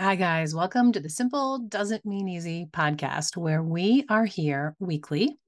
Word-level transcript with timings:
Hi, 0.00 0.16
guys. 0.16 0.56
Welcome 0.56 0.90
to 0.90 1.00
the 1.00 1.08
Simple 1.08 1.60
Doesn't 1.60 2.04
Mean 2.04 2.26
Easy 2.26 2.66
podcast, 2.72 3.36
where 3.36 3.62
we 3.62 4.04
are 4.08 4.24
here 4.24 4.74
weekly 4.80 5.38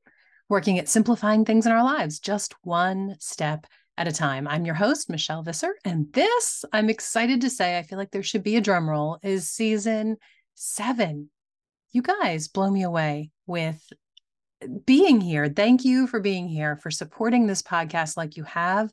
working 0.49 0.79
at 0.79 0.89
simplifying 0.89 1.45
things 1.45 1.67
in 1.67 1.73
our 1.73 1.83
lives, 1.83 2.21
just 2.21 2.55
one 2.63 3.17
step 3.19 3.67
at 3.99 4.07
a 4.07 4.13
time. 4.13 4.47
I'm 4.47 4.65
your 4.65 4.77
host, 4.77 5.11
Michelle 5.11 5.43
Visser, 5.43 5.75
and 5.85 6.13
this, 6.13 6.65
I'm 6.73 6.89
excited 6.89 7.41
to 7.41 7.51
say, 7.51 7.77
I 7.77 7.83
feel 7.83 7.99
like 7.99 8.13
there 8.13 8.23
should 8.23 8.45
be 8.45 8.55
a 8.55 8.61
drum 8.61 8.89
roll, 8.89 9.19
is 9.25 9.51
season 9.51 10.17
seven. 10.55 11.29
You 11.91 12.03
guys 12.03 12.47
blow 12.47 12.71
me 12.71 12.85
away 12.85 13.33
with 13.49 13.83
being 14.85 15.21
here. 15.21 15.49
Thank 15.49 15.85
you 15.85 16.07
for 16.07 16.21
being 16.21 16.47
here, 16.47 16.77
for 16.77 16.93
supporting 16.93 17.49
this 17.49 17.63
podcast 17.63 18.17
like 18.17 18.37
you 18.37 18.45
have, 18.45 18.93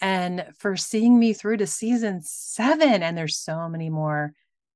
and 0.00 0.46
for 0.58 0.76
seeing 0.76 1.18
me 1.18 1.32
through 1.32 1.56
to 1.56 1.66
season 1.66 2.20
seven. 2.22 3.02
And 3.02 3.18
there's 3.18 3.36
so 3.36 3.68
many 3.68 3.90
more 3.90 4.34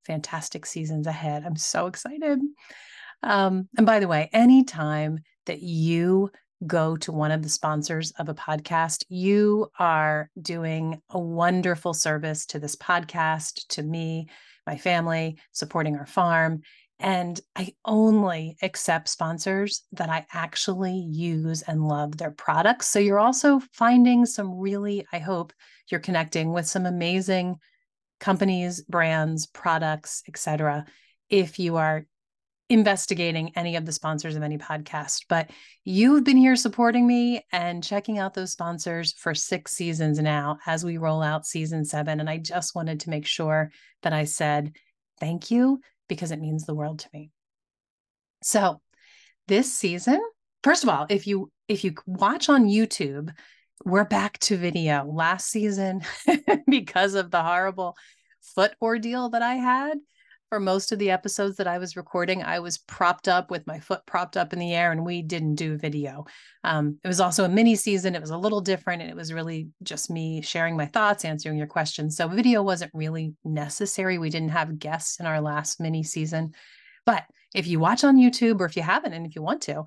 fantastic 0.09 0.65
seasons 0.65 1.05
ahead. 1.05 1.43
I'm 1.45 1.55
so 1.55 1.85
excited. 1.85 2.39
Um, 3.21 3.69
and 3.77 3.85
by 3.85 3.99
the 3.99 4.07
way, 4.07 4.27
anytime 4.33 5.19
that 5.45 5.61
you 5.61 6.31
go 6.65 6.97
to 6.97 7.11
one 7.11 7.31
of 7.31 7.43
the 7.43 7.49
sponsors 7.49 8.11
of 8.17 8.27
a 8.27 8.33
podcast, 8.33 9.05
you 9.07 9.69
are 9.77 10.31
doing 10.41 10.99
a 11.11 11.19
wonderful 11.19 11.93
service 11.93 12.47
to 12.47 12.59
this 12.59 12.75
podcast, 12.75 13.67
to 13.67 13.83
me, 13.83 14.29
my 14.65 14.77
family, 14.77 15.37
supporting 15.51 15.95
our 15.95 16.07
farm. 16.07 16.61
And 16.99 17.39
I 17.55 17.75
only 17.85 18.57
accept 18.63 19.09
sponsors 19.09 19.83
that 19.91 20.09
I 20.09 20.25
actually 20.33 20.97
use 20.97 21.61
and 21.61 21.87
love 21.87 22.17
their 22.17 22.31
products. 22.31 22.87
So 22.87 22.97
you're 22.97 23.19
also 23.19 23.61
finding 23.73 24.25
some 24.25 24.57
really, 24.57 25.05
I 25.13 25.19
hope 25.19 25.53
you're 25.91 25.99
connecting 25.99 26.51
with 26.51 26.65
some 26.67 26.87
amazing 26.87 27.57
companies, 28.19 28.81
brands, 28.83 29.47
products, 29.47 30.23
etc. 30.27 30.85
if 31.29 31.59
you 31.59 31.77
are 31.77 32.05
investigating 32.69 33.51
any 33.55 33.75
of 33.75 33.85
the 33.85 33.91
sponsors 33.91 34.35
of 34.35 34.43
any 34.43 34.57
podcast. 34.57 35.25
But 35.27 35.49
you've 35.83 36.23
been 36.23 36.37
here 36.37 36.55
supporting 36.55 37.07
me 37.07 37.43
and 37.51 37.83
checking 37.83 38.19
out 38.19 38.35
those 38.35 38.51
sponsors 38.51 39.13
for 39.13 39.33
six 39.33 39.71
seasons 39.71 40.19
now 40.19 40.59
as 40.67 40.85
we 40.85 40.97
roll 40.97 41.23
out 41.23 41.47
season 41.47 41.83
seven. 41.83 42.19
And 42.19 42.29
I 42.29 42.37
just 42.37 42.75
wanted 42.75 42.99
to 43.01 43.09
make 43.09 43.25
sure 43.25 43.71
that 44.03 44.13
I 44.13 44.25
said 44.25 44.73
thank 45.19 45.49
you 45.49 45.81
because 46.07 46.31
it 46.31 46.39
means 46.39 46.65
the 46.65 46.75
world 46.75 46.99
to 46.99 47.09
me. 47.11 47.31
So 48.43 48.81
this 49.47 49.73
season, 49.73 50.21
first 50.63 50.83
of 50.83 50.89
all, 50.89 51.07
if 51.09 51.25
you 51.25 51.51
if 51.67 51.83
you 51.83 51.95
watch 52.05 52.49
on 52.49 52.65
YouTube, 52.65 53.31
we're 53.85 54.05
back 54.05 54.37
to 54.39 54.57
video. 54.57 55.05
Last 55.05 55.49
season, 55.49 56.01
because 56.67 57.13
of 57.13 57.31
the 57.31 57.41
horrible 57.41 57.95
foot 58.55 58.73
ordeal 58.81 59.29
that 59.29 59.41
I 59.41 59.55
had 59.55 59.97
for 60.49 60.59
most 60.59 60.91
of 60.91 60.99
the 60.99 61.11
episodes 61.11 61.57
that 61.57 61.67
I 61.67 61.77
was 61.77 61.95
recording, 61.95 62.41
I 62.43 62.59
was 62.59 62.79
propped 62.79 63.27
up 63.27 63.51
with 63.51 63.67
my 63.67 63.79
foot 63.79 64.01
propped 64.07 64.35
up 64.35 64.51
in 64.51 64.59
the 64.59 64.73
air 64.73 64.91
and 64.91 65.05
we 65.05 65.21
didn't 65.21 65.55
do 65.55 65.77
video. 65.77 66.25
Um, 66.63 66.97
it 67.03 67.07
was 67.07 67.19
also 67.19 67.45
a 67.45 67.49
mini 67.49 67.75
season. 67.75 68.15
It 68.15 68.21
was 68.21 68.31
a 68.31 68.37
little 68.37 68.59
different 68.59 69.03
and 69.03 69.11
it 69.11 69.15
was 69.15 69.31
really 69.31 69.69
just 69.83 70.09
me 70.09 70.41
sharing 70.41 70.75
my 70.75 70.87
thoughts, 70.87 71.23
answering 71.23 71.57
your 71.57 71.67
questions. 71.67 72.17
So 72.17 72.27
video 72.27 72.63
wasn't 72.63 72.91
really 72.93 73.33
necessary. 73.45 74.17
We 74.17 74.31
didn't 74.31 74.49
have 74.49 74.79
guests 74.79 75.19
in 75.19 75.27
our 75.27 75.39
last 75.39 75.79
mini 75.79 76.03
season. 76.03 76.53
But 77.05 77.25
if 77.53 77.67
you 77.67 77.79
watch 77.79 78.03
on 78.03 78.17
YouTube 78.17 78.59
or 78.59 78.65
if 78.65 78.75
you 78.75 78.83
haven't 78.83 79.13
and 79.13 79.25
if 79.25 79.35
you 79.35 79.41
want 79.41 79.61
to, 79.63 79.85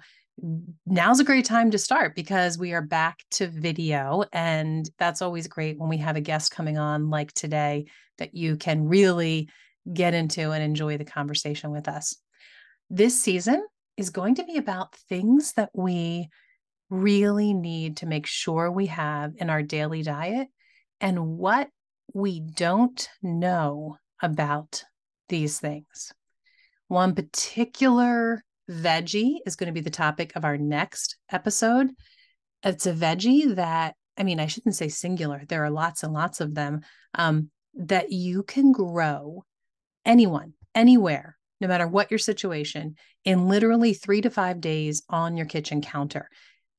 now's 0.87 1.21
a 1.21 1.25
great 1.25 1.45
time 1.45 1.71
to 1.71 1.79
start 1.79 2.15
because 2.15 2.59
we 2.59 2.73
are 2.73 2.83
back 2.83 3.19
to 3.33 3.47
video. 3.49 4.25
And 4.33 4.89
that's 4.99 5.23
always 5.23 5.47
great 5.47 5.79
when 5.79 5.89
we 5.89 5.99
have 5.99 6.17
a 6.17 6.21
guest 6.21 6.51
coming 6.51 6.79
on 6.79 7.11
like 7.11 7.33
today 7.33 7.87
that 8.19 8.35
you 8.35 8.57
can 8.57 8.89
really 8.89 9.49
get 9.93 10.15
into 10.15 10.53
and 10.53 10.63
enjoy 10.63 10.97
the 10.97 11.05
conversation 11.05 11.71
with 11.71 11.89
us. 11.89 12.17
This 12.91 13.21
season 13.21 13.65
is 13.97 14.11
going 14.11 14.37
to 14.37 14.45
be 14.45 14.57
about 14.57 14.95
things 15.09 15.53
that 15.55 15.71
we 15.75 16.29
really 16.91 17.55
need 17.55 17.99
to 17.99 18.07
make 18.07 18.27
sure 18.27 18.71
we 18.71 18.87
have 18.87 19.33
in 19.37 19.51
our 19.51 19.63
daily 19.63 20.03
diet 20.03 20.49
and 21.01 21.39
what 21.39 21.69
we 22.15 22.41
don't 22.41 23.09
know 23.23 23.97
about 24.23 24.85
these 25.29 25.59
things. 25.59 26.13
One 26.89 27.15
particular 27.15 28.45
veggie 28.73 29.37
is 29.47 29.57
going 29.57 29.67
to 29.67 29.73
be 29.73 29.81
the 29.81 29.91
topic 29.91 30.33
of 30.35 30.45
our 30.45 30.57
next 30.57 31.17
episode. 31.31 31.91
It's 32.63 32.87
a 32.87 32.93
veggie 32.93 33.57
that, 33.57 33.95
I 34.17 34.23
mean, 34.23 34.41
I 34.41 34.47
shouldn't 34.47 34.77
say 34.77 34.89
singular, 34.89 35.43
there 35.49 35.65
are 35.65 35.71
lots 35.71 36.03
and 36.03 36.13
lots 36.13 36.41
of 36.41 36.55
them 36.55 36.81
um, 37.15 37.51
that 37.75 38.13
you 38.13 38.43
can 38.43 38.73
grow 38.73 39.45
anyone, 40.05 40.55
anywhere, 40.75 41.37
no 41.61 41.69
matter 41.69 41.87
what 41.87 42.11
your 42.11 42.19
situation, 42.19 42.97
in 43.25 43.49
literally 43.49 43.95
three 43.95 44.21
to 44.21 44.31
five 44.31 44.61
days 44.61 45.03
on 45.09 45.37
your 45.37 45.47
kitchen 45.47 45.81
counter. 45.81 46.29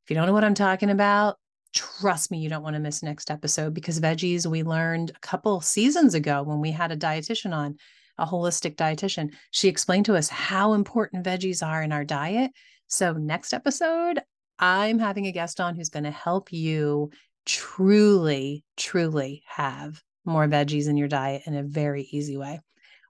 If 0.03 0.09
you 0.09 0.15
don't 0.15 0.27
know 0.27 0.33
what 0.33 0.43
I'm 0.43 0.53
talking 0.53 0.89
about, 0.89 1.37
trust 1.73 2.31
me, 2.31 2.39
you 2.39 2.49
don't 2.49 2.63
want 2.63 2.75
to 2.75 2.79
miss 2.79 3.01
next 3.01 3.31
episode 3.31 3.73
because 3.73 3.99
veggies, 3.99 4.45
we 4.45 4.63
learned 4.63 5.11
a 5.11 5.19
couple 5.19 5.59
seasons 5.61 6.13
ago 6.13 6.43
when 6.43 6.59
we 6.59 6.71
had 6.71 6.91
a 6.91 6.97
dietitian 6.97 7.53
on 7.53 7.77
a 8.17 8.25
holistic 8.25 8.75
dietitian. 8.75 9.33
She 9.51 9.67
explained 9.67 10.05
to 10.05 10.15
us 10.15 10.29
how 10.29 10.73
important 10.73 11.25
veggies 11.25 11.65
are 11.65 11.81
in 11.81 11.91
our 11.91 12.03
diet. 12.03 12.51
So, 12.87 13.13
next 13.13 13.53
episode, 13.53 14.21
I'm 14.59 14.99
having 14.99 15.27
a 15.27 15.31
guest 15.31 15.59
on 15.59 15.75
who's 15.75 15.89
going 15.89 16.03
to 16.03 16.11
help 16.11 16.53
you 16.53 17.11
truly, 17.45 18.63
truly 18.77 19.43
have 19.47 20.01
more 20.25 20.47
veggies 20.47 20.87
in 20.87 20.97
your 20.97 21.07
diet 21.07 21.43
in 21.45 21.55
a 21.55 21.63
very 21.63 22.07
easy 22.11 22.37
way. 22.37 22.59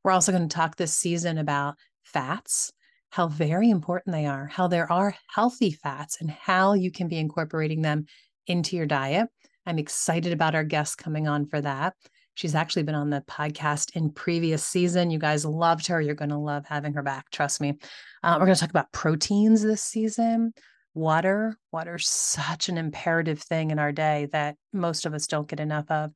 We're 0.04 0.12
also 0.12 0.32
going 0.32 0.48
to 0.48 0.56
talk 0.56 0.76
this 0.76 0.96
season 0.98 1.38
about 1.38 1.76
fats, 2.04 2.72
how 3.10 3.28
very 3.28 3.70
important 3.70 4.16
they 4.16 4.26
are, 4.26 4.48
how 4.48 4.68
there 4.68 4.92
are 4.92 5.16
healthy 5.34 5.72
fats, 5.72 6.18
and 6.20 6.30
how 6.30 6.74
you 6.74 6.92
can 6.92 7.08
be 7.08 7.18
incorporating 7.18 7.82
them 7.82 8.06
into 8.48 8.76
your 8.76 8.86
diet. 8.86 9.30
I'm 9.66 9.80
excited 9.80 10.34
about 10.34 10.56
our 10.56 10.64
guest 10.64 10.98
coming 10.98 11.28
on 11.28 11.46
for 11.46 11.62
that. 11.62 11.94
She's 12.36 12.56
actually 12.56 12.84
been 12.84 12.96
on 12.96 13.10
the 13.10 13.24
podcast 13.28 13.96
in 13.96 14.12
previous 14.12 14.66
season. 14.66 15.12
You 15.12 15.20
guys 15.20 15.46
loved 15.46 15.88
her. 15.88 16.02
You're 16.02 16.16
going 16.16 16.30
to 16.30 16.38
love 16.38 16.66
having 16.66 16.94
her 16.94 17.04
back. 17.04 17.30
Trust 17.30 17.62
me. 17.62 17.78
Uh, 18.24 18.38
we're 18.40 18.46
going 18.46 18.56
to 18.56 18.60
talk 18.60 18.70
about 18.70 18.92
proteins 18.92 19.62
this 19.62 19.82
season. 19.82 20.54
Water. 20.96 21.58
Water's 21.72 22.08
such 22.08 22.70
an 22.70 22.78
imperative 22.78 23.42
thing 23.42 23.72
in 23.72 23.80
our 23.80 23.92
day 23.92 24.30
that 24.32 24.56
most 24.72 25.06
of 25.06 25.14
us 25.14 25.28
don't 25.28 25.48
get 25.48 25.60
enough 25.60 25.90
of. 25.90 26.12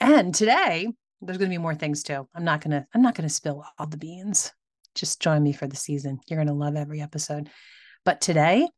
And 0.00 0.34
today, 0.34 0.88
there's 1.20 1.38
going 1.38 1.50
to 1.50 1.54
be 1.54 1.62
more 1.62 1.74
things 1.74 2.02
too. 2.02 2.28
I'm 2.34 2.44
not 2.44 2.60
going 2.60 2.72
to 2.72 2.86
I'm 2.94 3.02
not 3.02 3.14
going 3.14 3.28
to 3.28 3.34
spill 3.34 3.64
all 3.78 3.86
the 3.86 3.96
beans. 3.96 4.52
Just 4.94 5.22
join 5.22 5.42
me 5.42 5.52
for 5.52 5.66
the 5.66 5.76
season. 5.76 6.18
You're 6.28 6.38
going 6.38 6.48
to 6.48 6.54
love 6.54 6.76
every 6.76 7.00
episode. 7.00 7.48
But 8.04 8.20
today, 8.20 8.68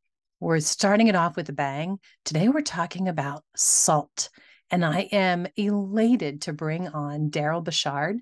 we're 0.41 0.61
starting 0.61 1.09
it 1.09 1.17
off 1.17 1.37
with 1.37 1.49
a 1.49 1.53
bang. 1.53 1.99
Today, 2.25 2.49
we're 2.49 2.61
talking 2.61 3.09
about 3.09 3.43
salt. 3.57 4.29
And 4.71 4.85
I 4.85 5.01
am 5.13 5.47
elated 5.57 6.43
to 6.43 6.53
bring 6.53 6.89
on 6.89 7.31
Darryl 7.31 7.65
Bosshardt. 7.65 8.19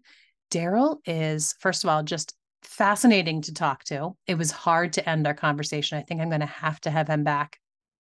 Darryl 0.51 0.99
is, 1.07 1.55
first 1.61 1.85
of 1.85 1.91
all, 1.91 2.03
just 2.03 2.35
fascinating 2.63 3.43
to 3.43 3.55
talk 3.55 3.85
to. 3.85 4.17
It 4.27 4.37
was 4.37 4.51
hard 4.51 4.95
to 4.95 5.09
end 5.09 5.27
our 5.27 5.35
conversation. 5.35 5.99
I 5.99 6.03
think 6.03 6.21
I'm 6.21 6.29
going 6.29 6.41
to 6.41 6.47
have 6.47 6.81
to 6.83 6.91
have 6.91 7.09
him 7.09 7.25
back 7.25 7.59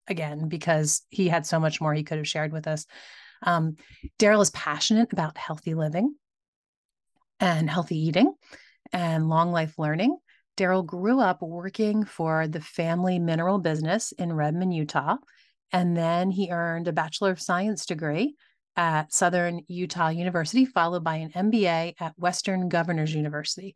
again 0.09 0.49
because 0.49 1.03
he 1.09 1.29
had 1.29 1.47
so 1.47 1.59
much 1.61 1.81
more 1.81 1.95
he 1.95 2.03
could 2.03 2.19
have 2.19 2.29
shared 2.29 2.53
with 2.53 2.67
us. 2.67 2.87
Um, 3.43 3.77
Darryl 4.19 4.43
is 4.43 4.51
passionate 4.51 5.13
about 5.13 5.39
healthy 5.39 5.75
living 5.75 6.15
and 7.41 7.69
healthy 7.69 7.99
eating 7.99 8.35
and 8.93 9.29
long 9.29 9.53
life 9.53 9.79
learning. 9.79 10.17
Darryl 10.57 10.85
grew 10.85 11.21
up 11.21 11.43
working 11.43 12.05
for 12.05 12.47
the 12.47 12.61
family 12.61 13.19
mineral 13.19 13.59
business 13.59 14.13
in 14.13 14.33
Redmond, 14.33 14.75
Utah. 14.75 15.17
And 15.73 15.97
then 15.97 16.31
he 16.31 16.51
earned 16.51 16.89
a 16.89 16.93
Bachelor 16.93 17.31
of 17.31 17.41
Science 17.41 17.87
degree 17.87 18.35
at 18.77 19.13
Southern 19.13 19.63
Utah 19.69 20.09
University, 20.09 20.65
followed 20.65 21.05
by 21.05 21.17
an 21.17 21.31
MBA 21.31 21.95
at 22.01 22.19
Western 22.19 22.69
Governors 22.69 23.15
University. 23.15 23.75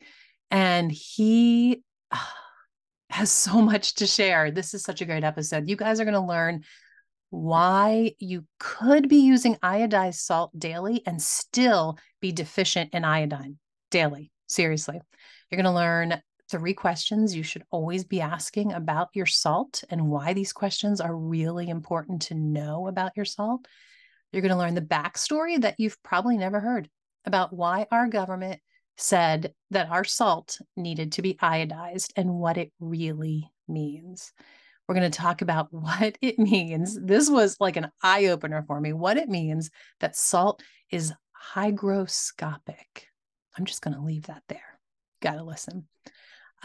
And 0.51 0.91
he 0.91 1.83
has 3.11 3.31
so 3.31 3.63
much 3.63 3.95
to 3.97 4.07
share. 4.07 4.51
This 4.51 4.75
is 4.75 4.83
such 4.83 5.01
a 5.01 5.05
great 5.07 5.25
episode. 5.25 5.69
You 5.69 5.77
guys 5.77 6.01
are 6.01 6.05
going 6.05 6.15
to 6.15 6.21
learn 6.21 6.63
why 7.31 8.13
you 8.19 8.45
could 8.59 9.09
be 9.09 9.17
using 9.17 9.57
iodized 9.57 10.21
salt 10.21 10.51
daily 10.59 11.03
and 11.07 11.21
still 11.21 11.99
be 12.21 12.33
deficient 12.33 12.95
in 12.95 13.05
iodine 13.05 13.59
daily. 13.91 14.31
Seriously. 14.49 15.01
You're 15.51 15.63
going 15.63 15.73
to 15.73 15.79
learn 15.79 16.21
three 16.51 16.75
questions 16.75 17.35
you 17.35 17.43
should 17.43 17.65
always 17.71 18.05
be 18.05 18.21
asking 18.21 18.73
about 18.73 19.09
your 19.15 19.27
salt 19.27 19.83
and 19.91 20.09
why 20.09 20.33
these 20.33 20.53
questions 20.53 21.01
are 21.01 21.17
really 21.17 21.69
important 21.69 22.23
to 22.23 22.35
know 22.35 22.87
about 22.87 23.13
your 23.17 23.25
salt. 23.25 23.67
You're 24.33 24.43
going 24.43 24.53
to 24.53 24.59
learn 24.59 24.75
the 24.75 24.81
backstory 24.81 25.61
that 25.61 25.77
you've 25.79 26.03
probably 26.03 26.37
never 26.37 26.61
heard 26.61 26.89
about 27.25 27.53
why 27.53 27.87
our 27.91 28.09
government 28.09 28.61
said 28.97 29.53
that 29.71 29.91
our 29.91 30.05
salt 30.05 30.59
needed 30.77 31.13
to 31.13 31.23
be 31.23 31.35
iodized 31.35 32.13
and 32.17 32.35
what 32.35 32.57
it 32.57 32.73
really 32.81 33.51
means. 33.69 34.33
We're 34.87 34.95
going 34.95 35.11
to 35.11 35.19
talk 35.19 35.43
about 35.43 35.69
what 35.73 36.17
it 36.21 36.39
means. 36.39 36.99
This 37.01 37.29
was 37.29 37.57
like 37.61 37.77
an 37.77 37.91
eye 38.03 38.27
opener 38.27 38.65
for 38.67 38.81
me 38.81 38.93
what 38.93 39.17
it 39.17 39.29
means 39.29 39.71
that 40.01 40.17
salt 40.17 40.63
is 40.91 41.13
hygroscopic. 41.55 43.05
I'm 43.57 43.65
just 43.65 43.83
going 43.83 43.95
to 43.95 44.03
leave 44.03 44.27
that 44.27 44.43
there. 44.49 44.79
got 45.21 45.37
to 45.37 45.45
listen. 45.45 45.87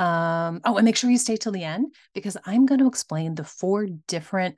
Um, 0.02 0.62
oh, 0.66 0.78
and 0.78 0.86
make 0.86 0.96
sure 0.96 1.12
you 1.12 1.20
stay 1.20 1.38
till 1.38 1.52
the 1.52 1.64
end 1.64 1.94
because 2.16 2.36
I'm 2.44 2.66
going 2.66 2.80
to 2.80 2.88
explain 2.88 3.36
the 3.36 3.44
four 3.44 3.86
different 4.08 4.56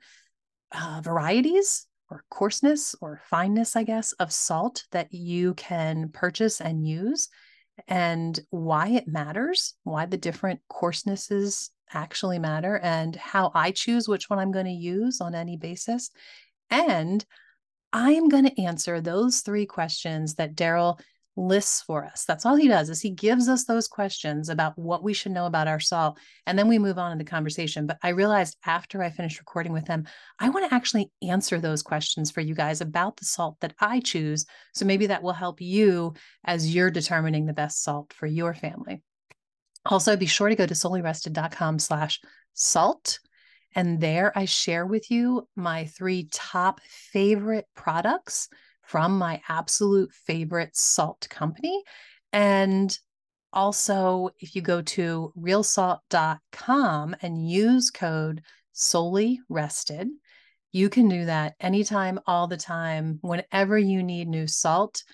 uh, 0.72 1.02
varieties 1.04 1.86
or 2.10 2.24
coarseness 2.30 2.94
or 3.02 3.20
fineness, 3.28 3.76
I 3.76 3.82
guess, 3.82 4.12
of 4.12 4.32
salt 4.32 4.84
that 4.92 5.12
you 5.12 5.52
can 5.52 6.08
purchase 6.08 6.62
and 6.62 6.86
use 6.86 7.28
and 7.86 8.40
why 8.48 8.88
it 8.88 9.06
matters, 9.06 9.74
why 9.82 10.06
the 10.06 10.16
different 10.16 10.60
coarsenesses 10.72 11.68
actually 11.92 12.38
matter, 12.38 12.78
and 12.78 13.14
how 13.14 13.52
I 13.54 13.70
choose 13.70 14.08
which 14.08 14.30
one 14.30 14.38
I'm 14.38 14.52
going 14.52 14.64
to 14.64 14.72
use 14.72 15.20
on 15.20 15.34
any 15.34 15.58
basis. 15.58 16.10
And 16.70 17.22
I 17.92 18.12
am 18.12 18.30
going 18.30 18.46
to 18.46 18.62
answer 18.62 18.98
those 19.02 19.42
three 19.42 19.66
questions 19.66 20.36
that 20.36 20.54
Darryl 20.54 20.98
lists 21.36 21.82
for 21.82 22.04
us. 22.04 22.24
That's 22.24 22.46
all 22.46 22.54
he 22.54 22.68
does 22.68 22.88
is 22.90 23.00
he 23.00 23.10
gives 23.10 23.48
us 23.48 23.64
those 23.64 23.88
questions 23.88 24.48
about 24.48 24.78
what 24.78 25.02
we 25.02 25.12
should 25.12 25.32
know 25.32 25.46
about 25.46 25.68
our 25.68 25.80
salt 25.80 26.18
and 26.46 26.58
then 26.58 26.68
we 26.68 26.78
move 26.78 26.98
on 26.98 27.12
in 27.12 27.18
the 27.18 27.24
conversation. 27.24 27.86
But 27.86 27.98
I 28.02 28.10
realized 28.10 28.56
after 28.64 29.02
I 29.02 29.10
finished 29.10 29.38
recording 29.38 29.72
with 29.72 29.88
him, 29.88 30.06
I 30.38 30.50
want 30.50 30.68
to 30.68 30.74
actually 30.74 31.10
answer 31.22 31.58
those 31.58 31.82
questions 31.82 32.30
for 32.30 32.40
you 32.40 32.54
guys 32.54 32.80
about 32.80 33.16
the 33.16 33.24
salt 33.24 33.56
that 33.60 33.74
I 33.80 34.00
choose. 34.00 34.46
So 34.74 34.84
maybe 34.84 35.06
that 35.06 35.22
will 35.22 35.32
help 35.32 35.60
you 35.60 36.14
as 36.44 36.74
you're 36.74 36.90
determining 36.90 37.46
the 37.46 37.52
best 37.52 37.82
salt 37.82 38.12
for 38.12 38.26
your 38.26 38.54
family. 38.54 39.02
Also, 39.86 40.16
be 40.16 40.26
sure 40.26 40.48
to 40.48 40.56
go 40.56 40.66
to 40.66 40.74
soulyrested.com 40.74 41.78
slash 41.78 42.20
salt. 42.54 43.18
And 43.74 44.00
there 44.00 44.36
I 44.38 44.44
share 44.44 44.86
with 44.86 45.10
you 45.10 45.48
my 45.56 45.86
three 45.86 46.28
top 46.30 46.80
favorite 47.12 47.66
products 47.74 48.48
from 48.86 49.18
my 49.18 49.40
absolute 49.48 50.12
favorite 50.12 50.76
salt 50.76 51.26
company. 51.30 51.82
And 52.32 52.96
also, 53.52 54.30
if 54.40 54.56
you 54.56 54.62
go 54.62 54.82
to 54.82 55.32
realsalt.com 55.38 57.16
and 57.22 57.48
use 57.48 57.90
code 57.90 58.42
souly 58.74 59.38
rested, 59.48 60.08
you 60.72 60.88
can 60.88 61.08
do 61.08 61.26
that 61.26 61.54
anytime, 61.60 62.18
all 62.26 62.48
the 62.48 62.56
time, 62.56 63.18
whenever 63.22 63.78
you 63.78 64.02
need 64.02 64.26
new 64.26 64.48
salt, 64.48 65.04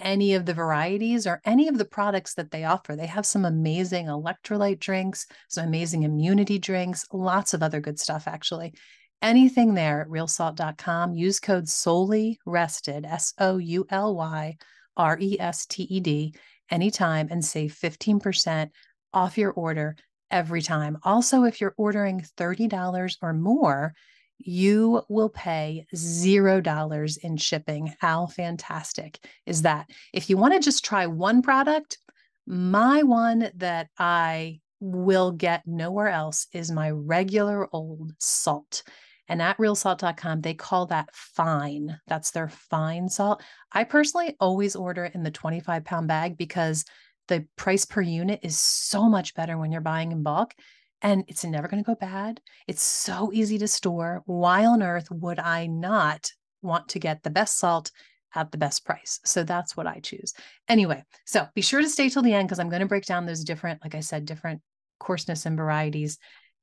any 0.00 0.34
of 0.34 0.44
the 0.44 0.54
varieties 0.54 1.26
or 1.26 1.40
any 1.44 1.68
of 1.68 1.78
the 1.78 1.84
products 1.84 2.34
that 2.34 2.50
they 2.50 2.64
offer. 2.64 2.96
They 2.96 3.06
have 3.06 3.26
some 3.26 3.44
amazing 3.44 4.06
electrolyte 4.06 4.80
drinks, 4.80 5.26
some 5.48 5.66
amazing 5.66 6.02
immunity 6.02 6.58
drinks, 6.58 7.06
lots 7.12 7.54
of 7.54 7.62
other 7.62 7.80
good 7.80 7.98
stuff, 7.98 8.26
actually 8.26 8.74
anything 9.22 9.74
there 9.74 10.02
at 10.02 10.08
realsalt.com. 10.08 11.14
Use 11.14 11.40
code 11.40 11.64
souly 11.64 12.36
rested, 12.46 13.04
S 13.04 13.34
O 13.38 13.58
U 13.58 13.86
L 13.90 14.14
Y 14.16 14.56
R 14.96 15.18
E 15.20 15.36
S 15.38 15.66
T 15.66 15.84
E 15.84 16.00
D, 16.00 16.34
anytime 16.70 17.28
and 17.30 17.44
save 17.44 17.72
15% 17.74 18.70
off 19.12 19.38
your 19.38 19.52
order 19.52 19.96
every 20.30 20.62
time. 20.62 20.98
Also, 21.02 21.44
if 21.44 21.60
you're 21.60 21.74
ordering 21.76 22.24
$30 22.36 23.16
or 23.22 23.32
more, 23.32 23.94
you 24.38 25.02
will 25.08 25.28
pay 25.28 25.86
$0 25.94 27.18
in 27.18 27.36
shipping. 27.36 27.94
How 28.00 28.26
fantastic 28.26 29.18
is 29.46 29.62
that? 29.62 29.90
If 30.12 30.30
you 30.30 30.36
want 30.36 30.54
to 30.54 30.60
just 30.60 30.84
try 30.84 31.06
one 31.06 31.42
product, 31.42 31.98
my 32.46 33.02
one 33.02 33.50
that 33.56 33.88
I 33.98 34.60
will 34.80 35.32
get 35.32 35.66
nowhere 35.66 36.08
else 36.08 36.46
is 36.52 36.70
my 36.70 36.90
regular 36.90 37.68
old 37.72 38.12
salt. 38.18 38.84
And 39.28 39.42
at 39.42 39.58
realsalt.com, 39.58 40.40
they 40.40 40.54
call 40.54 40.86
that 40.86 41.08
fine. 41.12 41.98
That's 42.06 42.30
their 42.30 42.48
fine 42.48 43.08
salt. 43.08 43.42
I 43.72 43.84
personally 43.84 44.36
always 44.40 44.74
order 44.74 45.04
in 45.04 45.22
the 45.22 45.30
25 45.30 45.84
pound 45.84 46.08
bag 46.08 46.38
because 46.38 46.84
the 47.28 47.46
price 47.56 47.84
per 47.84 48.00
unit 48.00 48.40
is 48.42 48.58
so 48.58 49.08
much 49.08 49.34
better 49.34 49.58
when 49.58 49.70
you're 49.70 49.80
buying 49.80 50.12
in 50.12 50.22
bulk 50.22 50.54
and 51.02 51.24
it's 51.28 51.44
never 51.44 51.68
going 51.68 51.82
to 51.82 51.86
go 51.86 51.94
bad. 51.94 52.40
It's 52.66 52.82
so 52.82 53.30
easy 53.32 53.58
to 53.58 53.68
store. 53.68 54.22
Why 54.26 54.64
on 54.66 54.82
earth 54.82 55.08
would 55.10 55.38
I 55.38 55.66
not 55.66 56.32
want 56.62 56.88
to 56.88 56.98
get 56.98 57.22
the 57.22 57.30
best 57.30 57.58
salt 57.58 57.90
at 58.34 58.50
the 58.50 58.58
best 58.58 58.84
price? 58.84 59.20
So 59.24 59.44
that's 59.44 59.76
what 59.76 59.86
I 59.86 60.00
choose. 60.00 60.32
Anyway, 60.68 61.04
so 61.24 61.46
be 61.54 61.62
sure 61.62 61.80
to 61.80 61.88
stay 61.88 62.08
till 62.08 62.22
the 62.22 62.34
end 62.34 62.48
because 62.48 62.58
I'm 62.58 62.70
going 62.70 62.80
to 62.80 62.86
break 62.86 63.04
down 63.06 63.26
those 63.26 63.44
different, 63.44 63.82
like 63.84 63.94
I 63.94 64.00
said, 64.00 64.24
different 64.24 64.60
coarseness 64.98 65.46
and 65.46 65.56
varieties 65.56 66.18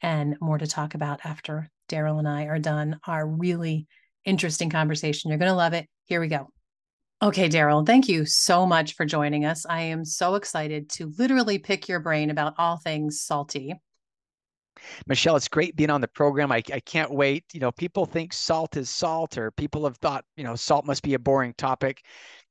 and 0.06 0.38
more 0.40 0.60
to 0.60 0.68
talk 0.68 0.94
about 0.94 1.19
after 1.24 1.68
Darryl 1.90 2.19
and 2.19 2.28
I 2.28 2.44
are 2.44 2.60
done 2.60 3.00
our 3.07 3.28
really 3.28 3.88
interesting 4.24 4.69
conversation. 4.69 5.30
You're 5.30 5.40
going 5.40 5.50
to 5.50 5.56
love 5.56 5.74
it. 5.74 5.88
Here 6.06 6.22
we 6.22 6.28
go. 6.28 6.48
Okay, 7.24 7.50
Darryl, 7.50 7.84
thank 7.84 8.07
you 8.07 8.24
so 8.24 8.68
much 8.68 8.94
for 8.94 9.04
joining 9.04 9.46
us. 9.46 9.66
I 9.66 9.81
am 9.81 10.06
so 10.06 10.36
excited 10.36 10.90
to 10.92 11.12
literally 11.18 11.57
pick 11.57 11.90
your 11.90 12.00
brain 12.00 12.30
about 12.30 12.54
all 12.60 12.78
things 12.78 13.22
salty. 13.22 13.74
Michelle, 15.07 15.38
it's 15.38 15.48
great 15.48 15.75
being 15.75 15.90
on 15.90 16.02
the 16.02 16.08
program. 16.08 16.51
I, 16.51 16.62
I 16.72 16.81
can't 16.81 17.12
wait. 17.12 17.44
You 17.51 17.60
know, 17.60 17.72
people 17.72 18.06
think 18.06 18.31
salt 18.31 18.78
is 18.78 18.92
salt, 18.92 19.40
or 19.40 19.50
people 19.50 19.86
have 19.86 19.98
thought, 19.98 20.24
you 20.38 20.44
know, 20.44 20.56
salt 20.56 20.86
must 20.86 21.01
be 21.01 21.16
a 21.16 21.19
boring 21.19 21.56
topic. 21.58 22.04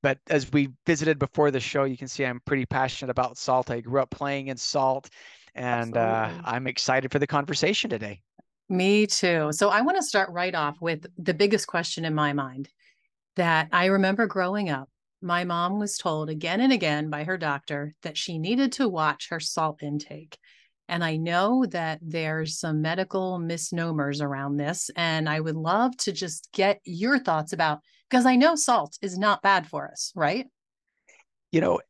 But 0.03 0.19
as 0.29 0.51
we 0.51 0.71
visited 0.87 1.21
before 1.21 1.53
the 1.53 1.61
show, 1.61 1.85
you 1.85 1.97
can 1.97 2.09
see 2.09 2.25
I'm 2.25 2.41
pretty 2.47 2.67
passionate 2.67 3.13
about 3.13 3.39
salt. 3.39 3.71
I 3.71 3.81
grew 3.81 4.01
up 4.01 4.11
playing 4.11 4.49
in 4.49 4.57
salt, 4.57 5.09
and 5.55 5.97
uh, 5.97 6.31
I'm 6.45 6.67
excited 6.67 7.13
for 7.13 7.19
the 7.19 7.27
conversation 7.27 7.91
today. 7.91 8.21
Me 8.69 9.07
too. 9.07 9.51
So 9.53 9.69
I 9.69 9.83
want 9.83 9.99
to 9.99 10.03
start 10.03 10.31
right 10.31 10.55
off 10.55 10.81
with 10.81 11.07
the 11.19 11.35
biggest 11.35 11.67
question 11.67 12.05
in 12.05 12.15
my 12.15 12.33
mind 12.33 12.69
that 13.37 13.69
I 13.73 13.87
remember 13.87 14.27
growing 14.27 14.71
up. 14.71 14.89
My 15.21 15.45
mom 15.45 15.79
was 15.79 15.97
told 15.97 16.29
again 16.29 16.61
and 16.61 16.73
again 16.73 17.11
by 17.11 17.25
her 17.25 17.39
doctor 17.39 17.95
that 18.03 18.17
she 18.17 18.39
needed 18.39 18.73
to 18.73 18.89
watch 18.89 19.29
her 19.31 19.41
salt 19.41 19.83
intake. 19.83 20.39
And 20.89 21.03
I 21.03 21.17
know 21.17 21.65
that 21.67 21.99
there's 22.03 22.59
some 22.59 22.83
medical 22.83 23.39
misnomers 23.39 24.21
around 24.21 24.57
this. 24.57 24.91
And 24.97 25.29
I 25.29 25.41
would 25.41 25.57
love 25.57 25.97
to 25.99 26.13
just 26.13 26.51
get 26.53 26.81
your 26.85 27.19
thoughts 27.19 27.53
about 27.53 27.81
because 28.09 28.27
I 28.27 28.37
know 28.37 28.55
salt 28.55 28.99
is 29.01 29.19
not 29.19 29.43
bad 29.43 29.67
for 29.67 29.91
us, 29.91 30.13
right? 30.15 30.47
You 31.53 31.63
know, 31.63 31.81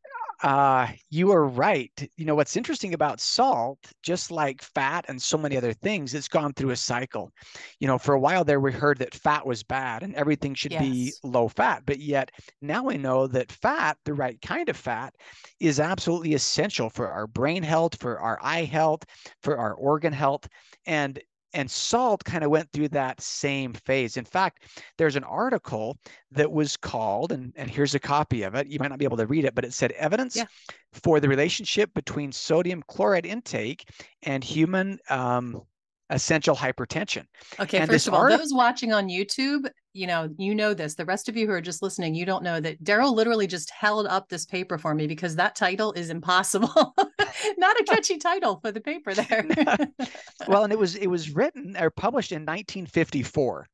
uh, 0.42 0.88
you 1.10 1.30
are 1.32 1.46
right. 1.46 1.92
You 2.16 2.24
know, 2.24 2.34
what's 2.34 2.56
interesting 2.56 2.94
about 2.94 3.20
salt, 3.20 3.78
just 4.02 4.30
like 4.30 4.62
fat 4.62 5.04
and 5.08 5.20
so 5.20 5.38
many 5.38 5.56
other 5.56 5.72
things, 5.72 6.14
it's 6.14 6.28
gone 6.28 6.52
through 6.52 6.70
a 6.70 6.76
cycle. 6.76 7.32
You 7.80 7.86
know, 7.86 7.98
for 7.98 8.14
a 8.14 8.20
while 8.20 8.44
there, 8.44 8.60
we 8.60 8.72
heard 8.72 8.98
that 8.98 9.14
fat 9.14 9.46
was 9.46 9.62
bad 9.62 10.02
and 10.02 10.14
everything 10.14 10.54
should 10.54 10.72
yes. 10.72 10.82
be 10.82 11.12
low 11.22 11.48
fat. 11.48 11.82
But 11.86 12.00
yet 12.00 12.30
now 12.60 12.84
we 12.84 12.98
know 12.98 13.26
that 13.28 13.52
fat, 13.52 13.96
the 14.04 14.14
right 14.14 14.40
kind 14.42 14.68
of 14.68 14.76
fat, 14.76 15.14
is 15.60 15.80
absolutely 15.80 16.34
essential 16.34 16.90
for 16.90 17.08
our 17.08 17.26
brain 17.26 17.62
health, 17.62 18.00
for 18.00 18.18
our 18.18 18.38
eye 18.42 18.64
health, 18.64 19.04
for 19.42 19.56
our 19.58 19.74
organ 19.74 20.12
health. 20.12 20.46
And 20.86 21.20
and 21.54 21.70
salt 21.70 22.24
kind 22.24 22.44
of 22.44 22.50
went 22.50 22.70
through 22.72 22.88
that 22.88 23.20
same 23.20 23.72
phase. 23.72 24.16
In 24.16 24.24
fact, 24.24 24.64
there's 24.98 25.16
an 25.16 25.24
article 25.24 25.96
that 26.32 26.50
was 26.50 26.76
called, 26.76 27.32
and, 27.32 27.52
and 27.56 27.70
here's 27.70 27.94
a 27.94 28.00
copy 28.00 28.42
of 28.42 28.54
it. 28.54 28.66
You 28.66 28.78
might 28.78 28.88
not 28.90 28.98
be 28.98 29.04
able 29.04 29.16
to 29.16 29.26
read 29.26 29.44
it, 29.44 29.54
but 29.54 29.64
it 29.64 29.72
said 29.72 29.92
evidence 29.92 30.36
yeah. 30.36 30.44
for 30.92 31.20
the 31.20 31.28
relationship 31.28 31.94
between 31.94 32.32
sodium 32.32 32.82
chloride 32.88 33.24
intake 33.24 33.88
and 34.24 34.44
human 34.44 34.98
um, 35.08 35.62
essential 36.10 36.54
hypertension. 36.54 37.24
Okay, 37.58 37.78
and 37.78 37.90
first 37.90 38.06
of 38.06 38.14
all, 38.14 38.28
those 38.28 38.52
watching 38.52 38.92
on 38.92 39.08
YouTube, 39.08 39.68
you 39.92 40.06
know, 40.06 40.28
you 40.38 40.54
know 40.54 40.74
this. 40.74 40.94
The 40.94 41.04
rest 41.04 41.28
of 41.28 41.36
you 41.36 41.46
who 41.46 41.52
are 41.52 41.60
just 41.60 41.82
listening, 41.82 42.14
you 42.14 42.26
don't 42.26 42.42
know 42.42 42.60
that 42.60 42.82
Darryl 42.82 43.14
literally 43.14 43.46
just 43.46 43.70
held 43.70 44.06
up 44.06 44.28
this 44.28 44.44
paper 44.44 44.78
for 44.78 44.94
me 44.94 45.06
because 45.06 45.36
that 45.36 45.54
title 45.54 45.92
is 45.92 46.10
impossible. 46.10 46.94
Not 47.58 47.80
a 47.80 47.84
catchy 47.84 48.18
title 48.18 48.58
for 48.60 48.72
the 48.72 48.80
paper 48.80 49.14
there. 49.14 49.46
well, 50.48 50.64
and 50.64 50.72
it 50.72 50.78
was 50.78 50.96
it 50.96 51.06
was 51.06 51.30
written 51.30 51.76
or 51.78 51.90
published 51.90 52.32
in 52.32 52.42
1954. 52.42 53.66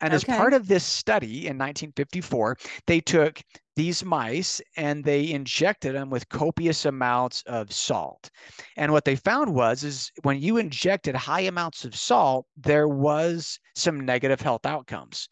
And 0.00 0.14
okay. 0.14 0.16
as 0.16 0.38
part 0.38 0.54
of 0.54 0.68
this 0.68 0.84
study 0.84 1.48
in 1.48 1.58
1954, 1.58 2.56
they 2.86 3.00
took 3.00 3.42
these 3.78 4.04
mice 4.04 4.60
and 4.76 5.04
they 5.04 5.30
injected 5.30 5.94
them 5.94 6.10
with 6.10 6.28
copious 6.30 6.84
amounts 6.84 7.44
of 7.46 7.72
salt. 7.72 8.28
And 8.76 8.90
what 8.90 9.04
they 9.04 9.14
found 9.14 9.54
was 9.54 9.84
is 9.84 10.10
when 10.24 10.40
you 10.40 10.56
injected 10.56 11.14
high 11.14 11.42
amounts 11.42 11.84
of 11.84 11.94
salt, 11.94 12.46
there 12.56 12.88
was 12.88 13.60
some 13.76 14.00
negative 14.00 14.40
health 14.40 14.66
outcomes. 14.66 15.28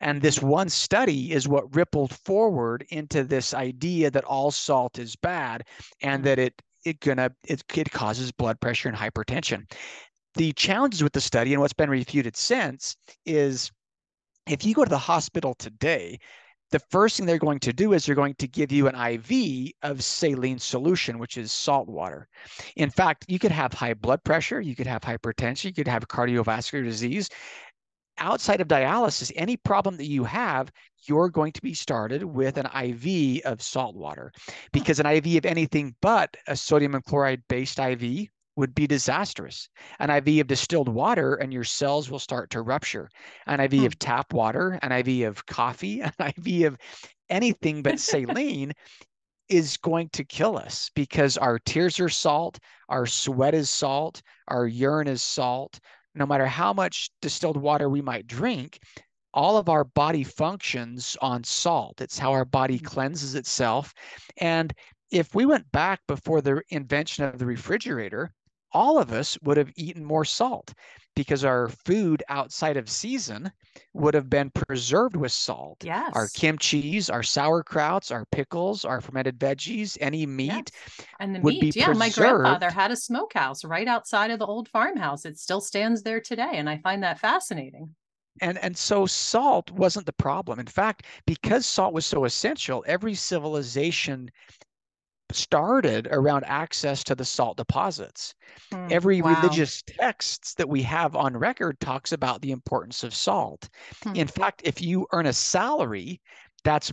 And 0.00 0.22
this 0.22 0.40
one 0.40 0.70
study 0.70 1.30
is 1.30 1.46
what 1.46 1.76
rippled 1.76 2.14
forward 2.24 2.86
into 2.88 3.22
this 3.22 3.52
idea 3.52 4.10
that 4.10 4.24
all 4.24 4.50
salt 4.50 4.98
is 4.98 5.14
bad 5.14 5.66
and 6.00 6.24
that 6.24 6.38
it 6.38 6.54
it 6.86 7.00
gonna 7.00 7.30
it, 7.44 7.62
it 7.76 7.90
causes 7.90 8.32
blood 8.32 8.58
pressure 8.60 8.88
and 8.88 8.96
hypertension. 8.96 9.70
The 10.36 10.54
challenges 10.54 11.02
with 11.02 11.12
the 11.12 11.20
study 11.20 11.52
and 11.52 11.60
what's 11.60 11.74
been 11.74 11.90
refuted 11.90 12.34
since 12.34 12.96
is 13.26 13.70
if 14.46 14.64
you 14.64 14.72
go 14.74 14.84
to 14.84 14.90
the 14.90 14.96
hospital 14.96 15.54
today, 15.54 16.18
the 16.70 16.78
first 16.90 17.16
thing 17.16 17.26
they're 17.26 17.38
going 17.38 17.58
to 17.60 17.72
do 17.72 17.92
is 17.92 18.06
they're 18.06 18.14
going 18.14 18.34
to 18.34 18.48
give 18.48 18.70
you 18.70 18.88
an 18.88 18.94
IV 18.94 19.72
of 19.82 20.02
saline 20.02 20.58
solution, 20.58 21.18
which 21.18 21.36
is 21.36 21.52
salt 21.52 21.88
water. 21.88 22.28
In 22.76 22.90
fact, 22.90 23.24
you 23.28 23.38
could 23.38 23.52
have 23.52 23.72
high 23.72 23.94
blood 23.94 24.22
pressure, 24.24 24.60
you 24.60 24.76
could 24.76 24.86
have 24.86 25.02
hypertension, 25.02 25.64
you 25.64 25.72
could 25.72 25.88
have 25.88 26.08
cardiovascular 26.08 26.84
disease. 26.84 27.28
outside 28.18 28.60
of 28.60 28.68
dialysis, 28.68 29.32
any 29.34 29.56
problem 29.56 29.96
that 29.96 30.06
you 30.06 30.24
have, 30.24 30.70
you're 31.06 31.30
going 31.30 31.52
to 31.52 31.62
be 31.62 31.72
started 31.72 32.22
with 32.22 32.58
an 32.58 32.66
IV 32.66 33.40
of 33.44 33.62
salt 33.62 33.96
water 33.96 34.30
hmm. 34.46 34.52
because 34.72 35.00
an 35.00 35.06
IV 35.06 35.36
of 35.36 35.46
anything 35.46 35.94
but 36.02 36.36
a 36.46 36.56
sodium 36.56 36.94
and 36.94 37.04
chloride 37.04 37.42
based 37.48 37.78
IV 37.78 38.28
would 38.60 38.74
be 38.74 38.86
disastrous. 38.86 39.68
An 39.98 40.10
IV 40.10 40.42
of 40.42 40.46
distilled 40.46 40.88
water 40.88 41.34
and 41.34 41.52
your 41.52 41.64
cells 41.64 42.10
will 42.10 42.18
start 42.18 42.50
to 42.50 42.62
rupture. 42.62 43.10
An 43.46 43.58
IV 43.58 43.72
hmm. 43.72 43.86
of 43.86 43.98
tap 43.98 44.32
water, 44.32 44.78
an 44.82 44.92
IV 44.92 45.26
of 45.28 45.44
coffee, 45.46 46.00
an 46.00 46.12
IV 46.18 46.66
of 46.66 46.78
anything 47.28 47.82
but 47.82 47.98
saline 48.10 48.72
is 49.48 49.76
going 49.78 50.08
to 50.10 50.24
kill 50.24 50.56
us 50.56 50.90
because 50.94 51.36
our 51.36 51.58
tears 51.58 51.98
are 51.98 52.08
salt, 52.08 52.58
our 52.88 53.06
sweat 53.06 53.54
is 53.54 53.68
salt, 53.68 54.22
our 54.46 54.66
urine 54.66 55.08
is 55.08 55.22
salt. 55.22 55.80
No 56.14 56.26
matter 56.26 56.46
how 56.46 56.72
much 56.72 57.10
distilled 57.20 57.56
water 57.56 57.88
we 57.88 58.02
might 58.02 58.26
drink, 58.26 58.78
all 59.32 59.56
of 59.56 59.68
our 59.68 59.84
body 59.84 60.24
functions 60.24 61.16
on 61.20 61.44
salt. 61.44 62.00
It's 62.00 62.18
how 62.18 62.32
our 62.32 62.44
body 62.44 62.78
mm. 62.78 62.84
cleanses 62.84 63.34
itself. 63.34 63.92
And 64.38 64.72
if 65.10 65.34
we 65.34 65.46
went 65.46 65.70
back 65.72 66.00
before 66.06 66.40
the 66.40 66.62
invention 66.70 67.24
of 67.24 67.38
the 67.38 67.46
refrigerator, 67.46 68.32
all 68.72 68.98
of 68.98 69.12
us 69.12 69.38
would 69.42 69.56
have 69.56 69.70
eaten 69.76 70.04
more 70.04 70.24
salt 70.24 70.72
because 71.16 71.44
our 71.44 71.68
food 71.68 72.22
outside 72.28 72.76
of 72.76 72.88
season 72.88 73.50
would 73.94 74.14
have 74.14 74.30
been 74.30 74.50
preserved 74.50 75.16
with 75.16 75.32
salt. 75.32 75.78
Yes. 75.82 76.12
Our 76.14 76.28
kimchi's, 76.28 77.10
our 77.10 77.22
sauerkrauts, 77.22 78.12
our 78.12 78.24
pickles, 78.26 78.84
our 78.84 79.00
fermented 79.00 79.38
veggies, 79.38 79.98
any 80.00 80.24
meat. 80.24 80.70
Yes. 80.72 81.06
And 81.18 81.34
the 81.34 81.40
meat, 81.40 81.76
yeah. 81.76 81.86
Preserved. 81.86 81.98
My 81.98 82.10
grandfather 82.10 82.70
had 82.70 82.90
a 82.90 82.96
smokehouse 82.96 83.64
right 83.64 83.88
outside 83.88 84.30
of 84.30 84.38
the 84.38 84.46
old 84.46 84.68
farmhouse. 84.68 85.24
It 85.24 85.38
still 85.38 85.60
stands 85.60 86.02
there 86.02 86.20
today. 86.20 86.52
And 86.52 86.70
I 86.70 86.78
find 86.78 87.02
that 87.02 87.18
fascinating. 87.18 87.94
And, 88.40 88.56
and 88.58 88.76
so 88.76 89.04
salt 89.04 89.70
wasn't 89.72 90.06
the 90.06 90.12
problem. 90.12 90.60
In 90.60 90.66
fact, 90.66 91.04
because 91.26 91.66
salt 91.66 91.92
was 91.92 92.06
so 92.06 92.24
essential, 92.24 92.84
every 92.86 93.14
civilization 93.14 94.30
started 95.34 96.08
around 96.10 96.44
access 96.44 97.04
to 97.04 97.14
the 97.14 97.24
salt 97.24 97.56
deposits. 97.56 98.34
Mm, 98.72 98.92
Every 98.92 99.22
wow. 99.22 99.34
religious 99.34 99.82
texts 99.82 100.54
that 100.54 100.68
we 100.68 100.82
have 100.82 101.16
on 101.16 101.36
record 101.36 101.78
talks 101.80 102.12
about 102.12 102.40
the 102.40 102.52
importance 102.52 103.04
of 103.04 103.14
salt. 103.14 103.68
Hmm. 104.02 104.16
In 104.16 104.26
fact, 104.26 104.62
if 104.64 104.80
you 104.80 105.06
earn 105.12 105.26
a 105.26 105.32
salary, 105.32 106.20
that's 106.64 106.92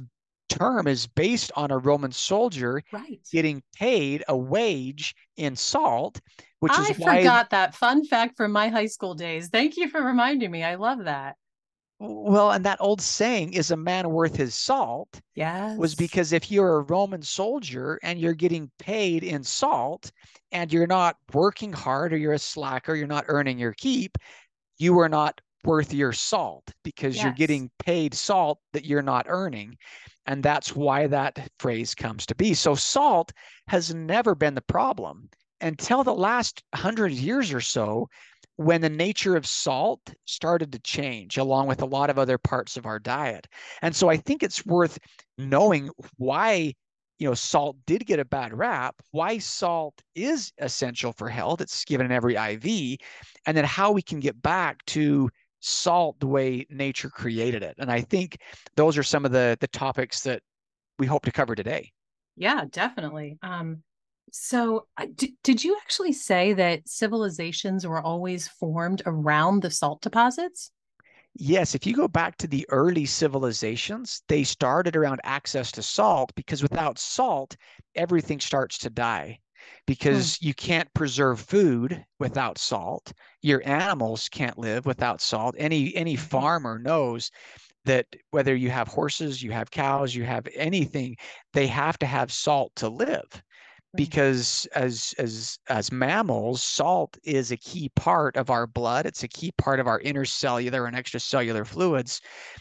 term 0.50 0.88
is 0.88 1.08
based 1.08 1.51
on 1.56 1.72
a 1.72 1.77
Roman 1.77 2.12
soldier 2.12 2.82
right. 2.91 3.20
getting 3.32 3.62
paid 3.75 4.24
a 4.27 4.38
wage 4.38 5.15
in 5.36 5.56
salt, 5.56 6.20
which 6.60 6.72
I 6.74 6.84
is 6.84 6.89
I 6.89 6.94
forgot 6.94 7.50
that 7.51 7.75
fun 7.75 8.06
fact 8.06 8.38
from 8.38 8.51
my 8.51 8.70
high 8.70 8.88
school 8.88 9.13
days. 9.13 9.50
Thank 9.50 9.77
you 9.77 9.89
for 9.89 10.01
reminding 10.01 10.50
me. 10.51 10.63
I 10.63 10.75
love 10.75 11.03
that. 11.06 11.36
Well, 12.00 12.51
and 12.51 12.63
that 12.66 12.77
old 12.80 13.01
saying 13.01 13.54
is 13.54 13.72
a 13.72 13.77
man 13.77 14.10
worth 14.10 14.36
his 14.36 14.54
salt. 14.54 15.20
Yes. 15.34 15.77
Was 15.77 15.96
because 15.96 16.32
if 16.32 16.51
you're 16.51 16.77
a 16.77 16.82
Roman 16.82 17.24
soldier 17.24 18.00
and 18.04 18.20
you're 18.20 18.34
getting 18.34 18.70
paid 18.77 19.24
in 19.24 19.44
salt 19.44 20.12
and 20.51 20.72
you're 20.72 20.88
not 20.88 21.18
working 21.34 21.74
hard 21.74 22.13
or 22.13 22.18
you're 22.18 22.34
a 22.34 22.39
slacker, 22.39 22.96
you're 22.96 23.08
not 23.08 23.25
earning 23.27 23.58
your 23.58 23.74
keep, 23.74 24.18
you 24.77 25.00
are 25.00 25.10
not 25.10 25.42
worth 25.63 25.92
your 25.92 26.13
salt 26.13 26.72
because 26.84 27.16
yes. 27.16 27.24
you're 27.24 27.34
getting 27.34 27.72
paid 27.80 28.13
salt 28.13 28.60
that 28.74 28.86
you're 28.86 29.01
not 29.01 29.25
earning. 29.27 29.75
And 30.27 30.44
that's 30.44 30.75
why 30.75 31.08
that 31.08 31.50
phrase 31.60 31.96
comes 31.96 32.25
to 32.27 32.36
be. 32.36 32.54
So 32.54 32.75
salt 32.75 33.32
has 33.68 33.94
never 33.94 34.36
been 34.36 34.54
the 34.54 34.62
problem 34.62 35.30
until 35.62 36.04
the 36.04 36.13
last 36.13 36.62
hundred 36.75 37.12
years 37.12 37.51
or 37.51 37.62
so 37.62 38.08
when 38.58 38.82
the 38.82 38.90
nature 38.90 39.36
of 39.36 39.46
salt 39.46 40.14
started 40.26 40.72
to 40.72 40.80
change 40.80 41.38
along 41.38 41.68
with 41.68 41.82
a 41.82 41.86
lot 41.86 42.10
of 42.10 42.20
other 42.20 42.38
parts 42.38 42.76
of 42.76 42.86
our 42.86 43.00
diet. 43.00 43.48
And 43.82 43.96
so 43.96 44.10
I 44.10 44.18
think 44.18 44.44
it's 44.44 44.66
worth 44.66 44.98
knowing 45.38 45.90
why 46.18 46.74
you 47.20 47.28
know 47.28 47.34
salt 47.34 47.78
did 47.86 48.06
get 48.06 48.20
a 48.20 48.26
bad 48.26 48.54
rap, 48.54 48.96
why 49.12 49.38
salt 49.38 50.02
is 50.16 50.52
essential 50.60 51.14
for 51.14 51.30
health. 51.30 51.62
It's 51.62 51.86
given 51.86 52.06
in 52.08 52.12
every 52.12 52.36
IV 52.36 53.00
and 53.46 53.56
then 53.56 53.66
how 53.66 53.92
we 53.92 54.02
can 54.02 54.20
get 54.20 54.42
back 54.42 54.84
to 54.88 55.30
salt 55.60 56.20
the 56.20 56.28
way 56.28 56.66
nature 56.70 57.10
created 57.10 57.64
it. 57.64 57.76
And 57.80 57.92
I 57.92 58.02
think 58.02 58.38
those 58.76 58.98
are 58.98 59.04
some 59.04 59.26
of 59.26 59.32
the 59.32 59.58
the 59.60 59.68
topics 59.68 60.22
that 60.22 60.42
we 61.00 61.06
hope 61.06 61.26
to 61.26 61.32
cover 61.32 61.56
today. 61.56 61.92
Yeah, 62.36 62.66
definitely. 62.70 63.38
Um 63.42 63.84
so, 64.31 64.88
d- 65.15 65.36
did 65.43 65.63
you 65.63 65.77
actually 65.81 66.13
say 66.13 66.53
that 66.53 66.88
civilizations 66.88 67.88
were 67.88 68.01
always 68.01 68.48
formed 68.48 69.01
around 69.05 69.62
the 69.62 69.72
salt 69.72 70.01
deposits? 70.01 70.72
Yes, 71.36 71.75
if 71.75 71.86
you 71.86 71.93
go 71.93 72.07
back 72.07 72.36
to 72.38 72.48
the 72.48 72.65
early 72.69 73.05
civilizations, 73.05 74.24
they 74.27 74.43
started 74.43 74.96
around 74.96 75.22
access 75.24 75.72
to 75.74 75.84
salt 75.84 76.31
because 76.36 76.63
without 76.63 76.98
salt, 76.98 77.55
everything 77.96 78.39
starts 78.39 78.79
to 78.79 78.89
die 78.89 79.39
because 79.86 80.38
hmm. 80.38 80.48
you 80.48 80.53
can't 80.53 80.91
preserve 80.93 81.39
food 81.39 82.03
without 82.19 82.57
salt. 82.57 83.13
Your 83.41 83.62
animals 83.67 84.29
can't 84.29 84.57
live 84.57 84.86
without 84.86 85.22
salt. 85.22 85.55
Any 85.57 85.96
any 85.96 86.15
mm-hmm. 86.15 86.25
farmer 86.25 86.79
knows 86.79 87.29
that 87.86 88.07
whether 88.31 88.55
you 88.55 88.69
have 88.69 88.88
horses, 88.88 89.41
you 89.41 89.51
have 89.51 89.72
cows, 89.72 90.13
you 90.13 90.24
have 90.24 90.48
anything, 90.55 91.15
they 91.53 91.67
have 91.67 91.98
to 92.00 92.05
have 92.05 92.31
salt 92.31 92.72
to 92.75 92.89
live 92.89 93.41
Mm-hmm. 93.96 94.03
because 94.03 94.67
as 94.75 95.13
as 95.17 95.60
as 95.70 95.94
mammals 95.94 96.62
salt 96.62 97.17
is 97.24 97.51
a 97.51 97.58
key 97.58 97.89
part 97.96 98.36
of 98.36 98.50
our 98.50 98.67
blood 98.67 99.06
it's 99.06 99.24
a 99.24 99.29
key 99.29 99.53
part 99.58 99.79
of 99.79 99.88
our 99.88 100.01
intercellular 100.01 100.88
and 100.88 100.98
extracellular 100.98 101.65
fluids 101.65 102.20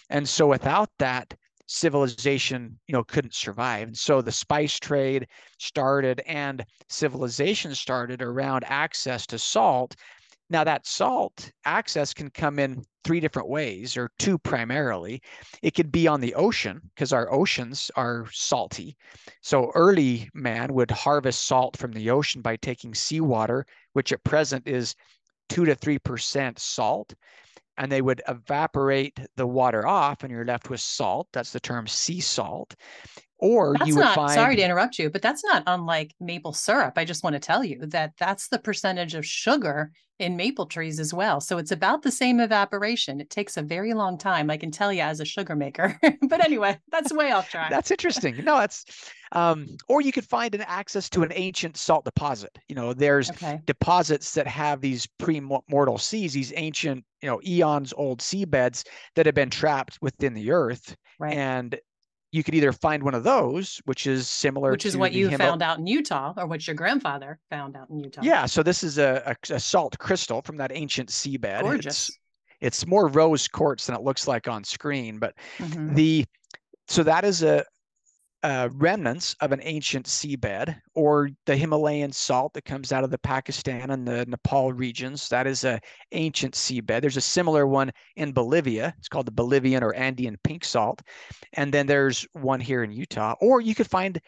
and 0.08 0.28
so 0.28 0.46
without 0.46 0.88
that 1.00 1.34
civilization 1.66 2.78
you 2.86 2.92
know 2.92 3.02
couldn't 3.02 3.34
survive 3.34 3.88
and 3.88 3.98
so 3.98 4.22
the 4.22 4.30
spice 4.30 4.78
trade 4.78 5.26
started 5.58 6.22
and 6.28 6.64
civilization 6.88 7.74
started 7.74 8.22
around 8.22 8.62
access 8.68 9.26
to 9.26 9.36
salt 9.36 9.96
now, 10.48 10.62
that 10.64 10.86
salt 10.86 11.50
access 11.64 12.14
can 12.14 12.30
come 12.30 12.60
in 12.60 12.84
three 13.02 13.18
different 13.18 13.48
ways, 13.48 13.96
or 13.96 14.10
two 14.18 14.38
primarily. 14.38 15.20
It 15.62 15.74
could 15.74 15.90
be 15.90 16.06
on 16.06 16.20
the 16.20 16.34
ocean 16.34 16.80
because 16.94 17.12
our 17.12 17.32
oceans 17.32 17.90
are 17.96 18.26
salty. 18.32 18.96
So, 19.42 19.72
early 19.74 20.30
man 20.34 20.72
would 20.74 20.90
harvest 20.90 21.46
salt 21.46 21.76
from 21.76 21.92
the 21.92 22.10
ocean 22.10 22.42
by 22.42 22.56
taking 22.56 22.94
seawater, 22.94 23.66
which 23.94 24.12
at 24.12 24.22
present 24.22 24.68
is 24.68 24.94
two 25.48 25.64
to 25.64 25.74
three 25.74 25.98
percent 25.98 26.60
salt, 26.60 27.12
and 27.78 27.90
they 27.90 28.02
would 28.02 28.22
evaporate 28.28 29.18
the 29.36 29.46
water 29.46 29.86
off, 29.86 30.22
and 30.22 30.30
you're 30.30 30.44
left 30.44 30.70
with 30.70 30.80
salt. 30.80 31.28
That's 31.32 31.52
the 31.52 31.60
term 31.60 31.86
sea 31.86 32.20
salt. 32.20 32.74
Or 33.38 33.74
that's 33.76 33.88
you 33.88 33.96
would 33.96 34.02
not, 34.02 34.14
find. 34.14 34.32
Sorry 34.32 34.56
to 34.56 34.62
interrupt 34.62 34.98
you, 34.98 35.10
but 35.10 35.20
that's 35.20 35.44
not 35.44 35.62
unlike 35.66 36.14
maple 36.20 36.54
syrup. 36.54 36.94
I 36.96 37.04
just 37.04 37.22
want 37.22 37.34
to 37.34 37.40
tell 37.40 37.62
you 37.62 37.84
that 37.86 38.14
that's 38.18 38.48
the 38.48 38.58
percentage 38.58 39.14
of 39.14 39.26
sugar 39.26 39.92
in 40.18 40.36
maple 40.36 40.66
trees 40.66 40.98
as 40.98 41.12
well. 41.12 41.40
So 41.40 41.58
it's 41.58 41.70
about 41.70 42.02
the 42.02 42.10
same 42.10 42.40
evaporation. 42.40 43.20
It 43.20 43.28
takes 43.28 43.56
a 43.56 43.62
very 43.62 43.92
long 43.92 44.16
time, 44.16 44.50
I 44.50 44.56
can 44.56 44.70
tell 44.70 44.92
you 44.92 45.02
as 45.02 45.20
a 45.20 45.24
sugar 45.24 45.54
maker. 45.54 45.98
but 46.22 46.42
anyway, 46.42 46.78
that's 46.90 47.12
way 47.12 47.32
off 47.32 47.50
track. 47.50 47.70
that's 47.70 47.90
interesting. 47.90 48.42
No, 48.44 48.58
that's 48.58 48.84
um, 49.32 49.76
or 49.88 50.00
you 50.00 50.12
could 50.12 50.24
find 50.24 50.54
an 50.54 50.62
access 50.62 51.10
to 51.10 51.22
an 51.22 51.32
ancient 51.34 51.76
salt 51.76 52.04
deposit. 52.04 52.56
You 52.68 52.76
know, 52.76 52.94
there's 52.94 53.30
okay. 53.30 53.60
deposits 53.66 54.32
that 54.34 54.46
have 54.46 54.80
these 54.80 55.06
pre-mortal 55.18 55.98
seas, 55.98 56.32
these 56.32 56.52
ancient, 56.56 57.04
you 57.26 57.32
know, 57.32 57.40
eons 57.44 57.92
old 57.96 58.20
seabeds 58.20 58.86
that 59.16 59.26
have 59.26 59.34
been 59.34 59.50
trapped 59.50 59.98
within 60.00 60.32
the 60.32 60.52
earth. 60.52 60.96
Right. 61.18 61.34
And 61.34 61.76
you 62.30 62.44
could 62.44 62.54
either 62.54 62.70
find 62.70 63.02
one 63.02 63.14
of 63.14 63.24
those, 63.24 63.80
which 63.84 64.06
is 64.06 64.28
similar, 64.28 64.70
which 64.70 64.86
is 64.86 64.96
what 64.96 65.12
you 65.12 65.36
found 65.36 65.60
out 65.60 65.78
in 65.78 65.88
Utah, 65.88 66.34
or 66.36 66.46
what 66.46 66.64
your 66.68 66.76
grandfather 66.76 67.40
found 67.50 67.76
out 67.76 67.90
in 67.90 67.98
Utah. 67.98 68.20
Yeah, 68.22 68.46
so 68.46 68.62
this 68.62 68.84
is 68.84 68.98
a, 68.98 69.36
a, 69.50 69.54
a 69.54 69.58
salt 69.58 69.98
crystal 69.98 70.40
from 70.42 70.56
that 70.58 70.70
ancient 70.72 71.08
seabed. 71.08 71.62
Gorgeous. 71.62 72.10
It's, 72.10 72.18
it's, 72.60 72.86
more 72.86 73.08
rose 73.08 73.48
quartz 73.48 73.86
than 73.86 73.96
it 73.96 74.02
looks 74.02 74.28
like 74.28 74.46
on 74.46 74.62
screen, 74.62 75.18
but 75.18 75.34
mm-hmm. 75.58 75.94
the 75.94 76.24
so 76.86 77.02
that 77.02 77.24
is 77.24 77.42
a 77.42 77.64
uh, 78.42 78.68
remnants 78.72 79.34
of 79.40 79.52
an 79.52 79.60
ancient 79.62 80.06
seabed 80.06 80.76
or 80.94 81.30
the 81.46 81.56
Himalayan 81.56 82.12
salt 82.12 82.52
that 82.54 82.64
comes 82.64 82.92
out 82.92 83.04
of 83.04 83.10
the 83.10 83.18
Pakistan 83.18 83.90
and 83.90 84.06
the 84.06 84.24
Nepal 84.26 84.72
regions. 84.72 85.28
That 85.28 85.46
is 85.46 85.64
a 85.64 85.80
ancient 86.12 86.54
seabed. 86.54 87.00
There's 87.00 87.16
a 87.16 87.22
similar 87.22 87.66
one 87.66 87.90
in 88.16 88.32
Bolivia. 88.32 88.94
It's 88.98 89.08
called 89.08 89.26
the 89.26 89.32
Bolivian 89.32 89.82
or 89.82 89.94
Andean 89.94 90.36
pink 90.44 90.64
salt. 90.64 91.02
And 91.54 91.72
then 91.72 91.86
there's 91.86 92.26
one 92.32 92.60
here 92.60 92.84
in 92.84 92.92
Utah. 92.92 93.34
Or 93.40 93.60
you 93.60 93.74
could 93.74 93.90
find 93.90 94.20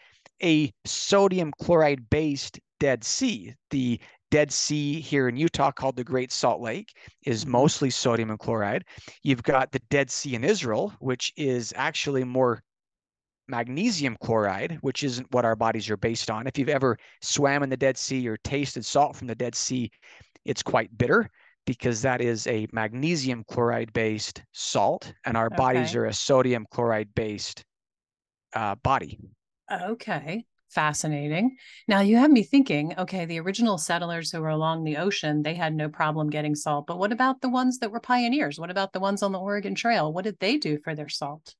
a 0.43 0.73
sodium 0.85 1.53
chloride 1.61 2.09
based 2.09 2.59
Dead 2.79 3.03
Sea. 3.03 3.53
The 3.69 3.99
Dead 4.31 4.51
Sea 4.51 4.99
here 5.01 5.27
in 5.27 5.35
Utah, 5.35 5.71
called 5.71 5.95
the 5.95 6.03
Great 6.03 6.31
Salt 6.31 6.61
Lake, 6.61 6.93
is 7.25 7.43
mm-hmm. 7.43 7.51
mostly 7.51 7.89
sodium 7.89 8.29
and 8.29 8.39
chloride. 8.39 8.85
You've 9.23 9.43
got 9.43 9.71
the 9.71 9.81
Dead 9.89 10.09
Sea 10.11 10.35
in 10.35 10.43
Israel, 10.43 10.93
which 10.99 11.33
is 11.35 11.73
actually 11.75 12.23
more 12.23 12.63
magnesium 13.49 14.15
chloride, 14.21 14.77
which 14.81 15.03
isn't 15.03 15.27
what 15.31 15.45
our 15.45 15.55
bodies 15.55 15.89
are 15.89 15.97
based 15.97 16.29
on. 16.29 16.47
If 16.47 16.57
you've 16.57 16.69
ever 16.69 16.97
swam 17.21 17.63
in 17.63 17.69
the 17.69 17.77
Dead 17.77 17.97
Sea 17.97 18.27
or 18.29 18.37
tasted 18.37 18.85
salt 18.85 19.15
from 19.15 19.27
the 19.27 19.35
Dead 19.35 19.55
Sea, 19.55 19.91
it's 20.45 20.63
quite 20.63 20.97
bitter. 20.97 21.29
because 21.69 22.01
that 22.01 22.19
is 22.19 22.47
a 22.47 22.65
magnesium 22.71 23.43
chloride 23.47 23.93
based 23.93 24.41
salt, 24.53 25.13
and 25.23 25.37
our 25.37 25.45
okay. 25.45 25.55
bodies 25.55 25.93
are 25.93 26.05
a 26.05 26.13
sodium 26.13 26.65
chloride 26.71 27.13
based 27.13 27.63
uh, 28.55 28.73
body. 28.81 29.19
Okay. 29.71 30.45
Fascinating. 30.69 31.57
Now 31.87 31.99
you 32.01 32.17
have 32.17 32.31
me 32.31 32.41
thinking, 32.41 32.95
okay, 32.97 33.25
the 33.25 33.39
original 33.39 33.77
settlers 33.77 34.31
who 34.31 34.41
were 34.41 34.49
along 34.49 34.83
the 34.83 34.97
ocean, 34.97 35.43
they 35.43 35.53
had 35.53 35.75
no 35.75 35.89
problem 35.89 36.31
getting 36.31 36.55
salt. 36.55 36.87
But 36.87 36.97
what 36.97 37.11
about 37.11 37.41
the 37.41 37.49
ones 37.49 37.77
that 37.79 37.91
were 37.91 37.99
pioneers? 37.99 38.59
What 38.59 38.71
about 38.71 38.91
the 38.91 38.99
ones 38.99 39.21
on 39.21 39.31
the 39.31 39.39
Oregon 39.39 39.75
Trail? 39.75 40.11
What 40.11 40.25
did 40.25 40.39
they 40.39 40.57
do 40.57 40.79
for 40.83 40.95
their 40.95 41.09
salt? 41.09 41.53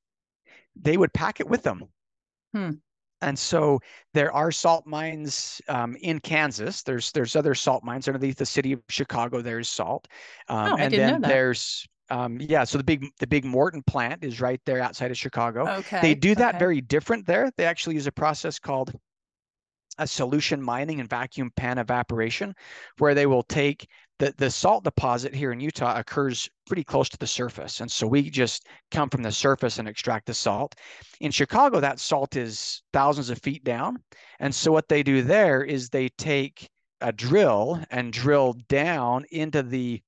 They 0.76 0.98
would 0.98 1.14
pack 1.14 1.40
it 1.40 1.48
with 1.48 1.64
them. 1.64 1.86
Hmm. 2.54 2.72
And 3.22 3.38
so 3.38 3.80
there 4.14 4.32
are 4.32 4.52
salt 4.52 4.88
mines 4.88 5.62
um, 5.68 5.98
in 6.02 6.20
Kansas. 6.20 6.84
There's 6.84 7.12
there's 7.12 7.36
other 7.36 7.54
salt 7.54 7.84
mines 7.84 8.08
underneath 8.08 8.38
the 8.38 8.46
city 8.46 8.72
of 8.72 8.82
Chicago. 8.88 9.42
There's 9.42 9.70
salt, 9.70 10.08
um, 10.48 10.74
oh, 10.74 10.78
and 10.78 10.94
then 10.94 11.22
there's 11.22 11.86
um, 12.10 12.38
yeah, 12.40 12.64
so 12.64 12.78
the 12.78 12.84
big 12.84 13.06
the 13.20 13.28
big 13.28 13.46
Morton 13.46 13.84
plant 13.84 14.24
is 14.24 14.42
right 14.42 14.62
there 14.66 14.82
outside 14.82 15.12
of 15.12 15.18
Chicago. 15.18 15.68
Okay. 15.68 16.00
They 16.02 16.16
do 16.16 16.34
that 16.36 16.56
okay. 16.56 16.60
very 16.60 16.82
different 16.82 17.26
there. 17.26 17.52
They 17.58 17.66
actually 17.66 17.96
use 17.96 18.08
a 18.08 18.12
process 18.12 18.58
called 18.58 18.94
a 19.98 20.08
solution 20.08 20.62
mining 20.62 21.02
and 21.02 21.10
vacuum 21.10 21.52
pan 21.56 21.78
evaporation, 21.78 22.56
where 22.98 23.14
they 23.14 23.26
will 23.26 23.44
take 23.44 23.88
the 24.20 24.34
the 24.38 24.52
salt 24.52 24.84
deposit 24.84 25.34
here 25.34 25.52
in 25.52 25.60
Utah 25.60 25.98
occurs 25.98 26.50
pretty 26.68 26.84
close 26.84 27.10
to 27.10 27.18
the 27.18 27.28
surface, 27.28 27.80
and 27.80 27.92
so 27.92 28.06
we 28.06 28.30
just 28.30 28.68
come 28.92 29.10
from 29.10 29.24
the 29.24 29.32
surface 29.32 29.80
and 29.80 29.88
extract 29.88 30.28
the 30.28 30.34
salt. 30.34 30.76
In 31.22 31.32
Chicago, 31.32 31.80
that 31.80 32.00
salt 32.00 32.36
is 32.36 32.84
thousands 32.94 33.30
of 33.30 33.42
feet 33.42 33.64
down, 33.64 33.98
and 34.40 34.54
so 34.54 34.72
what 34.72 34.90
they 34.90 35.02
do 35.02 35.22
there 35.22 35.64
is 35.64 35.90
they 35.90 36.10
take 36.10 36.70
a 37.02 37.12
drill 37.12 37.82
and 37.92 38.14
drill 38.14 38.54
down 38.68 39.26
into 39.32 39.64
the 39.64 40.02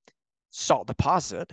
salt 0.52 0.88
deposit. 0.88 1.52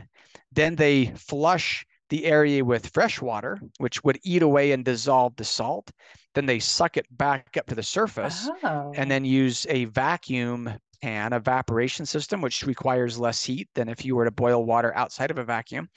Then 0.53 0.75
they 0.75 1.07
flush 1.17 1.87
the 2.09 2.25
area 2.27 2.65
with 2.65 2.88
fresh 2.88 3.21
water, 3.21 3.61
which 3.79 4.03
would 4.03 4.19
eat 4.23 4.43
away 4.43 4.73
and 4.73 4.85
dissolve 4.85 5.37
the 5.37 5.45
salt. 5.45 5.91
Then 6.35 6.47
they 6.47 6.59
suck 6.59 6.97
it 6.97 7.07
back 7.17 7.57
up 7.57 7.67
to 7.67 7.75
the 7.75 7.83
surface 7.83 8.49
oh. 8.65 8.93
and 8.97 9.11
then 9.11 9.25
use 9.25 9.67
a 9.69 9.87
vacuum 9.87 10.73
pan 11.02 11.33
evaporation 11.33 12.07
system, 12.07 12.40
which 12.40 12.67
requires 12.67 13.19
less 13.19 13.45
heat 13.45 13.69
than 13.75 13.88
if 13.88 14.05
you 14.05 14.17
were 14.17 14.25
to 14.25 14.31
boil 14.31 14.64
water 14.64 14.95
outside 14.97 15.31
of 15.31 15.38
a 15.38 15.45
vacuum. 15.45 15.88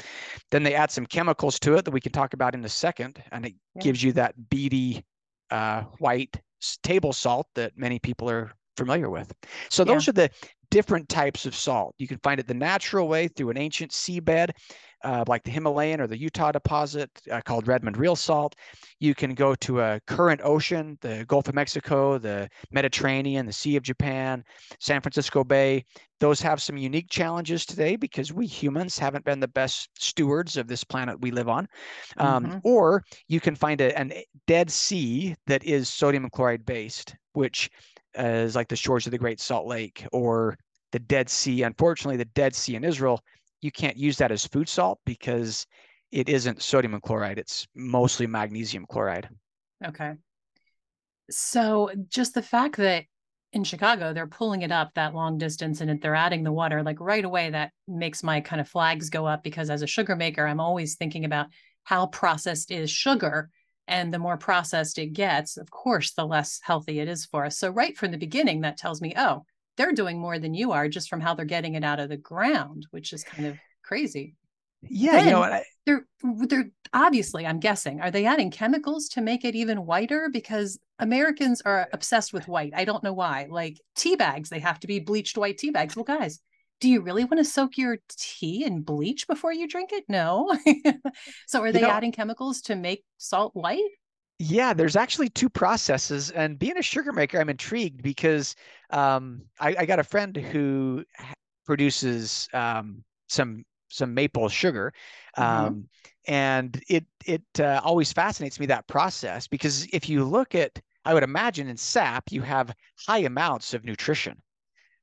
Then 0.51 0.63
they 0.63 0.75
add 0.75 0.91
some 0.91 1.05
chemicals 1.05 1.59
to 1.59 1.75
it 1.75 1.85
that 1.85 1.91
we 1.91 2.01
can 2.01 2.11
talk 2.11 2.33
about 2.33 2.55
in 2.55 2.63
a 2.65 2.69
second, 2.69 3.21
and 3.31 3.45
it 3.45 3.53
yeah. 3.75 3.81
gives 3.81 4.03
you 4.03 4.13
that 4.13 4.35
beady 4.49 5.03
uh, 5.49 5.83
white 5.99 6.39
table 6.83 7.13
salt 7.13 7.47
that 7.55 7.73
many 7.75 7.99
people 7.99 8.29
are 8.29 8.51
familiar 8.77 9.09
with. 9.09 9.31
So 9.69 9.83
those 9.83 10.07
yeah. 10.07 10.11
are 10.11 10.13
the 10.13 10.29
different 10.69 11.09
types 11.09 11.45
of 11.45 11.53
salt. 11.53 11.95
You 11.97 12.07
can 12.07 12.17
find 12.19 12.39
it 12.39 12.47
the 12.47 12.53
natural 12.53 13.07
way 13.07 13.27
through 13.27 13.49
an 13.49 13.57
ancient 13.57 13.91
seabed, 13.91 14.51
uh, 15.03 15.23
like 15.27 15.43
the 15.43 15.51
Himalayan 15.51 16.01
or 16.01 16.07
the 16.07 16.17
Utah 16.17 16.51
deposit 16.51 17.09
uh, 17.31 17.41
called 17.41 17.67
Redmond 17.67 17.97
Real 17.97 18.15
Salt. 18.15 18.55
You 18.99 19.15
can 19.15 19.33
go 19.33 19.55
to 19.55 19.81
a 19.81 19.99
current 20.07 20.41
ocean, 20.43 20.97
the 21.01 21.25
Gulf 21.27 21.47
of 21.47 21.55
Mexico, 21.55 22.17
the 22.17 22.49
Mediterranean, 22.71 23.45
the 23.45 23.53
Sea 23.53 23.75
of 23.75 23.83
Japan, 23.83 24.43
San 24.79 25.01
Francisco 25.01 25.43
Bay. 25.43 25.85
Those 26.19 26.39
have 26.41 26.61
some 26.61 26.77
unique 26.77 27.09
challenges 27.09 27.65
today 27.65 27.95
because 27.95 28.31
we 28.31 28.45
humans 28.45 28.99
haven't 28.99 29.25
been 29.25 29.39
the 29.39 29.47
best 29.47 29.89
stewards 29.97 30.55
of 30.55 30.67
this 30.67 30.83
planet 30.83 31.19
we 31.19 31.31
live 31.31 31.49
on. 31.49 31.67
Um, 32.17 32.45
mm-hmm. 32.45 32.57
Or 32.63 33.03
you 33.27 33.39
can 33.39 33.55
find 33.55 33.81
a, 33.81 33.97
an 33.97 34.13
dead 34.45 34.69
sea 34.69 35.35
that 35.47 35.63
is 35.63 35.89
sodium 35.89 36.29
chloride 36.29 36.65
based, 36.65 37.15
which 37.33 37.69
is 38.15 38.55
like 38.55 38.67
the 38.67 38.75
shores 38.75 39.07
of 39.07 39.11
the 39.11 39.17
Great 39.17 39.39
Salt 39.39 39.65
Lake 39.65 40.05
or 40.11 40.57
the 40.91 40.99
Dead 40.99 41.29
Sea. 41.29 41.63
Unfortunately, 41.63 42.17
the 42.17 42.25
Dead 42.25 42.53
Sea 42.53 42.75
in 42.75 42.83
Israel, 42.83 43.21
you 43.61 43.71
can't 43.71 43.97
use 43.97 44.17
that 44.17 44.31
as 44.31 44.45
food 44.45 44.67
salt 44.67 44.99
because 45.05 45.65
it 46.11 46.27
isn't 46.27 46.61
sodium 46.61 46.93
and 46.93 47.03
chloride. 47.03 47.37
It's 47.37 47.67
mostly 47.75 48.27
magnesium 48.27 48.85
chloride. 48.89 49.29
Okay. 49.85 50.13
So 51.29 51.89
just 52.09 52.33
the 52.33 52.41
fact 52.41 52.77
that 52.77 53.05
in 53.53 53.63
Chicago, 53.63 54.13
they're 54.13 54.27
pulling 54.27 54.61
it 54.61 54.71
up 54.71 54.93
that 54.93 55.13
long 55.13 55.37
distance 55.37 55.81
and 55.81 56.01
they're 56.01 56.15
adding 56.15 56.43
the 56.43 56.51
water, 56.51 56.83
like 56.83 56.99
right 56.99 57.23
away, 57.23 57.49
that 57.49 57.71
makes 57.87 58.23
my 58.23 58.39
kind 58.41 58.61
of 58.61 58.67
flags 58.67 59.09
go 59.09 59.25
up 59.25 59.43
because 59.43 59.69
as 59.69 59.81
a 59.81 59.87
sugar 59.87 60.15
maker, 60.15 60.45
I'm 60.45 60.59
always 60.59 60.95
thinking 60.95 61.25
about 61.25 61.47
how 61.83 62.07
processed 62.07 62.71
is 62.71 62.89
sugar 62.89 63.49
and 63.87 64.13
the 64.13 64.19
more 64.19 64.37
processed 64.37 64.97
it 64.99 65.07
gets, 65.07 65.57
of 65.57 65.69
course, 65.69 66.13
the 66.13 66.25
less 66.25 66.59
healthy 66.63 66.99
it 66.99 67.09
is 67.09 67.25
for 67.25 67.45
us. 67.45 67.57
So, 67.57 67.69
right 67.69 67.97
from 67.97 68.11
the 68.11 68.17
beginning, 68.17 68.61
that 68.61 68.77
tells 68.77 69.01
me, 69.01 69.13
oh, 69.17 69.43
they're 69.77 69.93
doing 69.93 70.19
more 70.19 70.39
than 70.39 70.53
you 70.53 70.71
are 70.71 70.87
just 70.87 71.09
from 71.09 71.21
how 71.21 71.33
they're 71.33 71.45
getting 71.45 71.75
it 71.75 71.83
out 71.83 71.99
of 71.99 72.09
the 72.09 72.17
ground, 72.17 72.87
which 72.91 73.13
is 73.13 73.23
kind 73.23 73.47
of 73.47 73.57
crazy. 73.83 74.35
Yeah, 74.83 75.13
then, 75.13 75.25
you 75.25 75.31
know 75.31 75.39
what? 75.39 75.53
I... 75.53 75.63
They're 75.85 76.05
they're 76.47 76.69
obviously, 76.93 77.45
I'm 77.45 77.59
guessing, 77.59 78.01
are 78.01 78.11
they 78.11 78.25
adding 78.25 78.51
chemicals 78.51 79.07
to 79.09 79.21
make 79.21 79.45
it 79.45 79.55
even 79.55 79.85
whiter? 79.85 80.29
Because 80.31 80.79
Americans 80.99 81.61
are 81.61 81.87
obsessed 81.93 82.33
with 82.33 82.47
white. 82.47 82.73
I 82.75 82.85
don't 82.85 83.03
know 83.03 83.13
why. 83.13 83.47
Like 83.49 83.79
tea 83.95 84.15
bags, 84.15 84.49
they 84.49 84.59
have 84.59 84.79
to 84.81 84.87
be 84.87 84.99
bleached 84.99 85.37
white 85.37 85.57
tea 85.57 85.71
bags. 85.71 85.95
Well, 85.95 86.05
guys, 86.05 86.39
do 86.79 86.89
you 86.89 87.01
really 87.01 87.23
want 87.23 87.37
to 87.37 87.45
soak 87.45 87.77
your 87.77 87.97
tea 88.09 88.65
in 88.65 88.81
bleach 88.81 89.27
before 89.27 89.53
you 89.53 89.67
drink 89.67 89.91
it? 89.93 90.03
No. 90.09 90.55
so 91.47 91.61
are 91.61 91.71
they 91.71 91.81
you 91.81 91.87
know, 91.87 91.93
adding 91.93 92.11
chemicals 92.11 92.61
to 92.61 92.75
make 92.75 93.03
salt 93.17 93.51
white? 93.55 93.79
Yeah, 94.43 94.73
there's 94.73 94.95
actually 94.95 95.29
two 95.29 95.49
processes. 95.49 96.31
And 96.31 96.57
being 96.57 96.75
a 96.77 96.81
sugar 96.81 97.11
maker, 97.11 97.39
I'm 97.39 97.49
intrigued 97.49 98.01
because 98.01 98.55
um, 98.89 99.43
I, 99.59 99.75
I, 99.79 99.85
got 99.85 99.99
a 99.99 100.03
friend 100.03 100.35
who 100.35 101.05
produces 101.63 102.49
um, 102.51 103.03
some 103.27 103.63
some 103.89 104.15
maple 104.15 104.49
sugar. 104.49 104.93
Mm-hmm. 105.37 105.65
Um, 105.65 105.89
and 106.27 106.81
it 106.89 107.05
it 107.23 107.43
uh, 107.59 107.81
always 107.83 108.11
fascinates 108.11 108.59
me 108.59 108.65
that 108.65 108.87
process 108.87 109.47
because 109.47 109.85
if 109.93 110.09
you 110.09 110.23
look 110.23 110.55
at, 110.55 110.81
I 111.05 111.13
would 111.13 111.23
imagine 111.23 111.67
in 111.67 111.77
sap, 111.77 112.31
you 112.31 112.41
have 112.41 112.73
high 112.97 113.19
amounts 113.19 113.75
of 113.75 113.85
nutrition. 113.85 114.41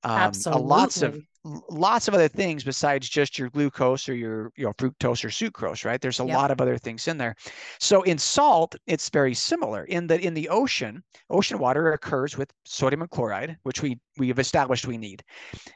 Um, 0.02 0.18
Absolutely. 0.18 0.66
lots 0.66 1.02
of 1.02 1.22
lots 1.68 2.08
of 2.08 2.14
other 2.14 2.28
things 2.28 2.64
besides 2.64 3.08
just 3.08 3.38
your 3.38 3.50
glucose 3.50 4.08
or 4.08 4.14
your 4.14 4.52
you 4.56 4.64
know 4.64 4.72
fructose 4.74 5.24
or 5.24 5.28
sucrose 5.28 5.84
right? 5.84 6.00
There's 6.00 6.20
a 6.20 6.24
yep. 6.24 6.36
lot 6.36 6.50
of 6.50 6.60
other 6.60 6.78
things 6.78 7.08
in 7.08 7.18
there. 7.18 7.34
So 7.80 8.02
in 8.02 8.18
salt 8.18 8.74
it's 8.86 9.08
very 9.08 9.34
similar. 9.34 9.84
In 9.84 10.06
the 10.06 10.20
in 10.20 10.34
the 10.34 10.48
ocean 10.48 11.02
ocean 11.30 11.58
water 11.58 11.92
occurs 11.92 12.36
with 12.36 12.52
sodium 12.64 13.02
and 13.02 13.10
chloride 13.10 13.56
which 13.62 13.82
we 13.82 13.98
we 14.18 14.28
have 14.28 14.38
established 14.38 14.86
we 14.86 14.98
need. 14.98 15.22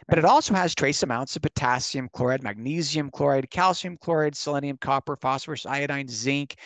But 0.09 0.19
it 0.19 0.25
also 0.25 0.55
has 0.55 0.75
trace 0.75 1.03
amounts 1.03 1.37
of 1.37 1.43
potassium 1.43 2.09
chloride 2.13 2.43
magnesium 2.43 3.11
chloride 3.11 3.51
calcium 3.51 3.97
chloride 3.99 4.37
selenium 4.37 4.77
copper 4.79 5.17
phosphorus 5.17 5.67
iodine 5.67 6.09
zinc. 6.09 6.57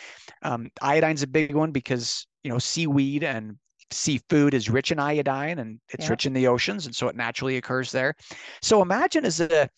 Um, 0.42 0.70
iodine's 0.82 1.22
a 1.22 1.26
big 1.26 1.54
one 1.54 1.72
because 1.72 2.26
you 2.42 2.50
know 2.50 2.58
seaweed 2.58 3.24
and 3.24 3.56
seafood 3.90 4.55
is 4.55 4.68
rich 4.68 4.90
in 4.90 4.99
iodine 4.99 5.59
and 5.59 5.79
it's 5.90 6.05
yeah. 6.05 6.11
rich 6.11 6.27
in 6.27 6.33
the 6.33 6.46
oceans 6.46 6.87
and 6.87 6.94
so 6.94 7.09
it 7.09 7.16
naturally 7.16 7.57
occurs 7.57 7.92
there 7.92 8.14
so 8.61 8.83
imagine 8.83 9.25
as 9.25 9.40
a 9.40 9.68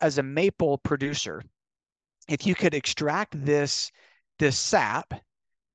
as 0.00 0.18
a 0.18 0.22
maple 0.22 0.78
producer 0.78 1.42
if 2.28 2.46
you 2.46 2.54
could 2.54 2.74
extract 2.74 3.32
this 3.44 3.90
this 4.38 4.58
sap 4.58 5.14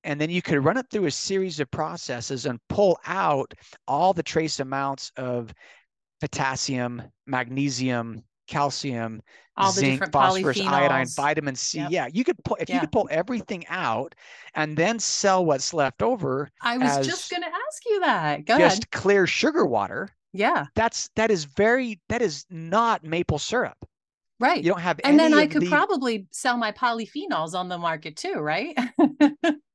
and 0.03 0.21
then 0.21 0.29
you 0.29 0.41
could 0.41 0.63
run 0.63 0.77
it 0.77 0.85
through 0.89 1.05
a 1.05 1.11
series 1.11 1.59
of 1.59 1.69
processes 1.71 2.45
and 2.45 2.59
pull 2.69 2.97
out 3.05 3.53
all 3.87 4.13
the 4.13 4.23
trace 4.23 4.59
amounts 4.59 5.11
of 5.17 5.53
potassium 6.21 7.01
magnesium 7.25 8.23
calcium, 8.49 9.21
all 9.55 9.71
zinc, 9.71 10.11
phosphorus, 10.11 10.59
iodine, 10.59 11.07
vitamin 11.15 11.55
C. 11.55 11.79
Yep. 11.79 11.91
Yeah, 11.91 12.07
you 12.11 12.23
could 12.23 12.43
pull 12.43 12.57
if 12.59 12.69
yeah. 12.69 12.75
you 12.75 12.81
could 12.81 12.91
pull 12.91 13.07
everything 13.11 13.65
out 13.67 14.15
and 14.55 14.75
then 14.75 14.99
sell 14.99 15.45
what's 15.45 15.73
left 15.73 16.01
over. 16.01 16.49
I 16.61 16.77
was 16.77 17.05
just 17.05 17.29
going 17.29 17.43
to 17.43 17.47
ask 17.47 17.85
you 17.85 17.99
that. 18.01 18.45
Go 18.45 18.57
just 18.57 18.83
ahead. 18.83 18.91
clear 18.91 19.27
sugar 19.27 19.65
water. 19.65 20.09
Yeah, 20.33 20.65
that's 20.75 21.09
that 21.15 21.31
is 21.31 21.45
very 21.45 21.99
that 22.09 22.21
is 22.21 22.45
not 22.49 23.03
maple 23.03 23.39
syrup. 23.39 23.77
Right. 24.39 24.63
You 24.63 24.71
don't 24.71 24.79
have. 24.79 24.99
And 25.03 25.19
then 25.19 25.33
I 25.33 25.47
could 25.47 25.63
the... 25.63 25.69
probably 25.69 26.27
sell 26.31 26.57
my 26.57 26.71
polyphenols 26.71 27.53
on 27.53 27.67
the 27.67 27.77
market 27.77 28.15
too, 28.15 28.35
right? 28.35 28.77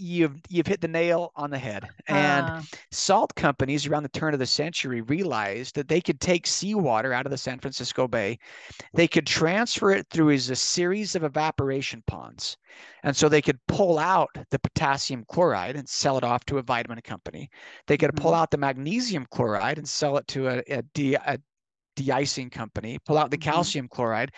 you've 0.00 0.40
you've 0.48 0.66
hit 0.66 0.80
the 0.80 0.88
nail 0.88 1.32
on 1.36 1.50
the 1.50 1.58
head. 1.58 1.88
And 2.08 2.46
uh, 2.46 2.62
salt 2.90 3.34
companies 3.34 3.86
around 3.86 4.02
the 4.02 4.08
turn 4.08 4.32
of 4.32 4.40
the 4.40 4.46
century 4.46 5.00
realized 5.02 5.74
that 5.74 5.88
they 5.88 6.00
could 6.00 6.20
take 6.20 6.46
seawater 6.46 7.12
out 7.12 7.26
of 7.26 7.30
the 7.30 7.38
San 7.38 7.58
Francisco 7.58 8.08
Bay, 8.08 8.38
they 8.94 9.06
could 9.06 9.26
transfer 9.26 9.90
it 9.90 10.06
through 10.10 10.30
as 10.30 10.50
a 10.50 10.56
series 10.56 11.14
of 11.14 11.24
evaporation 11.24 12.02
ponds. 12.06 12.56
And 13.02 13.16
so 13.16 13.28
they 13.28 13.42
could 13.42 13.58
pull 13.66 13.98
out 13.98 14.30
the 14.50 14.58
potassium 14.58 15.24
chloride 15.28 15.76
and 15.76 15.88
sell 15.88 16.16
it 16.18 16.24
off 16.24 16.44
to 16.46 16.58
a 16.58 16.62
vitamin 16.62 17.00
company. 17.02 17.50
They 17.86 17.96
could 17.96 18.14
pull 18.16 18.32
mm-hmm. 18.32 18.40
out 18.42 18.50
the 18.50 18.58
magnesium 18.58 19.26
chloride 19.30 19.78
and 19.78 19.88
sell 19.88 20.16
it 20.16 20.26
to 20.28 20.48
a, 20.48 20.62
a, 20.68 20.82
de- 20.94 21.14
a 21.14 21.38
de-icing 21.96 22.50
company, 22.50 22.98
pull 23.04 23.18
out 23.18 23.30
the 23.30 23.36
mm-hmm. 23.36 23.50
calcium 23.50 23.88
chloride. 23.88 24.32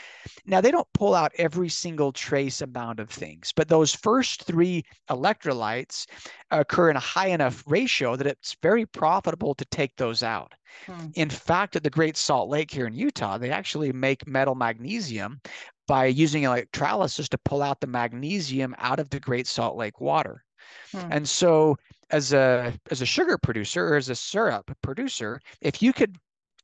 Now 0.47 0.61
they 0.61 0.71
don't 0.71 0.89
pull 0.95 1.15
out 1.15 1.33
every 1.37 1.69
single 1.69 2.13
trace 2.13 2.61
amount 2.61 3.01
of 3.01 3.11
things, 3.11 3.53
but 3.55 3.69
those 3.69 3.95
first 3.95 4.45
three 4.45 4.85
electrolytes 5.11 6.07
occur 6.51 6.91
in 6.91 6.97
a 6.97 7.01
high 7.01 7.29
enough 7.29 7.63
ratio 7.67 8.17
that 8.17 8.27
it's 8.27 8.57
very 8.63 8.87
profitable 8.87 9.55
to 9.55 9.65
take 9.67 9.97
those 9.97 10.23
out. 10.23 10.53
Hmm. 10.87 11.07
In 11.15 11.31
fact, 11.31 11.77
at 11.77 11.83
the 11.83 11.91
Great 11.91 12.17
Salt 12.17 12.49
Lake 12.49 12.71
here 12.71 12.87
in 12.87 12.95
Utah, 12.95 13.39
they 13.39 13.51
actually 13.51 13.93
make 13.93 14.27
metal 14.27 14.55
magnesium 14.55 15.41
by 15.87 16.07
using 16.07 16.45
electrolysis 16.45 17.29
to 17.29 17.39
pull 17.39 17.63
out 17.63 17.81
the 17.81 17.87
magnesium 17.87 18.75
out 18.79 18.99
of 18.99 19.11
the 19.11 19.21
Great 19.21 19.47
Salt 19.47 19.77
Lake 19.77 20.01
water. 20.01 20.45
Hmm. 20.93 21.09
And 21.11 21.29
so 21.29 21.77
as 22.11 22.33
a 22.33 22.73
as 22.91 23.03
a 23.03 23.07
sugar 23.07 23.39
producer 23.39 23.89
or 23.89 23.97
as 23.97 24.09
a 24.09 24.15
syrup 24.15 24.71
producer, 24.83 25.41
if 25.61 25.83
you 25.83 25.93
could 25.93 26.17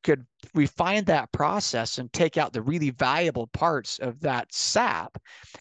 could 0.04 0.26
refine 0.54 1.04
that 1.04 1.30
process 1.32 1.98
and 1.98 2.12
take 2.12 2.36
out 2.36 2.52
the 2.52 2.62
really 2.62 2.90
valuable 2.90 3.46
parts 3.48 3.98
of 3.98 4.20
that 4.20 4.52
sap 4.52 5.18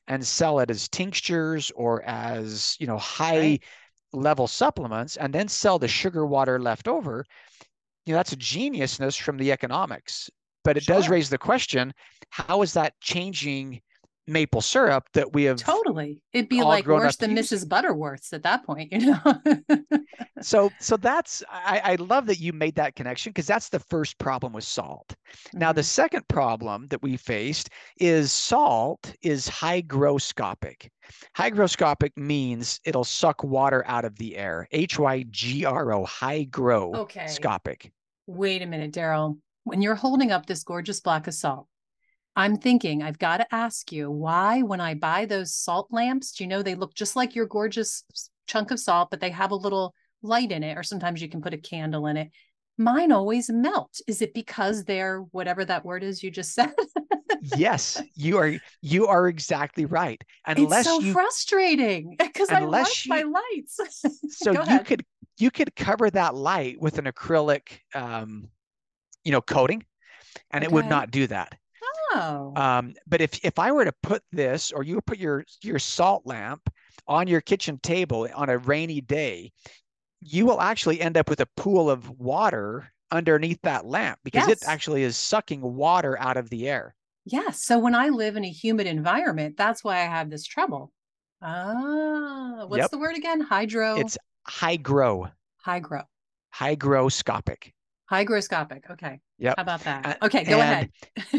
and 0.08 0.26
sell 0.26 0.60
it 0.60 0.70
as 0.70 0.88
tinctures 0.88 1.72
or 1.76 2.04
as 2.04 2.76
you 2.80 2.88
know 2.88 2.98
high 2.98 3.40
right. 3.40 3.64
level 4.14 4.48
supplements 4.48 5.18
and 5.18 5.34
then 5.34 5.48
sell 5.48 5.80
the 5.80 5.88
sugar 5.88 6.26
water 6.26 6.60
left 6.60 6.88
over 6.88 7.26
you 8.06 8.14
know 8.14 8.18
that's 8.18 8.34
a 8.34 8.38
geniusness 8.38 9.20
from 9.20 9.38
the 9.38 9.52
economics 9.52 10.30
but 10.64 10.78
it 10.78 10.84
sure. 10.84 10.96
does 10.96 11.10
raise 11.10 11.30
the 11.30 11.38
question 11.38 11.94
how 12.30 12.62
is 12.62 12.74
that 12.74 12.94
changing 13.02 13.82
maple 14.28 14.62
syrup 14.62 15.08
that 15.14 15.34
we 15.34 15.44
have 15.46 15.58
totally. 15.58 16.22
It'd 16.34 16.50
be 16.50 16.62
like 16.62 16.86
worse 16.86 17.16
than 17.16 17.36
mrs 17.36 17.68
butterworth's 17.68 18.34
at 18.34 18.44
that 18.44 18.66
point 18.66 18.92
you 18.92 19.06
know? 19.06 19.20
So 20.42 20.70
so 20.80 20.98
that's 20.98 21.44
I, 21.50 21.82
I 21.84 21.96
love 21.96 22.28
that 22.28 22.40
you 22.40 22.54
made 22.54 22.76
that 22.76 22.96
connection 22.96 23.32
because 23.32 23.48
that's 23.48 23.70
the 23.70 23.80
first 23.80 24.20
problem 24.20 24.54
with 24.54 24.64
salt. 24.64 25.08
Mm-hmm. 25.10 25.60
now 25.60 25.74
the 25.74 25.82
mm-hmm. 25.82 25.86
second 25.86 26.28
problem 26.28 26.88
that 26.90 27.02
we 27.02 27.18
faced 27.18 27.70
is 28.00 28.32
salt 28.32 29.14
is 29.22 29.48
hygroscopic. 29.48 30.90
Hygroscopic 31.36 32.12
means 32.18 32.80
it'll 32.86 33.04
suck 33.04 33.44
water 33.44 33.84
out 33.88 34.06
of 34.06 34.16
the 34.18 34.38
air. 34.38 34.68
H-y-g-r-o 34.72 36.06
hygroscopic 36.06 37.68
okay. 37.68 37.92
wait 38.28 38.62
a 38.62 38.66
minute 38.66 38.92
darryl 38.92 39.38
when 39.64 39.82
you're 39.82 39.96
holding 39.96 40.32
up 40.32 40.46
this 40.46 40.64
gorgeous 40.64 41.00
block 41.00 41.28
of 41.28 41.34
salt 41.34 41.68
I'm 42.38 42.56
thinking 42.56 43.02
I've 43.02 43.18
got 43.18 43.38
to 43.38 43.54
ask 43.54 43.92
you 43.92 44.12
why, 44.12 44.62
when 44.62 44.80
I 44.80 44.94
buy 44.94 45.26
those 45.26 45.56
salt 45.56 45.88
lamps, 45.90 46.34
do 46.34 46.44
you 46.44 46.48
know 46.48 46.62
they 46.62 46.76
look 46.76 46.94
just 46.94 47.16
like 47.16 47.34
your 47.34 47.48
gorgeous 47.48 48.04
chunk 48.46 48.70
of 48.70 48.80
salt, 48.80 49.10
but 49.10 49.20
they 49.20 49.32
have 49.32 49.50
a 49.50 49.56
little 49.56 49.96
light 50.22 50.52
in 50.52 50.64
it, 50.64 50.78
or 50.78 50.84
sometimes 50.84 51.20
you 51.20 51.30
can 51.30 51.42
put 51.42 51.56
a 51.56 51.58
candle 51.58 52.06
in 52.06 52.16
it. 52.16 52.30
Mine 52.78 53.12
always 53.12 53.50
melt. 53.50 54.00
Is 54.08 54.22
it 54.22 54.36
because 54.36 54.84
they're 54.84 55.22
whatever 55.32 55.66
that 55.66 55.84
word 55.84 56.04
is 56.04 56.22
you 56.22 56.30
just 56.30 56.54
said? 56.54 56.74
yes, 57.42 58.00
you 58.14 58.38
are. 58.38 58.54
You 58.84 59.08
are 59.08 59.28
exactly 59.28 59.86
right. 59.86 60.22
Unless 60.46 60.82
it's 60.82 60.90
so 60.90 61.02
you, 61.02 61.14
frustrating 61.14 62.18
because 62.20 62.50
I 62.50 62.60
love 62.60 62.88
you, 63.04 63.10
my 63.10 63.24
lights. 63.24 63.80
so 64.30 64.52
you 64.52 64.60
ahead. 64.60 64.86
could 64.86 65.04
you 65.40 65.50
could 65.50 65.76
cover 65.76 66.08
that 66.12 66.36
light 66.36 66.80
with 66.80 67.00
an 67.00 67.06
acrylic, 67.06 67.80
um, 67.96 68.50
you 69.24 69.32
know, 69.32 69.42
coating, 69.42 69.84
and 70.52 70.64
okay. 70.64 70.72
it 70.72 70.76
would 70.76 70.86
not 70.86 71.10
do 71.10 71.26
that. 71.26 71.58
Oh. 72.18 72.54
Um, 72.56 72.96
but 73.06 73.22
if 73.22 73.44
if 73.44 73.60
I 73.60 73.72
were 73.72 73.86
to 73.86 73.94
put 74.04 74.24
this, 74.32 74.72
or 74.72 74.84
you 74.84 75.00
put 75.02 75.20
your 75.20 75.46
your 75.62 75.80
salt 75.80 76.24
lamp 76.26 76.70
on 77.08 77.28
your 77.28 77.42
kitchen 77.42 77.80
table 77.82 78.28
on 78.34 78.50
a 78.50 78.58
rainy 78.58 79.02
day, 79.02 79.52
you 80.22 80.46
will 80.46 80.60
actually 80.60 81.00
end 81.00 81.18
up 81.18 81.30
with 81.30 81.42
a 81.42 81.48
pool 81.58 81.90
of 81.90 82.10
water 82.20 82.92
underneath 83.12 83.60
that 83.64 83.86
lamp 83.86 84.20
because 84.24 84.48
yes. 84.48 84.62
it 84.62 84.68
actually 84.68 85.04
is 85.04 85.16
sucking 85.16 85.62
water 85.62 86.18
out 86.20 86.38
of 86.38 86.50
the 86.50 86.68
air. 86.68 86.96
Yes. 87.26 87.66
So 87.66 87.78
when 87.80 87.96
I 87.96 88.10
live 88.10 88.36
in 88.36 88.46
a 88.46 88.50
humid 88.50 88.88
environment, 88.88 89.58
that's 89.58 89.84
why 89.84 89.98
I 89.98 90.06
have 90.06 90.30
this 90.30 90.46
trouble. 90.46 90.92
Ah, 91.42 92.66
what's 92.68 92.82
yep. 92.82 92.92
the 92.92 92.98
word 92.98 93.16
again? 93.16 93.42
Hydro. 93.42 93.98
It's 93.98 94.18
hygro. 94.48 95.32
Hygro. 95.66 96.06
Hygroscopic. 96.56 97.72
Hygroscopic. 98.12 98.90
Okay. 98.90 99.20
Yep. 99.40 99.56
How 99.58 99.62
about 99.62 99.82
that? 99.82 100.18
Okay, 100.24 100.44
go 100.46 100.60
ahead. 100.60 100.90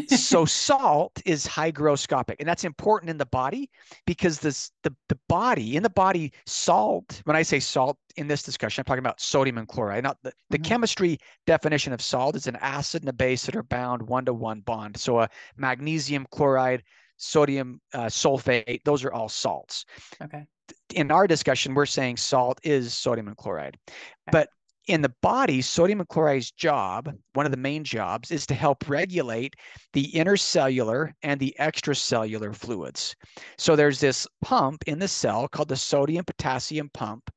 so 0.07 0.45
salt 0.69 1.19
is 1.25 1.45
hygroscopic, 1.47 2.35
and 2.39 2.47
that's 2.47 2.63
important 2.63 3.09
in 3.09 3.17
the 3.17 3.25
body 3.25 3.69
because 4.05 4.39
this 4.39 4.71
the, 4.83 4.95
the 5.09 5.17
body 5.27 5.75
in 5.75 5.83
the 5.83 5.89
body 5.89 6.31
salt. 6.45 7.21
When 7.25 7.35
I 7.35 7.41
say 7.41 7.59
salt 7.59 7.97
in 8.17 8.27
this 8.27 8.43
discussion, 8.43 8.81
I'm 8.81 8.85
talking 8.85 8.99
about 8.99 9.19
sodium 9.19 9.57
and 9.57 9.67
chloride. 9.67 10.03
Not 10.03 10.17
the, 10.21 10.31
the 10.49 10.57
mm-hmm. 10.57 10.63
chemistry 10.63 11.17
definition 11.47 11.91
of 11.91 12.01
salt 12.01 12.35
is 12.35 12.45
an 12.45 12.57
acid 12.57 13.01
and 13.01 13.09
a 13.09 13.13
base 13.13 13.45
that 13.47 13.55
are 13.55 13.63
bound 13.63 14.03
one 14.03 14.25
to 14.25 14.33
one 14.33 14.61
bond. 14.61 14.95
So 14.97 15.19
a 15.19 15.29
magnesium 15.57 16.27
chloride, 16.31 16.83
sodium 17.17 17.81
uh, 17.93 18.05
sulfate, 18.05 18.83
those 18.85 19.03
are 19.03 19.11
all 19.11 19.27
salts. 19.27 19.85
Okay. 20.21 20.45
In 20.93 21.09
our 21.09 21.25
discussion, 21.25 21.73
we're 21.73 21.87
saying 21.87 22.17
salt 22.17 22.59
is 22.61 22.93
sodium 22.93 23.27
and 23.27 23.37
chloride, 23.37 23.75
okay. 23.87 24.31
but 24.31 24.49
in 24.89 25.03
the 25.03 25.13
body, 25.21 25.61
sodium 25.61 26.03
chloride's 26.09 26.49
job, 26.51 27.13
one 27.33 27.45
of 27.45 27.51
the 27.51 27.57
main 27.57 27.83
jobs, 27.83 28.31
is 28.31 28.47
to 28.47 28.55
help 28.55 28.89
regulate 28.89 29.55
the 29.93 30.11
intercellular 30.13 31.11
and 31.21 31.39
the 31.39 31.55
extracellular 31.59 32.55
fluids. 32.55 33.15
So 33.59 33.75
there's 33.75 33.99
this 33.99 34.27
pump 34.41 34.83
in 34.87 34.97
the 34.97 35.07
cell 35.07 35.47
called 35.47 35.69
the 35.69 35.75
sodium 35.75 36.25
potassium 36.25 36.89
pump, 36.91 37.29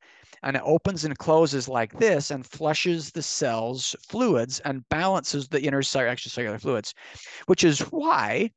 and 0.42 0.56
it 0.56 0.62
opens 0.64 1.04
and 1.04 1.16
closes 1.18 1.68
like 1.68 1.92
this 1.98 2.30
and 2.30 2.46
flushes 2.46 3.10
the 3.10 3.22
cell's 3.22 3.94
fluids 4.08 4.60
and 4.60 4.88
balances 4.88 5.46
the 5.46 5.60
intercellular 5.60 6.10
extracellular 6.10 6.60
fluids, 6.60 6.94
which 7.46 7.64
is 7.64 7.80
why 7.80 8.50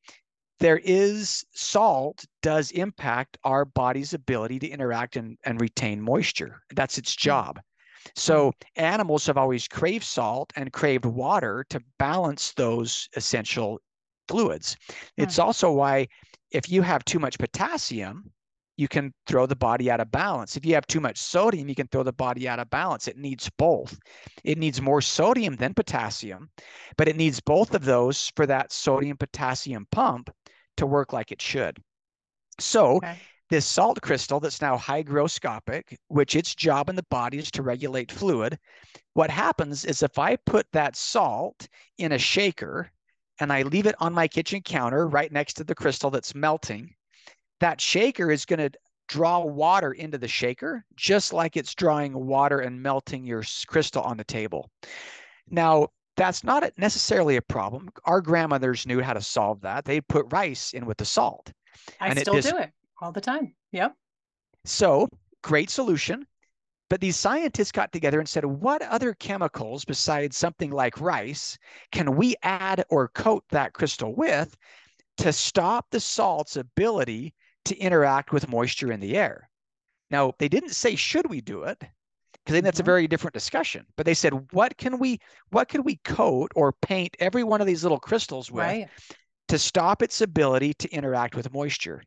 there 0.59 0.79
is 0.85 1.43
salt 1.53 2.23
does 2.41 2.71
impact 2.71 3.37
our 3.43 3.65
body's 3.65 4.13
ability 4.13 4.57
to 4.59 4.69
interact 4.69 5.17
and, 5.17 5.37
and 5.43 5.59
retain 5.59 6.01
moisture. 6.01 6.61
That's 6.73 6.97
its 6.97 7.13
hmm. 7.13 7.27
job. 7.27 7.59
So 8.15 8.49
mm-hmm. 8.49 8.83
animals 8.83 9.25
have 9.27 9.37
always 9.37 9.67
craved 9.67 10.05
salt 10.05 10.51
and 10.55 10.71
craved 10.71 11.05
water 11.05 11.65
to 11.69 11.81
balance 11.97 12.53
those 12.53 13.09
essential 13.15 13.79
fluids. 14.27 14.77
It's 15.17 15.39
also 15.39 15.71
why 15.71 16.07
if 16.51 16.69
you 16.69 16.81
have 16.81 17.05
too 17.05 17.19
much 17.19 17.37
potassium, 17.37 18.31
you 18.77 18.87
can 18.87 19.13
throw 19.25 19.45
the 19.45 19.55
body 19.55 19.89
out 19.89 20.01
of 20.01 20.11
balance. 20.11 20.57
If 20.57 20.65
you 20.65 20.73
have 20.73 20.85
too 20.87 20.99
much 20.99 21.17
sodium, 21.17 21.69
you 21.69 21.75
can 21.75 21.87
throw 21.87 22.03
the 22.03 22.11
body 22.11 22.47
out 22.47 22.59
of 22.59 22.69
balance. 22.69 23.07
It 23.07 23.17
needs 23.17 23.49
both. 23.57 23.97
It 24.43 24.57
needs 24.57 24.81
more 24.81 25.01
sodium 25.01 25.55
than 25.55 25.73
potassium, 25.73 26.49
but 26.97 27.07
it 27.07 27.15
needs 27.15 27.39
both 27.39 27.73
of 27.73 27.85
those 27.85 28.31
for 28.35 28.45
that 28.47 28.73
sodium 28.73 29.17
potassium 29.17 29.87
pump 29.91 30.29
to 30.77 30.85
work 30.85 31.13
like 31.13 31.31
it 31.31 31.41
should. 31.41 31.77
So, 32.59 32.97
okay 32.97 33.17
this 33.49 33.65
salt 33.65 34.01
crystal 34.01 34.39
that's 34.39 34.61
now 34.61 34.77
hygroscopic, 34.77 35.97
which 36.07 36.35
its 36.35 36.55
job 36.55 36.89
in 36.89 36.95
the 36.95 37.05
body 37.09 37.37
is 37.37 37.51
to 37.51 37.61
regulate 37.61 38.11
fluid. 38.11 38.57
What 39.13 39.29
happens 39.29 39.85
is 39.85 40.03
if 40.03 40.17
I 40.17 40.35
put 40.35 40.65
that 40.71 40.95
salt 40.95 41.67
in 41.97 42.13
a 42.13 42.17
shaker 42.17 42.89
and 43.39 43.53
I 43.53 43.61
leave 43.63 43.85
it 43.85 43.95
on 43.99 44.13
my 44.13 44.27
kitchen 44.27 44.61
counter 44.61 45.07
right 45.07 45.31
next 45.31 45.53
to 45.55 45.63
the 45.63 45.75
crystal 45.75 46.09
that's 46.09 46.33
melting, 46.33 46.93
that 47.59 47.79
shaker 47.79 48.31
is 48.31 48.45
going 48.45 48.59
to 48.59 48.71
draw 49.07 49.39
water 49.39 49.91
into 49.93 50.17
the 50.17 50.27
shaker, 50.27 50.83
just 50.95 51.31
like 51.31 51.55
it's 51.55 51.75
drawing 51.75 52.13
water 52.13 52.61
and 52.61 52.81
melting 52.81 53.25
your 53.25 53.43
crystal 53.67 54.01
on 54.01 54.17
the 54.17 54.23
table. 54.23 54.69
Now, 55.49 55.89
that's 56.17 56.43
not 56.43 56.71
necessarily 56.77 57.35
a 57.35 57.41
problem. 57.41 57.89
Our 58.05 58.21
grandmothers 58.21 58.87
knew 58.87 59.01
how 59.01 59.13
to 59.13 59.21
solve 59.21 59.61
that. 59.61 59.85
They 59.85 60.01
put 60.01 60.31
rice 60.31 60.73
in 60.73 60.85
with 60.85 60.97
the 60.97 61.05
salt. 61.05 61.51
I 61.99 62.07
and 62.07 62.19
still 62.19 62.37
it 62.37 62.45
do 62.45 62.57
it 62.57 62.71
all 63.01 63.11
the 63.11 63.21
time. 63.21 63.53
Yep. 63.71 63.93
So 64.65 65.07
great 65.43 65.69
solution. 65.69 66.25
But 66.89 67.01
these 67.01 67.17
scientists 67.17 67.71
got 67.71 67.91
together 67.91 68.19
and 68.19 68.29
said, 68.29 68.45
what 68.45 68.83
other 68.83 69.15
chemicals 69.15 69.85
besides 69.85 70.37
something 70.37 70.69
like 70.69 71.01
rice 71.01 71.57
can 71.91 72.15
we 72.15 72.35
add 72.43 72.85
or 72.89 73.07
coat 73.07 73.43
that 73.49 73.73
crystal 73.73 74.13
with 74.15 74.55
to 75.17 75.33
stop 75.33 75.87
the 75.89 75.99
salt's 75.99 76.57
ability 76.57 77.33
to 77.65 77.77
interact 77.77 78.31
with 78.31 78.49
moisture 78.49 78.91
in 78.91 78.99
the 78.99 79.17
air? 79.17 79.49
Now, 80.11 80.33
they 80.37 80.47
didn't 80.47 80.75
say, 80.75 80.95
should 80.95 81.27
we 81.27 81.41
do 81.41 81.63
it? 81.63 81.83
Because 82.45 82.61
that's 82.61 82.79
a 82.79 82.83
mm-hmm. 82.83 82.85
very 82.85 83.07
different 83.07 83.33
discussion. 83.33 83.87
But 83.97 84.05
they 84.05 84.13
said, 84.13 84.33
what 84.51 84.77
can 84.77 84.99
we, 84.99 85.19
what 85.49 85.67
can 85.67 85.83
we 85.83 85.95
coat 86.03 86.51
or 86.55 86.71
paint 86.71 87.17
every 87.19 87.43
one 87.43 87.61
of 87.61 87.67
these 87.67 87.81
little 87.81 87.99
crystals 87.99 88.51
with 88.51 88.63
right. 88.63 88.87
to 89.47 89.57
stop 89.57 90.03
its 90.03 90.21
ability 90.21 90.75
to 90.75 90.89
interact 90.91 91.35
with 91.35 91.51
moisture? 91.51 92.03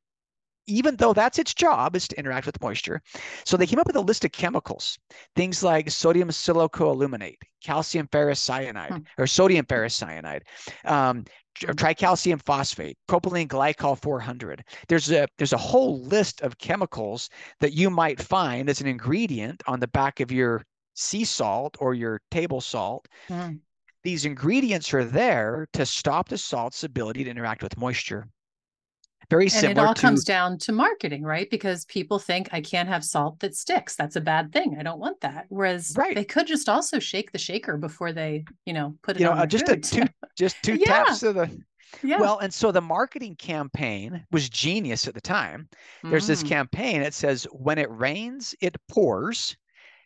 Even 0.68 0.96
though 0.96 1.12
that's 1.12 1.38
its 1.38 1.54
job 1.54 1.96
is 1.96 2.06
to 2.08 2.18
interact 2.18 2.46
with 2.46 2.60
moisture. 2.60 3.02
So 3.44 3.56
they 3.56 3.66
came 3.66 3.78
up 3.78 3.86
with 3.86 3.96
a 3.96 4.00
list 4.00 4.24
of 4.24 4.32
chemicals, 4.32 4.98
things 5.34 5.62
like 5.62 5.90
sodium 5.90 6.28
silicoaluminate, 6.28 7.38
calcium 7.64 8.06
ferrocyanide, 8.08 8.90
hmm. 8.90 8.98
or 9.18 9.26
sodium 9.26 9.66
ferrocyanide, 9.66 10.42
um, 10.84 11.24
tricalcium 11.56 12.40
phosphate, 12.44 12.96
propylene 13.08 13.48
glycol 13.48 14.00
400. 14.00 14.62
There's 14.88 15.10
a 15.10 15.26
there's 15.38 15.52
a 15.52 15.58
whole 15.58 16.00
list 16.02 16.42
of 16.42 16.58
chemicals 16.58 17.28
that 17.60 17.72
you 17.72 17.90
might 17.90 18.22
find 18.22 18.68
as 18.68 18.80
an 18.80 18.86
ingredient 18.86 19.62
on 19.66 19.80
the 19.80 19.88
back 19.88 20.20
of 20.20 20.30
your 20.30 20.64
sea 20.94 21.24
salt 21.24 21.76
or 21.80 21.94
your 21.94 22.20
table 22.30 22.60
salt. 22.60 23.08
Hmm 23.26 23.56
these 24.04 24.24
ingredients 24.24 24.94
are 24.94 25.04
there 25.04 25.66
to 25.72 25.84
stop 25.84 26.28
the 26.28 26.38
salt's 26.38 26.84
ability 26.84 27.24
to 27.24 27.30
interact 27.30 27.62
with 27.62 27.76
moisture. 27.76 28.26
Very 29.30 29.48
similar. 29.50 29.70
And 29.70 29.78
it 29.78 29.82
all 29.82 29.94
to, 29.94 30.00
comes 30.00 30.24
down 30.24 30.58
to 30.58 30.72
marketing, 30.72 31.22
right? 31.22 31.50
Because 31.50 31.84
people 31.84 32.18
think 32.18 32.48
I 32.52 32.62
can't 32.62 32.88
have 32.88 33.04
salt 33.04 33.40
that 33.40 33.54
sticks. 33.54 33.94
That's 33.94 34.16
a 34.16 34.22
bad 34.22 34.52
thing. 34.52 34.76
I 34.78 34.82
don't 34.82 34.98
want 34.98 35.20
that. 35.20 35.44
Whereas 35.50 35.94
right. 35.98 36.14
they 36.14 36.24
could 36.24 36.46
just 36.46 36.68
also 36.68 36.98
shake 36.98 37.32
the 37.32 37.38
shaker 37.38 37.76
before 37.76 38.12
they, 38.12 38.44
you 38.64 38.72
know, 38.72 38.94
put 39.02 39.16
it. 39.16 39.20
You 39.20 39.26
know, 39.26 39.32
uh, 39.32 39.46
just 39.46 39.66
food. 39.66 39.78
a 39.78 39.80
two, 39.80 40.06
just 40.36 40.56
two 40.62 40.76
yeah. 40.76 41.04
taps 41.04 41.22
of 41.22 41.34
the. 41.34 41.50
Yeah. 42.02 42.20
Well, 42.20 42.38
and 42.38 42.52
so 42.52 42.70
the 42.70 42.82
marketing 42.82 43.36
campaign 43.36 44.24
was 44.30 44.48
genius 44.48 45.08
at 45.08 45.14
the 45.14 45.20
time. 45.20 45.68
There's 46.02 46.24
mm. 46.24 46.28
this 46.28 46.42
campaign. 46.42 47.02
It 47.02 47.14
says, 47.14 47.46
"When 47.52 47.78
it 47.78 47.90
rains, 47.90 48.54
it 48.60 48.76
pours." 48.88 49.56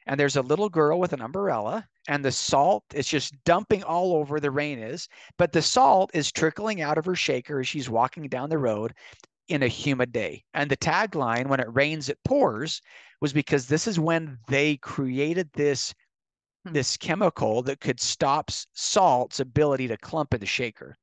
And 0.07 0.19
there's 0.19 0.37
a 0.37 0.43
little 0.43 0.69
girl 0.69 0.99
with 0.99 1.13
an 1.13 1.21
umbrella 1.21 1.87
and 2.09 2.25
the 2.25 2.33
salt 2.33 2.85
is 2.95 3.07
just 3.07 3.35
dumping 3.45 3.83
all 3.85 4.15
over 4.15 4.41
the 4.41 4.51
rain 4.51 4.79
is 4.79 5.09
but 5.39 5.53
the 5.53 5.63
salt 5.63 6.11
is 6.15 6.33
trickling 6.33 6.81
out 6.81 6.99
of 6.99 7.05
her 7.05 7.15
shaker 7.15 7.61
as 7.61 7.69
she's 7.69 7.91
walking 7.91 8.29
down 8.29 8.49
the 8.49 8.59
road 8.59 8.93
in 9.49 9.63
a 9.63 9.69
humid 9.69 10.13
day 10.13 10.43
and 10.55 10.71
the 10.71 10.77
tagline 10.77 11.47
when 11.47 11.61
it 11.61 11.75
rains 11.75 12.09
it 12.09 12.19
pours 12.25 12.81
was 13.21 13.33
because 13.33 13.67
this 13.67 13.87
is 13.87 13.99
when 14.01 14.39
they 14.49 14.77
created 14.79 15.49
this 15.53 15.95
hmm. 16.67 16.73
this 16.73 16.97
chemical 16.97 17.63
that 17.63 17.81
could 17.81 18.01
stop 18.01 18.51
salt's 18.73 19.41
ability 19.41 19.89
to 19.89 19.97
clump 19.99 20.35
in 20.35 20.41
the 20.41 20.47
shaker 20.47 20.97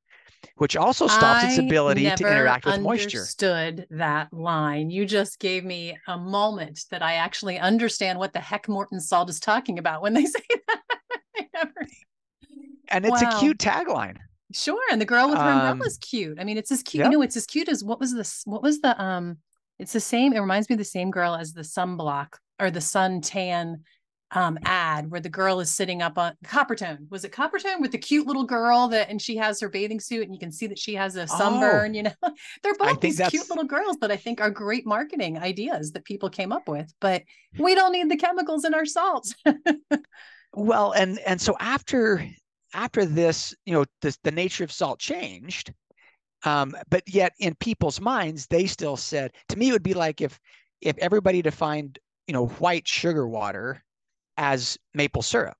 which 0.56 0.76
also 0.76 1.06
stops 1.06 1.44
I 1.44 1.48
its 1.48 1.58
ability 1.58 2.04
to 2.04 2.10
interact 2.10 2.64
with 2.64 2.80
moisture. 2.80 3.18
Understood 3.18 3.86
that 3.90 4.32
line. 4.32 4.90
You 4.90 5.06
just 5.06 5.38
gave 5.38 5.64
me 5.64 5.96
a 6.06 6.18
moment 6.18 6.84
that 6.90 7.02
I 7.02 7.14
actually 7.14 7.58
understand 7.58 8.18
what 8.18 8.32
the 8.32 8.40
heck 8.40 8.68
Morton 8.68 9.00
Salt 9.00 9.30
is 9.30 9.40
talking 9.40 9.78
about 9.78 10.02
when 10.02 10.14
they 10.14 10.24
say 10.26 10.42
that. 10.68 10.80
never... 11.54 11.86
And 12.88 13.06
it's 13.06 13.22
wow. 13.22 13.36
a 13.36 13.40
cute 13.40 13.58
tagline. 13.58 14.16
Sure, 14.52 14.82
and 14.90 15.00
the 15.00 15.06
girl 15.06 15.28
with 15.28 15.38
her 15.38 15.44
um, 15.44 15.60
umbrella 15.60 15.86
is 15.86 15.98
cute. 15.98 16.38
I 16.40 16.44
mean, 16.44 16.58
it's 16.58 16.72
as 16.72 16.82
cute. 16.82 17.04
Yep. 17.04 17.12
You 17.12 17.18
know, 17.18 17.22
it's 17.22 17.36
as 17.36 17.46
cute 17.46 17.68
as 17.68 17.84
what 17.84 18.00
was 18.00 18.12
this? 18.12 18.42
What 18.44 18.62
was 18.62 18.80
the 18.80 19.00
um? 19.00 19.38
It's 19.78 19.92
the 19.92 20.00
same. 20.00 20.32
It 20.32 20.40
reminds 20.40 20.68
me 20.68 20.74
of 20.74 20.78
the 20.78 20.84
same 20.84 21.10
girl 21.10 21.34
as 21.34 21.52
the 21.52 21.62
sunblock 21.62 22.34
or 22.58 22.70
the 22.70 22.80
sun 22.80 23.20
tan 23.20 23.84
um 24.32 24.58
ad 24.64 25.10
where 25.10 25.20
the 25.20 25.28
girl 25.28 25.60
is 25.60 25.74
sitting 25.74 26.02
up 26.02 26.16
on 26.18 26.34
Coppertone. 26.44 27.10
Was 27.10 27.24
it 27.24 27.32
Coppertone 27.32 27.80
with 27.80 27.90
the 27.90 27.98
cute 27.98 28.26
little 28.26 28.44
girl 28.44 28.88
that 28.88 29.08
and 29.08 29.20
she 29.20 29.36
has 29.36 29.60
her 29.60 29.68
bathing 29.68 30.00
suit 30.00 30.24
and 30.24 30.34
you 30.34 30.38
can 30.38 30.52
see 30.52 30.66
that 30.68 30.78
she 30.78 30.94
has 30.94 31.16
a 31.16 31.26
sunburn, 31.26 31.92
oh, 31.92 31.94
you 31.94 32.02
know. 32.04 32.12
They're 32.62 32.74
both 32.74 33.00
these 33.00 33.16
that's... 33.16 33.30
cute 33.30 33.48
little 33.48 33.64
girls 33.64 33.96
that 34.00 34.10
I 34.10 34.16
think 34.16 34.40
are 34.40 34.50
great 34.50 34.86
marketing 34.86 35.38
ideas 35.38 35.92
that 35.92 36.04
people 36.04 36.30
came 36.30 36.52
up 36.52 36.68
with, 36.68 36.92
but 37.00 37.22
we 37.58 37.74
don't 37.74 37.92
need 37.92 38.10
the 38.10 38.16
chemicals 38.16 38.64
in 38.64 38.74
our 38.74 38.86
salts. 38.86 39.34
well, 40.54 40.92
and 40.92 41.18
and 41.20 41.40
so 41.40 41.56
after 41.58 42.24
after 42.72 43.04
this, 43.04 43.54
you 43.64 43.72
know, 43.72 43.84
this, 44.00 44.18
the 44.22 44.30
nature 44.30 44.64
of 44.64 44.72
salt 44.72 45.00
changed. 45.00 45.72
Um, 46.44 46.74
but 46.88 47.02
yet 47.06 47.32
in 47.38 47.54
people's 47.56 48.00
minds, 48.00 48.46
they 48.46 48.66
still 48.66 48.96
said, 48.96 49.32
to 49.48 49.58
me, 49.58 49.68
it 49.68 49.72
would 49.72 49.82
be 49.82 49.94
like 49.94 50.20
if 50.20 50.38
if 50.80 50.96
everybody 50.98 51.42
defined, 51.42 51.98
you 52.26 52.32
know, 52.32 52.46
white 52.46 52.88
sugar 52.88 53.26
water 53.28 53.82
as 54.40 54.78
maple 54.94 55.20
syrup. 55.20 55.56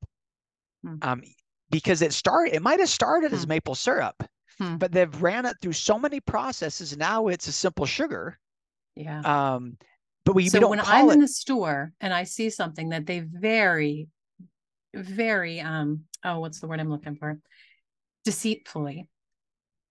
Hmm. 0.83 0.97
Um, 1.03 1.23
because 1.71 2.01
it 2.03 2.13
started, 2.15 2.55
it 2.55 2.63
might 2.63 2.81
have 2.81 2.89
started 2.89 3.31
hmm. 3.31 3.37
as 3.37 3.47
maple 3.47 3.75
syrup, 3.75 4.25
hmm. 4.59 4.77
but 4.77 4.91
they've 4.91 5.23
ran 5.23 5.45
it 5.45 5.57
through 5.61 5.75
so 5.75 5.99
many 5.99 6.19
processes. 6.19 6.97
Now 6.97 7.29
it's 7.29 7.47
a 7.47 7.53
simple 7.53 7.85
sugar. 7.85 8.39
Yeah. 8.97 9.21
Um, 9.21 9.77
but 10.25 10.35
we, 10.35 10.49
so 10.49 10.61
we 10.61 10.65
when 10.65 10.81
I'm 10.81 11.11
it... 11.11 11.13
in 11.13 11.21
the 11.21 11.29
store 11.29 11.93
and 12.01 12.13
I 12.13 12.25
see 12.25 12.49
something 12.49 12.89
that 12.89 13.05
they 13.05 13.21
very, 13.21 14.09
very, 14.95 15.61
um, 15.61 16.05
oh, 16.25 16.41
what's 16.41 16.61
the 16.61 16.67
word 16.67 16.81
I'm 16.81 16.91
looking 16.91 17.17
for? 17.17 17.39
Deceitfully 18.25 19.09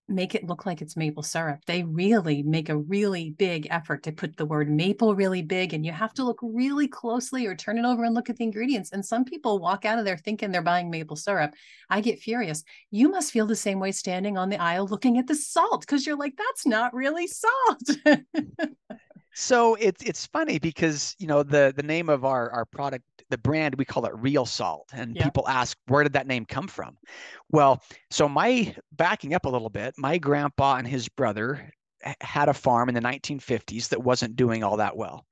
make 0.10 0.36
it 0.36 0.46
look 0.48 0.66
like 0.66 0.82
it's 0.82 0.98
maple 0.98 1.24
syrup. 1.24 1.64
They 1.66 1.84
really 1.84 2.44
make 2.44 2.70
a 2.70 2.78
really 2.78 3.32
big 3.32 3.68
effort 3.70 4.04
to 4.04 4.12
put 4.12 4.38
the 4.38 4.46
word 4.46 4.70
maple 4.70 5.16
really 5.16 5.42
big, 5.42 5.74
and 5.74 5.86
you 5.86 5.92
have 5.92 6.14
to 6.16 6.24
look 6.24 6.40
really 6.42 6.88
closely 6.88 7.46
or 7.46 7.56
turn 7.56 7.78
it 7.78 7.86
over 7.86 8.04
and 8.04 8.14
look 8.14 8.30
at 8.30 8.38
the 8.38 8.44
ingredients. 8.44 8.92
And 8.92 9.06
some 9.06 9.26
people 9.26 9.60
walk 9.60 9.86
out 9.86 10.00
of 10.00 10.06
there 10.06 10.18
thinking 10.18 10.52
they're 10.52 10.62
buying 10.62 10.90
maple 10.90 11.16
syrup. 11.16 11.54
I 11.90 12.02
get 12.02 12.20
furious. 12.20 12.64
You 12.92 13.10
must 13.10 13.32
feel 13.32 13.46
the 13.46 13.56
same 13.56 13.80
way 13.80 13.92
standing 13.92 14.38
on 14.38 14.50
the 14.50 14.62
aisle 14.62 14.88
looking 14.88 15.18
at 15.18 15.28
the 15.28 15.36
salt 15.36 15.82
because 15.82 16.06
you're 16.06 16.18
like, 16.18 16.36
that's 16.38 16.66
not 16.66 16.94
really 16.94 17.28
salt. 17.28 17.90
so 19.34 19.76
it's 19.76 20.02
it's 20.04 20.26
funny 20.26 20.60
because 20.60 21.16
you 21.20 21.28
know 21.28 21.44
the 21.44 21.74
the 21.76 21.84
name 21.84 22.10
of 22.10 22.26
our 22.26 22.50
our 22.52 22.66
product 22.66 23.04
the 23.30 23.38
brand 23.38 23.76
we 23.76 23.86
call 23.86 24.06
it 24.06 24.12
real 24.16 24.46
salt 24.46 24.90
and 24.94 25.16
yeah. 25.16 25.24
people 25.24 25.48
ask 25.48 25.78
where 25.88 26.04
did 26.04 26.14
that 26.14 26.28
name 26.28 26.46
come 26.46 26.68
from 26.68 26.98
well 27.52 27.82
so 28.10 28.28
my 28.28 28.76
backing 28.94 29.34
up 29.34 29.46
a 29.46 29.50
little 29.50 29.70
bit 29.70 29.94
my 29.98 30.18
grandpa 30.18 30.76
and 30.76 30.88
his 30.88 31.08
brother 31.10 31.72
had 32.22 32.50
a 32.50 32.54
farm 32.54 32.90
in 32.90 32.96
the 32.96 33.02
1950s 33.02 33.90
that 33.90 34.04
wasn't 34.04 34.36
doing 34.36 34.64
all 34.64 34.78
that 34.78 34.96
well 34.96 35.26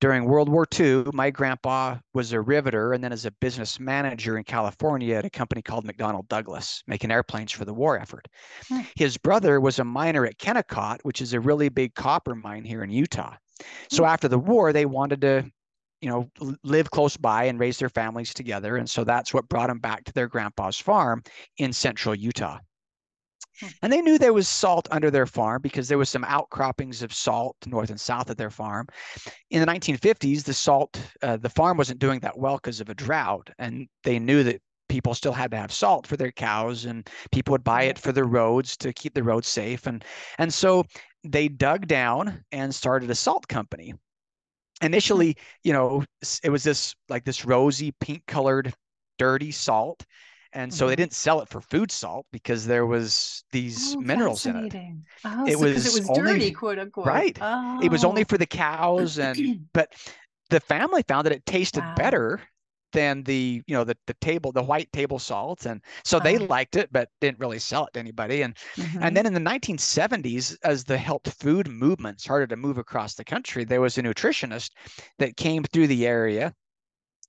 during 0.00 0.24
world 0.24 0.48
war 0.48 0.66
ii 0.78 1.04
my 1.12 1.30
grandpa 1.30 1.96
was 2.12 2.32
a 2.32 2.40
riveter 2.40 2.92
and 2.92 3.02
then 3.02 3.12
as 3.12 3.24
a 3.24 3.30
business 3.32 3.80
manager 3.80 4.36
in 4.38 4.44
california 4.44 5.16
at 5.16 5.24
a 5.24 5.30
company 5.30 5.62
called 5.62 5.86
mcdonnell 5.86 6.26
douglas 6.28 6.82
making 6.86 7.10
airplanes 7.10 7.52
for 7.52 7.64
the 7.64 7.74
war 7.74 7.98
effort 7.98 8.26
hmm. 8.68 8.80
his 8.96 9.16
brother 9.18 9.60
was 9.60 9.78
a 9.78 9.84
miner 9.84 10.24
at 10.24 10.38
kennecott 10.38 10.98
which 11.02 11.20
is 11.20 11.32
a 11.32 11.40
really 11.40 11.68
big 11.68 11.94
copper 11.94 12.34
mine 12.34 12.64
here 12.64 12.84
in 12.84 12.90
utah 12.90 13.34
so 13.90 14.02
hmm. 14.02 14.08
after 14.08 14.28
the 14.28 14.38
war 14.38 14.72
they 14.72 14.86
wanted 14.86 15.20
to 15.20 15.44
you 16.00 16.10
know, 16.10 16.30
live 16.62 16.90
close 16.90 17.16
by 17.16 17.44
and 17.44 17.58
raise 17.58 17.78
their 17.78 17.88
families 17.88 18.34
together. 18.34 18.76
And 18.76 18.90
so 18.90 19.04
that's 19.04 19.32
what 19.32 19.48
brought 19.48 19.68
them 19.68 19.78
back 19.78 20.04
to 20.04 20.12
their 20.12 20.28
grandpa's 20.28 20.78
farm 20.78 21.22
in 21.56 21.72
central 21.72 22.14
Utah. 22.14 22.58
And 23.82 23.92
they 23.92 24.00
knew 24.00 24.18
there 24.18 24.32
was 24.32 24.48
salt 24.48 24.88
under 24.90 25.10
their 25.10 25.26
farm 25.26 25.62
because 25.62 25.88
there 25.88 25.98
was 25.98 26.10
some 26.10 26.24
outcroppings 26.24 27.02
of 27.02 27.12
salt 27.12 27.56
north 27.66 27.90
and 27.90 28.00
south 28.00 28.30
of 28.30 28.36
their 28.36 28.50
farm. 28.50 28.86
In 29.50 29.60
the 29.60 29.66
1950s, 29.66 30.44
the 30.44 30.54
salt, 30.54 31.00
uh, 31.22 31.36
the 31.36 31.48
farm 31.48 31.76
wasn't 31.76 32.00
doing 32.00 32.20
that 32.20 32.38
well 32.38 32.56
because 32.56 32.80
of 32.80 32.88
a 32.88 32.94
drought, 32.94 33.50
and 33.58 33.88
they 34.02 34.18
knew 34.18 34.42
that 34.42 34.60
people 34.88 35.14
still 35.14 35.32
had 35.32 35.50
to 35.50 35.56
have 35.56 35.72
salt 35.72 36.06
for 36.06 36.16
their 36.16 36.32
cows, 36.32 36.84
and 36.84 37.08
people 37.32 37.52
would 37.52 37.64
buy 37.64 37.84
it 37.84 37.98
for 37.98 38.12
the 38.12 38.24
roads 38.24 38.76
to 38.78 38.92
keep 38.92 39.14
the 39.14 39.22
roads 39.22 39.48
safe, 39.48 39.86
and 39.86 40.04
and 40.38 40.52
so 40.52 40.84
they 41.22 41.48
dug 41.48 41.86
down 41.86 42.44
and 42.52 42.74
started 42.74 43.10
a 43.10 43.14
salt 43.14 43.48
company 43.48 43.94
initially, 44.82 45.36
you 45.62 45.72
know, 45.72 46.04
it 46.42 46.50
was 46.50 46.62
this 46.62 46.94
like 47.08 47.24
this 47.24 47.44
rosy 47.44 47.92
pink 48.00 48.24
colored 48.26 48.72
dirty 49.18 49.50
salt. 49.50 50.04
And 50.54 50.72
so 50.72 50.84
mm-hmm. 50.84 50.90
they 50.90 50.96
didn't 50.96 51.12
sell 51.12 51.40
it 51.40 51.48
for 51.48 51.60
food 51.60 51.90
salt 51.90 52.26
because 52.30 52.64
there 52.64 52.86
was 52.86 53.44
these 53.50 53.96
oh, 53.96 54.00
minerals 54.00 54.46
in 54.46 54.56
it. 54.56 54.74
Oh, 55.24 55.46
it, 55.46 55.54
so 55.54 55.60
was 55.60 55.86
it 55.86 56.00
was 56.00 56.08
only, 56.08 56.32
dirty, 56.32 56.50
quote 56.52 56.78
unquote. 56.78 57.06
Right. 57.06 57.36
Oh. 57.40 57.80
It 57.82 57.90
was 57.90 58.04
only 58.04 58.22
oh. 58.22 58.26
for 58.28 58.38
the 58.38 58.46
cows 58.46 59.18
and 59.18 59.68
but 59.72 59.92
the 60.50 60.60
family 60.60 61.02
found 61.08 61.26
that 61.26 61.32
it 61.32 61.44
tasted 61.44 61.80
wow. 61.80 61.94
better 61.96 62.40
than 62.94 63.24
the 63.24 63.60
you 63.66 63.74
know 63.74 63.84
the 63.84 63.96
the 64.06 64.14
table 64.14 64.52
the 64.52 64.62
white 64.62 64.90
table 64.92 65.18
salt 65.18 65.66
and 65.66 65.82
so 66.04 66.20
they 66.20 66.36
uh-huh. 66.36 66.46
liked 66.48 66.76
it 66.76 66.88
but 66.92 67.08
didn't 67.20 67.40
really 67.40 67.58
sell 67.58 67.86
it 67.86 67.92
to 67.92 67.98
anybody 67.98 68.42
and 68.42 68.56
mm-hmm. 68.76 69.02
and 69.02 69.16
then 69.16 69.26
in 69.26 69.34
the 69.34 69.40
1970s 69.40 70.56
as 70.62 70.84
the 70.84 70.96
health 70.96 71.34
food 71.40 71.66
movement 71.66 72.20
started 72.20 72.48
to 72.48 72.56
move 72.56 72.78
across 72.78 73.14
the 73.14 73.24
country 73.24 73.64
there 73.64 73.80
was 73.80 73.98
a 73.98 74.02
nutritionist 74.02 74.70
that 75.18 75.36
came 75.36 75.64
through 75.64 75.88
the 75.88 76.06
area 76.06 76.54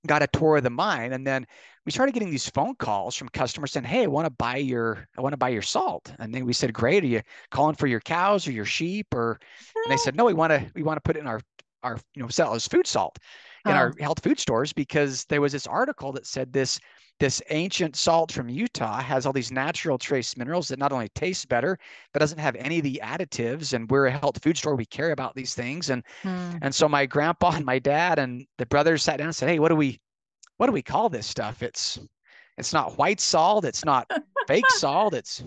got 0.06 0.22
a 0.22 0.28
tour 0.28 0.58
of 0.58 0.64
the 0.64 0.70
mine 0.70 1.14
and 1.14 1.26
then 1.26 1.46
we 1.86 1.91
started 1.91 2.13
getting 2.13 2.32
these 2.32 2.50
phone 2.50 2.76
calls 2.76 3.15
from 3.15 3.30
customers 3.30 3.71
saying 3.71 3.86
hey 3.86 4.04
i 4.04 4.08
want 4.08 4.26
to 4.26 4.32
buy 4.32 4.58
your 4.58 5.08
i 5.17 5.21
want 5.21 5.34
to 5.34 5.38
buy 5.38 5.50
your 5.50 5.62
salt. 5.62 6.12
And 6.19 6.34
then 6.34 6.45
we 6.45 6.54
said 6.54 6.74
great 6.74 7.04
are 7.04 7.08
you 7.08 7.21
calling 7.52 7.76
for 7.76 7.88
your 7.88 8.00
cows 8.00 8.48
or 8.48 8.52
your 8.52 8.65
sheep? 8.65 9.08
Or 9.13 9.39
and 9.84 9.91
they 9.91 9.98
said 9.98 10.15
no 10.15 10.26
we 10.26 10.34
want 10.41 10.52
to 10.52 10.65
we 10.76 10.84
want 10.84 10.98
to 10.98 11.02
put 11.02 11.15
it 11.15 11.19
in 11.19 11.28
our 11.28 11.41
our 11.84 11.98
you 12.15 12.21
know 12.21 12.30
sell 12.30 12.54
as 12.54 12.67
food 12.67 12.88
salt 12.88 13.17
in 13.65 13.71
our 13.71 13.93
health 14.00 14.24
food 14.24 14.39
stores 14.39 14.74
because 14.74 15.26
there 15.26 15.41
was 15.41 15.52
this 15.52 15.65
article 15.65 16.12
that 16.12 16.28
said 16.28 16.54
this 16.54 16.80
this 17.19 17.41
ancient 17.50 17.95
salt 17.95 18.32
from 18.32 18.50
Utah 18.50 19.02
has 19.02 19.26
all 19.26 19.32
these 19.32 19.52
natural 19.52 19.98
trace 19.98 20.36
minerals 20.36 20.67
that 20.67 20.80
not 20.80 20.91
only 20.91 21.08
taste 21.15 21.48
better 21.48 21.80
but 22.12 22.19
doesn't 22.19 22.39
have 22.39 22.58
any 22.58 22.80
of 22.80 22.84
the 22.84 23.00
additives. 23.02 23.71
And 23.71 23.89
we're 23.89 24.08
a 24.08 24.12
health 24.12 24.43
food 24.43 24.58
store. 24.58 24.76
We 24.76 24.86
care 24.86 25.12
about 25.12 25.34
these 25.34 25.56
things. 25.56 25.89
And 25.89 26.04
hmm. 26.24 26.58
and 26.62 26.76
so 26.76 26.89
my 26.89 27.06
grandpa 27.06 27.52
and 27.52 27.65
my 27.65 27.80
dad 27.80 28.19
and 28.19 28.45
the 28.58 28.65
brothers 28.65 29.04
sat 29.04 29.17
down 29.17 29.28
and 29.28 29.36
said 29.36 29.50
hey 29.50 29.60
what 29.60 29.69
do 29.69 29.76
we 29.76 30.00
what 30.58 30.68
do 30.68 30.72
we 30.72 30.82
call 30.82 31.10
this 31.10 31.28
stuff 31.28 31.63
it's 31.63 32.00
it's 32.58 32.74
not 32.74 32.98
white 32.98 33.20
salt 33.20 33.65
it's 33.65 33.86
not 33.86 34.10
fake 34.48 34.70
salt 34.70 35.13
it's 35.13 35.44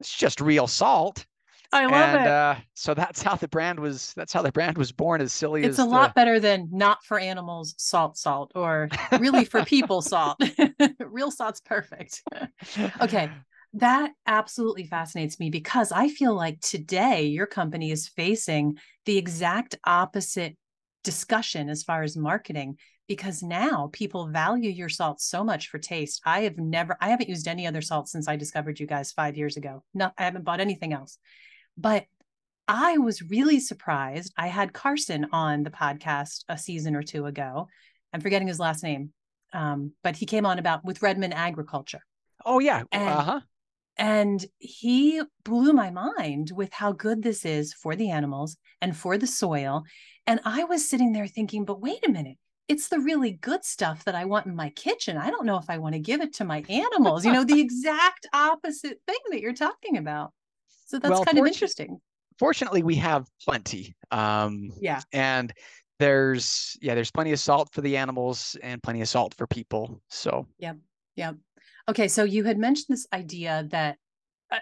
it's 0.00 0.16
just 0.16 0.40
real 0.40 0.66
salt 0.66 1.26
I 1.74 1.86
love 1.86 1.92
and, 1.94 2.20
it. 2.20 2.26
Uh, 2.26 2.54
so 2.74 2.92
that's 2.92 3.22
how 3.22 3.34
the 3.34 3.48
brand 3.48 3.80
was. 3.80 4.12
That's 4.14 4.32
how 4.32 4.42
the 4.42 4.52
brand 4.52 4.76
was 4.76 4.92
born. 4.92 5.22
As 5.22 5.32
silly 5.32 5.62
it's 5.62 5.70
as 5.70 5.74
it's 5.78 5.86
a 5.86 5.90
lot 5.90 6.14
better 6.14 6.38
than 6.38 6.68
not 6.70 7.02
for 7.02 7.18
animals 7.18 7.74
salt 7.78 8.18
salt 8.18 8.52
or 8.54 8.90
really 9.18 9.46
for 9.46 9.64
people 9.64 10.02
salt. 10.02 10.38
Real 11.00 11.30
salt's 11.30 11.60
perfect. 11.60 12.22
okay, 13.00 13.30
that 13.74 14.12
absolutely 14.26 14.84
fascinates 14.84 15.40
me 15.40 15.48
because 15.48 15.92
I 15.92 16.08
feel 16.08 16.34
like 16.34 16.60
today 16.60 17.24
your 17.24 17.46
company 17.46 17.90
is 17.90 18.06
facing 18.06 18.76
the 19.06 19.16
exact 19.16 19.76
opposite 19.84 20.56
discussion 21.04 21.70
as 21.70 21.82
far 21.82 22.02
as 22.02 22.16
marketing 22.16 22.76
because 23.12 23.42
now 23.42 23.90
people 23.92 24.26
value 24.26 24.70
your 24.70 24.88
salt 24.88 25.20
so 25.20 25.44
much 25.44 25.68
for 25.68 25.78
taste. 25.78 26.22
I 26.24 26.44
have 26.44 26.56
never, 26.56 26.96
I 26.98 27.10
haven't 27.10 27.28
used 27.28 27.46
any 27.46 27.66
other 27.66 27.82
salt 27.82 28.08
since 28.08 28.26
I 28.26 28.36
discovered 28.36 28.80
you 28.80 28.86
guys 28.86 29.12
five 29.12 29.36
years 29.36 29.58
ago. 29.58 29.84
No, 29.92 30.10
I 30.16 30.24
haven't 30.24 30.46
bought 30.46 30.60
anything 30.60 30.94
else. 30.94 31.18
But 31.76 32.06
I 32.66 32.96
was 32.96 33.20
really 33.20 33.60
surprised. 33.60 34.32
I 34.38 34.46
had 34.46 34.72
Carson 34.72 35.26
on 35.30 35.62
the 35.62 35.70
podcast 35.70 36.44
a 36.48 36.56
season 36.56 36.96
or 36.96 37.02
two 37.02 37.26
ago. 37.26 37.68
I'm 38.14 38.22
forgetting 38.22 38.48
his 38.48 38.58
last 38.58 38.82
name, 38.82 39.12
um, 39.52 39.92
but 40.02 40.16
he 40.16 40.24
came 40.24 40.46
on 40.46 40.58
about 40.58 40.82
with 40.82 41.02
Redmond 41.02 41.34
Agriculture. 41.34 42.00
Oh 42.46 42.60
yeah, 42.60 42.84
uh 42.92 43.20
huh. 43.20 43.40
And 43.98 44.42
he 44.56 45.20
blew 45.44 45.74
my 45.74 45.90
mind 45.90 46.50
with 46.54 46.72
how 46.72 46.92
good 46.92 47.22
this 47.22 47.44
is 47.44 47.74
for 47.74 47.94
the 47.94 48.08
animals 48.08 48.56
and 48.80 48.96
for 48.96 49.18
the 49.18 49.26
soil. 49.26 49.82
And 50.26 50.40
I 50.46 50.64
was 50.64 50.88
sitting 50.88 51.12
there 51.12 51.26
thinking, 51.26 51.66
but 51.66 51.82
wait 51.82 52.06
a 52.06 52.10
minute, 52.10 52.38
it's 52.68 52.88
the 52.88 53.00
really 53.00 53.32
good 53.32 53.64
stuff 53.64 54.04
that 54.04 54.14
I 54.14 54.24
want 54.24 54.46
in 54.46 54.54
my 54.54 54.70
kitchen. 54.70 55.16
I 55.16 55.30
don't 55.30 55.46
know 55.46 55.58
if 55.58 55.68
I 55.68 55.78
want 55.78 55.94
to 55.94 55.98
give 55.98 56.20
it 56.20 56.34
to 56.34 56.44
my 56.44 56.64
animals, 56.68 57.24
you 57.24 57.32
know, 57.32 57.44
the 57.44 57.60
exact 57.60 58.26
opposite 58.32 59.00
thing 59.06 59.18
that 59.30 59.40
you're 59.40 59.54
talking 59.54 59.96
about. 59.96 60.32
So 60.86 60.98
that's 60.98 61.10
well, 61.10 61.24
kind 61.24 61.38
of 61.38 61.46
interesting. 61.46 62.00
Fortunately, 62.38 62.82
we 62.82 62.96
have 62.96 63.26
plenty. 63.44 63.94
Um, 64.10 64.70
yeah. 64.80 65.00
And 65.12 65.52
there's, 65.98 66.76
yeah, 66.80 66.94
there's 66.94 67.10
plenty 67.10 67.32
of 67.32 67.40
salt 67.40 67.68
for 67.72 67.80
the 67.80 67.96
animals 67.96 68.56
and 68.62 68.82
plenty 68.82 69.00
of 69.00 69.08
salt 69.08 69.34
for 69.34 69.46
people. 69.46 70.00
So, 70.08 70.46
yep. 70.58 70.76
Yep. 71.16 71.36
Okay, 71.88 72.08
so 72.08 72.24
you 72.24 72.44
had 72.44 72.58
mentioned 72.58 72.86
this 72.88 73.06
idea 73.12 73.66
that 73.70 73.98
uh, 74.50 74.58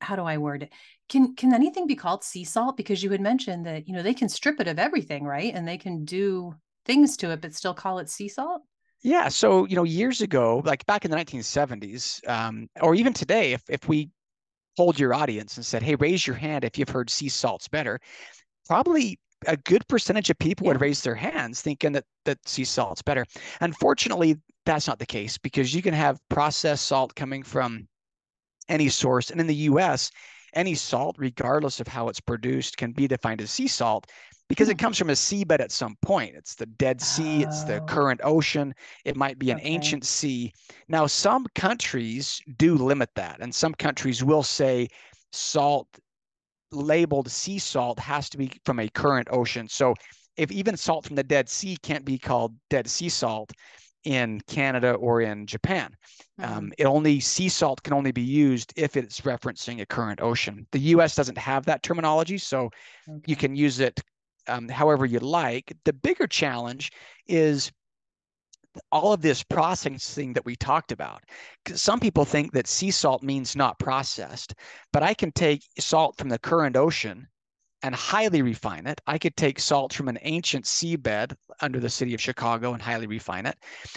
how 0.00 0.16
do 0.16 0.22
I 0.22 0.38
word 0.38 0.64
it? 0.64 0.72
Can 1.08 1.34
can 1.36 1.54
anything 1.54 1.86
be 1.86 1.94
called 1.94 2.24
sea 2.24 2.44
salt? 2.44 2.76
Because 2.76 3.02
you 3.02 3.10
had 3.10 3.20
mentioned 3.20 3.66
that 3.66 3.86
you 3.86 3.94
know 3.94 4.02
they 4.02 4.14
can 4.14 4.28
strip 4.28 4.60
it 4.60 4.68
of 4.68 4.78
everything, 4.78 5.24
right? 5.24 5.54
And 5.54 5.66
they 5.66 5.78
can 5.78 6.04
do 6.04 6.54
things 6.84 7.16
to 7.18 7.30
it, 7.30 7.40
but 7.40 7.54
still 7.54 7.74
call 7.74 7.98
it 7.98 8.08
sea 8.08 8.28
salt. 8.28 8.62
Yeah. 9.02 9.28
So 9.28 9.66
you 9.66 9.76
know, 9.76 9.84
years 9.84 10.20
ago, 10.20 10.62
like 10.64 10.86
back 10.86 11.04
in 11.04 11.10
the 11.10 11.16
1970s, 11.16 12.28
um, 12.28 12.68
or 12.80 12.94
even 12.94 13.12
today, 13.12 13.52
if 13.52 13.62
if 13.68 13.88
we 13.88 14.10
hold 14.76 14.98
your 14.98 15.12
audience 15.14 15.56
and 15.56 15.66
said, 15.66 15.82
"Hey, 15.82 15.96
raise 15.96 16.26
your 16.26 16.36
hand 16.36 16.64
if 16.64 16.78
you've 16.78 16.88
heard 16.88 17.10
sea 17.10 17.28
salt's 17.28 17.68
better," 17.68 18.00
probably 18.66 19.18
a 19.46 19.56
good 19.56 19.86
percentage 19.88 20.30
of 20.30 20.38
people 20.38 20.66
yeah. 20.66 20.72
would 20.72 20.80
raise 20.80 21.02
their 21.02 21.16
hands 21.16 21.60
thinking 21.60 21.92
that 21.92 22.04
that 22.24 22.38
sea 22.46 22.64
salt's 22.64 23.02
better. 23.02 23.26
Unfortunately, 23.60 24.36
that's 24.64 24.86
not 24.86 24.98
the 24.98 25.06
case 25.06 25.38
because 25.38 25.74
you 25.74 25.82
can 25.82 25.94
have 25.94 26.20
processed 26.28 26.86
salt 26.86 27.14
coming 27.14 27.42
from 27.42 27.88
any 28.68 28.88
source. 28.88 29.30
And 29.30 29.40
in 29.40 29.46
the 29.46 29.54
US, 29.54 30.10
any 30.54 30.74
salt, 30.74 31.16
regardless 31.18 31.80
of 31.80 31.88
how 31.88 32.08
it's 32.08 32.20
produced, 32.20 32.76
can 32.76 32.92
be 32.92 33.08
defined 33.08 33.40
as 33.40 33.50
sea 33.50 33.68
salt 33.68 34.10
because 34.48 34.68
it 34.68 34.78
hmm. 34.78 34.84
comes 34.84 34.98
from 34.98 35.10
a 35.10 35.14
seabed 35.14 35.60
at 35.60 35.72
some 35.72 35.96
point. 36.02 36.34
It's 36.36 36.54
the 36.54 36.66
Dead 36.66 37.00
Sea, 37.00 37.44
oh. 37.44 37.48
it's 37.48 37.64
the 37.64 37.80
oh. 37.80 37.86
current 37.86 38.20
ocean, 38.22 38.74
it 39.04 39.16
might 39.16 39.38
be 39.38 39.50
an 39.50 39.58
okay. 39.58 39.68
ancient 39.68 40.04
sea. 40.04 40.52
Now, 40.88 41.06
some 41.06 41.46
countries 41.54 42.40
do 42.58 42.74
limit 42.76 43.10
that, 43.16 43.38
and 43.40 43.54
some 43.54 43.74
countries 43.74 44.22
will 44.22 44.42
say 44.42 44.88
salt 45.32 45.88
labeled 46.70 47.30
sea 47.30 47.58
salt 47.58 47.98
has 47.98 48.28
to 48.30 48.38
be 48.38 48.50
from 48.64 48.80
a 48.80 48.88
current 48.88 49.28
ocean. 49.30 49.68
So 49.68 49.94
if 50.36 50.50
even 50.50 50.76
salt 50.76 51.06
from 51.06 51.16
the 51.16 51.22
Dead 51.22 51.48
Sea 51.48 51.76
can't 51.82 52.04
be 52.04 52.18
called 52.18 52.54
Dead 52.70 52.88
Sea 52.88 53.08
salt, 53.08 53.52
in 54.04 54.40
Canada 54.46 54.92
or 54.94 55.20
in 55.20 55.46
Japan. 55.46 55.94
Mm-hmm. 56.40 56.52
Um, 56.52 56.72
it 56.78 56.84
only 56.84 57.20
sea 57.20 57.48
salt 57.48 57.82
can 57.82 57.92
only 57.92 58.12
be 58.12 58.22
used 58.22 58.72
if 58.76 58.96
it's 58.96 59.20
referencing 59.22 59.80
a 59.80 59.86
current 59.86 60.20
ocean. 60.20 60.66
The 60.72 60.80
U.S. 60.80 61.14
doesn't 61.14 61.38
have 61.38 61.64
that 61.66 61.82
terminology, 61.82 62.38
so 62.38 62.70
okay. 63.08 63.20
you 63.26 63.36
can 63.36 63.54
use 63.54 63.80
it 63.80 64.00
um, 64.48 64.68
however 64.68 65.06
you 65.06 65.20
like. 65.20 65.72
The 65.84 65.92
bigger 65.92 66.26
challenge 66.26 66.92
is 67.26 67.70
all 68.90 69.12
of 69.12 69.20
this 69.20 69.42
processing 69.42 70.32
that 70.32 70.44
we 70.44 70.56
talked 70.56 70.92
about. 70.92 71.22
Some 71.74 72.00
people 72.00 72.24
think 72.24 72.52
that 72.52 72.66
sea 72.66 72.90
salt 72.90 73.22
means 73.22 73.54
not 73.54 73.78
processed, 73.78 74.54
but 74.92 75.02
I 75.02 75.14
can 75.14 75.30
take 75.32 75.62
salt 75.78 76.16
from 76.16 76.28
the 76.28 76.38
current 76.38 76.76
ocean 76.76 77.28
and 77.82 77.94
highly 77.94 78.42
refine 78.42 78.86
it. 78.86 79.00
I 79.06 79.18
could 79.18 79.36
take 79.36 79.58
salt 79.58 79.92
from 79.92 80.08
an 80.08 80.18
ancient 80.22 80.64
seabed 80.64 81.34
under 81.60 81.80
the 81.80 81.90
city 81.90 82.14
of 82.14 82.20
Chicago 82.20 82.72
and 82.72 82.82
highly 82.82 83.06
refine 83.06 83.46
it. 83.46 83.56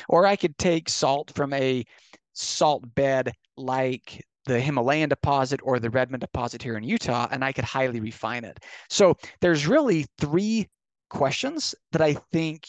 Or 0.10 0.26
I 0.26 0.36
could 0.36 0.58
take 0.58 0.90
salt 0.90 1.32
from 1.36 1.54
a 1.54 1.86
salt 2.34 2.84
bed 2.96 3.32
like 3.58 4.24
the 4.46 4.60
Himalayan 4.60 5.10
deposit 5.10 5.60
or 5.64 5.80
the 5.80 5.90
Redmond 5.90 6.22
deposit 6.22 6.62
here 6.62 6.78
in 6.78 6.84
Utah, 6.84 7.28
and 7.32 7.44
I 7.44 7.52
could 7.52 7.64
highly 7.64 8.00
refine 8.00 8.44
it. 8.44 8.60
So 8.90 9.16
there's 9.42 9.68
really 9.68 10.06
three 10.20 10.68
questions 11.10 11.74
that 11.92 12.02
I 12.02 12.16
think 12.32 12.68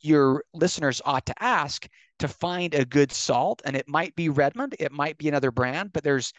your 0.00 0.42
listeners 0.54 1.00
ought 1.04 1.26
to 1.26 1.42
ask 1.42 1.86
to 2.18 2.28
find 2.28 2.74
a 2.74 2.84
good 2.84 3.12
salt. 3.12 3.62
And 3.64 3.76
it 3.76 3.88
might 3.88 4.14
be 4.14 4.28
Redmond, 4.28 4.76
it 4.78 4.92
might 4.92 5.18
be 5.18 5.28
another 5.28 5.50
brand, 5.50 5.92
but 5.92 6.04
there's 6.04 6.32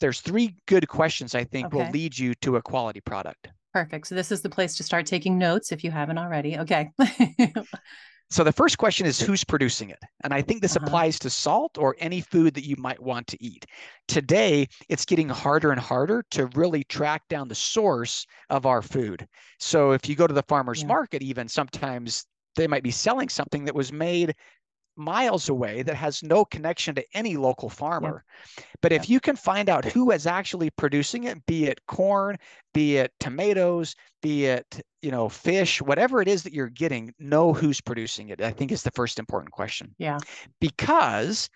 there's 0.00 0.20
three 0.20 0.56
good 0.66 0.88
questions 0.88 1.34
I 1.34 1.44
think 1.44 1.66
okay. 1.66 1.76
will 1.76 1.90
lead 1.90 2.18
you 2.18 2.34
to 2.36 2.56
a 2.56 2.62
quality 2.62 3.00
product. 3.00 3.48
Perfect. 3.72 4.06
So 4.06 4.14
this 4.14 4.32
is 4.32 4.40
the 4.40 4.48
place 4.48 4.74
to 4.76 4.82
start 4.82 5.06
taking 5.06 5.38
notes 5.38 5.70
if 5.72 5.84
you 5.84 5.90
haven't 5.90 6.18
already. 6.18 6.58
Okay. 6.58 6.90
so 8.30 8.42
the 8.42 8.52
first 8.52 8.78
question 8.78 9.06
is 9.06 9.20
who's 9.20 9.44
producing 9.44 9.90
it? 9.90 9.98
And 10.24 10.32
I 10.32 10.40
think 10.40 10.62
this 10.62 10.76
uh-huh. 10.76 10.86
applies 10.86 11.18
to 11.18 11.30
salt 11.30 11.76
or 11.76 11.94
any 11.98 12.22
food 12.22 12.54
that 12.54 12.64
you 12.64 12.76
might 12.78 13.02
want 13.02 13.26
to 13.26 13.44
eat. 13.44 13.66
Today, 14.08 14.66
it's 14.88 15.04
getting 15.04 15.28
harder 15.28 15.72
and 15.72 15.80
harder 15.80 16.24
to 16.30 16.46
really 16.54 16.84
track 16.84 17.22
down 17.28 17.48
the 17.48 17.54
source 17.54 18.26
of 18.48 18.64
our 18.64 18.80
food. 18.80 19.28
So 19.58 19.92
if 19.92 20.08
you 20.08 20.16
go 20.16 20.26
to 20.26 20.34
the 20.34 20.44
farmers 20.44 20.80
yeah. 20.80 20.88
market 20.88 21.22
even 21.22 21.46
sometimes 21.46 22.24
they 22.56 22.66
might 22.66 22.82
be 22.82 22.90
selling 22.90 23.28
something 23.28 23.66
that 23.66 23.74
was 23.74 23.92
made 23.92 24.34
miles 24.96 25.48
away 25.48 25.82
that 25.82 25.94
has 25.94 26.22
no 26.22 26.44
connection 26.44 26.94
to 26.94 27.04
any 27.14 27.36
local 27.36 27.68
farmer. 27.68 28.24
Yeah. 28.58 28.64
But 28.82 28.92
if 28.92 29.10
you 29.10 29.20
can 29.20 29.36
find 29.36 29.68
out 29.68 29.84
who 29.84 30.10
is 30.10 30.26
actually 30.26 30.70
producing 30.70 31.24
it, 31.24 31.44
be 31.46 31.66
it 31.66 31.80
corn, 31.86 32.38
be 32.72 32.96
it 32.96 33.12
tomatoes, 33.20 33.94
be 34.22 34.46
it, 34.46 34.80
you 35.02 35.10
know, 35.10 35.28
fish, 35.28 35.80
whatever 35.80 36.20
it 36.22 36.28
is 36.28 36.42
that 36.42 36.52
you're 36.52 36.68
getting, 36.68 37.12
know 37.18 37.52
who's 37.52 37.80
producing 37.80 38.30
it. 38.30 38.40
I 38.40 38.50
think 38.50 38.72
is 38.72 38.82
the 38.82 38.90
first 38.92 39.18
important 39.18 39.52
question. 39.52 39.94
Yeah. 39.98 40.18
Because 40.60 41.48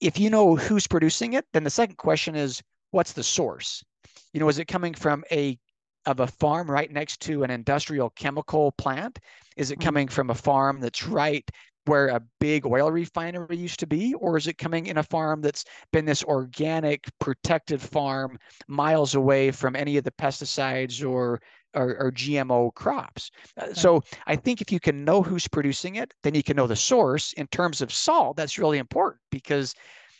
if 0.00 0.18
you 0.18 0.30
know 0.30 0.56
who's 0.56 0.86
producing 0.86 1.34
it, 1.34 1.44
then 1.52 1.64
the 1.64 1.70
second 1.70 1.96
question 1.96 2.34
is 2.34 2.62
what's 2.90 3.12
the 3.12 3.22
source? 3.22 3.84
You 4.32 4.40
know, 4.40 4.48
is 4.48 4.58
it 4.58 4.66
coming 4.66 4.94
from 4.94 5.24
a 5.30 5.58
of 6.06 6.20
a 6.20 6.26
farm 6.26 6.70
right 6.70 6.90
next 6.90 7.20
to 7.20 7.42
an 7.44 7.50
industrial 7.50 8.10
chemical 8.10 8.72
plant? 8.72 9.18
Is 9.56 9.70
it 9.70 9.78
mm. 9.78 9.84
coming 9.84 10.08
from 10.08 10.30
a 10.30 10.34
farm 10.34 10.80
that's 10.80 11.06
right 11.06 11.48
where 11.90 12.06
a 12.06 12.22
big 12.38 12.64
oil 12.64 12.92
refinery 12.92 13.56
used 13.56 13.80
to 13.80 13.86
be, 13.86 14.14
or 14.14 14.36
is 14.36 14.46
it 14.46 14.58
coming 14.58 14.86
in 14.86 14.98
a 14.98 15.02
farm 15.02 15.40
that's 15.40 15.64
been 15.92 16.04
this 16.04 16.22
organic, 16.22 17.08
protected 17.18 17.82
farm 17.82 18.38
miles 18.68 19.16
away 19.16 19.50
from 19.50 19.74
any 19.74 19.96
of 19.96 20.04
the 20.04 20.12
pesticides 20.12 21.04
or 21.04 21.40
or, 21.74 21.96
or 21.98 22.12
GMO 22.12 22.72
crops? 22.74 23.32
Uh, 23.56 23.74
so 23.74 24.04
I 24.28 24.36
think 24.36 24.60
if 24.60 24.70
you 24.70 24.78
can 24.78 25.04
know 25.04 25.20
who's 25.20 25.48
producing 25.48 25.96
it, 25.96 26.14
then 26.22 26.36
you 26.36 26.44
can 26.44 26.56
know 26.56 26.68
the 26.68 26.76
source. 26.76 27.32
In 27.32 27.48
terms 27.48 27.80
of 27.80 27.92
salt, 27.92 28.36
that's 28.36 28.56
really 28.56 28.78
important 28.78 29.20
because, 29.32 29.74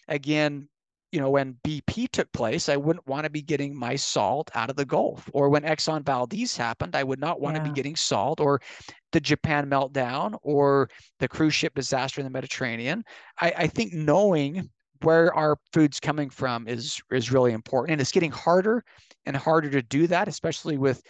again, 0.09 0.69
you 1.13 1.21
know, 1.21 1.31
when 1.31 1.57
BP 1.65 2.11
took 2.11 2.31
place, 2.33 2.69
I 2.69 2.77
wouldn't 2.77 3.07
want 3.07 3.25
to 3.25 3.31
be 3.31 3.43
getting 3.43 3.77
my 3.77 3.97
salt 3.97 4.51
out 4.55 4.71
of 4.71 4.77
the 4.77 4.85
Gulf. 4.85 5.29
Or 5.33 5.49
when 5.49 5.63
Exxon 5.63 6.05
Valdez 6.05 6.57
happened, 6.57 6.95
I 6.95 7.03
would 7.03 7.19
not 7.19 7.41
want 7.41 7.57
yeah. 7.57 7.65
to 7.65 7.69
be 7.69 7.75
getting 7.75 7.97
salt 7.97 8.41
or 8.41 8.61
the 9.13 9.21
Japan 9.21 9.69
meltdown 9.69 10.39
or 10.43 10.89
the 11.19 11.29
cruise 11.29 11.55
ship 11.55 11.75
disaster 11.75 12.21
in 12.21 12.25
the 12.25 12.31
Mediterranean. 12.31 13.05
I, 13.41 13.53
I 13.59 13.67
think 13.67 13.93
knowing 13.93 14.71
where 15.03 15.35
our 15.35 15.57
food's 15.73 15.99
coming 15.99 16.31
from 16.31 16.69
is 16.69 17.01
is 17.11 17.33
really 17.33 17.53
important. 17.53 17.93
And 17.93 18.01
it's 18.01 18.13
getting 18.13 18.31
harder 18.31 18.85
and 19.27 19.37
harder 19.37 19.71
to 19.71 19.83
do 19.83 20.07
that, 20.07 20.29
especially 20.29 20.79
with 20.79 21.03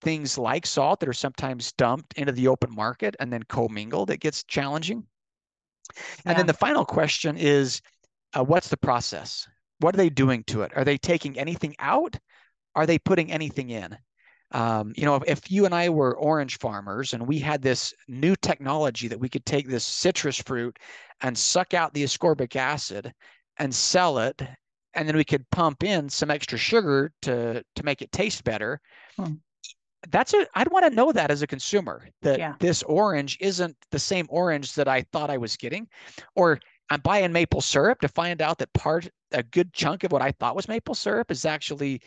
things 0.00 0.38
like 0.38 0.66
salt 0.66 1.00
that 1.00 1.08
are 1.08 1.14
sometimes 1.14 1.72
dumped 1.72 2.14
into 2.14 2.32
the 2.32 2.48
open 2.48 2.74
market 2.74 3.16
and 3.20 3.32
then 3.32 3.42
commingled. 3.42 4.10
It 4.10 4.20
gets 4.20 4.44
challenging. 4.44 5.04
And 6.24 6.32
yeah. 6.32 6.34
then 6.34 6.46
the 6.46 6.54
final 6.54 6.84
question 6.84 7.36
is 7.36 7.80
uh, 8.34 8.44
what's 8.44 8.68
the 8.68 8.76
process? 8.76 9.48
What 9.80 9.94
are 9.94 9.98
they 9.98 10.10
doing 10.10 10.44
to 10.44 10.62
it? 10.62 10.72
Are 10.76 10.84
they 10.84 10.98
taking 10.98 11.38
anything 11.38 11.74
out? 11.78 12.16
Are 12.74 12.86
they 12.86 12.98
putting 12.98 13.32
anything 13.32 13.70
in? 13.70 13.96
Um, 14.52 14.92
you 14.96 15.04
know, 15.04 15.16
if, 15.16 15.22
if, 15.26 15.50
you 15.50 15.64
and 15.64 15.74
I 15.74 15.88
were 15.88 16.16
orange 16.16 16.58
farmers 16.58 17.12
and 17.12 17.26
we 17.26 17.40
had 17.40 17.60
this 17.60 17.92
new 18.06 18.36
technology 18.36 19.08
that 19.08 19.18
we 19.18 19.28
could 19.28 19.44
take 19.44 19.68
this 19.68 19.84
citrus 19.84 20.38
fruit 20.38 20.78
and 21.22 21.36
suck 21.36 21.74
out 21.74 21.92
the 21.92 22.04
ascorbic 22.04 22.54
acid 22.54 23.12
and 23.58 23.74
sell 23.74 24.18
it, 24.18 24.40
and 24.94 25.08
then 25.08 25.16
we 25.16 25.24
could 25.24 25.48
pump 25.50 25.82
in 25.82 26.08
some 26.08 26.30
extra 26.30 26.56
sugar 26.56 27.12
to 27.22 27.64
to 27.74 27.84
make 27.84 28.00
it 28.00 28.12
taste 28.12 28.44
better. 28.44 28.80
Hmm. 29.16 29.34
That's 30.10 30.34
it. 30.34 30.48
I'd 30.54 30.70
want 30.70 30.84
to 30.84 30.94
know 30.94 31.10
that 31.10 31.30
as 31.30 31.42
a 31.42 31.46
consumer 31.46 32.06
that 32.22 32.38
yeah. 32.38 32.54
this 32.60 32.82
orange 32.84 33.38
isn't 33.40 33.76
the 33.90 33.98
same 33.98 34.26
orange 34.28 34.74
that 34.74 34.86
I 34.86 35.02
thought 35.12 35.30
I 35.30 35.38
was 35.38 35.56
getting, 35.56 35.88
or 36.36 36.60
I'm 36.90 37.00
buying 37.00 37.32
maple 37.32 37.60
syrup 37.60 38.00
to 38.00 38.08
find 38.08 38.42
out 38.42 38.58
that 38.58 38.72
part 38.74 39.08
a 39.32 39.42
good 39.42 39.72
chunk 39.72 40.04
of 40.04 40.12
what 40.12 40.22
I 40.22 40.32
thought 40.32 40.56
was 40.56 40.68
maple 40.68 40.94
syrup 40.94 41.30
is 41.30 41.44
actually 41.44 42.00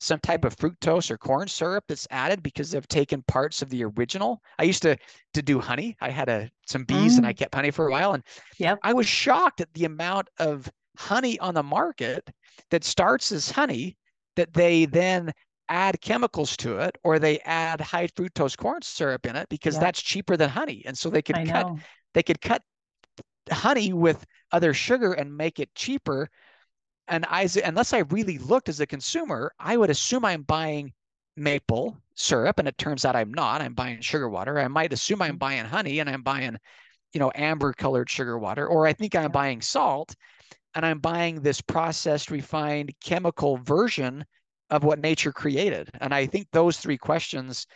some 0.00 0.18
type 0.18 0.44
of 0.44 0.56
fructose 0.56 1.10
or 1.12 1.18
corn 1.18 1.46
syrup 1.46 1.84
that's 1.86 2.08
added 2.10 2.42
because 2.42 2.70
they've 2.70 2.88
taken 2.88 3.22
parts 3.28 3.62
of 3.62 3.70
the 3.70 3.84
original. 3.84 4.42
I 4.58 4.64
used 4.64 4.82
to 4.82 4.96
to 5.34 5.42
do 5.42 5.60
honey. 5.60 5.96
I 6.00 6.10
had 6.10 6.28
a 6.28 6.50
some 6.66 6.84
bees 6.84 7.14
mm. 7.14 7.18
and 7.18 7.26
I 7.26 7.32
mm. 7.32 7.36
kept 7.36 7.54
honey 7.54 7.70
for 7.70 7.86
a 7.86 7.90
while 7.90 8.14
and 8.14 8.24
yep. 8.58 8.78
I 8.82 8.92
was 8.92 9.06
shocked 9.06 9.60
at 9.60 9.72
the 9.74 9.84
amount 9.84 10.28
of 10.38 10.68
honey 10.96 11.38
on 11.38 11.54
the 11.54 11.62
market 11.62 12.28
that 12.70 12.84
starts 12.84 13.30
as 13.32 13.50
honey 13.50 13.96
that 14.34 14.52
they 14.54 14.86
then 14.86 15.32
add 15.68 16.00
chemicals 16.00 16.56
to 16.56 16.78
it 16.78 16.98
or 17.04 17.18
they 17.18 17.38
add 17.40 17.80
high 17.80 18.08
fructose 18.08 18.56
corn 18.56 18.82
syrup 18.82 19.24
in 19.24 19.36
it 19.36 19.48
because 19.48 19.74
yep. 19.74 19.82
that's 19.82 20.02
cheaper 20.02 20.36
than 20.36 20.50
honey. 20.50 20.82
And 20.84 20.98
so 20.98 21.10
they 21.10 21.22
could 21.22 21.38
I 21.38 21.46
cut 21.46 21.66
know. 21.66 21.78
they 22.14 22.22
could 22.24 22.40
cut 22.40 22.62
honey 23.50 23.92
with 23.92 24.24
other 24.52 24.74
sugar 24.74 25.12
and 25.12 25.36
make 25.36 25.58
it 25.58 25.74
cheaper 25.74 26.28
and 27.08 27.26
I, 27.28 27.48
unless 27.64 27.92
I 27.92 27.98
really 27.98 28.38
looked 28.38 28.68
as 28.68 28.80
a 28.80 28.86
consumer, 28.86 29.52
I 29.58 29.76
would 29.76 29.90
assume 29.90 30.24
I'm 30.24 30.42
buying 30.42 30.92
maple 31.36 31.98
syrup, 32.14 32.58
and 32.58 32.68
it 32.68 32.78
turns 32.78 33.04
out 33.04 33.16
I'm 33.16 33.34
not. 33.34 33.60
I'm 33.60 33.74
buying 33.74 34.00
sugar 34.00 34.28
water. 34.28 34.58
I 34.58 34.68
might 34.68 34.92
assume 34.92 35.22
I'm 35.22 35.32
mm-hmm. 35.32 35.38
buying 35.38 35.64
honey, 35.64 35.98
and 35.98 36.08
I'm 36.08 36.22
buying, 36.22 36.56
you 37.12 37.20
know, 37.20 37.32
amber 37.34 37.72
colored 37.72 38.08
sugar 38.08 38.38
water, 38.38 38.66
or 38.66 38.86
I 38.86 38.92
think 38.92 39.14
I'm 39.14 39.32
buying 39.32 39.60
salt, 39.60 40.14
and 40.74 40.86
I'm 40.86 41.00
buying 41.00 41.40
this 41.40 41.60
processed, 41.60 42.30
refined 42.30 42.92
chemical 43.02 43.58
version 43.58 44.24
of 44.70 44.84
what 44.84 45.00
nature 45.00 45.32
created. 45.32 45.90
And 46.00 46.14
I 46.14 46.26
think 46.26 46.48
those 46.52 46.78
three 46.78 46.98
questions 46.98 47.66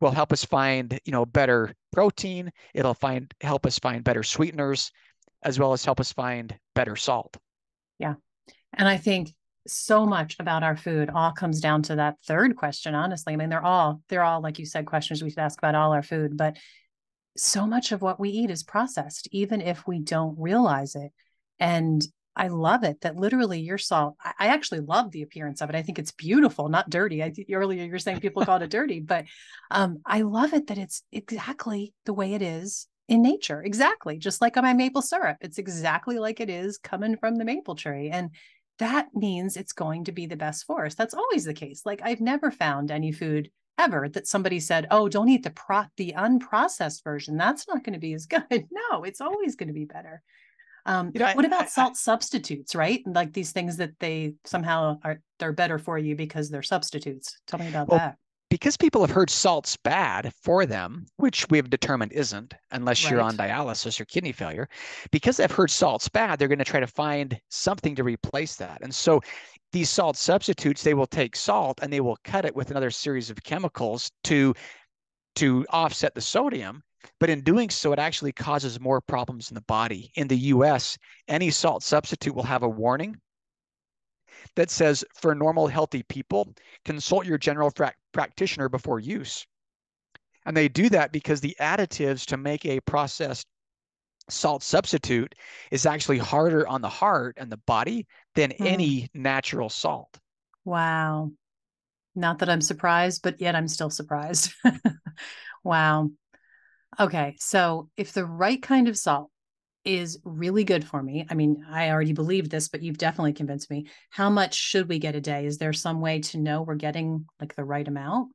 will 0.00 0.12
help 0.12 0.32
us 0.32 0.44
find, 0.44 0.98
you 1.04 1.12
know, 1.12 1.26
better 1.26 1.74
protein. 1.92 2.50
It'll 2.74 2.94
find 2.94 3.32
help 3.42 3.66
us 3.66 3.78
find 3.78 4.04
better 4.04 4.22
sweeteners, 4.22 4.90
as 5.42 5.58
well 5.58 5.72
as 5.72 5.84
help 5.84 6.00
us 6.00 6.12
find 6.12 6.56
better 6.74 6.96
salt. 6.96 7.36
Yeah. 7.98 8.14
And 8.74 8.88
I 8.88 8.96
think 8.96 9.32
so 9.66 10.06
much 10.06 10.36
about 10.38 10.62
our 10.62 10.76
food 10.76 11.10
all 11.10 11.32
comes 11.32 11.60
down 11.60 11.82
to 11.84 11.96
that 11.96 12.16
third 12.26 12.56
question, 12.56 12.94
honestly. 12.94 13.32
I 13.32 13.36
mean, 13.36 13.48
they're 13.48 13.64
all, 13.64 14.02
they're 14.08 14.22
all, 14.22 14.40
like 14.40 14.58
you 14.58 14.66
said, 14.66 14.86
questions 14.86 15.22
we 15.22 15.30
should 15.30 15.38
ask 15.38 15.58
about 15.58 15.74
all 15.74 15.92
our 15.92 16.02
food, 16.02 16.36
but 16.36 16.56
so 17.36 17.66
much 17.66 17.92
of 17.92 18.02
what 18.02 18.18
we 18.18 18.30
eat 18.30 18.50
is 18.50 18.62
processed, 18.62 19.28
even 19.30 19.60
if 19.60 19.86
we 19.86 20.00
don't 20.00 20.38
realize 20.38 20.94
it. 20.94 21.12
And 21.60 22.02
I 22.34 22.48
love 22.48 22.84
it 22.84 23.00
that 23.00 23.16
literally 23.16 23.60
your 23.60 23.78
salt, 23.78 24.16
I 24.24 24.46
actually 24.46 24.80
love 24.80 25.10
the 25.10 25.22
appearance 25.22 25.60
of 25.60 25.70
it. 25.70 25.76
I 25.76 25.82
think 25.82 25.98
it's 25.98 26.12
beautiful, 26.12 26.68
not 26.68 26.88
dirty. 26.88 27.22
I 27.22 27.30
think 27.30 27.48
earlier 27.52 27.84
you 27.84 27.90
were 27.90 27.98
saying 27.98 28.20
people 28.20 28.44
call 28.44 28.62
it 28.62 28.70
dirty, 28.70 29.00
but 29.00 29.24
um, 29.70 29.98
I 30.06 30.22
love 30.22 30.52
it 30.52 30.68
that 30.68 30.78
it's 30.78 31.02
exactly 31.10 31.94
the 32.06 32.14
way 32.14 32.34
it 32.34 32.42
is 32.42 32.86
in 33.08 33.22
nature. 33.22 33.62
Exactly. 33.62 34.18
Just 34.18 34.40
like 34.40 34.56
on 34.56 34.64
my 34.64 34.74
maple 34.74 35.02
syrup. 35.02 35.38
It's 35.40 35.58
exactly 35.58 36.18
like 36.18 36.40
it 36.40 36.50
is 36.50 36.78
coming 36.78 37.16
from 37.16 37.36
the 37.36 37.44
maple 37.44 37.74
tree. 37.74 38.10
And 38.10 38.30
that 38.78 39.08
means 39.14 39.56
it's 39.56 39.72
going 39.72 40.04
to 40.04 40.12
be 40.12 40.26
the 40.26 40.36
best 40.36 40.64
for 40.66 40.86
us. 40.86 40.94
That's 40.94 41.14
always 41.14 41.44
the 41.44 41.54
case. 41.54 41.82
Like 41.84 42.00
I've 42.04 42.20
never 42.20 42.50
found 42.50 42.90
any 42.90 43.10
food 43.12 43.50
ever 43.76 44.08
that 44.10 44.26
somebody 44.26 44.60
said, 44.60 44.86
"Oh, 44.90 45.08
don't 45.08 45.28
eat 45.28 45.42
the 45.42 45.50
pro 45.50 45.84
the 45.96 46.14
unprocessed 46.16 47.02
version. 47.02 47.36
That's 47.36 47.66
not 47.66 47.82
going 47.82 47.94
to 47.94 47.98
be 47.98 48.14
as 48.14 48.26
good." 48.26 48.44
No, 48.90 49.04
it's 49.04 49.20
always 49.20 49.56
going 49.56 49.68
to 49.68 49.74
be 49.74 49.84
better. 49.84 50.22
Um, 50.86 51.10
you 51.12 51.20
know, 51.20 51.32
what 51.34 51.44
about 51.44 51.62
I, 51.62 51.66
salt 51.66 51.92
I, 51.92 51.94
substitutes? 51.94 52.74
Right, 52.74 53.02
like 53.06 53.32
these 53.32 53.52
things 53.52 53.76
that 53.78 53.98
they 54.00 54.34
somehow 54.44 54.98
are 55.02 55.20
they're 55.38 55.52
better 55.52 55.78
for 55.78 55.98
you 55.98 56.14
because 56.14 56.50
they're 56.50 56.62
substitutes. 56.62 57.40
Tell 57.46 57.58
me 57.58 57.68
about 57.68 57.88
well, 57.88 57.98
that 57.98 58.16
because 58.50 58.76
people 58.76 59.00
have 59.02 59.10
heard 59.10 59.30
salt's 59.30 59.76
bad 59.76 60.32
for 60.42 60.64
them, 60.64 61.06
which 61.16 61.48
we 61.50 61.58
have 61.58 61.70
determined 61.70 62.12
isn't, 62.12 62.54
unless 62.70 63.04
right. 63.04 63.10
you're 63.10 63.20
on 63.20 63.36
dialysis 63.36 64.00
or 64.00 64.04
kidney 64.06 64.32
failure, 64.32 64.68
because 65.10 65.36
they've 65.36 65.50
heard 65.50 65.70
salt's 65.70 66.08
bad, 66.08 66.38
they're 66.38 66.48
going 66.48 66.58
to 66.58 66.64
try 66.64 66.80
to 66.80 66.86
find 66.86 67.38
something 67.50 67.94
to 67.94 68.04
replace 68.04 68.56
that. 68.56 68.78
And 68.82 68.94
so 68.94 69.20
these 69.72 69.90
salt 69.90 70.16
substitutes, 70.16 70.82
they 70.82 70.94
will 70.94 71.06
take 71.06 71.36
salt 71.36 71.80
and 71.82 71.92
they 71.92 72.00
will 72.00 72.18
cut 72.24 72.44
it 72.44 72.56
with 72.56 72.70
another 72.70 72.90
series 72.90 73.30
of 73.30 73.42
chemicals 73.42 74.10
to 74.24 74.54
to 75.36 75.64
offset 75.70 76.14
the 76.14 76.20
sodium. 76.20 76.82
But 77.20 77.30
in 77.30 77.42
doing 77.42 77.70
so, 77.70 77.92
it 77.92 77.98
actually 78.00 78.32
causes 78.32 78.80
more 78.80 79.00
problems 79.00 79.50
in 79.50 79.54
the 79.54 79.60
body. 79.62 80.10
In 80.16 80.26
the 80.26 80.36
US, 80.36 80.98
any 81.28 81.50
salt 81.50 81.84
substitute 81.84 82.34
will 82.34 82.42
have 82.42 82.64
a 82.64 82.68
warning 82.68 83.16
that 84.56 84.70
says 84.70 85.04
for 85.14 85.34
normal, 85.34 85.66
healthy 85.66 86.02
people, 86.02 86.54
consult 86.84 87.26
your 87.26 87.38
general 87.38 87.72
practitioner 88.12 88.68
before 88.68 89.00
use. 89.00 89.46
And 90.46 90.56
they 90.56 90.68
do 90.68 90.88
that 90.90 91.12
because 91.12 91.40
the 91.40 91.56
additives 91.60 92.24
to 92.26 92.36
make 92.36 92.64
a 92.64 92.80
processed 92.80 93.46
salt 94.30 94.62
substitute 94.62 95.34
is 95.70 95.86
actually 95.86 96.18
harder 96.18 96.66
on 96.68 96.80
the 96.80 96.88
heart 96.88 97.36
and 97.38 97.50
the 97.50 97.58
body 97.58 98.06
than 98.34 98.50
mm. 98.50 98.66
any 98.66 99.08
natural 99.14 99.68
salt. 99.68 100.18
Wow. 100.64 101.32
Not 102.14 102.38
that 102.38 102.48
I'm 102.48 102.60
surprised, 102.60 103.22
but 103.22 103.40
yet 103.40 103.54
I'm 103.54 103.68
still 103.68 103.90
surprised. 103.90 104.52
wow. 105.64 106.10
Okay. 106.98 107.36
So 107.38 107.88
if 107.96 108.12
the 108.12 108.26
right 108.26 108.60
kind 108.60 108.88
of 108.88 108.98
salt 108.98 109.30
is 109.88 110.18
really 110.24 110.64
good 110.64 110.86
for 110.86 111.02
me. 111.02 111.26
I 111.30 111.34
mean, 111.34 111.64
I 111.70 111.90
already 111.90 112.12
believed 112.12 112.50
this, 112.50 112.68
but 112.68 112.82
you've 112.82 112.98
definitely 112.98 113.32
convinced 113.32 113.70
me. 113.70 113.86
How 114.10 114.28
much 114.28 114.54
should 114.54 114.88
we 114.88 114.98
get 114.98 115.14
a 115.14 115.20
day? 115.20 115.46
Is 115.46 115.56
there 115.58 115.72
some 115.72 116.00
way 116.00 116.20
to 116.20 116.38
know 116.38 116.62
we're 116.62 116.74
getting 116.74 117.24
like 117.40 117.54
the 117.56 117.64
right 117.64 117.88
amount? 117.88 118.32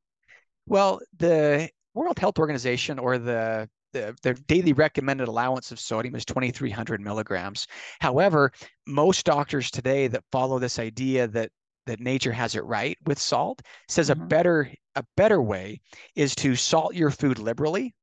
Well, 0.65 0.99
the 1.17 1.69
World 1.93 2.17
Health 2.17 2.39
Organization 2.39 2.97
or 2.99 3.17
the 3.17 3.69
the, 3.93 4.15
the 4.23 4.33
daily 4.33 4.73
recommended 4.73 5.27
allowance 5.27 5.71
of 5.71 5.79
sodium 5.79 6.15
is 6.15 6.25
2300 6.25 6.99
milligrams. 6.99 7.67
However, 8.01 8.51
most 8.87 9.23
doctors 9.23 9.69
today 9.69 10.07
that 10.07 10.23
follow 10.31 10.57
this 10.57 10.79
idea 10.79 11.27
that 11.27 11.51
that 11.85 11.99
nature 11.99 12.31
has 12.31 12.55
it 12.55 12.63
right 12.63 12.97
with 13.05 13.19
salt 13.19 13.61
says 13.87 14.09
mm-hmm. 14.09 14.23
a 14.23 14.25
better 14.25 14.71
a 14.95 15.03
better 15.15 15.41
way 15.41 15.79
is 16.15 16.33
to 16.33 16.55
salt 16.55 16.95
your 16.95 17.11
food 17.11 17.37
liberally 17.37 17.93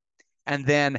and 0.47 0.65
then 0.67 0.99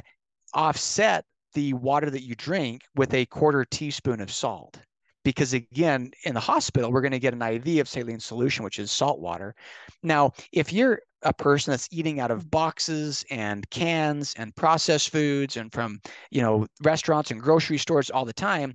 offset 0.52 1.24
the 1.54 1.72
water 1.74 2.10
that 2.10 2.22
you 2.22 2.34
drink 2.34 2.82
with 2.94 3.14
a 3.14 3.26
quarter 3.26 3.64
teaspoon 3.64 4.20
of 4.20 4.30
salt. 4.30 4.78
Because 5.24 5.52
again, 5.52 6.10
in 6.24 6.34
the 6.34 6.40
hospital, 6.40 6.90
we're 6.90 7.00
going 7.00 7.12
to 7.12 7.20
get 7.20 7.34
an 7.34 7.42
IV 7.42 7.80
of 7.80 7.88
saline 7.88 8.18
solution, 8.18 8.64
which 8.64 8.80
is 8.80 8.90
salt 8.90 9.20
water. 9.20 9.54
Now, 10.02 10.32
if 10.50 10.72
you're 10.72 11.00
a 11.22 11.32
person 11.32 11.70
that's 11.70 11.88
eating 11.92 12.18
out 12.18 12.30
of 12.30 12.50
boxes 12.50 13.24
and 13.30 13.68
cans 13.70 14.34
and 14.36 14.54
processed 14.56 15.10
foods 15.10 15.56
and 15.56 15.72
from 15.72 16.00
you 16.30 16.42
know 16.42 16.66
restaurants 16.82 17.30
and 17.30 17.40
grocery 17.40 17.78
stores 17.78 18.10
all 18.10 18.24
the 18.24 18.32
time 18.32 18.74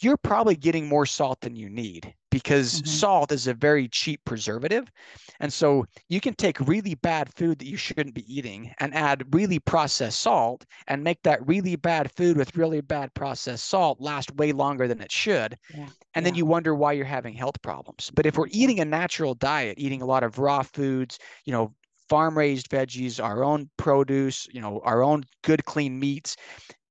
you're 0.00 0.16
probably 0.16 0.56
getting 0.56 0.88
more 0.88 1.06
salt 1.06 1.40
than 1.40 1.54
you 1.54 1.68
need 1.68 2.14
because 2.30 2.74
mm-hmm. 2.74 2.86
salt 2.86 3.32
is 3.32 3.46
a 3.46 3.54
very 3.54 3.88
cheap 3.88 4.20
preservative. 4.24 4.90
And 5.40 5.52
so 5.52 5.84
you 6.08 6.20
can 6.20 6.34
take 6.34 6.60
really 6.60 6.94
bad 6.94 7.32
food 7.34 7.58
that 7.58 7.66
you 7.66 7.76
shouldn't 7.76 8.14
be 8.14 8.24
eating 8.32 8.72
and 8.78 8.94
add 8.94 9.34
really 9.34 9.58
processed 9.58 10.20
salt 10.20 10.64
and 10.86 11.04
make 11.04 11.22
that 11.24 11.46
really 11.46 11.76
bad 11.76 12.10
food 12.12 12.36
with 12.36 12.56
really 12.56 12.80
bad 12.80 13.12
processed 13.14 13.68
salt 13.68 14.00
last 14.00 14.34
way 14.36 14.52
longer 14.52 14.86
than 14.88 15.00
it 15.00 15.12
should. 15.12 15.56
Yeah. 15.74 15.80
And 15.80 15.90
yeah. 16.16 16.20
then 16.22 16.34
you 16.34 16.46
wonder 16.46 16.74
why 16.74 16.92
you're 16.92 17.04
having 17.04 17.34
health 17.34 17.60
problems. 17.62 18.10
But 18.14 18.26
if 18.26 18.36
we're 18.36 18.48
eating 18.50 18.80
a 18.80 18.84
natural 18.84 19.34
diet, 19.34 19.78
eating 19.78 20.02
a 20.02 20.06
lot 20.06 20.22
of 20.22 20.38
raw 20.38 20.62
foods, 20.62 21.18
you 21.44 21.52
know, 21.52 21.74
farm 22.08 22.36
raised 22.36 22.68
veggies, 22.70 23.22
our 23.22 23.44
own 23.44 23.70
produce, 23.76 24.48
you 24.52 24.60
know, 24.60 24.80
our 24.84 25.02
own 25.02 25.22
good 25.42 25.64
clean 25.64 25.98
meats, 25.98 26.36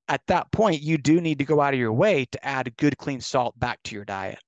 at 0.10 0.26
that 0.28 0.52
point, 0.52 0.82
you 0.82 0.98
do 0.98 1.22
need 1.22 1.40
to 1.40 1.46
go 1.46 1.62
out 1.62 1.74
of 1.74 1.80
your 1.80 1.94
way 1.94 2.26
to 2.32 2.46
add 2.46 2.76
good, 2.78 2.98
clean 2.98 3.22
salt 3.22 3.58
back 3.58 3.80
to 3.84 3.96
your 3.96 4.06
diet. 4.06 4.40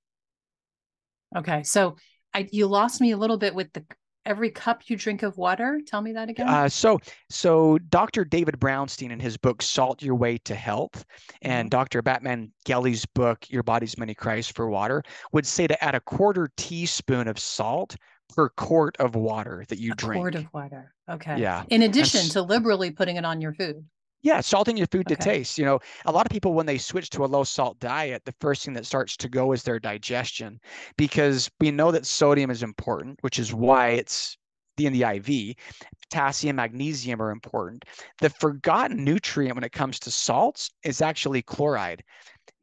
Okay. 1.38 1.64
So 1.64 1.96
I, 2.34 2.50
you 2.52 2.68
lost 2.68 3.00
me 3.00 3.12
a 3.12 3.18
little 3.18 3.38
bit 3.38 3.56
with 3.56 3.72
the 3.74 3.86
every 4.26 4.50
cup 4.50 4.82
you 4.88 4.98
drink 4.98 5.24
of 5.24 5.38
water. 5.38 5.80
Tell 5.86 6.02
me 6.02 6.14
that 6.14 6.30
again. 6.30 6.48
Uh, 6.48 6.68
so, 6.68 7.00
so 7.30 7.78
Dr. 7.90 8.26
David 8.26 8.60
Brownstein 8.60 9.12
in 9.12 9.20
his 9.20 9.38
book 9.38 9.62
"Salt 9.62 10.02
Your 10.02 10.16
Way 10.16 10.40
to 10.40 10.56
Health" 10.56 11.06
and 11.44 11.66
mm-hmm. 11.66 11.80
Dr. 11.80 12.02
Batman 12.02 12.52
Gelly's 12.66 13.06
book 13.06 13.50
"Your 13.50 13.64
Body's 13.64 13.98
Many 13.98 14.16
Cries 14.16 14.48
for 14.48 14.70
Water" 14.70 15.04
would 15.32 15.46
say 15.46 15.68
to 15.68 15.84
add 15.84 15.96
a 15.96 16.02
quarter 16.02 16.50
teaspoon 16.58 17.28
of 17.28 17.40
salt 17.40 17.96
per 18.36 18.50
quart 18.50 18.96
of 18.98 19.16
water 19.16 19.66
that 19.70 19.78
you 19.78 19.92
a 19.92 19.96
drink. 19.96 20.22
Quart 20.22 20.36
of 20.36 20.48
water. 20.54 20.94
Okay. 21.10 21.40
Yeah. 21.40 21.64
In 21.70 21.84
addition 21.84 22.30
to 22.30 22.42
liberally 22.42 22.92
putting 22.92 23.18
it 23.18 23.26
on 23.26 23.42
your 23.42 23.54
food. 23.54 23.86
Yeah, 24.24 24.42
salting 24.42 24.78
your 24.78 24.88
food 24.88 25.08
okay. 25.08 25.16
to 25.16 25.22
taste. 25.22 25.58
You 25.58 25.66
know, 25.66 25.80
a 26.06 26.12
lot 26.12 26.26
of 26.26 26.32
people 26.32 26.54
when 26.54 26.66
they 26.66 26.78
switch 26.78 27.10
to 27.12 27.26
a 27.26 27.28
low 27.28 27.44
salt 27.44 27.80
diet, 27.80 28.24
the 28.26 28.36
first 28.40 28.64
thing 28.64 28.74
that 28.76 28.86
starts 28.86 29.18
to 29.18 29.30
go 29.30 29.52
is 29.52 29.64
their 29.64 29.80
digestion 29.80 30.60
because 30.98 31.50
we 31.60 31.72
know 31.72 31.92
that 31.92 32.06
sodium 32.06 32.52
is 32.52 32.64
important, 32.64 33.18
which 33.22 33.40
is 33.40 33.54
why 33.54 33.90
it's 33.90 34.38
in 34.78 34.94
the 34.94 35.04
IV. 35.04 35.56
Potassium, 36.04 36.56
magnesium 36.58 37.22
are 37.22 37.32
important. 37.32 37.86
The 38.20 38.30
forgotten 38.30 39.04
nutrient 39.04 39.56
when 39.56 39.64
it 39.64 39.72
comes 39.72 40.00
to 40.00 40.12
salts 40.12 40.70
is 40.84 41.02
actually 41.02 41.42
chloride 41.42 42.04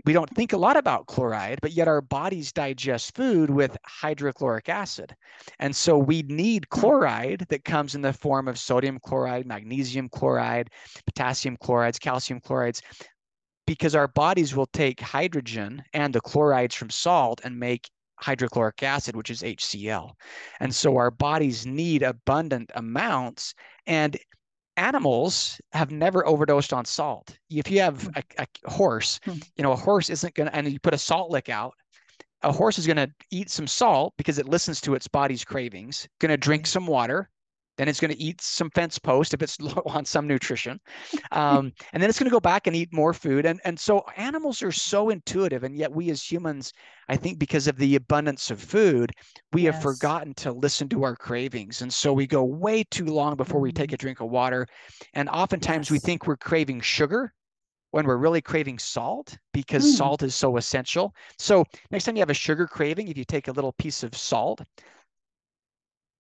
we 0.05 0.13
don't 0.13 0.31
think 0.31 0.53
a 0.53 0.57
lot 0.57 0.77
about 0.77 1.07
chloride, 1.07 1.59
but 1.61 1.73
yet 1.73 1.89
our 1.89 2.01
bodies 2.01 2.53
digest 2.53 3.15
food 3.15 3.51
with 3.51 3.77
hydrochloric 3.85 4.69
acid. 4.69 5.15
And 5.59 5.75
so 5.75 5.99
we 5.99 6.23
need 6.23 6.69
chloride 6.71 7.47
that 7.49 7.65
comes 7.65 7.95
in 7.95 8.03
the 8.03 8.13
form 8.13 8.49
of 8.49 8.59
sodium 8.59 8.99
chloride, 9.05 9.47
magnesium 9.47 10.09
chloride, 10.09 10.71
potassium 11.05 11.57
chlorides, 11.57 11.99
calcium 11.99 12.41
chlorides, 12.41 12.81
because 13.67 13.95
our 13.95 14.09
bodies 14.09 14.55
will 14.55 14.69
take 14.73 15.01
hydrogen 15.01 15.83
and 15.93 16.15
the 16.15 16.21
chlorides 16.21 16.75
from 16.75 16.91
salt 16.91 17.41
and 17.45 17.59
make 17.59 17.91
hydrochloric 18.21 18.83
acid, 18.83 19.15
which 19.15 19.31
is 19.31 19.43
HCl. 19.43 20.13
And 20.61 20.75
so 20.75 20.97
our 20.97 21.11
bodies 21.11 21.67
need 21.67 22.03
abundant 22.03 22.71
amounts. 22.75 23.55
And 23.87 24.17
animals 24.79 25.61
have 25.73 25.91
never 25.91 26.27
overdosed 26.27 26.73
on 26.73 26.85
salt. 26.85 27.37
If 27.51 27.71
you 27.71 27.81
have 27.81 28.09
a, 28.17 28.23
a 28.39 28.71
horse, 28.71 29.21
hmm. 29.25 29.39
you 29.57 29.63
know, 29.63 29.73
a 29.73 29.77
horse 29.77 30.09
isn't 30.09 30.35
going 30.35 30.49
to, 30.49 30.55
and 30.55 30.71
you 30.71 30.79
put 30.81 30.95
a 30.95 30.99
salt 30.99 31.31
lick 31.31 31.49
out, 31.49 31.75
a 32.43 32.53
horse 32.53 32.79
is 32.79 32.87
going 32.87 32.97
to 32.97 33.11
eat 33.31 33.51
some 33.51 33.67
salt 33.67 34.15
because 34.17 34.39
it 34.39 34.49
listens 34.49 34.81
to 34.83 34.95
its 34.95 35.09
body's 35.09 35.45
cravings, 35.45 36.09
going 36.21 36.31
to 36.31 36.37
drink 36.37 36.67
some 36.67 36.87
water, 36.87 37.29
then 37.79 37.89
it's 37.89 38.01
going 38.01 38.13
to 38.13 38.21
eat 38.21 38.41
some 38.41 38.71
fence 38.71 38.99
post 38.99 39.33
if 39.33 39.41
it's 39.41 39.61
low 39.61 39.83
on 39.87 40.05
some 40.05 40.27
nutrition. 40.27 40.81
Um, 41.31 41.73
and 41.93 42.03
then 42.03 42.11
it's 42.11 42.19
going 42.19 42.29
to 42.29 42.35
go 42.35 42.41
back 42.41 42.67
and 42.67 42.75
eat 42.75 42.93
more 42.93 43.15
food. 43.15 43.47
And, 43.47 43.61
and 43.65 43.79
so 43.79 44.05
animals 44.17 44.63
are 44.63 44.73
so 44.73 45.11
intuitive. 45.11 45.63
And 45.63 45.77
yet 45.77 45.91
we 45.91 46.11
as 46.11 46.23
humans, 46.23 46.73
I 47.09 47.17
think 47.17 47.39
because 47.39 47.69
of 47.69 47.77
the 47.77 47.95
abundance 47.95 48.51
of 48.51 48.61
food, 48.61 49.13
we 49.53 49.63
yes. 49.63 49.75
have 49.75 49.83
forgotten 49.83 50.35
to 50.35 50.53
listen 50.53 50.89
to 50.91 51.05
our 51.05 51.17
cravings. 51.17 51.81
And 51.81 51.93
so 51.93 52.13
we 52.13 52.27
go 52.27 52.43
way 52.43 52.85
too 52.91 53.07
long 53.07 53.37
before 53.37 53.61
we 53.61 53.73
take 53.73 53.93
a 53.93 53.95
mm-hmm. 53.95 54.03
drink 54.03 54.21
of 54.21 54.29
water. 54.29 54.67
And 55.15 55.29
oftentimes 55.29 55.87
yes. 55.87 55.91
we 55.93 55.99
think 56.01 56.27
we're 56.27 56.37
craving 56.37 56.81
sugar 56.81 57.33
when 57.93 58.07
we're 58.07 58.17
really 58.17 58.43
craving 58.43 58.79
salt 58.79 59.39
because 59.55 59.85
mm. 59.85 59.97
salt 59.97 60.23
is 60.23 60.35
so 60.35 60.57
essential. 60.57 61.15
So 61.39 61.65
next 61.91 62.05
time 62.05 62.17
you 62.17 62.21
have 62.21 62.29
a 62.29 62.35
sugar 62.35 62.67
craving, 62.67 63.09
if 63.09 63.17
you 63.17 63.25
take 63.25 63.49
a 63.49 63.53
little 63.53 63.73
piece 63.73 64.03
of 64.03 64.15
salt 64.15 64.61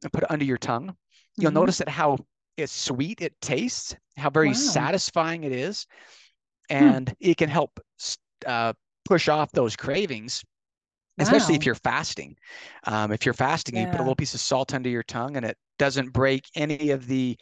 and 0.02 0.12
put 0.12 0.22
it 0.22 0.30
under 0.30 0.44
your 0.44 0.56
tongue, 0.56 0.96
You'll 1.38 1.50
mm-hmm. 1.50 1.60
notice 1.60 1.78
that 1.78 1.88
how 1.88 2.18
it's 2.56 2.72
sweet 2.72 3.20
it 3.20 3.34
tastes, 3.40 3.94
how 4.16 4.30
very 4.30 4.48
wow. 4.48 4.54
satisfying 4.54 5.44
it 5.44 5.52
is, 5.52 5.86
hmm. 6.70 6.76
and 6.76 7.08
hmm. 7.08 7.14
it 7.20 7.36
can 7.36 7.48
help 7.48 7.80
uh, 8.46 8.72
push 9.04 9.28
off 9.28 9.52
those 9.52 9.76
cravings. 9.76 10.44
Wow. 11.16 11.24
Especially 11.24 11.56
if 11.56 11.66
you're 11.66 11.74
fasting. 11.74 12.36
Um, 12.84 13.10
if 13.10 13.24
you're 13.24 13.34
fasting, 13.34 13.74
yeah. 13.74 13.86
you 13.86 13.90
put 13.90 13.98
a 13.98 14.02
little 14.02 14.14
piece 14.14 14.34
of 14.34 14.40
salt 14.40 14.72
under 14.72 14.88
your 14.88 15.02
tongue, 15.02 15.36
and 15.36 15.44
it 15.44 15.56
doesn't 15.78 16.12
break 16.12 16.44
any 16.54 16.90
of 16.90 17.06
the 17.06 17.36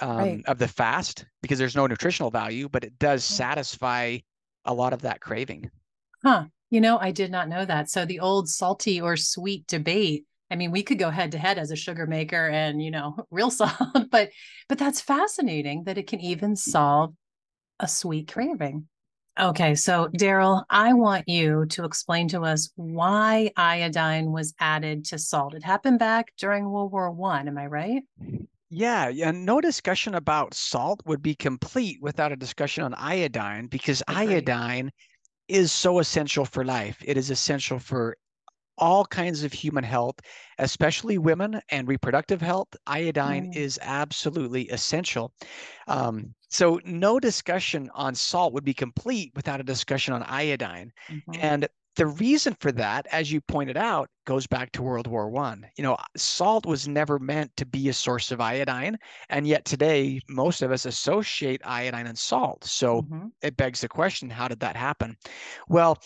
um, 0.00 0.16
right. 0.16 0.42
of 0.46 0.58
the 0.58 0.68
fast 0.68 1.24
because 1.42 1.58
there's 1.58 1.76
no 1.76 1.86
nutritional 1.86 2.30
value, 2.30 2.68
but 2.68 2.84
it 2.84 2.98
does 2.98 3.24
satisfy 3.24 4.18
a 4.64 4.74
lot 4.74 4.92
of 4.92 5.02
that 5.02 5.20
craving. 5.20 5.70
Huh. 6.24 6.46
You 6.70 6.80
know, 6.80 6.98
I 6.98 7.10
did 7.10 7.30
not 7.30 7.48
know 7.48 7.64
that. 7.64 7.90
So 7.90 8.04
the 8.04 8.20
old 8.20 8.48
salty 8.48 9.00
or 9.00 9.16
sweet 9.16 9.66
debate 9.66 10.24
I 10.52 10.56
mean, 10.56 10.70
we 10.70 10.82
could 10.82 10.98
go 10.98 11.08
head 11.08 11.32
to 11.32 11.38
head 11.38 11.56
as 11.56 11.70
a 11.70 11.76
sugar 11.76 12.06
maker 12.06 12.46
and, 12.48 12.82
you 12.82 12.90
know, 12.90 13.16
real 13.30 13.50
salt, 13.50 13.72
but 14.10 14.30
but 14.68 14.78
that's 14.78 15.00
fascinating 15.00 15.84
that 15.84 15.96
it 15.96 16.06
can 16.06 16.20
even 16.20 16.56
solve 16.56 17.14
a 17.80 17.88
sweet 17.88 18.30
craving. 18.30 18.86
Okay, 19.40 19.74
so 19.74 20.08
Darryl, 20.08 20.62
I 20.68 20.92
want 20.92 21.26
you 21.26 21.64
to 21.70 21.84
explain 21.84 22.28
to 22.28 22.42
us 22.42 22.70
why 22.76 23.50
iodine 23.56 24.30
was 24.30 24.52
added 24.60 25.06
to 25.06 25.18
salt. 25.18 25.54
It 25.54 25.64
happened 25.64 25.98
back 25.98 26.34
during 26.36 26.68
World 26.68 26.92
War 26.92 27.10
One, 27.10 27.48
am 27.48 27.56
I 27.56 27.66
right? 27.66 28.02
Yeah, 28.68 29.08
and 29.08 29.46
no 29.46 29.62
discussion 29.62 30.14
about 30.14 30.52
salt 30.52 31.00
would 31.06 31.22
be 31.22 31.34
complete 31.34 31.96
without 32.02 32.30
a 32.30 32.36
discussion 32.36 32.84
on 32.84 32.92
iodine 32.92 33.68
because 33.68 34.02
iodine 34.06 34.92
is 35.48 35.72
so 35.72 35.98
essential 35.98 36.44
for 36.44 36.62
life. 36.62 37.02
It 37.04 37.16
is 37.16 37.30
essential 37.30 37.78
for 37.78 38.18
all 38.82 39.04
kinds 39.06 39.44
of 39.44 39.52
human 39.52 39.84
health, 39.84 40.16
especially 40.58 41.16
women 41.16 41.60
and 41.70 41.86
reproductive 41.86 42.42
health, 42.42 42.66
iodine 42.88 43.52
mm. 43.52 43.56
is 43.56 43.78
absolutely 43.80 44.68
essential. 44.70 45.32
Um, 45.86 46.34
so, 46.48 46.80
no 46.84 47.20
discussion 47.20 47.88
on 47.94 48.16
salt 48.16 48.52
would 48.54 48.64
be 48.64 48.74
complete 48.74 49.30
without 49.36 49.60
a 49.60 49.62
discussion 49.62 50.14
on 50.14 50.24
iodine. 50.24 50.92
Mm-hmm. 51.08 51.32
And 51.40 51.68
the 51.94 52.06
reason 52.06 52.56
for 52.58 52.72
that, 52.72 53.06
as 53.12 53.30
you 53.30 53.40
pointed 53.40 53.76
out, 53.76 54.08
goes 54.24 54.48
back 54.48 54.72
to 54.72 54.82
World 54.82 55.06
War 55.06 55.30
One. 55.30 55.64
You 55.76 55.84
know, 55.84 55.96
salt 56.16 56.66
was 56.66 56.88
never 56.88 57.20
meant 57.20 57.56
to 57.58 57.66
be 57.66 57.88
a 57.88 57.92
source 57.92 58.32
of 58.32 58.40
iodine, 58.40 58.98
and 59.28 59.46
yet 59.46 59.64
today 59.64 60.20
most 60.28 60.60
of 60.60 60.72
us 60.72 60.86
associate 60.86 61.60
iodine 61.64 62.08
and 62.08 62.18
salt. 62.18 62.64
So 62.64 63.02
mm-hmm. 63.02 63.26
it 63.42 63.56
begs 63.56 63.82
the 63.82 63.88
question: 63.88 64.28
How 64.28 64.48
did 64.48 64.58
that 64.60 64.76
happen? 64.76 65.16
Well, 65.68 65.98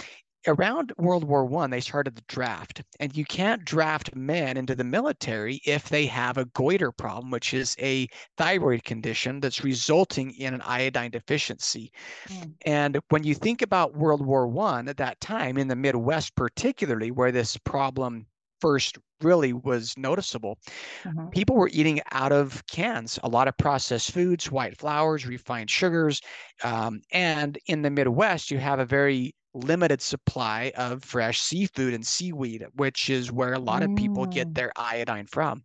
around 0.47 0.93
World 0.99 1.25
War 1.25 1.45
One, 1.45 1.71
they 1.71 1.81
started 1.81 2.17
the 2.17 2.25
draft, 2.29 2.83
and 3.01 3.17
you 3.17 3.25
can't 3.25 3.65
draft 3.65 4.15
men 4.15 4.57
into 4.57 4.75
the 4.75 4.85
military 4.85 5.61
if 5.65 5.89
they 5.89 6.07
have 6.07 6.39
a 6.39 6.45
goiter 6.47 6.93
problem, 6.93 7.31
which 7.31 7.55
is 7.55 7.77
a 7.81 8.09
thyroid 8.37 8.85
condition 8.85 9.41
that's 9.41 9.65
resulting 9.65 10.33
in 10.33 10.55
an 10.55 10.63
iodine 10.63 11.11
deficiency. 11.11 11.93
Mm. 12.29 12.55
And 12.65 13.01
when 13.09 13.25
you 13.25 13.35
think 13.35 13.63
about 13.63 13.97
World 13.97 14.25
War 14.25 14.47
One 14.47 14.89
at 14.89 14.97
that 14.99 15.21
time 15.21 15.59
in 15.59 15.69
the 15.69 15.77
Midwest, 15.77 16.35
particularly 16.35 17.11
where 17.11 17.33
this 17.33 17.57
problem 17.59 18.27
first 18.61 18.99
really 19.23 19.53
was 19.53 19.95
noticeable. 19.97 20.59
Mm-hmm. 21.05 21.29
People 21.29 21.57
were 21.57 21.71
eating 21.73 22.01
out 22.13 22.33
of 22.33 22.67
cans, 22.67 23.19
a 23.23 23.29
lot 23.29 23.49
of 23.49 23.57
processed 23.57 24.13
foods, 24.13 24.51
white 24.51 24.77
flours, 24.77 25.27
refined 25.27 25.71
sugars. 25.71 26.21
Um, 26.63 27.01
and 27.13 27.59
in 27.67 27.83
the 27.83 27.91
Midwest, 27.91 28.51
you 28.51 28.59
have 28.59 28.79
a 28.79 28.85
very 28.85 29.35
limited 29.55 30.03
supply 30.03 30.73
of 30.77 31.03
fresh 31.03 31.41
seafood 31.41 31.95
and 31.95 32.07
seaweed, 32.07 32.65
which 32.75 33.09
is 33.09 33.33
where 33.33 33.55
a 33.55 33.59
lot 33.59 33.83
mm. 33.83 33.91
of 33.91 33.97
people 33.97 34.27
get 34.27 34.49
mm. 34.49 34.55
their 34.55 34.73
iodine 34.77 35.27
from. 35.27 35.65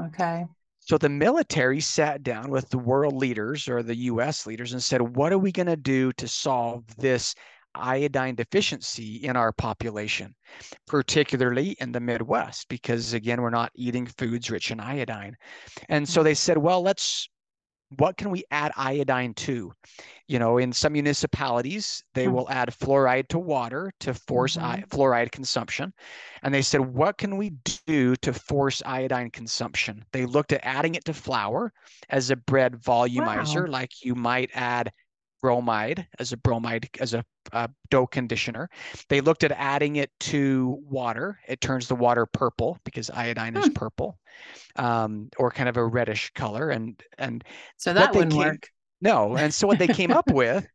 Okay. 0.00 0.46
So 0.86 0.98
the 0.98 1.08
military 1.08 1.80
sat 1.80 2.22
down 2.22 2.50
with 2.50 2.68
the 2.68 2.78
world 2.78 3.14
leaders 3.14 3.68
or 3.68 3.82
the 3.82 3.96
US 3.96 4.46
leaders 4.46 4.72
and 4.72 4.82
said, 4.82 5.16
what 5.16 5.32
are 5.32 5.38
we 5.38 5.50
going 5.50 5.66
to 5.66 5.76
do 5.76 6.12
to 6.12 6.28
solve 6.28 6.84
this 6.98 7.34
iodine 7.74 8.34
deficiency 8.34 9.16
in 9.16 9.36
our 9.36 9.52
population, 9.52 10.34
particularly 10.86 11.76
in 11.80 11.92
the 11.92 12.00
Midwest? 12.00 12.68
Because 12.68 13.12
again, 13.12 13.42
we're 13.42 13.50
not 13.50 13.72
eating 13.74 14.06
foods 14.06 14.50
rich 14.50 14.70
in 14.70 14.80
iodine. 14.80 15.36
And 15.88 16.08
so 16.08 16.20
mm. 16.20 16.24
they 16.24 16.34
said, 16.34 16.58
well, 16.58 16.82
let's 16.82 17.28
what 17.98 18.16
can 18.16 18.30
we 18.30 18.44
add 18.50 18.72
iodine 18.76 19.34
to? 19.34 19.72
You 20.26 20.38
know, 20.38 20.58
in 20.58 20.72
some 20.72 20.94
municipalities, 20.94 22.02
they 22.14 22.24
mm-hmm. 22.24 22.34
will 22.34 22.50
add 22.50 22.70
fluoride 22.70 23.28
to 23.28 23.38
water 23.38 23.92
to 24.00 24.14
force 24.14 24.56
mm-hmm. 24.56 24.66
I- 24.66 24.84
fluoride 24.88 25.30
consumption. 25.30 25.92
And 26.42 26.52
they 26.52 26.62
said, 26.62 26.80
what 26.80 27.18
can 27.18 27.36
we 27.36 27.52
do 27.86 28.16
to 28.16 28.32
force 28.32 28.82
iodine 28.84 29.30
consumption? 29.30 30.04
They 30.12 30.26
looked 30.26 30.52
at 30.52 30.60
adding 30.64 30.94
it 30.94 31.04
to 31.06 31.14
flour 31.14 31.72
as 32.08 32.30
a 32.30 32.36
bread 32.36 32.74
volumizer, 32.74 33.66
wow. 33.66 33.72
like 33.72 34.04
you 34.04 34.14
might 34.14 34.50
add 34.54 34.90
bromide 35.44 36.08
as 36.18 36.32
a 36.32 36.38
bromide 36.38 36.88
as 37.00 37.12
a, 37.12 37.22
a, 37.52 37.68
dough 37.90 38.06
conditioner. 38.06 38.70
They 39.10 39.20
looked 39.20 39.44
at 39.44 39.52
adding 39.52 39.96
it 39.96 40.10
to 40.20 40.82
water. 40.88 41.38
It 41.46 41.60
turns 41.60 41.86
the 41.86 41.94
water 41.94 42.24
purple 42.24 42.78
because 42.82 43.10
iodine 43.10 43.52
hmm. 43.52 43.60
is 43.60 43.68
purple, 43.68 44.18
um, 44.76 45.28
or 45.36 45.50
kind 45.50 45.68
of 45.68 45.76
a 45.76 45.84
reddish 45.84 46.32
color. 46.34 46.70
And 46.70 46.98
and 47.18 47.44
so 47.76 47.92
that 47.92 48.14
wouldn't 48.14 48.32
came, 48.32 48.40
work. 48.40 48.70
No. 49.02 49.36
And 49.36 49.52
so 49.52 49.66
what 49.66 49.78
they 49.78 49.86
came 49.86 50.12
up 50.12 50.30
with 50.32 50.66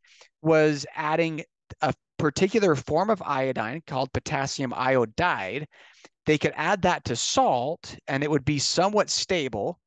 was 0.44 0.86
adding 0.96 1.42
a 1.82 1.92
particular 2.20 2.76
form 2.76 3.10
of 3.10 3.24
iodine 3.24 3.82
called 3.88 4.14
potassium 4.14 4.72
iodide. 4.76 5.68
They 6.28 6.38
could 6.38 6.54
add 6.56 6.84
that 6.84 7.06
to 7.06 7.16
salt, 7.16 7.98
and 8.08 8.24
it 8.24 8.30
would 8.30 8.46
be 8.46 8.60
somewhat 8.60 9.10
stable 9.10 9.80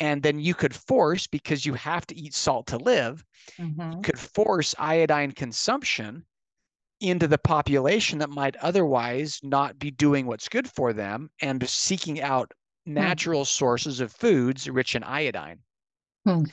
and 0.00 0.22
then 0.22 0.40
you 0.40 0.54
could 0.54 0.74
force 0.74 1.26
because 1.26 1.64
you 1.64 1.74
have 1.74 2.06
to 2.06 2.16
eat 2.16 2.34
salt 2.34 2.66
to 2.66 2.78
live 2.78 3.24
mm-hmm. 3.58 3.92
you 3.92 4.00
could 4.02 4.18
force 4.18 4.74
iodine 4.78 5.30
consumption 5.30 6.24
into 7.00 7.28
the 7.28 7.38
population 7.38 8.18
that 8.18 8.30
might 8.30 8.56
otherwise 8.56 9.40
not 9.42 9.78
be 9.78 9.90
doing 9.90 10.26
what's 10.26 10.48
good 10.48 10.68
for 10.68 10.92
them 10.92 11.30
and 11.40 11.66
seeking 11.68 12.20
out 12.20 12.52
hmm. 12.86 12.94
natural 12.94 13.42
mm-hmm. 13.42 13.46
sources 13.46 14.00
of 14.00 14.12
foods 14.12 14.68
rich 14.68 14.94
in 14.94 15.04
iodine 15.04 15.58
mm-hmm. 16.26 16.44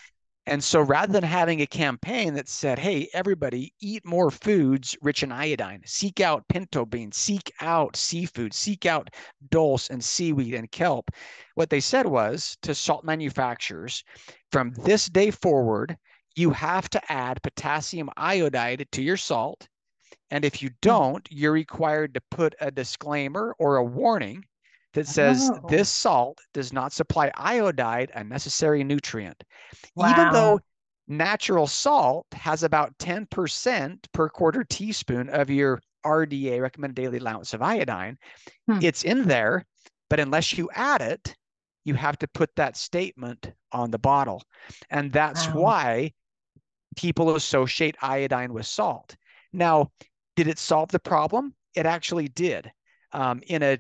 And 0.48 0.64
so 0.64 0.80
rather 0.80 1.12
than 1.12 1.24
having 1.24 1.62
a 1.62 1.68
campaign 1.68 2.34
that 2.36 2.48
said, 2.48 2.80
hey, 2.80 3.10
everybody 3.14 3.74
eat 3.82 4.06
more 4.06 4.32
foods 4.32 4.96
rich 5.02 5.22
in 5.22 5.30
iodine, 5.30 5.82
seek 5.86 6.22
out 6.22 6.48
pinto 6.48 6.86
beans, 6.86 7.18
seek 7.18 7.52
out 7.60 7.98
seafood, 7.98 8.54
seek 8.54 8.86
out 8.86 9.10
dulse 9.50 9.90
and 9.90 10.02
seaweed 10.02 10.54
and 10.54 10.72
kelp, 10.72 11.12
what 11.56 11.70
they 11.70 11.82
said 11.82 12.08
was 12.08 12.58
to 12.62 12.74
salt 12.74 13.04
manufacturers, 13.04 14.06
from 14.50 14.72
this 14.72 15.08
day 15.08 15.32
forward, 15.32 15.98
you 16.38 16.52
have 16.52 16.90
to 16.92 17.12
add 17.12 17.44
potassium 17.44 18.10
iodide 18.16 18.88
to 18.94 19.02
your 19.02 19.18
salt. 19.18 19.68
And 20.32 20.46
if 20.46 20.62
you 20.62 20.70
hmm. 20.70 20.76
don't, 20.82 21.28
you're 21.30 21.52
required 21.52 22.14
to 22.14 22.22
put 22.32 22.56
a 22.62 22.72
disclaimer 22.72 23.54
or 23.60 23.76
a 23.76 23.84
warning 23.84 24.46
that 24.98 25.08
says 25.08 25.52
oh. 25.54 25.60
this 25.70 25.90
salt 25.90 26.40
does 26.54 26.74
not 26.74 26.92
supply 26.92 27.32
iodide, 27.36 28.12
a 28.16 28.24
necessary 28.24 28.84
nutrient. 28.84 29.44
Wow. 29.96 30.12
Even 30.12 30.34
though 30.34 30.60
natural 31.08 31.68
salt 31.68 32.26
has 32.34 32.64
about 32.64 32.98
10% 32.98 34.00
per 34.12 34.28
quarter 34.28 34.64
teaspoon 34.64 35.30
of 35.30 35.52
your 35.52 35.80
RDA, 36.04 36.60
recommended 36.62 36.96
daily 36.96 37.20
allowance 37.20 37.54
of 37.54 37.62
iodine, 37.62 38.18
hmm. 38.68 38.80
it's 38.82 39.04
in 39.04 39.28
there, 39.28 39.66
but 40.10 40.20
unless 40.20 40.58
you 40.58 40.68
add 40.74 41.02
it, 41.02 41.36
you 41.86 41.94
have 41.94 42.18
to 42.18 42.28
put 42.30 42.50
that 42.56 42.76
statement 42.76 43.52
on 43.72 43.92
the 43.92 44.00
bottle. 44.00 44.42
And 44.90 45.14
that's 45.14 45.48
wow. 45.50 45.62
why 45.62 46.12
people 46.96 47.36
associate 47.36 47.96
iodine 48.02 48.52
with 48.52 48.66
salt. 48.66 49.16
Now, 49.54 49.92
did 50.36 50.48
it 50.48 50.58
solve 50.58 50.90
the 50.90 51.00
problem? 51.00 51.54
It 51.76 51.86
actually 51.86 52.30
did 52.30 52.72
um, 53.12 53.42
in 53.46 53.62
a 53.62 53.78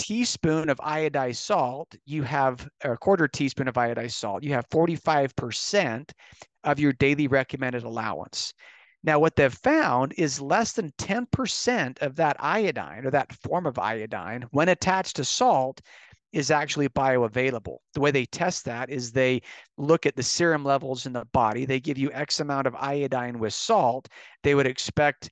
teaspoon 0.00 0.70
of 0.70 0.78
iodized 0.78 1.36
salt, 1.36 1.94
you 2.06 2.22
have 2.22 2.66
a 2.82 2.96
quarter 2.96 3.28
teaspoon 3.28 3.68
of 3.68 3.74
iodized 3.74 4.12
salt, 4.12 4.42
you 4.42 4.52
have 4.54 4.68
45% 4.70 6.10
of 6.64 6.80
your 6.80 6.94
daily 6.94 7.28
recommended 7.28 7.82
allowance. 7.82 8.54
Now, 9.02 9.18
what 9.18 9.36
they've 9.36 9.52
found 9.52 10.14
is 10.16 10.40
less 10.40 10.72
than 10.72 10.92
10% 10.98 12.00
of 12.00 12.16
that 12.16 12.36
iodine 12.40 13.04
or 13.04 13.10
that 13.10 13.32
form 13.32 13.66
of 13.66 13.78
iodine, 13.78 14.46
when 14.50 14.70
attached 14.70 15.16
to 15.16 15.24
salt, 15.24 15.82
is 16.32 16.50
actually 16.50 16.88
bioavailable. 16.88 17.78
The 17.94 18.00
way 18.00 18.10
they 18.10 18.24
test 18.26 18.64
that 18.64 18.88
is 18.88 19.12
they 19.12 19.42
look 19.76 20.06
at 20.06 20.16
the 20.16 20.22
serum 20.22 20.64
levels 20.64 21.04
in 21.06 21.12
the 21.12 21.24
body. 21.32 21.64
They 21.66 21.80
give 21.80 21.98
you 21.98 22.10
X 22.12 22.40
amount 22.40 22.66
of 22.66 22.76
iodine 22.76 23.38
with 23.38 23.52
salt. 23.52 24.08
They 24.44 24.54
would 24.54 24.66
expect 24.66 25.30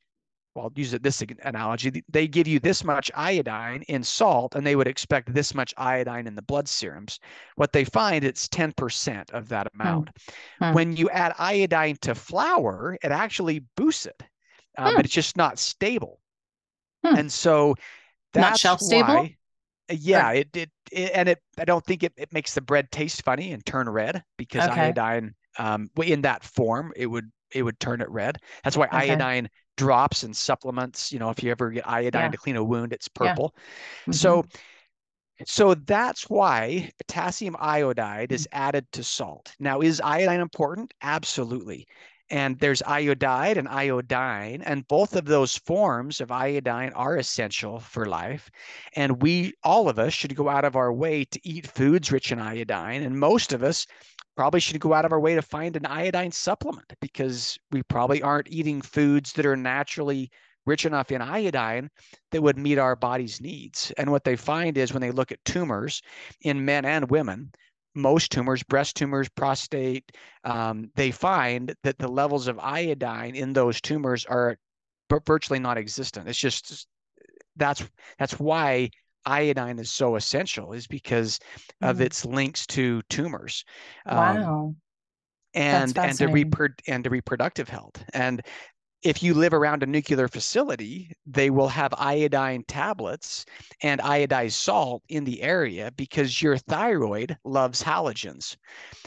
well, 0.59 0.66
I'll 0.66 0.72
use 0.74 0.90
this 0.90 1.22
analogy. 1.44 2.02
They 2.09 2.26
give 2.26 2.48
you 2.48 2.59
this 2.59 2.82
much 2.82 3.11
iodine 3.14 3.82
in 3.82 4.02
salt, 4.02 4.56
and 4.56 4.66
they 4.66 4.74
would 4.74 4.88
expect 4.88 5.32
this 5.32 5.54
much 5.54 5.72
iodine 5.76 6.26
in 6.26 6.34
the 6.34 6.42
blood 6.42 6.68
serums. 6.68 7.20
What 7.54 7.72
they 7.72 7.84
find, 7.84 8.24
it's 8.24 8.48
10% 8.48 9.30
of 9.30 9.48
that 9.50 9.68
amount. 9.74 10.11
Hmm. 10.61 10.72
When 10.72 10.96
you 10.96 11.09
add 11.11 11.34
iodine 11.38 11.96
to 12.02 12.14
flour, 12.14 12.98
it 13.02 13.12
actually 13.12 13.61
boosts 13.76 14.06
it, 14.06 14.20
um, 14.76 14.90
hmm. 14.90 14.96
but 14.96 15.04
it's 15.04 15.14
just 15.14 15.36
not 15.36 15.61
stable. 15.61 16.20
Hmm. 17.04 17.16
And 17.16 17.32
so 17.32 17.76
that's 18.32 18.50
not 18.50 18.59
shelf 18.59 18.80
stable. 18.80 19.14
Why, 19.14 19.36
yeah, 19.90 20.32
it, 20.32 20.48
it, 20.54 20.70
it 20.90 21.12
and 21.14 21.28
it. 21.28 21.38
I 21.56 21.64
don't 21.64 21.84
think 21.84 22.02
it, 22.02 22.12
it 22.16 22.32
makes 22.32 22.54
the 22.54 22.61
bread 22.61 22.90
taste 22.90 23.22
funny 23.22 23.52
and 23.52 23.64
turn 23.64 23.88
red 23.88 24.24
because 24.36 24.68
okay. 24.68 24.86
iodine, 24.86 25.34
um, 25.56 25.88
in 26.02 26.22
that 26.22 26.42
form, 26.42 26.92
it 26.96 27.06
would 27.06 27.30
it 27.52 27.62
would 27.62 27.78
turn 27.78 28.00
it 28.00 28.11
red. 28.11 28.38
That's 28.64 28.76
why 28.76 28.86
okay. 28.86 29.11
iodine 29.11 29.48
drops 29.79 30.24
and 30.24 30.37
supplements. 30.37 31.11
You 31.11 31.20
know, 31.20 31.31
if 31.31 31.43
you 31.43 31.51
ever 31.51 31.70
get 31.70 31.89
iodine 31.89 32.24
yeah. 32.24 32.31
to 32.31 32.37
clean 32.37 32.57
a 32.57 32.64
wound, 32.64 32.93
it's 32.93 33.09
purple. 33.09 33.55
Yeah. 33.55 33.62
Mm-hmm. 34.03 34.12
So, 34.12 34.45
so 35.47 35.74
that's 35.74 36.29
why 36.29 36.91
potassium 36.99 37.57
iodide 37.59 38.33
is 38.33 38.47
mm-hmm. 38.49 38.59
added 38.61 38.87
to 38.93 39.03
salt. 39.03 39.55
Now, 39.59 39.81
is 39.81 40.03
iodine 40.05 40.41
important? 40.41 40.93
Absolutely. 41.01 41.87
And 42.31 42.59
there's 42.59 42.83
iodide 42.83 43.57
and 43.57 43.66
iodine, 43.68 44.61
and 44.61 44.87
both 44.87 45.16
of 45.16 45.24
those 45.24 45.57
forms 45.57 46.20
of 46.20 46.31
iodine 46.31 46.93
are 46.93 47.16
essential 47.16 47.81
for 47.81 48.05
life. 48.05 48.51
And 48.97 49.22
we, 49.22 49.55
all 49.64 49.89
of 49.89 49.99
us, 49.99 50.12
should 50.12 50.37
go 50.37 50.47
out 50.51 50.66
of 50.66 50.76
our 50.76 50.93
way 50.93 51.24
to 51.24 51.41
eat 51.43 51.66
foods 51.66 52.12
rich 52.12 52.31
in 52.31 52.39
iodine. 52.39 53.03
And 53.03 53.18
most 53.18 53.55
of 53.55 53.62
us 53.62 53.87
probably 54.39 54.61
should 54.61 54.78
go 54.78 54.95
out 54.95 55.05
of 55.05 55.11
our 55.11 55.18
way 55.18 55.34
to 55.34 55.43
find 55.43 55.74
an 55.74 55.84
iodine 55.84 56.30
supplement 56.30 56.93
because 57.01 57.59
we 57.72 57.82
probably 57.82 58.22
aren't 58.22 58.47
eating 58.49 58.80
foods 58.80 59.32
that 59.32 59.45
are 59.45 59.57
naturally 59.57 60.30
rich 60.64 60.86
enough 60.86 61.11
in 61.11 61.20
iodine 61.20 61.91
that 62.30 62.41
would 62.41 62.57
meet 62.57 62.78
our 62.78 62.95
body's 62.95 63.41
needs. 63.41 63.93
And 63.99 64.12
what 64.12 64.22
they 64.22 64.36
find 64.36 64.78
is 64.78 64.93
when 64.93 65.01
they 65.01 65.11
look 65.11 65.32
at 65.32 65.45
tumors 65.45 66.03
in 66.43 66.64
men 66.64 66.84
and 66.84 67.11
women, 67.11 67.51
most 67.97 68.30
tumors, 68.30 68.62
breast 68.62 68.95
tumors, 68.95 69.28
prostate, 69.28 70.12
um, 70.45 70.89
they 70.95 71.11
find 71.11 71.74
that 71.82 71.99
the 71.99 72.07
levels 72.07 72.47
of 72.47 72.61
iodine 72.61 73.34
in 73.34 73.53
those 73.53 73.80
tumors 73.80 74.24
are 74.24 74.57
virtually 75.26 75.59
non-existent. 75.59 76.28
It's 76.28 76.39
just 76.39 76.86
that's 77.57 77.82
that's 78.20 78.39
why 78.39 78.91
iodine 79.29 79.79
is 79.79 79.91
so 79.91 80.16
essential 80.16 80.72
is 80.72 80.87
because 80.87 81.39
mm. 81.83 81.91
of 81.91 82.01
its 82.01 82.24
links 82.24 82.66
to 82.68 83.03
tumors. 83.09 83.64
Um, 84.07 84.16
wow. 84.16 84.59
Um, 84.66 84.76
and 85.55 85.99
and 85.99 86.18
to 86.18 86.26
repro- 86.26 86.81
and 86.87 87.05
to 87.05 87.11
reproductive 87.11 87.68
health. 87.68 88.05
And 88.12 88.43
if 89.03 89.22
you 89.22 89.33
live 89.33 89.55
around 89.55 89.83
a 89.83 89.87
nuclear 89.87 90.26
facility, 90.26 91.12
they 91.24 91.51
will 91.51 91.68
have 91.68 91.95
iodine 91.97 92.64
tablets 92.66 93.45
and 93.83 94.01
iodized 94.01 94.53
salt 94.53 95.03
in 95.09 95.24
the 95.24 95.41
area 95.41 95.93
because 95.97 96.43
your 96.43 96.59
thyroid 96.59 97.37
loves 97.45 97.83
halogens. 97.83 98.57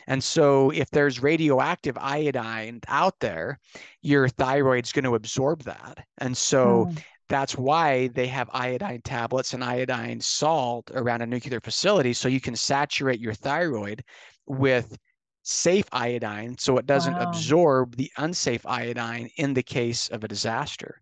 And 0.08 0.24
so, 0.24 0.70
if 0.72 0.90
there's 0.92 1.22
radioactive 1.22 1.98
iodine 1.98 2.80
out 2.88 3.20
there, 3.20 3.60
your 4.02 4.30
thyroid's 4.30 4.94
going 4.94 5.06
to 5.06 5.16
absorb 5.16 5.64
that. 5.64 6.06
And 6.20 6.36
so, 6.36 6.86
mm 6.86 7.04
that's 7.32 7.58
why 7.58 8.08
they 8.10 8.28
have 8.28 8.50
iodine 8.52 9.02
tablets 9.04 9.54
and 9.54 9.64
iodine 9.64 10.20
salt 10.20 10.92
around 10.94 11.22
a 11.22 11.26
nuclear 11.26 11.62
facility 11.62 12.12
so 12.12 12.28
you 12.28 12.42
can 12.42 12.58
saturate 12.58 13.22
your 13.22 13.34
thyroid 13.34 14.04
with 14.48 14.98
safe 15.44 15.86
iodine 15.94 16.58
so 16.58 16.78
it 16.78 16.86
doesn't 16.86 17.16
wow. 17.16 17.30
absorb 17.30 17.96
the 17.96 18.12
unsafe 18.18 18.66
iodine 18.66 19.30
in 19.38 19.54
the 19.54 19.64
case 19.64 20.10
of 20.10 20.26
a 20.26 20.28
disaster. 20.28 21.02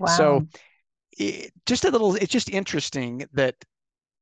Wow. 0.00 0.06
So 0.06 0.46
it, 1.18 1.52
just 1.66 1.84
a 1.84 1.90
little 1.90 2.14
it's 2.16 2.32
just 2.32 2.48
interesting 2.48 3.26
that 3.34 3.54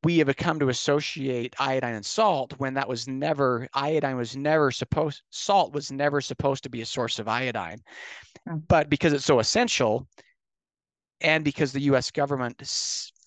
we 0.03 0.19
have 0.19 0.37
come 0.37 0.59
to 0.59 0.71
associate 0.71 1.55
iodine 1.61 1.95
and 1.95 2.05
salt 2.05 2.53
when 2.59 2.75
that 2.75 2.89
was 2.89 3.07
never 3.07 3.69
iodine 3.75 4.17
was 4.17 4.37
never 4.37 4.73
supposed 4.73 5.23
salt 5.31 5.73
was 5.73 5.93
never 5.93 6.21
supposed 6.21 6.65
to 6.65 6.69
be 6.69 6.83
a 6.83 6.87
source 6.87 7.21
of 7.21 7.29
iodine. 7.29 7.79
Hmm. 8.49 8.57
But 8.67 8.91
because 8.91 9.13
it's 9.13 9.25
so 9.25 9.39
essential, 9.39 10.09
and 11.25 11.43
because 11.43 11.73
the 11.73 11.81
US 11.81 12.11
government 12.11 12.63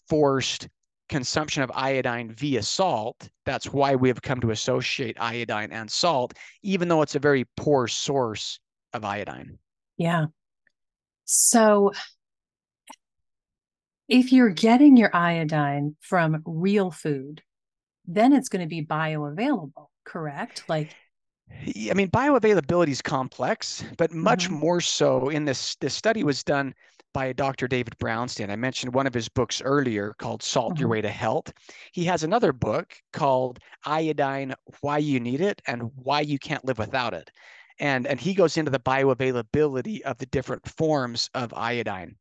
forced 0.07 0.69
consumption 1.09 1.63
of 1.63 1.71
iodine 1.73 2.31
via 2.31 2.61
salt, 2.61 3.29
that's 3.45 3.73
why 3.73 3.95
we 3.95 4.07
have 4.07 4.21
come 4.21 4.39
to 4.41 4.51
associate 4.51 5.17
iodine 5.19 5.71
and 5.71 5.89
salt, 5.89 6.33
even 6.61 6.87
though 6.87 7.01
it's 7.01 7.15
a 7.15 7.19
very 7.19 7.45
poor 7.57 7.87
source 7.87 8.59
of 8.93 9.03
iodine. 9.03 9.57
Yeah. 9.97 10.25
So 11.25 11.91
if 14.07 14.31
you're 14.31 14.49
getting 14.49 14.95
your 14.95 15.13
iodine 15.13 15.95
from 16.01 16.43
real 16.45 16.91
food, 16.91 17.41
then 18.05 18.31
it's 18.31 18.49
going 18.49 18.61
to 18.61 18.67
be 18.67 18.85
bioavailable, 18.85 19.87
correct? 20.05 20.63
Like 20.69 20.95
I 21.51 21.93
mean, 21.93 22.09
bioavailability 22.09 22.89
is 22.89 23.01
complex, 23.01 23.83
but 23.97 24.13
much 24.13 24.45
mm-hmm. 24.45 24.55
more 24.55 24.81
so 24.81 25.29
in 25.29 25.45
this 25.45 25.75
this 25.75 25.93
study 25.93 26.23
was 26.23 26.43
done 26.43 26.73
by 27.13 27.33
Dr. 27.33 27.67
David 27.67 27.97
Brownstein. 27.99 28.49
I 28.49 28.55
mentioned 28.55 28.93
one 28.93 29.07
of 29.07 29.13
his 29.13 29.27
books 29.29 29.61
earlier 29.61 30.13
called 30.19 30.43
Salt 30.43 30.73
mm-hmm. 30.73 30.81
Your 30.81 30.89
Way 30.89 31.01
to 31.01 31.09
Health. 31.09 31.51
He 31.91 32.03
has 32.05 32.23
another 32.23 32.53
book 32.53 32.93
called 33.13 33.59
Iodine 33.85 34.53
Why 34.81 34.99
You 34.99 35.19
Need 35.19 35.41
It 35.41 35.61
and 35.67 35.91
Why 35.95 36.21
You 36.21 36.37
Can't 36.37 36.63
Live 36.65 36.77
Without 36.77 37.13
It. 37.13 37.31
And, 37.79 38.07
and 38.07 38.19
he 38.19 38.33
goes 38.33 38.57
into 38.57 38.71
the 38.71 38.79
bioavailability 38.79 40.01
of 40.01 40.17
the 40.17 40.25
different 40.27 40.67
forms 40.67 41.29
of 41.33 41.53
iodine. 41.53 42.15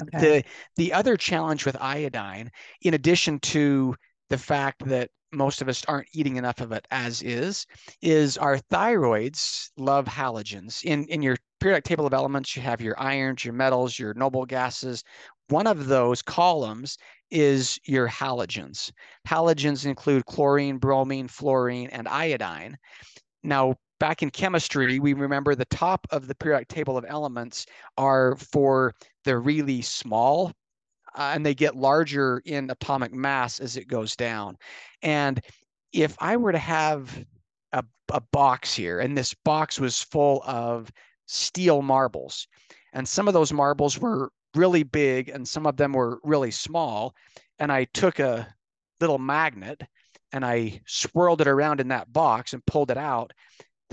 Okay. 0.00 0.18
The, 0.20 0.44
the 0.76 0.92
other 0.92 1.16
challenge 1.16 1.64
with 1.64 1.76
iodine, 1.80 2.50
in 2.82 2.94
addition 2.94 3.38
to 3.40 3.94
the 4.30 4.38
fact 4.38 4.84
that 4.86 5.10
most 5.32 5.60
of 5.60 5.68
us 5.68 5.84
aren't 5.86 6.08
eating 6.12 6.36
enough 6.36 6.60
of 6.60 6.72
it 6.72 6.86
as 6.90 7.22
is, 7.22 7.66
is 8.00 8.38
our 8.38 8.58
thyroids 8.70 9.70
love 9.76 10.06
halogens. 10.06 10.84
In, 10.84 11.04
in 11.06 11.22
your 11.22 11.36
periodic 11.60 11.84
table 11.84 12.06
of 12.06 12.14
elements, 12.14 12.54
you 12.54 12.62
have 12.62 12.80
your 12.80 12.98
irons, 13.00 13.44
your 13.44 13.54
metals, 13.54 13.98
your 13.98 14.14
noble 14.14 14.46
gases. 14.46 15.02
One 15.48 15.66
of 15.66 15.86
those 15.86 16.22
columns 16.22 16.96
is 17.30 17.78
your 17.84 18.08
halogens. 18.08 18.90
Halogens 19.26 19.86
include 19.86 20.24
chlorine, 20.26 20.78
bromine, 20.78 21.28
fluorine, 21.28 21.88
and 21.90 22.06
iodine. 22.08 22.76
Now, 23.42 23.74
back 24.00 24.22
in 24.22 24.30
chemistry, 24.30 24.98
we 24.98 25.12
remember 25.12 25.54
the 25.54 25.64
top 25.66 26.06
of 26.10 26.28
the 26.28 26.34
periodic 26.34 26.68
table 26.68 26.96
of 26.96 27.04
elements 27.06 27.66
are 27.96 28.36
for 28.36 28.94
the 29.24 29.38
really 29.38 29.82
small 29.82 30.52
uh, 31.14 31.32
and 31.34 31.44
they 31.44 31.54
get 31.54 31.76
larger 31.76 32.42
in 32.44 32.70
atomic 32.70 33.12
mass 33.12 33.60
as 33.60 33.76
it 33.76 33.88
goes 33.88 34.16
down. 34.16 34.56
And 35.02 35.40
if 35.92 36.16
I 36.18 36.36
were 36.36 36.52
to 36.52 36.58
have 36.58 37.24
a, 37.72 37.84
a 38.12 38.20
box 38.20 38.74
here, 38.74 39.00
and 39.00 39.16
this 39.16 39.34
box 39.44 39.78
was 39.78 40.00
full 40.00 40.42
of 40.44 40.90
steel 41.26 41.82
marbles, 41.82 42.48
and 42.92 43.08
some 43.08 43.28
of 43.28 43.34
those 43.34 43.52
marbles 43.52 43.98
were 43.98 44.30
really 44.54 44.82
big 44.82 45.28
and 45.28 45.46
some 45.46 45.66
of 45.66 45.76
them 45.76 45.92
were 45.92 46.18
really 46.22 46.50
small, 46.50 47.14
and 47.58 47.72
I 47.72 47.84
took 47.84 48.18
a 48.18 48.52
little 49.00 49.18
magnet 49.18 49.82
and 50.32 50.44
I 50.44 50.80
swirled 50.86 51.40
it 51.40 51.46
around 51.46 51.80
in 51.80 51.88
that 51.88 52.12
box 52.12 52.52
and 52.52 52.66
pulled 52.66 52.90
it 52.90 52.96
out, 52.96 53.32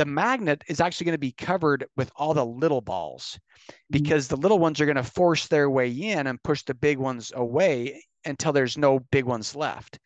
the 0.01 0.05
magnet 0.05 0.63
is 0.67 0.81
actually 0.81 1.05
going 1.05 1.13
to 1.13 1.19
be 1.19 1.31
covered 1.33 1.85
with 1.95 2.11
all 2.15 2.33
the 2.33 2.43
little 2.43 2.81
balls 2.81 3.37
mm-hmm. 3.37 3.73
because 3.91 4.27
the 4.27 4.35
little 4.35 4.57
ones 4.57 4.81
are 4.81 4.87
going 4.87 4.95
to 4.95 5.03
force 5.03 5.47
their 5.47 5.69
way 5.69 5.91
in 5.91 6.25
and 6.25 6.41
push 6.41 6.63
the 6.63 6.73
big 6.73 6.97
ones 6.97 7.31
away 7.35 8.03
until 8.25 8.51
there's 8.51 8.79
no 8.79 8.97
big 9.11 9.25
ones 9.25 9.55
left. 9.55 9.99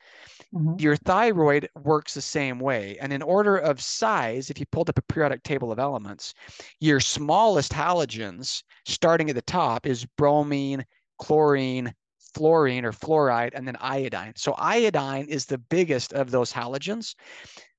Mm-hmm. 0.53 0.73
Your 0.79 0.97
thyroid 0.97 1.69
works 1.81 2.13
the 2.13 2.21
same 2.21 2.59
way. 2.59 2.97
And 2.99 3.13
in 3.13 3.21
order 3.21 3.55
of 3.55 3.79
size, 3.79 4.49
if 4.49 4.59
you 4.59 4.65
pulled 4.65 4.89
up 4.89 4.97
a 4.97 5.01
periodic 5.13 5.43
table 5.43 5.71
of 5.71 5.79
elements, 5.79 6.33
your 6.81 6.99
smallest 6.99 7.71
halogens 7.71 8.63
starting 8.85 9.29
at 9.29 9.35
the 9.37 9.41
top 9.43 9.87
is 9.87 10.05
bromine, 10.17 10.85
chlorine, 11.19 11.93
fluorine 12.33 12.83
or 12.83 12.91
fluoride, 12.91 13.51
and 13.53 13.65
then 13.65 13.77
iodine. 13.79 14.33
So 14.35 14.55
iodine 14.57 15.27
is 15.29 15.45
the 15.45 15.57
biggest 15.57 16.11
of 16.11 16.31
those 16.31 16.51
halogens 16.51 17.15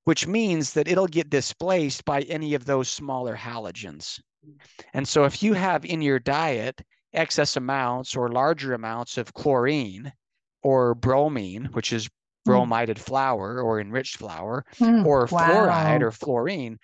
which 0.07 0.27
means 0.27 0.73
that 0.73 0.89
it'll 0.89 1.09
get 1.09 1.31
displaced 1.31 2.05
by 2.05 2.23
any 2.23 2.55
of 2.55 2.65
those 2.65 2.89
smaller 2.89 3.37
halogens. 3.37 4.21
And 4.95 5.07
so 5.07 5.25
if 5.25 5.43
you 5.43 5.53
have 5.53 5.85
in 5.85 6.01
your 6.01 6.21
diet 6.21 6.81
excess 7.13 7.57
amounts 7.57 8.15
or 8.15 8.31
larger 8.31 8.73
amounts 8.73 9.19
of 9.19 9.35
chlorine, 9.35 10.13
or 10.63 10.95
bromine, 10.95 11.65
which 11.73 11.93
is 11.93 12.07
hmm. 12.07 12.53
bromided 12.53 12.99
flour 12.99 13.61
or 13.61 13.81
enriched 13.81 14.17
flour, 14.17 14.65
mm, 14.77 15.05
or 15.05 15.29
wow. 15.31 15.49
fluoride 15.49 16.03
or 16.03 16.13
fluorine, 16.13 16.79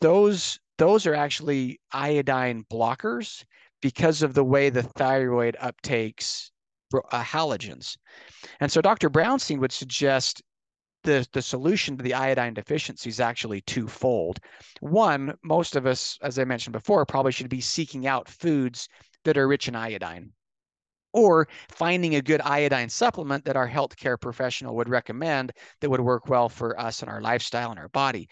those 0.00 0.58
those 0.78 1.06
are 1.06 1.14
actually 1.14 1.80
iodine 1.92 2.64
blockers 2.70 3.44
because 3.80 4.22
of 4.22 4.34
the 4.34 4.44
way 4.44 4.70
the 4.70 4.82
thyroid 4.82 5.56
uptakes 5.62 6.50
uh, 6.94 7.22
halogens. 7.22 7.96
And 8.60 8.70
so 8.70 8.80
Dr. 8.80 9.08
Brownstein 9.08 9.58
would 9.58 9.72
suggest 9.72 10.42
the, 11.06 11.26
the 11.32 11.40
solution 11.40 11.96
to 11.96 12.02
the 12.02 12.12
iodine 12.12 12.52
deficiency 12.52 13.08
is 13.08 13.20
actually 13.20 13.62
twofold. 13.62 14.40
One, 14.80 15.34
most 15.42 15.76
of 15.76 15.86
us, 15.86 16.18
as 16.20 16.38
I 16.38 16.44
mentioned 16.44 16.72
before, 16.72 17.06
probably 17.06 17.32
should 17.32 17.48
be 17.48 17.60
seeking 17.60 18.06
out 18.06 18.28
foods 18.28 18.88
that 19.24 19.38
are 19.38 19.48
rich 19.48 19.68
in 19.68 19.74
iodine 19.74 20.32
or 21.12 21.48
finding 21.70 22.16
a 22.16 22.20
good 22.20 22.42
iodine 22.42 22.90
supplement 22.90 23.44
that 23.44 23.56
our 23.56 23.68
healthcare 23.68 24.20
professional 24.20 24.76
would 24.76 24.88
recommend 24.88 25.52
that 25.80 25.88
would 25.88 26.00
work 26.00 26.28
well 26.28 26.48
for 26.48 26.78
us 26.78 27.00
and 27.00 27.10
our 27.10 27.22
lifestyle 27.22 27.70
and 27.70 27.78
our 27.78 27.88
body. 27.88 28.28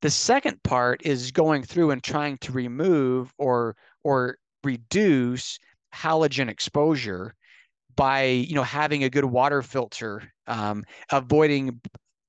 The 0.00 0.10
second 0.10 0.62
part 0.62 1.04
is 1.04 1.32
going 1.32 1.64
through 1.64 1.90
and 1.90 2.02
trying 2.02 2.38
to 2.38 2.52
remove 2.52 3.32
or 3.38 3.76
or 4.04 4.38
reduce 4.62 5.58
halogen 5.94 6.48
exposure 6.48 7.34
by 7.96 8.24
you 8.24 8.54
know 8.54 8.62
having 8.62 9.04
a 9.04 9.10
good 9.10 9.24
water 9.24 9.62
filter, 9.62 10.22
um, 10.46 10.84
avoiding 11.10 11.80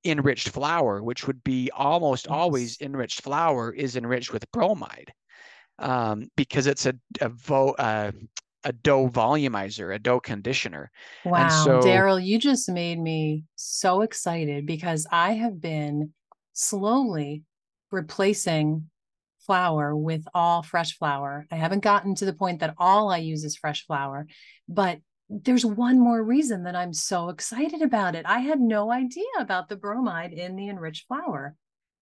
enriched 0.05 0.49
flour, 0.49 1.01
which 1.03 1.27
would 1.27 1.43
be 1.43 1.71
almost 1.71 2.27
always 2.27 2.79
enriched 2.81 3.21
flour 3.21 3.73
is 3.73 3.95
enriched 3.95 4.31
with 4.31 4.49
bromide 4.51 5.11
um, 5.79 6.29
because 6.35 6.67
it's 6.67 6.85
a 6.85 6.95
a, 7.21 7.29
vo, 7.29 7.71
uh, 7.71 8.11
a 8.63 8.73
dough 8.73 9.09
volumizer, 9.09 9.93
a 9.93 9.99
dough 9.99 10.19
conditioner. 10.19 10.91
Wow, 11.23 11.63
so, 11.63 11.79
Darryl, 11.79 12.23
you 12.23 12.39
just 12.39 12.69
made 12.69 12.99
me 12.99 13.43
so 13.55 14.01
excited 14.01 14.65
because 14.65 15.05
I 15.11 15.33
have 15.33 15.61
been 15.61 16.13
slowly 16.53 17.43
replacing 17.91 18.89
flour 19.45 19.95
with 19.95 20.25
all 20.33 20.63
fresh 20.63 20.97
flour. 20.97 21.45
I 21.51 21.55
haven't 21.55 21.83
gotten 21.83 22.15
to 22.15 22.25
the 22.25 22.33
point 22.33 22.61
that 22.61 22.73
all 22.77 23.09
I 23.09 23.17
use 23.17 23.43
is 23.43 23.55
fresh 23.55 23.85
flour, 23.85 24.25
but 24.67 24.99
there's 25.29 25.65
one 25.65 25.99
more 25.99 26.23
reason 26.23 26.63
that 26.63 26.75
I'm 26.75 26.93
so 26.93 27.29
excited 27.29 27.81
about 27.81 28.15
it. 28.15 28.25
I 28.27 28.39
had 28.39 28.59
no 28.59 28.91
idea 28.91 29.25
about 29.39 29.69
the 29.69 29.75
bromide 29.75 30.33
in 30.33 30.55
the 30.55 30.69
enriched 30.69 31.07
flour. 31.07 31.55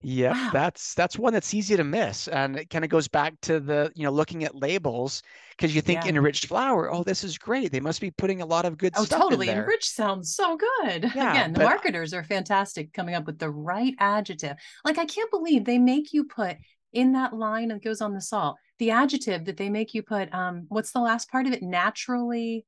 Yeah, 0.06 0.34
wow. 0.34 0.50
that's 0.52 0.94
that's 0.96 1.18
one 1.18 1.32
that's 1.32 1.54
easy 1.54 1.78
to 1.78 1.84
miss, 1.86 2.28
and 2.28 2.58
it 2.58 2.70
kind 2.70 2.84
of 2.84 2.92
goes 2.92 3.08
back 3.08 3.40
to 3.44 3.62
the 3.62 3.90
you 3.96 4.04
know 4.04 4.12
looking 4.12 4.44
at 4.44 4.54
labels 4.54 5.24
because 5.52 5.74
you 5.74 5.80
think 5.80 6.04
yeah. 6.04 6.10
enriched 6.10 6.48
flour, 6.48 6.92
oh, 6.92 7.04
this 7.04 7.24
is 7.24 7.38
great. 7.38 7.72
They 7.72 7.80
must 7.80 8.02
be 8.02 8.12
putting 8.12 8.42
a 8.42 8.46
lot 8.46 8.66
of 8.66 8.78
good 8.78 8.92
oh, 8.98 9.06
stuff. 9.06 9.22
Oh, 9.22 9.30
totally. 9.30 9.48
Enriched 9.48 9.86
sounds 9.86 10.36
so 10.36 10.58
good. 10.58 11.10
Yeah, 11.16 11.32
Again, 11.32 11.54
the 11.54 11.60
but, 11.60 11.66
marketers 11.66 12.14
are 12.14 12.24
fantastic 12.26 12.92
coming 12.92 13.16
up 13.16 13.26
with 13.26 13.40
the 13.40 13.50
right 13.50 13.94
adjective. 13.98 14.58
Like 14.84 14.98
I 14.98 15.06
can't 15.06 15.32
believe 15.32 15.64
they 15.64 15.78
make 15.78 16.12
you 16.12 16.26
put 16.26 16.58
in 16.92 17.14
that 17.14 17.34
line 17.34 17.70
that 17.70 17.82
goes 17.82 18.02
on 18.02 18.14
the 18.14 18.22
salt 18.22 18.58
the 18.80 18.92
adjective 18.92 19.46
that 19.46 19.56
they 19.56 19.70
make 19.70 19.94
you 19.94 20.04
put. 20.04 20.34
Um, 20.34 20.66
what's 20.68 20.92
the 20.92 21.00
last 21.00 21.32
part 21.32 21.48
of 21.48 21.54
it? 21.54 21.64
Naturally 21.64 22.66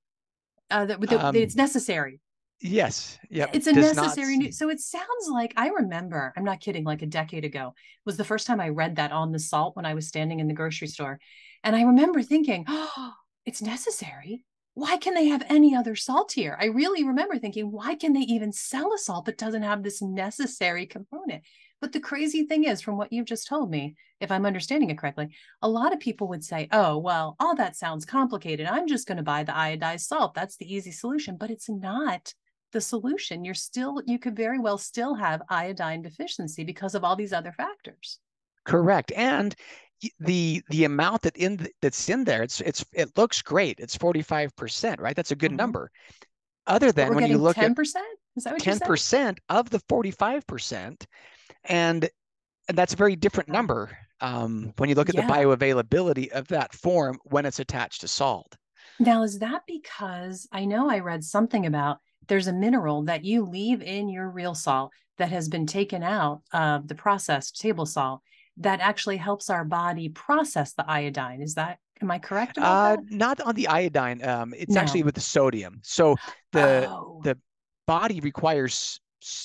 uh, 0.71 0.85
that, 0.85 1.01
that 1.01 1.23
um, 1.23 1.35
it's 1.35 1.55
necessary. 1.55 2.19
Yes. 2.61 3.19
Yeah. 3.29 3.47
It's 3.53 3.67
a 3.67 3.73
necessary. 3.73 4.37
Not... 4.37 4.53
so 4.53 4.69
it 4.69 4.79
sounds 4.79 5.27
like 5.31 5.53
I 5.57 5.69
remember. 5.69 6.33
I'm 6.35 6.43
not 6.43 6.61
kidding. 6.61 6.83
Like 6.83 7.01
a 7.01 7.07
decade 7.07 7.45
ago 7.45 7.73
was 8.05 8.17
the 8.17 8.23
first 8.23 8.47
time 8.47 8.59
I 8.59 8.69
read 8.69 8.95
that 8.95 9.11
on 9.11 9.31
the 9.31 9.39
salt 9.39 9.75
when 9.75 9.85
I 9.85 9.93
was 9.93 10.07
standing 10.07 10.39
in 10.39 10.47
the 10.47 10.53
grocery 10.53 10.87
store, 10.87 11.19
and 11.63 11.75
I 11.75 11.83
remember 11.83 12.21
thinking, 12.21 12.65
"Oh, 12.67 13.13
it's 13.45 13.61
necessary." 13.61 14.43
Why 14.75 14.97
can 14.97 15.13
they 15.13 15.27
have 15.27 15.43
any 15.47 15.73
other 15.73 15.95
salt 15.95 16.33
here? 16.33 16.57
I 16.59 16.65
really 16.65 17.05
remember 17.05 17.37
thinking, 17.39 17.71
why 17.71 17.95
can 17.95 18.11
they 18.11 18.19
even 18.19 18.51
sell 18.51 18.93
a 18.93 18.97
salt 18.97 19.23
that 19.23 19.37
doesn't 19.37 19.61
have 19.61 19.83
this 19.83 20.01
necessary 20.01 20.85
component? 20.85 21.43
But 21.81 21.91
the 21.91 21.99
crazy 21.99 22.45
thing 22.45 22.63
is, 22.63 22.81
from 22.81 22.97
what 22.97 23.11
you've 23.11 23.25
just 23.25 23.47
told 23.47 23.69
me, 23.69 23.95
if 24.19 24.31
I'm 24.31 24.45
understanding 24.45 24.89
it 24.89 24.97
correctly, 24.97 25.29
a 25.61 25.69
lot 25.69 25.93
of 25.93 25.99
people 25.99 26.27
would 26.29 26.43
say, 26.43 26.67
oh, 26.71 26.97
well, 26.97 27.35
all 27.39 27.55
that 27.55 27.75
sounds 27.75 28.05
complicated. 28.05 28.65
I'm 28.65 28.87
just 28.87 29.07
going 29.07 29.17
to 29.17 29.23
buy 29.23 29.43
the 29.43 29.51
iodized 29.51 30.01
salt. 30.01 30.33
That's 30.33 30.57
the 30.57 30.73
easy 30.73 30.91
solution. 30.91 31.37
But 31.37 31.51
it's 31.51 31.69
not 31.69 32.33
the 32.71 32.81
solution. 32.81 33.45
You're 33.45 33.53
still, 33.53 34.01
you 34.05 34.17
could 34.17 34.35
very 34.35 34.59
well 34.59 34.77
still 34.77 35.15
have 35.15 35.41
iodine 35.49 36.01
deficiency 36.01 36.63
because 36.63 36.95
of 36.95 37.03
all 37.03 37.15
these 37.15 37.33
other 37.33 37.51
factors. 37.51 38.19
Correct. 38.63 39.11
And 39.15 39.53
the 40.19 40.61
the 40.69 40.83
amount 40.83 41.21
that 41.21 41.37
in 41.37 41.65
that's 41.81 42.09
in 42.09 42.25
there 42.25 42.43
it's 42.43 42.59
it's 42.61 42.85
it 42.91 43.17
looks 43.17 43.41
great 43.41 43.79
it's 43.79 43.97
45% 43.97 44.99
right 44.99 45.15
that's 45.15 45.31
a 45.31 45.35
good 45.35 45.51
mm-hmm. 45.51 45.57
number 45.57 45.89
other 46.67 46.91
than 46.91 47.15
when 47.15 47.27
you 47.27 47.37
look 47.37 47.55
10%? 47.55 47.69
at 47.69 47.77
10% 47.77 47.95
is 48.35 48.43
that 48.43 48.53
what 48.53 48.61
10% 48.61 49.37
of 49.49 49.69
the 49.69 49.79
45% 49.79 51.05
and 51.69 52.09
that's 52.73 52.93
a 52.93 52.97
very 52.97 53.15
different 53.15 53.49
number 53.49 53.97
um, 54.21 54.73
when 54.77 54.89
you 54.89 54.95
look 54.95 55.09
at 55.09 55.15
yeah. 55.15 55.25
the 55.25 55.33
bioavailability 55.33 56.29
of 56.31 56.47
that 56.47 56.73
form 56.73 57.19
when 57.25 57.45
it's 57.45 57.59
attached 57.59 58.01
to 58.01 58.07
salt. 58.07 58.55
Now, 58.99 59.23
is 59.23 59.39
that 59.39 59.63
because 59.67 60.47
I 60.51 60.65
know 60.65 60.89
I 60.89 60.99
read 60.99 61.23
something 61.23 61.65
about 61.65 61.97
there's 62.27 62.47
a 62.47 62.53
mineral 62.53 63.03
that 63.03 63.23
you 63.23 63.43
leave 63.45 63.81
in 63.81 64.09
your 64.09 64.29
real 64.29 64.55
salt 64.55 64.91
that 65.17 65.29
has 65.29 65.47
been 65.47 65.67
taken 65.67 66.03
out 66.03 66.41
of 66.53 66.87
the 66.87 66.95
processed 66.95 67.59
table 67.59 67.85
salt 67.85 68.21
that 68.57 68.79
actually 68.79 69.17
helps 69.17 69.49
our 69.49 69.65
body 69.65 70.09
process 70.09 70.73
the 70.73 70.89
iodine? 70.89 71.41
Is 71.41 71.55
that 71.55 71.79
am 72.01 72.11
I 72.11 72.19
correct 72.19 72.57
about 72.57 72.67
uh, 72.69 72.95
that? 72.95 73.11
Not 73.11 73.41
on 73.41 73.55
the 73.55 73.67
iodine. 73.67 74.23
Um, 74.25 74.53
it's 74.57 74.73
no. 74.73 74.81
actually 74.81 75.03
with 75.03 75.15
the 75.15 75.21
sodium. 75.21 75.79
So 75.83 76.15
the 76.51 76.87
oh. 76.89 77.21
the 77.23 77.37
body 77.85 78.19
requires 78.21 78.99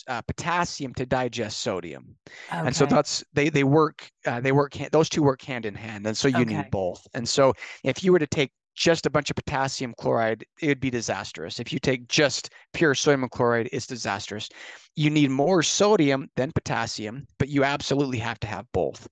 uh, 0.09 0.23
potassium 0.23 0.95
to 0.95 1.07
digest 1.07 1.61
sodium, 1.61 2.17
okay. 2.53 2.67
and 2.67 2.75
so 2.75 2.87
that's 2.87 3.25
they 3.33 3.49
they 3.49 3.65
work 3.65 4.11
uh, 4.27 4.41
they 4.41 4.53
work 4.53 4.77
those 4.93 5.09
two 5.09 5.23
work 5.23 5.43
hand 5.43 5.67
in 5.67 5.75
hand, 5.75 6.07
and 6.07 6.17
so 6.17 6.29
you 6.29 6.39
okay. 6.39 6.57
need 6.57 6.71
both. 6.71 7.07
And 7.15 7.29
so 7.29 7.55
if 7.85 8.05
you 8.05 8.13
were 8.13 8.19
to 8.19 8.27
take 8.27 8.53
just 8.75 9.05
a 9.05 9.11
bunch 9.11 9.31
of 9.31 9.37
potassium 9.37 9.95
chloride, 9.99 10.45
it 10.63 10.69
would 10.69 10.81
be 10.81 10.91
disastrous. 10.91 11.61
If 11.61 11.73
you 11.73 11.79
take 11.79 12.09
just 12.09 12.51
pure 12.73 12.95
sodium 12.95 13.29
chloride, 13.29 13.69
it's 13.73 13.87
disastrous. 13.87 14.49
You 14.97 15.11
need 15.11 15.31
more 15.31 15.63
sodium 15.63 16.29
than 16.37 16.53
potassium, 16.53 17.27
but 17.39 17.49
you 17.49 17.65
absolutely 17.65 18.19
have 18.19 18.41
to 18.41 18.47
have 18.47 18.67
both. 18.73 19.07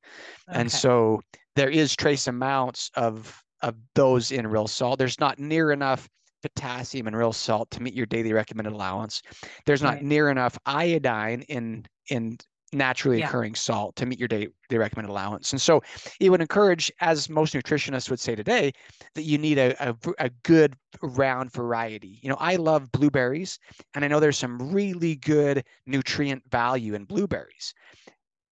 Okay. 0.48 0.60
And 0.60 0.72
so 0.72 1.20
there 1.54 1.68
is 1.68 1.94
trace 1.94 2.26
amounts 2.26 2.90
of 2.94 3.42
of 3.62 3.74
those 3.94 4.30
in 4.30 4.46
real 4.46 4.68
salt. 4.68 4.98
There's 4.98 5.20
not 5.20 5.38
near 5.38 5.72
enough 5.72 6.08
potassium 6.42 7.06
and 7.06 7.16
real 7.16 7.32
salt 7.32 7.70
to 7.72 7.82
meet 7.82 7.94
your 7.94 8.06
daily 8.06 8.32
recommended 8.32 8.72
allowance. 8.72 9.22
There's 9.66 9.82
not 9.82 9.94
right. 9.94 10.02
near 10.02 10.30
enough 10.30 10.58
iodine 10.66 11.42
in 11.42 11.86
in 12.10 12.38
naturally 12.72 13.20
yeah. 13.20 13.26
occurring 13.26 13.54
salt 13.54 13.96
to 13.96 14.06
meet 14.06 14.18
your 14.18 14.28
day 14.28 14.48
daily 14.68 14.78
recommended 14.78 15.10
allowance. 15.10 15.52
And 15.52 15.60
so 15.60 15.82
it 16.20 16.30
would 16.30 16.40
encourage, 16.40 16.92
as 17.00 17.28
most 17.28 17.54
nutritionists 17.54 18.10
would 18.10 18.20
say 18.20 18.34
today, 18.34 18.72
that 19.14 19.22
you 19.22 19.38
need 19.38 19.58
a, 19.58 19.74
a, 19.88 19.96
a, 20.18 20.30
good 20.42 20.76
round 21.02 21.52
variety. 21.52 22.18
You 22.22 22.28
know, 22.28 22.36
I 22.38 22.56
love 22.56 22.92
blueberries, 22.92 23.58
and 23.94 24.04
I 24.04 24.08
know 24.08 24.20
there's 24.20 24.38
some 24.38 24.70
really 24.72 25.16
good 25.16 25.64
nutrient 25.86 26.42
value 26.50 26.94
in 26.94 27.04
blueberries. 27.04 27.72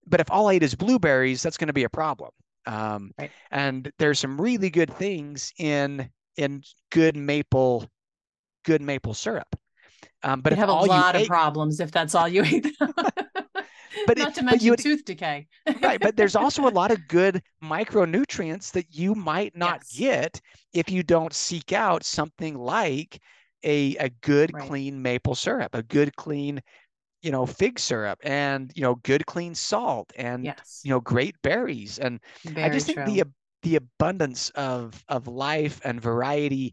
But 0.07 0.21
if 0.21 0.31
all 0.31 0.49
I 0.49 0.55
eat 0.55 0.63
is 0.63 0.75
blueberries, 0.75 1.43
that's 1.43 1.57
going 1.57 1.67
to 1.67 1.75
be 1.75 1.85
a 1.85 1.91
problem. 1.91 2.31
Um, 2.67 3.13
right. 3.19 3.31
And 3.51 3.93
there's 3.99 4.19
some 4.19 4.41
really 4.41 4.71
good 4.71 4.93
things 4.93 5.53
in 5.59 6.09
in 6.37 6.63
good 6.91 7.17
maple 7.17 7.89
good 8.65 8.83
maple 8.83 9.15
syrup. 9.15 9.57
Um, 10.23 10.41
but 10.41 10.53
you 10.53 10.59
have 10.59 10.69
a 10.69 10.73
lot 10.73 11.15
of 11.15 11.23
ate, 11.23 11.29
problems 11.29 11.81
if 11.81 11.91
that's 11.93 12.15
all 12.15 12.29
you 12.29 12.43
eat. 12.43 12.75
but 12.81 14.19
not 14.19 14.29
it, 14.29 14.35
to 14.35 14.43
mention 14.43 14.71
would, 14.71 14.79
tooth 14.79 15.05
decay. 15.05 15.47
right, 15.83 16.01
but 16.01 16.17
there's 16.17 16.37
also 16.37 16.69
a 16.69 16.71
lot 16.71 16.91
of 16.91 16.99
good 17.09 17.43
micronutrients 17.63 18.73
that 18.73 18.87
you 18.95 19.15
might 19.15 19.57
not 19.57 19.83
yes. 19.91 19.99
get 19.99 20.41
if 20.73 20.91
you 20.91 21.03
don't 21.03 21.33
seek 21.33 21.73
out 21.73 22.05
something 22.05 22.57
like 22.57 23.21
a 23.63 23.97
a 23.97 24.09
good 24.21 24.53
right. 24.53 24.69
clean 24.69 25.01
maple 25.01 25.35
syrup, 25.35 25.75
a 25.75 25.83
good 25.83 26.15
clean 26.17 26.61
you 27.23 27.33
know 27.33 27.47
fig 27.47 27.79
syrup 27.79 28.19
and 28.23 28.73
you 28.75 28.83
know 28.83 28.97
good 28.97 29.25
clean 29.27 29.55
salt 29.55 30.13
and 30.17 30.45
yes. 30.45 30.81
you 30.85 30.91
know 30.91 31.01
great 31.01 31.35
berries 31.43 31.99
and 31.99 32.21
i 32.57 32.69
just 32.69 32.87
think 32.87 33.05
the 33.07 33.25
the 33.67 33.75
abundance 33.75 34.51
of 34.51 35.05
of 35.09 35.27
life 35.27 35.81
and 35.83 36.01
variety 36.01 36.73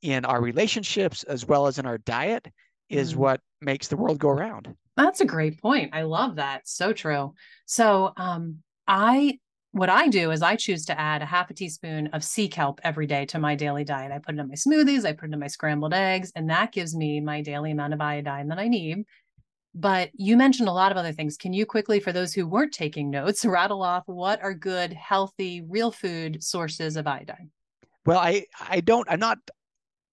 in 0.00 0.24
our 0.24 0.40
relationships 0.40 1.22
as 1.24 1.44
well 1.44 1.66
as 1.66 1.78
in 1.78 1.84
our 1.84 1.98
diet 1.98 2.48
is 2.88 3.12
mm. 3.12 3.16
what 3.16 3.40
makes 3.60 3.88
the 3.88 3.96
world 3.96 4.18
go 4.18 4.30
around. 4.30 4.74
That's 4.96 5.20
a 5.20 5.26
great 5.26 5.60
point. 5.60 5.90
I 5.92 6.02
love 6.02 6.36
that. 6.36 6.66
So 6.66 6.94
true. 6.94 7.34
So, 7.66 8.12
um, 8.16 8.62
I 8.86 9.38
what 9.72 9.90
I 9.90 10.08
do 10.08 10.30
is 10.30 10.40
I 10.40 10.56
choose 10.56 10.86
to 10.86 10.98
add 10.98 11.20
a 11.20 11.26
half 11.26 11.50
a 11.50 11.54
teaspoon 11.54 12.06
of 12.08 12.24
sea 12.24 12.48
kelp 12.48 12.80
every 12.84 13.06
day 13.06 13.26
to 13.26 13.38
my 13.38 13.54
daily 13.54 13.84
diet. 13.84 14.12
I 14.12 14.18
put 14.18 14.36
it 14.36 14.40
in 14.40 14.48
my 14.48 14.54
smoothies, 14.54 15.04
I 15.04 15.12
put 15.12 15.28
it 15.28 15.34
in 15.34 15.40
my 15.40 15.48
scrambled 15.48 15.92
eggs, 15.92 16.32
and 16.36 16.48
that 16.48 16.72
gives 16.72 16.94
me 16.94 17.20
my 17.20 17.42
daily 17.42 17.72
amount 17.72 17.92
of 17.92 18.00
iodine 18.00 18.48
that 18.48 18.58
I 18.58 18.68
need 18.68 19.04
but 19.74 20.10
you 20.14 20.36
mentioned 20.36 20.68
a 20.68 20.72
lot 20.72 20.92
of 20.92 20.98
other 20.98 21.12
things. 21.12 21.36
Can 21.36 21.52
you 21.52 21.66
quickly, 21.66 21.98
for 21.98 22.12
those 22.12 22.32
who 22.32 22.46
weren't 22.46 22.72
taking 22.72 23.10
notes, 23.10 23.44
rattle 23.44 23.82
off 23.82 24.04
what 24.06 24.42
are 24.42 24.54
good, 24.54 24.92
healthy, 24.92 25.62
real 25.62 25.90
food 25.90 26.42
sources 26.42 26.96
of 26.96 27.06
iodine? 27.06 27.50
Well, 28.06 28.18
I 28.18 28.46
I 28.60 28.80
don't 28.80 29.08
I'm 29.10 29.20
not 29.20 29.38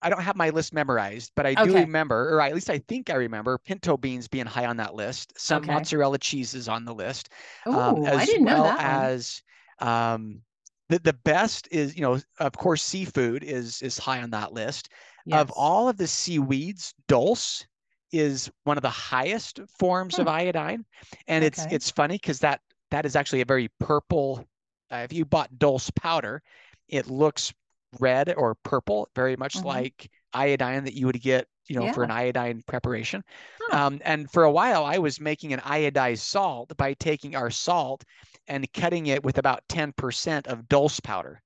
I 0.01 0.09
don't 0.09 0.21
have 0.21 0.35
my 0.35 0.49
list 0.49 0.73
memorized, 0.73 1.31
but 1.35 1.45
I 1.45 1.53
do 1.53 1.75
remember, 1.75 2.33
or 2.33 2.41
at 2.41 2.55
least 2.55 2.69
I 2.69 2.79
think 2.87 3.09
I 3.09 3.15
remember, 3.15 3.59
pinto 3.59 3.97
beans 3.97 4.27
being 4.27 4.47
high 4.47 4.65
on 4.65 4.77
that 4.77 4.95
list. 4.95 5.33
Some 5.37 5.63
okay. 5.63 5.73
mozzarella 5.73 6.17
cheeses 6.17 6.67
on 6.67 6.85
the 6.85 6.93
list, 6.93 7.29
Ooh, 7.67 7.73
um, 7.73 8.05
as 8.05 8.17
I 8.17 8.25
didn't 8.25 8.45
well 8.45 8.59
know 8.59 8.63
that 8.63 8.79
as 8.79 9.43
um, 9.79 10.41
the 10.89 10.99
the 10.99 11.13
best 11.13 11.67
is 11.69 11.95
you 11.95 12.01
know 12.01 12.19
of 12.39 12.53
course 12.53 12.83
seafood 12.83 13.43
is 13.43 13.81
is 13.81 13.97
high 13.97 14.21
on 14.21 14.31
that 14.31 14.53
list. 14.53 14.89
Yes. 15.25 15.39
Of 15.39 15.51
all 15.51 15.87
of 15.87 15.97
the 15.97 16.07
seaweeds, 16.07 16.95
dulse 17.07 17.67
is 18.11 18.51
one 18.63 18.77
of 18.77 18.83
the 18.83 18.89
highest 18.89 19.59
forms 19.77 20.15
hmm. 20.15 20.21
of 20.21 20.27
iodine, 20.27 20.85
and 21.27 21.43
okay. 21.43 21.47
it's 21.47 21.65
it's 21.71 21.91
funny 21.91 22.15
because 22.15 22.39
that 22.39 22.61
that 22.91 23.05
is 23.05 23.15
actually 23.15 23.41
a 23.41 23.45
very 23.45 23.69
purple. 23.79 24.45
Uh, 24.91 24.97
if 24.97 25.13
you 25.13 25.23
bought 25.23 25.57
dulse 25.57 25.89
powder, 25.91 26.41
it 26.89 27.09
looks 27.09 27.53
red 27.99 28.33
or 28.35 28.55
purple, 28.63 29.09
very 29.15 29.35
much 29.35 29.55
mm-hmm. 29.55 29.67
like 29.67 30.09
iodine 30.33 30.83
that 30.83 30.93
you 30.93 31.05
would 31.05 31.21
get, 31.21 31.47
you 31.67 31.77
know, 31.77 31.85
yeah. 31.85 31.91
for 31.91 32.03
an 32.03 32.11
iodine 32.11 32.63
preparation. 32.67 33.23
Huh. 33.61 33.85
Um, 33.85 34.01
and 34.03 34.29
for 34.31 34.43
a 34.43 34.51
while, 34.51 34.85
I 34.85 34.97
was 34.97 35.19
making 35.19 35.53
an 35.53 35.59
iodized 35.59 36.19
salt 36.19 36.75
by 36.77 36.93
taking 36.93 37.35
our 37.35 37.49
salt 37.49 38.03
and 38.47 38.71
cutting 38.73 39.07
it 39.07 39.23
with 39.23 39.37
about 39.37 39.63
10% 39.69 40.47
of 40.47 40.67
dulse 40.67 40.99
powder. 40.99 41.41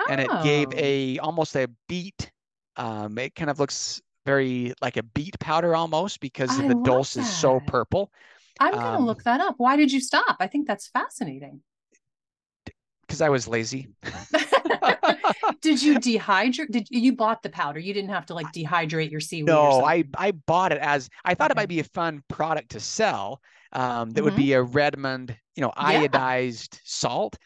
Oh. 0.00 0.06
And 0.10 0.20
it 0.20 0.30
gave 0.42 0.68
oh. 0.68 0.76
a 0.76 1.18
almost 1.18 1.56
a 1.56 1.68
beet. 1.88 2.30
Um, 2.76 3.16
it 3.18 3.34
kind 3.34 3.50
of 3.50 3.58
looks 3.58 4.02
very 4.26 4.74
like 4.82 4.98
a 4.98 5.02
beet 5.02 5.38
powder 5.38 5.74
almost 5.74 6.20
because 6.20 6.50
I 6.50 6.68
the 6.68 6.74
dulse 6.74 7.14
that. 7.14 7.20
is 7.20 7.32
so 7.32 7.60
purple. 7.66 8.10
I'm 8.60 8.74
gonna 8.74 8.98
um, 8.98 9.06
look 9.06 9.22
that 9.22 9.40
up. 9.40 9.54
Why 9.58 9.76
did 9.76 9.92
you 9.92 10.00
stop? 10.00 10.36
I 10.40 10.48
think 10.48 10.66
that's 10.66 10.88
fascinating. 10.88 11.60
Because 13.06 13.20
I 13.20 13.28
was 13.28 13.46
lazy. 13.46 13.88
did 15.62 15.82
you 15.82 15.98
dehydrate? 15.98 16.70
Did 16.70 16.88
you 16.90 17.14
bought 17.14 17.42
the 17.42 17.50
powder? 17.50 17.78
You 17.78 17.94
didn't 17.94 18.10
have 18.10 18.26
to 18.26 18.34
like 18.34 18.46
dehydrate 18.52 19.10
your 19.10 19.20
seaweed. 19.20 19.46
No, 19.46 19.84
I 19.84 20.04
I 20.16 20.32
bought 20.32 20.72
it 20.72 20.78
as 20.78 21.08
I 21.24 21.34
thought 21.34 21.50
okay. 21.50 21.58
it 21.58 21.62
might 21.62 21.68
be 21.68 21.80
a 21.80 21.84
fun 21.84 22.22
product 22.28 22.70
to 22.70 22.80
sell. 22.80 23.40
Um, 23.72 24.10
that 24.10 24.20
mm-hmm. 24.20 24.24
would 24.24 24.36
be 24.36 24.52
a 24.54 24.62
Redmond, 24.62 25.36
you 25.54 25.60
know, 25.60 25.72
iodized 25.76 26.74
yeah. 26.74 26.80
salt. 26.84 27.36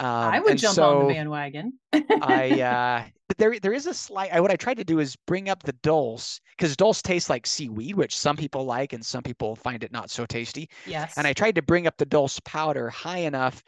Um, 0.00 0.06
I 0.06 0.40
would 0.40 0.58
jump 0.58 0.76
so 0.76 1.00
on 1.00 1.08
the 1.08 1.14
bandwagon. 1.14 1.72
I 1.92 2.60
uh, 2.60 3.08
but 3.26 3.36
there 3.36 3.58
there 3.58 3.72
is 3.72 3.86
a 3.86 3.94
slight. 3.94 4.32
I, 4.32 4.40
what 4.40 4.50
I 4.50 4.56
tried 4.56 4.78
to 4.78 4.84
do 4.84 5.00
is 5.00 5.16
bring 5.26 5.48
up 5.48 5.62
the 5.62 5.74
dulse 5.82 6.40
because 6.56 6.76
dulse 6.76 7.02
tastes 7.02 7.28
like 7.28 7.46
seaweed, 7.46 7.96
which 7.96 8.16
some 8.16 8.36
people 8.36 8.64
like 8.64 8.92
and 8.92 9.04
some 9.04 9.22
people 9.22 9.56
find 9.56 9.82
it 9.84 9.92
not 9.92 10.10
so 10.10 10.24
tasty. 10.24 10.68
Yes. 10.86 11.14
And 11.16 11.26
I 11.26 11.32
tried 11.32 11.56
to 11.56 11.62
bring 11.62 11.86
up 11.86 11.96
the 11.96 12.06
dulse 12.06 12.40
powder 12.44 12.88
high 12.88 13.18
enough 13.18 13.62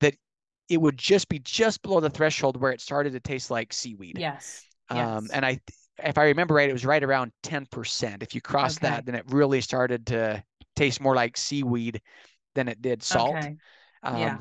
that 0.00 0.14
it 0.68 0.80
would 0.80 0.96
just 0.96 1.28
be 1.28 1.38
just 1.40 1.82
below 1.82 2.00
the 2.00 2.10
threshold 2.10 2.60
where 2.60 2.72
it 2.72 2.80
started 2.80 3.12
to 3.12 3.20
taste 3.20 3.50
like 3.50 3.72
seaweed. 3.72 4.18
Yes. 4.18 4.64
Um, 4.88 5.24
yes. 5.24 5.30
and 5.32 5.44
I, 5.44 5.60
if 6.02 6.16
I 6.16 6.24
remember 6.24 6.54
right, 6.54 6.70
it 6.70 6.72
was 6.72 6.86
right 6.86 7.02
around 7.02 7.32
10%. 7.42 8.22
If 8.22 8.34
you 8.34 8.40
cross 8.40 8.78
okay. 8.78 8.88
that, 8.88 9.06
then 9.06 9.14
it 9.14 9.24
really 9.28 9.60
started 9.60 10.06
to 10.06 10.42
taste 10.74 11.00
more 11.00 11.14
like 11.14 11.36
seaweed 11.36 12.00
than 12.54 12.68
it 12.68 12.80
did 12.80 13.02
salt. 13.02 13.36
Okay. 13.36 13.56
Um, 14.02 14.16
yeah. 14.16 14.38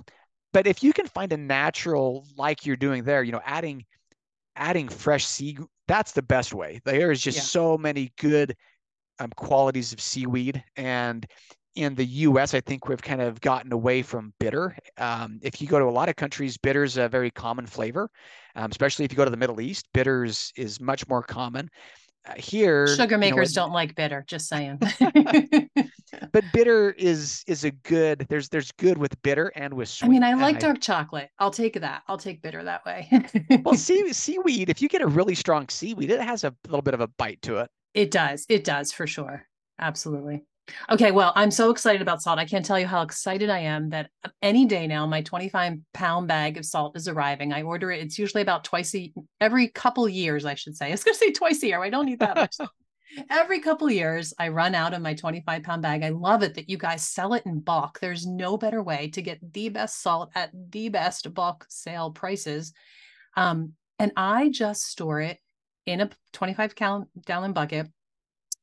But 0.54 0.68
if 0.68 0.84
you 0.84 0.94
can 0.94 1.08
find 1.08 1.32
a 1.34 1.38
natural, 1.38 2.26
like 2.38 2.66
you're 2.66 2.76
doing 2.76 3.04
there, 3.04 3.24
you 3.24 3.32
know, 3.32 3.42
adding, 3.46 3.86
adding 4.56 4.90
fresh 4.90 5.26
sea, 5.26 5.58
that's 5.88 6.12
the 6.12 6.22
best 6.22 6.54
way. 6.54 6.82
There 6.86 7.12
is 7.12 7.22
just 7.22 7.38
yeah. 7.38 7.44
so 7.44 7.78
many 7.78 8.12
good 8.18 8.56
um, 9.20 9.32
qualities 9.36 9.94
of 9.94 10.02
seaweed, 10.02 10.64
and 10.76 11.26
in 11.76 11.96
the 11.96 12.06
US, 12.06 12.54
I 12.54 12.62
think 12.62 12.88
we've 12.88 13.02
kind 13.02 13.22
of 13.22 13.40
gotten 13.40 13.72
away 13.72 14.02
from 14.02 14.34
bitter. 14.40 14.76
Um, 14.98 15.40
if 15.42 15.62
you 15.62 15.68
go 15.68 15.80
to 15.80 15.86
a 15.86 15.92
lot 15.92 16.10
of 16.10 16.16
countries, 16.16 16.58
bitter 16.58 16.84
is 16.84 16.98
a 16.98 17.08
very 17.08 17.32
common 17.32 17.66
flavor, 17.66 18.10
um, 18.56 18.70
especially 18.72 19.06
if 19.06 19.12
you 19.12 19.18
go 19.18 19.26
to 19.26 19.32
the 19.32 19.38
Middle 19.38 19.62
East. 19.62 19.88
Bitters 19.94 20.52
is 20.58 20.82
much 20.82 21.08
more 21.08 21.24
common. 21.24 21.70
Uh, 22.28 22.34
here, 22.36 22.88
sugar 22.88 23.18
makers 23.18 23.56
you 23.56 23.60
know, 23.60 23.66
don't 23.66 23.74
like 23.74 23.96
bitter. 23.96 24.24
Just 24.28 24.48
saying. 24.48 24.80
but 26.32 26.44
bitter 26.54 26.92
is 26.92 27.44
is 27.48 27.64
a 27.64 27.72
good. 27.72 28.26
There's 28.30 28.50
there's 28.50 28.72
good 28.74 28.98
with 28.98 29.20
bitter 29.22 29.48
and 29.56 29.74
with 29.74 29.90
sweet. 29.90 30.08
I 30.08 30.10
mean, 30.10 30.24
I 30.24 30.34
like 30.34 30.60
dark 30.60 30.78
I, 30.78 30.80
chocolate. 30.80 31.30
I'll 31.40 31.52
take 31.52 31.80
that. 31.80 32.04
I'll 32.08 32.18
take 32.18 32.42
bitter 32.42 32.64
that 32.64 32.86
way. 32.86 33.10
well, 33.64 33.76
sea, 33.76 34.12
seaweed. 34.14 34.70
If 34.70 34.82
you 34.82 34.90
get 34.90 35.02
a 35.02 35.08
really 35.08 35.36
strong 35.36 35.68
seaweed, 35.70 36.12
it 36.12 36.22
has 36.22 36.44
a 36.44 36.54
little 36.68 36.82
bit 36.82 36.94
of 36.94 37.02
a 37.02 37.08
bite 37.08 37.42
to 37.44 37.58
it. 37.58 37.70
It 37.94 38.12
does. 38.12 38.46
It 38.50 38.64
does 38.64 38.92
for 38.92 39.08
sure. 39.08 39.48
Absolutely. 39.80 40.44
Okay, 40.90 41.12
well, 41.12 41.34
I'm 41.36 41.52
so 41.52 41.70
excited 41.70 42.02
about 42.02 42.22
salt. 42.22 42.40
I 42.40 42.46
can't 42.46 42.66
tell 42.66 42.80
you 42.80 42.88
how 42.88 43.02
excited 43.02 43.50
I 43.50 43.60
am 43.60 43.90
that 43.90 44.10
any 44.42 44.66
day 44.66 44.88
now 44.88 45.06
my 45.06 45.22
25 45.22 45.80
pound 45.94 46.28
bag 46.28 46.58
of 46.58 46.66
salt 46.66 46.96
is 46.96 47.08
arriving. 47.08 47.52
I 47.52 47.64
order 47.64 47.92
it. 47.92 48.02
It's 48.02 48.20
usually 48.20 48.42
about 48.42 48.64
twice 48.64 48.94
a 48.96 49.12
every 49.40 49.68
couple 49.68 50.08
years, 50.08 50.46
I 50.46 50.54
should 50.56 50.78
say. 50.78 50.88
I 50.90 50.92
was 50.92 51.04
going 51.04 51.14
to 51.14 51.20
say 51.20 51.32
twice 51.32 51.64
a 51.64 51.68
year. 51.68 51.82
I 51.82 51.90
don't 51.90 52.06
need 52.06 52.20
that 52.20 52.36
much. 52.36 52.58
Every 53.30 53.60
couple 53.60 53.90
years, 53.90 54.34
I 54.40 54.50
run 54.50 54.76
out 54.76 54.94
of 54.94 55.02
my 55.02 55.14
25 55.14 55.64
pound 55.64 55.82
bag. 55.82 56.04
I 56.04 56.10
love 56.10 56.44
it 56.44 56.56
that 56.56 56.70
you 56.70 56.78
guys 56.78 57.08
sell 57.08 57.34
it 57.34 57.46
in 57.46 57.60
bulk. 57.60 58.00
There's 58.00 58.26
no 58.26 58.58
better 58.58 58.82
way 58.82 59.10
to 59.10 59.22
get 59.22 59.40
the 59.54 59.70
best 59.70 60.02
salt 60.02 60.32
at 60.36 60.52
the 60.72 60.90
best 60.90 61.34
bulk 61.34 61.66
sale 61.70 62.12
prices. 62.12 62.74
Um, 63.36 63.74
and 64.00 64.12
I 64.16 64.50
just 64.50 64.84
store 64.84 65.22
it 65.22 65.38
in 65.86 66.02
a 66.02 66.10
25 66.34 66.76
gallon 67.26 67.54
bucket 67.54 67.88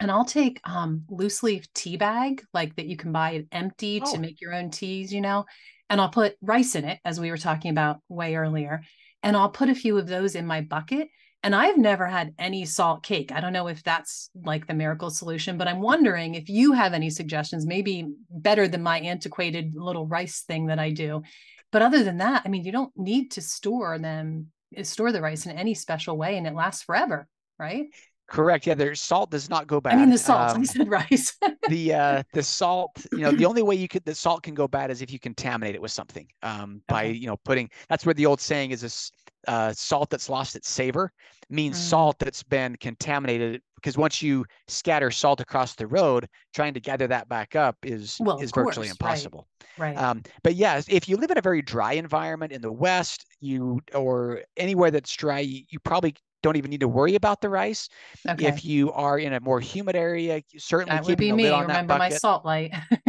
and 0.01 0.11
I'll 0.11 0.25
take 0.25 0.61
um, 0.65 1.05
loose 1.09 1.43
leaf 1.43 1.73
tea 1.75 1.97
bag, 1.97 2.43
like 2.55 2.77
that 2.77 2.87
you 2.87 2.97
can 2.97 3.13
buy 3.13 3.45
empty 3.51 4.01
oh. 4.05 4.13
to 4.13 4.21
make 4.21 4.41
your 4.41 4.55
own 4.55 4.71
teas, 4.71 5.13
you 5.13 5.21
know, 5.21 5.45
and 5.91 6.01
I'll 6.01 6.11
put 6.11 6.37
rice 6.41 6.75
in 6.75 6.85
it, 6.85 7.01
as 7.05 7.19
we 7.19 7.31
were 7.31 7.39
talking 7.39 7.71
about 7.71 7.99
way 8.09 8.37
earlier. 8.37 8.83
And 9.23 9.37
I'll 9.37 9.51
put 9.51 9.69
a 9.69 9.75
few 9.75 9.99
of 9.99 10.07
those 10.07 10.37
in 10.37 10.47
my 10.47 10.61
bucket. 10.61 11.09
And 11.45 11.55
I've 11.55 11.79
never 11.79 12.07
had 12.07 12.35
any 12.39 12.65
salt 12.65 13.03
cake. 13.05 13.31
I 13.33 13.41
don't 13.41 13.53
know 13.53 13.69
if 13.69 13.83
that's 13.85 14.29
like 14.45 14.67
the 14.67 14.75
miracle 14.75 15.09
solution, 15.09 15.57
but 15.57 15.69
I'm 15.69 15.81
wondering 15.81 16.35
if 16.35 16.49
you 16.49 16.73
have 16.73 16.95
any 16.95 17.11
suggestions, 17.11 17.65
maybe 17.65 18.09
better 18.29 18.67
than 18.67 18.83
my 18.83 18.99
antiquated 18.99 19.75
little 19.75 20.07
rice 20.07 20.43
thing 20.43 20.67
that 20.67 20.81
I 20.81 20.91
do. 20.91 21.23
But 21.71 21.83
other 21.83 22.03
than 22.03 22.19
that, 22.19 22.43
I 22.45 22.49
mean, 22.49 22.65
you 22.65 22.73
don't 22.73 22.93
need 22.97 23.31
to 23.33 23.41
store 23.41 23.99
them, 23.99 24.49
store 24.83 25.13
the 25.13 25.23
rice 25.23 25.47
in 25.47 25.57
any 25.57 25.75
special 25.75 26.17
way 26.17 26.37
and 26.37 26.47
it 26.47 26.55
lasts 26.55 26.83
forever, 26.83 27.29
right? 27.59 27.87
Correct. 28.29 28.67
Yeah, 28.67 28.75
there's 28.75 29.01
salt 29.01 29.31
does 29.31 29.49
not 29.49 29.67
go 29.67 29.81
bad. 29.81 29.95
I 29.95 29.97
mean 29.97 30.11
the 30.11 30.19
salt. 30.19 30.55
Um, 30.55 30.61
I 30.61 30.65
said 30.65 30.89
rice. 30.89 31.37
the 31.69 31.95
uh 31.95 32.23
the 32.33 32.43
salt, 32.43 33.07
you 33.13 33.19
know, 33.19 33.33
the 33.33 33.47
only 33.47 33.63
way 33.63 33.75
you 33.75 33.89
could 33.89 34.05
the 34.05 34.15
salt 34.15 34.43
can 34.43 34.55
go 34.55 34.69
bad 34.69 34.91
is 34.91 35.01
if 35.01 35.11
you 35.11 35.19
contaminate 35.19 35.75
it 35.75 35.81
with 35.81 35.93
something. 35.93 36.27
Um, 36.43 36.83
by 36.89 37.07
okay. 37.07 37.13
you 37.13 37.27
know 37.27 37.39
putting 37.45 37.71
that's 37.89 38.05
where 38.05 38.15
the 38.15 38.27
old 38.27 38.41
saying 38.41 38.71
is 38.73 38.83
this 38.83 39.11
uh, 39.47 39.73
salt 39.73 40.11
that's 40.11 40.29
lost 40.29 40.57
its 40.57 40.69
savor 40.69 41.11
means 41.49 41.79
mm. 41.79 41.81
salt 41.81 42.19
that's 42.19 42.43
been 42.43 42.77
contaminated 42.77 43.63
because 43.77 43.97
once 43.97 44.21
you 44.21 44.45
scatter 44.67 45.11
salt 45.11 45.41
across 45.41 45.75
the 45.75 45.87
road, 45.87 46.29
trying 46.55 46.75
to 46.75 46.81
gather 46.81 47.07
that 47.07 47.29
back 47.29 47.57
up 47.57 47.77
is 47.83 48.19
well, 48.21 48.39
is 48.39 48.51
virtually 48.51 48.89
impossible. 48.89 49.47
Right. 49.79 49.97
right. 49.97 50.05
Um, 50.05 50.23
but 50.43 50.57
yes, 50.57 50.85
if 50.89 51.09
you 51.09 51.17
live 51.17 51.31
in 51.31 51.39
a 51.39 51.43
very 51.43 51.63
dry 51.63 51.93
environment 51.93 52.53
in 52.53 52.61
the 52.61 52.73
West, 52.73 53.25
you 53.41 53.81
or 53.95 54.43
anywhere 54.57 54.91
that's 54.91 55.15
dry, 55.15 55.39
you, 55.39 55.63
you 55.71 55.79
probably 55.79 56.15
don't 56.43 56.57
even 56.57 56.71
need 56.71 56.81
to 56.81 56.89
worry 56.89 57.15
about 57.15 57.41
the 57.41 57.49
rice. 57.49 57.89
Okay. 58.27 58.47
If 58.47 58.65
you 58.65 58.93
are 58.93 59.19
in 59.19 59.33
a 59.33 59.41
more 59.41 59.61
humid 59.61 59.97
area, 59.97 60.43
certainly 60.57 60.97
that 60.97 61.05
would 61.05 61.19
be 61.19 61.33
me. 61.33 61.51
Remember 61.51 61.99
my 61.99 62.11
salt 62.11 62.45
light. 62.45 62.73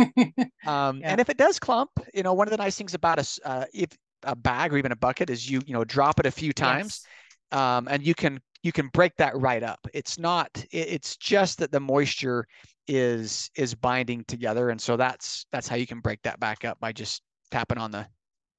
um, 0.66 1.00
yeah. 1.00 1.12
And 1.12 1.22
if 1.22 1.30
it 1.30 1.38
does 1.38 1.60
clump, 1.60 1.92
you 2.14 2.24
know, 2.24 2.34
one 2.34 2.48
of 2.48 2.52
the 2.52 2.58
nice 2.58 2.78
things 2.78 2.94
about 2.94 3.20
a 3.20 3.48
uh, 3.48 3.66
if 3.74 3.90
a 4.24 4.36
bag 4.36 4.74
or 4.74 4.78
even 4.78 4.92
a 4.92 4.96
bucket 4.96 5.30
is 5.30 5.50
you 5.50 5.62
you 5.66 5.74
know 5.74 5.84
drop 5.84 6.20
it 6.20 6.26
a 6.26 6.32
few 6.32 6.54
times, 6.54 7.06
yes. 7.52 7.60
um, 7.60 7.88
and 7.90 8.06
you 8.06 8.14
can 8.14 8.40
you 8.64 8.72
can 8.72 8.88
break 8.90 9.16
that 9.18 9.38
right 9.38 9.64
up. 9.64 9.80
It's 9.94 10.20
not. 10.20 10.50
It, 10.72 10.88
it's 10.90 11.16
just 11.18 11.60
that 11.60 11.72
the 11.72 11.80
moisture 11.80 12.46
is 12.88 13.50
is 13.56 13.76
binding 13.76 14.24
together, 14.26 14.70
and 14.70 14.82
so 14.82 14.98
that's 14.98 15.46
that's 15.52 15.68
how 15.68 15.76
you 15.76 15.88
can 15.88 16.00
break 16.00 16.22
that 16.24 16.40
back 16.40 16.66
up 16.66 16.80
by 16.80 16.92
just 16.92 17.22
tapping 17.52 17.78
on 17.78 17.92
the 17.92 18.08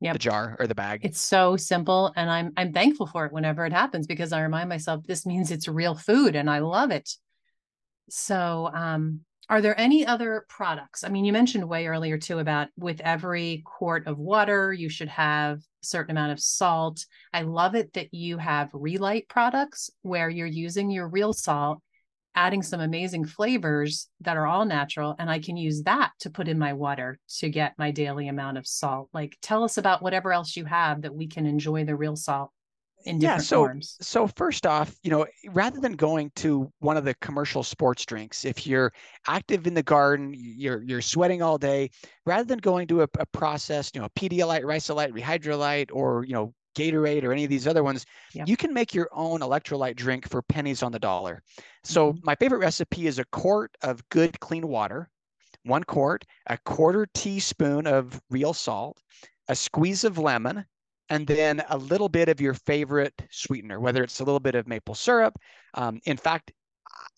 yep. 0.01 0.15
the 0.15 0.19
jar 0.19 0.57
or 0.59 0.67
the 0.67 0.75
bag. 0.75 1.01
It's 1.03 1.21
so 1.21 1.57
simple 1.57 2.13
and 2.17 2.31
I'm 2.31 2.53
I'm 2.57 2.73
thankful 2.73 3.07
for 3.07 3.27
it 3.27 3.33
whenever 3.33 3.65
it 3.67 3.73
happens 3.73 4.07
because 4.07 4.33
I 4.33 4.43
remind 4.43 4.69
myself 4.69 5.05
this 5.05 5.27
means 5.27 5.51
it's 5.51 5.69
real 5.69 5.95
food 5.95 6.37
and 6.37 6.49
I 6.49 6.61
love 6.61 6.91
it. 6.91 7.11
So 8.09 8.71
um 8.75 9.21
are 9.49 9.61
there 9.61 9.79
any 9.81 10.07
other 10.07 10.47
products? 10.49 11.03
I 11.03 11.09
mean, 11.09 11.25
you 11.25 11.33
mentioned 11.33 11.69
way 11.69 11.89
earlier 11.89 12.17
too 12.17 12.39
about 12.39 12.69
with 12.77 13.01
every 13.01 13.65
quart 13.67 14.07
of 14.07 14.17
water, 14.17 14.73
you 14.73 14.89
should 14.89 15.09
have 15.09 15.59
a 15.59 15.63
certain 15.81 16.13
amount 16.13 16.31
of 16.31 16.39
salt. 16.39 17.05
I 17.33 17.43
love 17.43 17.75
it 17.75 17.93
that 17.95 18.15
you 18.15 18.39
have 18.39 18.71
Re-Lyte 18.73 19.29
products 19.29 19.91
where 20.03 20.31
you're 20.31 20.47
using 20.47 20.89
your 20.89 21.09
real 21.09 21.33
salt 21.33 21.81
adding 22.35 22.63
some 22.63 22.81
amazing 22.81 23.25
flavors 23.25 24.09
that 24.21 24.37
are 24.37 24.47
all 24.47 24.65
natural 24.65 25.17
and 25.19 25.31
i 25.31 25.39
can 25.39 25.57
use 25.57 25.83
that 25.83 26.13
to 26.19 26.31
put 26.31 26.49
in 26.49 26.59
my 26.59 26.73
water 26.73 27.19
to 27.29 27.49
get 27.49 27.75
my 27.79 27.91
daily 27.91 28.29
amount 28.29 28.59
of 28.59 28.67
salt. 28.67 29.09
Like 29.13 29.37
tell 29.43 29.65
us 29.65 29.79
about 29.79 30.03
whatever 30.03 30.33
else 30.33 30.57
you 30.57 30.65
have 30.65 31.03
that 31.03 31.15
we 31.15 31.27
can 31.27 31.47
enjoy 31.47 31.85
the 31.85 31.97
real 31.97 32.17
salt 32.17 32.51
in 33.07 33.19
different 33.19 33.41
yeah, 33.41 33.43
so, 33.43 33.57
forms. 33.65 33.97
so 34.03 34.27
first 34.27 34.67
off 34.67 34.95
you 35.03 35.11
know 35.11 35.27
rather 35.49 35.81
than 35.81 35.93
going 35.93 36.31
to 36.37 36.71
one 36.81 36.99
of 36.99 37.05
the 37.07 37.15
commercial 37.15 37.63
sports 37.63 38.05
drinks 38.05 38.45
if 38.45 38.67
you're 38.67 38.93
active 39.27 39.67
in 39.67 39.73
the 39.73 39.83
garden 39.83 40.35
you're 40.37 40.83
you're 40.83 41.01
sweating 41.01 41.41
all 41.41 41.57
day 41.57 41.89
rather 42.27 42.45
than 42.45 42.59
going 42.59 42.87
to 42.87 43.01
a, 43.01 43.09
a 43.19 43.25
processed 43.33 43.95
you 43.95 44.03
know 44.03 44.09
pedialyte 44.17 44.65
rhysolite 44.65 45.13
rehydrolyte 45.13 45.89
or 45.95 46.27
you 46.27 46.35
know 46.35 46.53
Gatorade 46.77 47.25
or 47.25 47.33
any 47.33 47.45
of 47.45 47.51
these 47.51 47.67
other 47.67 47.83
ones, 47.83 48.07
yep. 48.33 48.49
you 48.49 48.57
can 48.57 48.73
make 48.73 48.95
your 48.95 49.09
own 49.13 49.41
electrolyte 49.41 49.97
drink 49.97 50.29
for 50.29 50.43
pennies 50.43 50.83
on 50.83 50.93
the 50.93 50.99
dollar. 50.99 51.43
So 51.85 52.13
mm-hmm. 52.13 52.21
my 52.25 52.35
favorite 52.35 52.59
recipe 52.59 53.07
is 53.07 53.19
a 53.19 53.25
quart 53.27 53.77
of 53.83 54.07
good 54.09 54.39
clean 54.41 54.69
water, 54.69 55.09
one 55.65 55.85
quart, 55.85 56.25
a 56.47 56.59
quarter 56.59 57.07
teaspoon 57.15 57.87
of 57.87 58.21
real 58.31 58.55
salt, 58.55 59.01
a 59.49 59.55
squeeze 59.55 60.05
of 60.05 60.19
lemon, 60.19 60.65
and 61.09 61.27
then 61.27 61.63
a 61.69 61.77
little 61.77 62.09
bit 62.09 62.29
of 62.29 62.41
your 62.41 62.55
favorite 62.55 63.21
sweetener, 63.31 63.81
whether 63.81 64.03
it's 64.05 64.21
a 64.21 64.25
little 64.25 64.41
bit 64.41 64.55
of 64.55 64.69
maple 64.69 64.95
syrup. 64.95 65.37
Um, 65.75 66.01
in 66.05 66.17
fact, 66.17 66.53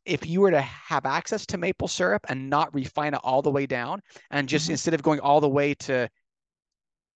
if 0.04 0.26
you 0.26 0.40
were 0.40 0.50
to 0.50 0.60
have 0.60 1.06
access 1.06 1.46
to 1.46 1.58
maple 1.58 1.88
syrup 1.88 2.24
and 2.28 2.50
not 2.50 2.74
refine 2.74 3.14
it 3.14 3.20
all 3.22 3.42
the 3.42 3.50
way 3.50 3.66
down, 3.66 4.00
and 4.30 4.48
just 4.48 4.64
mm-hmm. 4.64 4.72
instead 4.72 4.94
of 4.94 5.02
going 5.02 5.20
all 5.20 5.40
the 5.40 5.48
way 5.48 5.74
to 5.74 6.08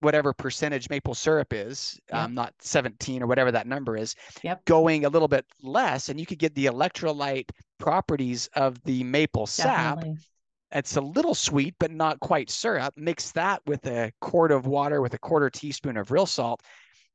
whatever 0.01 0.33
percentage 0.33 0.89
maple 0.89 1.15
syrup 1.15 1.53
is, 1.53 1.99
yep. 2.11 2.25
um, 2.25 2.33
not 2.33 2.53
17 2.61 3.23
or 3.23 3.27
whatever 3.27 3.51
that 3.51 3.67
number 3.67 3.97
is, 3.97 4.15
yep. 4.43 4.63
going 4.65 5.05
a 5.05 5.09
little 5.09 5.27
bit 5.27 5.45
less, 5.61 6.09
and 6.09 6.19
you 6.19 6.25
could 6.25 6.39
get 6.39 6.53
the 6.55 6.65
electrolyte 6.65 7.49
properties 7.79 8.47
of 8.55 8.81
the 8.83 9.03
maple 9.03 9.45
Definitely. 9.45 10.15
sap 10.15 10.23
it's 10.71 10.97
a 10.97 11.01
little 11.01 11.35
sweet, 11.35 11.75
but 11.79 11.91
not 11.91 12.19
quite 12.19 12.49
syrup. 12.49 12.93
Mix 12.97 13.31
that 13.31 13.61
with 13.65 13.85
a 13.87 14.11
quart 14.19 14.51
of 14.51 14.67
water 14.67 15.01
with 15.01 15.13
a 15.13 15.17
quarter 15.17 15.49
teaspoon 15.49 15.97
of 15.97 16.11
real 16.11 16.25
salt. 16.25 16.61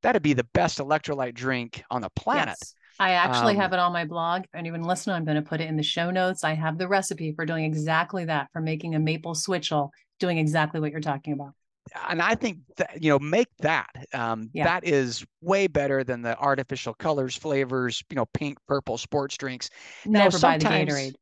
That'd 0.03 0.23
be 0.23 0.33
the 0.33 0.47
best 0.55 0.79
electrolyte 0.79 1.35
drink 1.35 1.83
on 1.91 2.03
the 2.03 2.11
planet. 2.11 2.57
Yes. 2.61 2.75
I 2.99 3.13
actually 3.13 3.55
um, 3.55 3.61
have 3.61 3.73
it 3.73 3.79
on 3.79 3.93
my 3.93 4.05
blog. 4.05 4.45
If 4.45 4.55
anyone 4.55 4.83
listening, 4.83 5.17
I'm 5.17 5.25
going 5.25 5.37
to 5.37 5.43
put 5.43 5.61
it 5.61 5.69
in 5.69 5.77
the 5.77 5.83
show 5.83 6.11
notes. 6.11 6.45
I 6.45 6.55
have 6.55 6.79
the 6.79 6.89
recipe 6.89 7.33
for 7.33 7.47
doing 7.47 7.65
exactly 7.65 8.25
that, 8.27 8.49
for 8.53 8.61
making 8.61 8.95
a 8.95 8.99
maple 8.99 9.35
switchel, 9.35 9.93
doing 10.19 10.39
exactly 10.39 10.81
what 10.81 10.91
you're 10.91 11.01
talking 11.01 11.33
about. 11.33 11.53
And 12.09 12.23
I 12.23 12.35
think 12.35 12.59
that, 12.77 13.03
you 13.03 13.11
know, 13.11 13.19
make 13.19 13.49
that. 13.59 13.91
Um, 14.15 14.51
yeah. 14.53 14.65
That 14.65 14.87
is 14.87 15.25
way 15.41 15.67
better 15.67 16.05
than 16.05 16.23
the 16.23 16.39
artificial 16.39 16.95
colors, 16.95 17.37
flavors, 17.37 18.03
you 18.11 18.17
know, 18.17 18.27
pink, 18.33 18.59
purple 18.67 18.99
sports 18.99 19.37
drinks. 19.37 19.69
Never 20.07 20.37
now, 20.37 20.41
buy 20.41 20.59
the 20.59 20.65
Gatorade. 20.65 21.15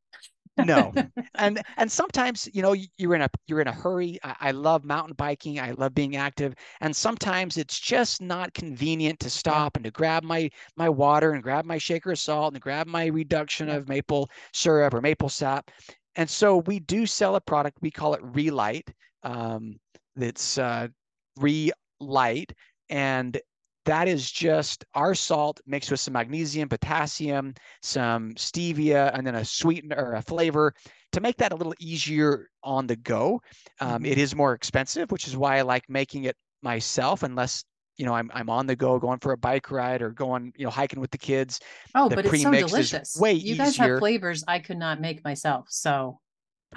No. 0.65 0.93
And 1.37 1.63
and 1.79 1.91
sometimes 1.91 2.51
you 2.53 2.61
know 2.61 2.75
you're 2.99 3.15
in 3.15 3.23
a 3.23 3.31
you're 3.47 3.63
in 3.63 3.67
a 3.67 3.73
hurry. 3.73 4.19
I, 4.23 4.37
I, 4.41 4.51
love 4.51 4.85
mountain 4.85 5.15
biking. 5.15 5.59
I 5.59 5.71
love 5.71 5.95
being 5.95 6.17
active. 6.17 6.55
And 6.83 6.95
sometimes 6.95 7.57
it's 7.57 7.81
just 7.81 8.21
not 8.21 8.53
convenient 8.53 9.21
to 9.21 9.31
stop 9.31 9.77
and 9.77 9.85
to 9.85 9.91
grab 9.91 10.23
my 10.23 10.51
my 10.77 10.91
water 10.91 11.33
and 11.33 11.43
grab 11.43 11.65
my 11.65 11.79
shaker 11.79 12.13
of 12.13 12.19
salt 12.19 12.53
and 12.53 12.61
grab 12.61 12.87
my 12.87 13.07
reduction 13.07 13.71
of 13.71 13.89
maple 13.89 14.29
syrup 14.53 14.93
or 14.93 15.01
maple 15.01 15.31
sap. 15.31 15.71
And 16.17 16.29
so 16.29 16.59
we 16.59 16.79
do 16.79 17.07
sell 17.07 17.37
a 17.37 17.41
product 17.41 17.79
we 17.81 17.91
call 17.91 18.13
it 18.13 18.21
Re-Lyte 18.23 18.91
um, 19.23 19.77
that's 20.17 20.59
uh, 20.59 20.89
Re-Lyte 21.37 22.53
and 22.89 23.41
that 23.87 24.09
is 24.09 24.31
just 24.31 24.85
our 24.95 25.15
salt 25.15 25.61
mixed 25.67 25.91
with 25.91 26.01
some 26.01 26.13
magnesium, 26.13 26.69
potassium, 26.69 27.55
some 27.83 28.35
stevia, 28.35 29.11
and 29.15 29.27
then 29.27 29.37
a 29.37 29.45
sweetener 29.45 29.97
or 29.97 30.15
a 30.15 30.23
flavor 30.23 30.75
to 31.13 31.21
make 31.21 31.37
that 31.39 31.53
a 31.53 31.57
little 31.57 31.75
easier 31.81 32.49
on 32.63 32.87
the 32.87 32.97
go. 32.97 33.41
Um, 33.81 34.05
it 34.05 34.19
mm-hmm. 34.19 34.37
more 34.37 34.53
expensive, 34.53 35.11
which 35.11 35.27
is 35.27 35.37
why 35.37 35.59
I 35.59 35.63
like 35.63 35.85
making 35.89 36.25
it 36.25 36.37
myself, 36.63 37.23
unless 37.23 37.65
you 37.97 38.05
know 38.05 38.15
I'm 38.15 38.31
I'm 38.35 38.51
on 38.51 38.67
the 38.67 38.77
go, 38.77 38.99
going 38.99 39.19
for 39.19 39.33
a 39.33 39.39
bike 39.39 39.71
ride 39.71 40.03
or 40.03 40.11
going 40.11 40.53
you 40.57 40.65
know 40.65 40.71
hiking 40.71 41.01
with 41.01 41.11
the 41.11 41.19
kids. 41.19 41.61
Oh, 41.95 42.09
the 42.09 42.17
but 42.17 42.27
it's 42.27 42.43
so 42.43 42.53
delicious. 42.53 43.17
Way 43.19 43.33
you 43.33 43.57
guys 43.57 43.77
have 43.77 43.99
flavors 43.99 44.45
I 44.47 44.59
could 44.59 44.79
not 44.79 45.01
make 45.01 45.25
myself, 45.25 45.67
so. 45.69 46.21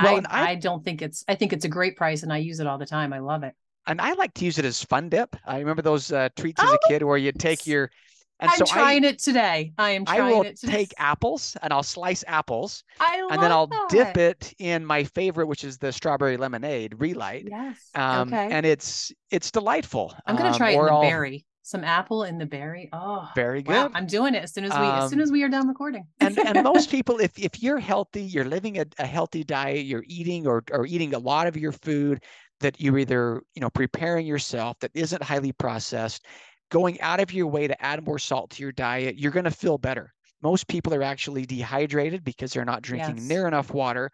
Well, 0.01 0.21
I, 0.29 0.41
I, 0.41 0.49
I 0.49 0.55
don't 0.55 0.83
think 0.83 1.01
it's 1.01 1.23
I 1.27 1.35
think 1.35 1.53
it's 1.53 1.65
a 1.65 1.69
great 1.69 1.95
price 1.95 2.23
and 2.23 2.33
I 2.33 2.37
use 2.37 2.59
it 2.59 2.67
all 2.67 2.77
the 2.77 2.85
time. 2.85 3.13
I 3.13 3.19
love 3.19 3.43
it 3.43 3.53
and 3.87 4.01
I 4.01 4.13
like 4.13 4.33
to 4.35 4.45
use 4.45 4.57
it 4.57 4.65
as 4.65 4.83
fun 4.83 5.09
dip. 5.09 5.35
I 5.45 5.59
remember 5.59 5.81
those 5.81 6.11
uh, 6.11 6.29
treats 6.35 6.61
as 6.61 6.69
a 6.69 6.73
oh, 6.73 6.87
kid 6.87 7.03
where 7.03 7.17
you 7.17 7.31
take 7.31 7.67
your. 7.67 7.91
And 8.39 8.49
I'm 8.49 8.57
so 8.57 8.65
trying 8.65 9.05
I, 9.05 9.09
it 9.09 9.19
today. 9.19 9.73
I 9.77 9.91
am 9.91 10.05
trying 10.05 10.21
I 10.21 10.31
will 10.31 10.41
it 10.41 10.59
today. 10.59 10.71
take 10.71 10.93
apples 10.97 11.55
and 11.61 11.71
I'll 11.71 11.83
slice 11.83 12.23
apples. 12.27 12.83
I 12.99 13.27
and 13.31 13.41
then 13.41 13.51
I'll 13.51 13.67
that. 13.67 13.87
dip 13.89 14.17
it 14.17 14.53
in 14.59 14.85
my 14.85 15.03
favorite, 15.03 15.47
which 15.47 15.63
is 15.63 15.77
the 15.77 15.93
strawberry 15.93 16.35
lemonade 16.35 16.95
Re-Lyte. 16.97 17.47
Yes. 17.49 17.77
Um, 17.95 18.33
okay. 18.33 18.49
And 18.51 18.65
it's 18.65 19.11
it's 19.29 19.51
delightful. 19.51 20.13
I'm 20.25 20.35
gonna 20.35 20.57
try 20.57 20.73
um, 20.73 20.75
it 20.75 20.79
in 20.79 20.85
the 20.85 20.91
I'll, 20.91 21.01
berry. 21.01 21.45
Some 21.66 21.84
apple 21.84 22.24
in 22.24 22.38
the 22.38 22.45
berry. 22.45 22.89
Oh, 22.91 23.30
very 23.36 23.61
good. 23.61 23.74
Wow. 23.74 23.91
I'm 23.93 24.05
doing 24.05 24.36
it 24.36 24.43
as 24.43 24.53
soon 24.53 24.66
as 24.66 24.72
we 24.72 24.86
um, 24.86 25.03
as 25.03 25.09
soon 25.09 25.22
as 25.22 25.32
we 25.32 25.43
are 25.43 25.49
done 25.49 25.68
recording. 25.68 26.05
and 26.20 26.38
and 26.38 26.61
most 26.64 26.91
people, 26.91 27.20
if 27.20 27.39
if 27.39 27.64
you're 27.64 27.80
healthy, 27.80 28.22
you're 28.22 28.45
living 28.45 28.80
a, 28.80 28.86
a 28.99 29.05
healthy 29.05 29.43
diet, 29.43 29.86
you're 29.86 30.03
eating 30.05 30.45
or 30.45 30.64
or 30.72 30.86
eating 30.86 31.14
a 31.14 31.20
lot 31.20 31.47
of 31.47 31.55
your 31.55 31.72
food 31.72 32.22
that 32.64 32.80
you're 32.80 32.97
either 32.97 33.43
you 33.53 33.61
know 33.61 33.70
preparing 33.70 34.26
yourself 34.26 34.80
that 34.80 34.89
isn't 34.93 35.22
highly 35.22 35.51
processed 35.51 36.26
going 36.72 36.99
out 37.01 37.20
of 37.20 37.32
your 37.32 37.45
way 37.45 37.68
to 37.68 37.86
add 37.86 38.03
more 38.05 38.18
salt 38.18 38.49
to 38.49 38.64
your 38.64 38.72
diet 38.72 39.20
you're 39.20 39.32
going 39.32 39.43
to 39.43 39.51
feel 39.51 39.78
better 39.78 40.14
most 40.41 40.68
people 40.68 40.93
are 40.93 41.03
actually 41.03 41.45
dehydrated 41.45 42.24
because 42.24 42.51
they're 42.51 42.66
not 42.66 42.82
drinking 42.82 43.18
yes. 43.18 43.28
near 43.28 43.47
enough 43.47 43.74
water 43.74 44.09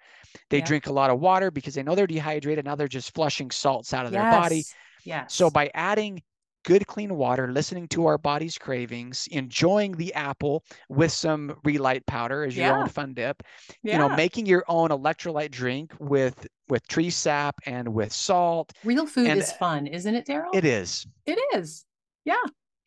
they 0.50 0.62
drink 0.62 0.88
a 0.88 0.92
lot 0.92 1.10
of 1.10 1.20
water 1.20 1.52
because 1.52 1.76
they 1.76 1.84
know 1.84 1.96
they're 1.96 2.08
dehydrated 2.08 2.66
now 2.66 2.76
they're 2.76 2.88
just 2.88 3.14
flushing 3.14 3.50
salts 3.52 3.94
out 3.94 4.06
of 4.06 4.12
yes. 4.12 4.22
their 4.22 4.42
body 4.42 4.64
yeah 5.06 5.26
so 5.28 5.50
by 5.50 5.70
adding 5.74 6.22
good 6.64 6.86
clean 6.88 7.16
water, 7.16 7.52
listening 7.52 7.88
to 7.90 8.06
our 8.06 8.18
body's 8.18 8.58
cravings, 8.58 9.28
enjoying 9.32 9.94
the 9.94 10.14
apple 10.14 10.64
with 10.90 11.12
some 11.12 11.58
Re-Lyte 11.64 12.06
powder 12.06 12.44
as 12.44 12.56
your 12.56 12.68
yeah. 12.68 12.80
own 12.80 12.88
fun 12.90 13.14
dip, 13.14 13.44
yeah. 13.84 13.94
you 13.94 14.00
know, 14.00 14.16
making 14.16 14.46
your 14.46 14.64
own 14.68 14.90
electrolyte 14.90 15.52
drink 15.52 15.94
with 16.00 16.48
with 16.68 16.88
tree 16.88 17.10
sap 17.10 17.56
and 17.66 17.88
with 17.88 18.14
salt. 18.14 18.72
Real 18.84 19.08
food 19.08 19.28
and 19.28 19.40
is 19.40 19.52
fun, 19.54 19.88
isn't 19.88 20.14
it, 20.14 20.28
Darryl? 20.28 20.54
It 20.54 20.66
is. 20.66 21.08
It 21.26 21.40
is. 21.56 21.86
Yeah. 22.26 22.36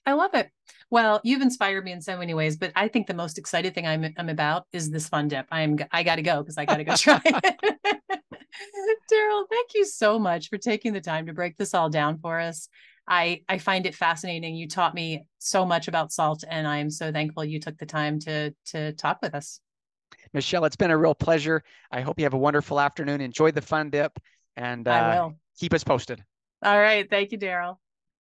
I 0.05 0.15
love 0.15 0.35
it. 0.35 0.51
Well, 0.91 1.21
you've 1.23 1.43
inspired 1.43 1.85
me 1.85 1.93
in 1.93 2.01
so 2.01 2.19
many 2.19 2.35
ways, 2.35 2.57
but 2.57 2.73
I 2.75 2.89
think 2.89 3.07
the 3.07 3.15
most 3.15 3.39
excited 3.39 3.75
thing 3.75 3.87
I'm, 3.87 4.13
I'm 4.17 4.29
about 4.29 4.67
is 4.73 4.91
this 4.91 5.09
fun 5.09 5.29
dip. 5.29 5.47
I'm 5.51 5.79
I 5.93 6.03
got 6.03 6.17
to 6.17 6.23
go 6.23 6.43
because 6.43 6.59
I 6.59 6.65
got 6.65 6.77
to 6.79 6.85
go 6.85 6.97
try 6.97 7.21
it. 7.25 7.45
Darryl, 9.13 9.45
thank 9.49 9.75
you 9.75 9.85
so 9.85 10.19
much 10.19 10.49
for 10.49 10.59
taking 10.59 10.93
the 10.93 11.01
time 11.01 11.27
to 11.27 11.33
break 11.33 11.57
this 11.57 11.75
all 11.75 11.89
down 11.89 12.19
for 12.19 12.41
us. 12.41 12.69
I 13.07 13.43
I 13.49 13.59
find 13.59 13.87
it 13.87 13.95
fascinating. 13.95 14.55
You 14.55 14.69
taught 14.69 14.95
me 14.95 15.25
so 15.39 15.67
much 15.67 15.89
about 15.89 16.13
salt, 16.13 16.45
and 16.49 16.67
I'm 16.67 16.91
so 16.91 17.13
thankful 17.13 17.45
you 17.45 17.61
took 17.61 17.79
the 17.79 17.87
time 17.87 18.19
to 18.21 18.55
to 18.67 18.93
talk 18.93 19.19
with 19.23 19.35
us. 19.35 19.61
Michelle, 20.33 20.65
it's 20.65 20.77
been 20.77 20.91
a 20.91 20.97
real 20.97 21.15
pleasure. 21.15 21.63
I 21.91 22.01
hope 22.01 22.19
you 22.19 22.25
have 22.25 22.35
a 22.35 22.39
wonderful 22.39 22.81
afternoon. 22.81 23.21
Enjoy 23.21 23.51
the 23.51 23.61
fun 23.61 23.91
dip, 23.91 24.19
and 24.57 24.87
uh, 24.87 24.93
I 24.93 25.17
will 25.17 25.35
keep 25.59 25.75
us 25.75 25.85
posted. 25.85 26.23
All 26.63 26.81
right, 26.81 27.09
thank 27.09 27.33
you, 27.33 27.39
Darryl. 27.39 27.77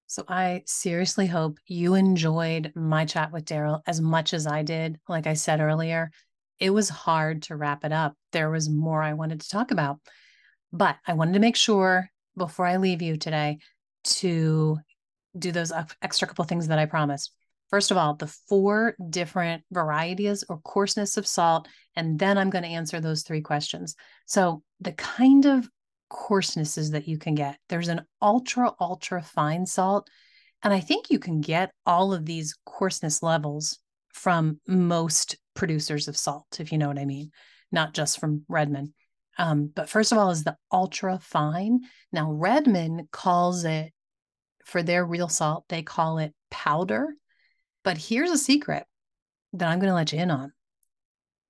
So 0.07 0.25
I 0.27 0.63
seriously 0.67 1.27
hope 1.27 1.59
you 1.67 1.95
enjoyed 1.95 2.73
my 2.75 3.05
chat 3.05 3.31
with 3.31 3.45
Darryl 3.45 3.81
as 3.87 4.01
much 4.01 4.35
as 4.35 4.47
I 4.47 4.63
did. 4.63 4.99
Like 5.09 5.29
I 5.29 5.35
said 5.35 5.61
earlier, 5.61 6.11
it 6.59 6.71
was 6.71 6.89
hard 6.89 7.43
to 7.43 7.57
wrap 7.57 7.85
it 7.85 7.93
up. 7.93 8.15
There 8.33 8.51
was 8.51 8.69
more 8.69 9.03
I 9.03 9.13
wanted 9.13 9.41
to 9.43 9.49
talk 9.49 9.71
about, 9.71 9.99
but 10.73 10.97
I 11.07 11.13
wanted 11.13 11.35
to 11.35 11.39
make 11.41 11.55
sure 11.55 12.09
before 12.37 12.67
I 12.67 12.79
leave 12.79 13.03
you 13.03 13.19
today 13.19 13.59
to 14.05 14.79
do 15.39 15.53
those 15.53 15.73
extra 16.03 16.27
couple 16.27 16.45
things 16.45 16.69
that 16.69 16.79
I 16.79 16.87
promised. 16.87 17.33
First 17.71 17.93
of 17.93 17.97
all, 17.97 18.15
the 18.15 18.27
four 18.27 18.97
different 19.11 19.63
varieties 19.71 20.45
or 20.49 20.59
coarseness 20.59 21.17
of 21.17 21.27
salt, 21.27 21.69
and 21.95 22.19
then 22.19 22.37
I'm 22.37 22.51
going 22.51 22.65
to 22.65 22.71
answer 22.71 23.01
those 23.01 23.23
three 23.23 23.41
questions. 23.41 23.95
So, 24.27 24.63
the 24.81 24.93
kind 24.93 25.47
of 25.47 25.69
coarsenesses 26.11 26.91
that 26.91 27.07
you 27.07 27.17
can 27.17 27.37
get 27.37 27.57
there's 27.69 27.89
an 27.89 28.03
ultra, 28.21 28.73
ultra 28.81 29.23
fine 29.23 29.65
salt. 29.65 30.11
And 30.63 30.75
I 30.75 30.81
think 30.81 31.09
you 31.09 31.19
can 31.19 31.41
get 31.41 31.71
all 31.87 32.13
of 32.13 32.27
these 32.27 32.57
coarseness 32.67 33.23
levels 33.23 33.79
from 34.13 34.61
most 34.67 35.37
producers 35.55 36.09
of 36.09 36.17
salt, 36.17 36.59
if 36.59 36.73
you 36.73 36.79
know 36.79 36.89
what 36.89 36.99
I 36.99 37.05
mean, 37.05 37.31
not 37.73 37.95
just 37.95 38.19
from 38.19 38.45
Redmond. 38.49 38.93
Um, 39.41 39.73
but 39.75 39.89
first 39.89 40.13
of 40.13 40.19
all, 40.19 40.31
is 40.31 40.45
the 40.45 40.57
ultra 40.71 41.19
fine. 41.19 41.81
Now, 42.13 42.31
Redmond 42.31 43.11
calls 43.11 43.65
it 43.65 43.91
for 44.67 44.83
their 44.83 45.05
real 45.05 45.29
salt, 45.29 45.65
they 45.71 45.83
call 45.83 46.19
it 46.19 46.35
powder. 46.51 47.15
But 47.83 47.97
here's 47.97 48.31
a 48.31 48.37
secret 48.37 48.85
that 49.55 49.67
I'm 49.67 49.79
going 49.79 49.89
to 49.89 49.95
let 49.95 50.13
you 50.13 50.19
in 50.19 50.31
on 50.31 50.53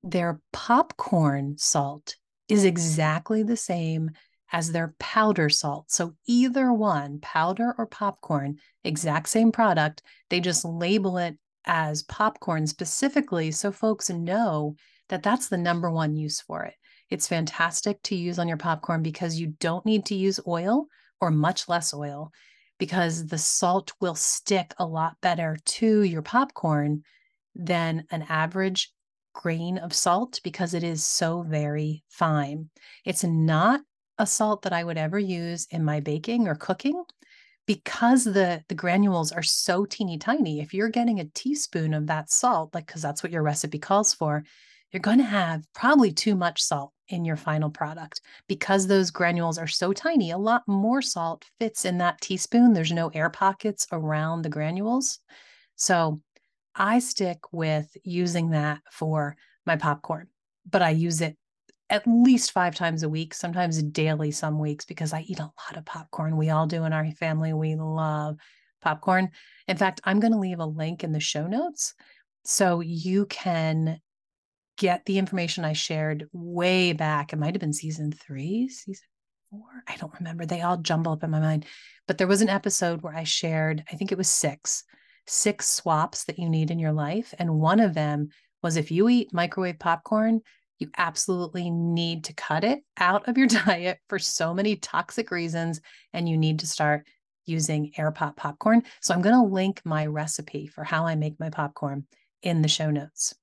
their 0.02 0.40
popcorn 0.52 1.56
salt 1.58 2.14
is 2.48 2.64
exactly 2.64 3.42
the 3.42 3.56
same 3.56 4.10
as 4.52 4.70
their 4.72 4.94
powder 4.98 5.48
salt. 5.48 5.90
So 5.90 6.14
either 6.26 6.72
one, 6.72 7.18
powder 7.20 7.74
or 7.76 7.86
popcorn, 7.86 8.58
exact 8.84 9.28
same 9.28 9.52
product. 9.52 10.02
They 10.28 10.40
just 10.40 10.64
label 10.64 11.18
it 11.18 11.36
as 11.66 12.04
popcorn 12.04 12.66
specifically 12.66 13.50
so 13.50 13.70
folks 13.70 14.10
know 14.10 14.76
that 15.08 15.22
that's 15.22 15.48
the 15.48 15.58
number 15.58 15.90
one 15.90 16.16
use 16.16 16.40
for 16.40 16.64
it. 16.64 16.74
It's 17.10 17.28
fantastic 17.28 18.02
to 18.04 18.14
use 18.14 18.38
on 18.38 18.48
your 18.48 18.56
popcorn 18.56 19.02
because 19.02 19.38
you 19.38 19.48
don't 19.58 19.84
need 19.84 20.06
to 20.06 20.14
use 20.14 20.40
oil 20.46 20.86
or 21.20 21.30
much 21.30 21.68
less 21.68 21.92
oil 21.92 22.32
because 22.78 23.26
the 23.26 23.38
salt 23.38 23.92
will 24.00 24.14
stick 24.14 24.72
a 24.78 24.86
lot 24.86 25.16
better 25.20 25.58
to 25.64 26.02
your 26.02 26.22
popcorn 26.22 27.02
than 27.54 28.04
an 28.10 28.24
average 28.28 28.92
grain 29.34 29.78
of 29.78 29.92
salt 29.92 30.40
because 30.42 30.72
it 30.72 30.82
is 30.82 31.06
so 31.06 31.42
very 31.42 32.02
fine. 32.08 32.70
It's 33.04 33.24
not 33.24 33.80
a 34.18 34.26
salt 34.26 34.62
that 34.62 34.72
I 34.72 34.84
would 34.84 34.98
ever 34.98 35.18
use 35.18 35.66
in 35.70 35.84
my 35.84 36.00
baking 36.00 36.46
or 36.48 36.54
cooking, 36.54 37.02
because 37.66 38.24
the 38.24 38.64
the 38.68 38.74
granules 38.74 39.30
are 39.30 39.44
so 39.44 39.84
teeny 39.84 40.18
tiny 40.18 40.60
if 40.60 40.74
you're 40.74 40.88
getting 40.88 41.20
a 41.20 41.24
teaspoon 41.26 41.94
of 41.94 42.08
that 42.08 42.28
salt 42.28 42.74
like 42.74 42.84
because 42.84 43.00
that's 43.00 43.22
what 43.22 43.30
your 43.30 43.44
recipe 43.44 43.78
calls 43.78 44.12
for 44.12 44.42
you're 44.92 45.00
going 45.00 45.18
to 45.18 45.24
have 45.24 45.64
probably 45.74 46.12
too 46.12 46.34
much 46.34 46.62
salt 46.62 46.92
in 47.08 47.24
your 47.24 47.36
final 47.36 47.70
product 47.70 48.20
because 48.48 48.86
those 48.86 49.10
granules 49.10 49.58
are 49.58 49.66
so 49.66 49.92
tiny 49.92 50.30
a 50.30 50.38
lot 50.38 50.62
more 50.66 51.02
salt 51.02 51.44
fits 51.58 51.84
in 51.84 51.98
that 51.98 52.20
teaspoon 52.20 52.72
there's 52.72 52.92
no 52.92 53.08
air 53.08 53.30
pockets 53.30 53.86
around 53.92 54.42
the 54.42 54.48
granules 54.48 55.18
so 55.76 56.20
i 56.74 56.98
stick 56.98 57.38
with 57.52 57.96
using 58.04 58.50
that 58.50 58.80
for 58.92 59.36
my 59.66 59.76
popcorn 59.76 60.28
but 60.68 60.82
i 60.82 60.90
use 60.90 61.20
it 61.20 61.36
at 61.90 62.06
least 62.06 62.52
five 62.52 62.74
times 62.74 63.02
a 63.02 63.08
week, 63.08 63.34
sometimes 63.34 63.82
daily, 63.82 64.30
some 64.30 64.58
weeks, 64.58 64.84
because 64.84 65.12
I 65.12 65.22
eat 65.22 65.40
a 65.40 65.42
lot 65.42 65.76
of 65.76 65.84
popcorn. 65.84 66.36
We 66.36 66.50
all 66.50 66.66
do 66.66 66.84
in 66.84 66.92
our 66.92 67.10
family. 67.12 67.52
We 67.52 67.74
love 67.74 68.36
popcorn. 68.80 69.30
In 69.66 69.76
fact, 69.76 70.00
I'm 70.04 70.20
going 70.20 70.32
to 70.32 70.38
leave 70.38 70.60
a 70.60 70.66
link 70.66 71.04
in 71.04 71.12
the 71.12 71.20
show 71.20 71.46
notes 71.46 71.94
so 72.44 72.80
you 72.80 73.26
can 73.26 74.00
get 74.80 75.04
the 75.04 75.18
information 75.18 75.62
I 75.62 75.74
shared 75.74 76.26
way 76.32 76.94
back. 76.94 77.32
It 77.32 77.38
might 77.38 77.54
have 77.54 77.60
been 77.60 77.74
season 77.74 78.12
three, 78.12 78.66
season 78.70 79.06
four. 79.50 79.60
I 79.86 79.96
don't 79.96 80.14
remember. 80.18 80.46
They 80.46 80.62
all 80.62 80.78
jumble 80.78 81.12
up 81.12 81.22
in 81.22 81.30
my 81.30 81.38
mind. 81.38 81.66
But 82.08 82.16
there 82.16 82.26
was 82.26 82.40
an 82.40 82.48
episode 82.48 83.02
where 83.02 83.14
I 83.14 83.24
shared, 83.24 83.84
I 83.92 83.96
think 83.96 84.10
it 84.10 84.16
was 84.16 84.28
six, 84.28 84.84
six 85.26 85.68
swaps 85.68 86.24
that 86.24 86.38
you 86.38 86.48
need 86.48 86.70
in 86.70 86.78
your 86.78 86.92
life. 86.92 87.34
And 87.38 87.60
one 87.60 87.78
of 87.78 87.92
them 87.92 88.30
was 88.62 88.78
if 88.78 88.90
you 88.90 89.10
eat 89.10 89.34
microwave 89.34 89.78
popcorn, 89.78 90.40
you 90.78 90.90
absolutely 90.96 91.68
need 91.68 92.24
to 92.24 92.32
cut 92.32 92.64
it 92.64 92.80
out 92.96 93.28
of 93.28 93.36
your 93.36 93.46
diet 93.66 93.98
for 94.08 94.18
so 94.18 94.54
many 94.54 94.76
toxic 94.76 95.30
reasons, 95.30 95.82
and 96.14 96.26
you 96.26 96.38
need 96.38 96.60
to 96.60 96.66
start 96.66 97.06
using 97.44 97.92
air 97.98 98.12
pop 98.12 98.34
popcorn. 98.34 98.82
So 99.02 99.12
I'm 99.12 99.20
going 99.20 99.36
to 99.36 99.54
link 99.54 99.82
my 99.84 100.06
recipe 100.06 100.68
for 100.68 100.84
how 100.84 101.04
I 101.04 101.16
make 101.16 101.38
my 101.38 101.50
popcorn 101.50 102.06
in 102.42 102.62
the 102.62 102.68
show 102.68 102.90
notes. 102.90 103.34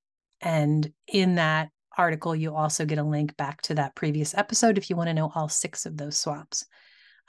And 0.42 0.92
in 1.08 1.36
that 1.36 1.70
article, 1.98 2.36
you 2.36 2.56
also 2.56 2.86
get 2.86 3.00
a 3.00 3.04
link 3.04 3.36
back 3.38 3.62
to 3.64 3.76
that 3.76 3.96
previous 3.96 4.36
episode 4.36 4.78
if 4.78 4.90
you 4.90 4.96
want 4.96 5.08
to 5.08 5.14
know 5.14 5.32
all 5.34 5.50
six 5.50 5.86
of 5.86 5.98
those 5.98 6.18
swaps. 6.18 6.66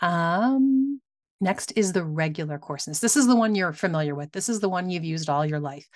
Um, 0.01 1.01
next 1.41 1.73
is 1.77 1.93
the 1.93 2.05
regular 2.05 2.59
coarseness. 2.59 3.01
This 3.01 3.17
is 3.17 3.27
the 3.27 3.37
one 3.37 3.55
you're 3.55 3.73
familiar 3.73 4.15
with. 4.15 4.33
This 4.33 4.49
is 4.49 4.61
the 4.61 4.69
one 4.69 4.91
you've 4.91 5.05
used 5.05 5.31
all 5.31 5.47
your 5.47 5.61
life. 5.61 5.89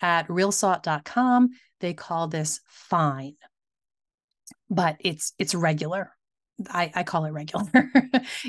At 0.00 0.28
realsalt.com, 0.28 1.50
they 1.80 1.94
call 1.94 2.28
this 2.28 2.60
fine 2.66 3.36
but 4.70 4.96
it's 5.00 5.32
it's 5.38 5.54
regular. 5.54 6.10
I, 6.68 6.92
I 6.94 7.02
call 7.02 7.24
it 7.24 7.32
regular. 7.32 7.70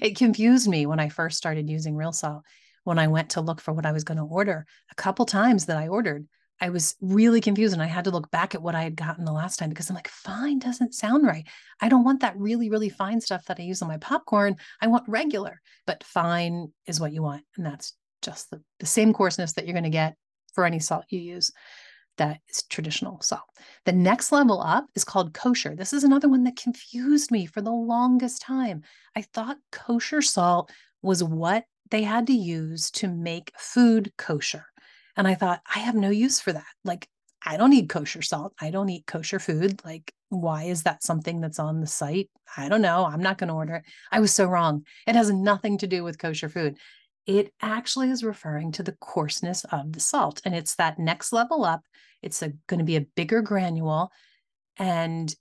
it 0.02 0.18
confused 0.18 0.68
me 0.68 0.86
when 0.86 1.00
I 1.00 1.10
first 1.10 1.38
started 1.38 1.70
using 1.70 1.96
real 1.96 2.12
salt. 2.12 2.44
When 2.84 3.00
I 3.00 3.08
went 3.08 3.32
to 3.32 3.42
look 3.42 3.62
for 3.62 3.74
what 3.74 3.86
I 3.86 3.92
was 3.94 4.04
going 4.04 4.20
to 4.20 4.24
order, 4.24 4.66
a 4.92 4.96
couple 4.96 5.26
times 5.26 5.66
that 5.66 5.78
I 5.78 5.88
ordered, 5.88 6.28
I 6.62 6.70
was 6.70 6.96
really 7.02 7.42
confused 7.42 7.74
and 7.74 7.82
I 7.82 7.88
had 7.88 8.06
to 8.06 8.12
look 8.12 8.32
back 8.32 8.56
at 8.56 8.62
what 8.62 8.76
I 8.76 8.84
had 8.84 8.96
gotten 8.96 9.26
the 9.26 9.34
last 9.34 9.58
time 9.58 9.70
because 9.70 9.90
I'm 9.90 9.96
like, 9.96 10.08
fine 10.08 10.60
doesn't 10.60 10.94
sound 10.94 11.26
right. 11.26 11.46
I 11.82 11.90
don't 11.90 12.06
want 12.06 12.22
that 12.22 12.38
really, 12.38 12.70
really 12.70 12.90
fine 12.90 13.20
stuff 13.20 13.46
that 13.46 13.60
I 13.60 13.64
use 13.64 13.82
on 13.82 13.88
my 13.88 13.98
popcorn. 13.98 14.56
I 14.82 14.88
want 14.88 15.08
regular, 15.08 15.62
but 15.86 16.04
fine 16.04 16.72
is 16.88 17.00
what 17.00 17.12
you 17.12 17.22
want. 17.22 17.44
And 17.58 17.66
that's 17.66 17.94
just 18.22 18.50
the, 18.52 18.62
the 18.80 18.86
same 18.86 19.14
coarseness 19.14 19.54
that 19.54 19.66
you're 19.66 19.74
going 19.74 19.84
to 19.84 19.90
get 19.90 20.16
for 20.54 20.66
any 20.66 20.80
salt 20.80 21.06
you 21.10 21.20
use 21.20 21.52
that 22.18 22.40
is 22.50 22.64
traditional 22.64 23.22
salt. 23.22 23.44
The 23.86 23.92
next 23.92 24.32
level 24.32 24.62
up 24.62 24.86
is 24.96 25.04
called 25.04 25.34
kosher. 25.34 25.76
This 25.76 25.94
is 25.94 26.04
another 26.04 26.30
one 26.30 26.44
that 26.46 26.56
confused 26.56 27.32
me 27.32 27.46
for 27.46 27.62
the 27.62 27.72
longest 27.72 28.42
time. 28.42 28.84
I 29.16 29.22
thought 29.22 29.58
kosher 29.72 30.22
salt 30.22 30.72
was 31.02 31.24
what 31.24 31.66
they 31.92 32.04
had 32.04 32.28
to 32.28 32.34
use 32.34 32.90
to 32.92 33.08
make 33.08 33.52
food 33.58 34.12
kosher. 34.18 34.66
And 35.18 35.28
I 35.28 35.36
thought, 35.36 35.62
I 35.74 35.80
have 35.80 35.96
no 35.96 36.10
use 36.10 36.40
for 36.40 36.54
that. 36.54 36.66
Like, 36.84 37.08
I 37.46 37.58
don't 37.58 37.74
eat 37.74 37.90
kosher 37.90 38.22
salt. 38.22 38.54
I 38.60 38.72
don't 38.72 38.90
eat 38.90 39.06
kosher 39.06 39.40
food. 39.40 39.82
Like, 39.86 40.14
why 40.30 40.64
is 40.64 40.84
that 40.84 41.04
something 41.04 41.42
that's 41.42 41.60
on 41.60 41.80
the 41.80 41.88
site? 41.88 42.30
I 42.58 42.70
don't 42.70 42.82
know. 42.82 43.06
I'm 43.06 43.22
not 43.22 43.38
going 43.38 43.50
to 43.50 43.54
order 43.54 43.76
it. 43.76 43.84
I 44.12 44.20
was 44.20 44.34
so 44.34 44.46
wrong. 44.46 44.86
It 45.08 45.16
has 45.16 45.32
nothing 45.32 45.78
to 45.80 45.88
do 45.88 46.04
with 46.04 46.18
kosher 46.18 46.50
food 46.50 46.78
it 47.26 47.54
actually 47.62 48.12
is 48.12 48.24
referring 48.24 48.72
to 48.74 48.84
the 48.84 48.96
coarseness 49.02 49.64
of 49.66 49.94
the 49.94 50.00
salt. 50.00 50.42
And 50.46 50.54
it's 50.54 50.76
that 50.76 51.00
next 51.00 51.34
level 51.34 51.66
up. 51.66 51.82
It's 52.22 52.42
going 52.68 52.80
to 52.80 52.84
be 52.84 52.96
a 52.96 53.06
bigger 53.16 53.42
granule. 53.42 54.12
And 54.78 55.34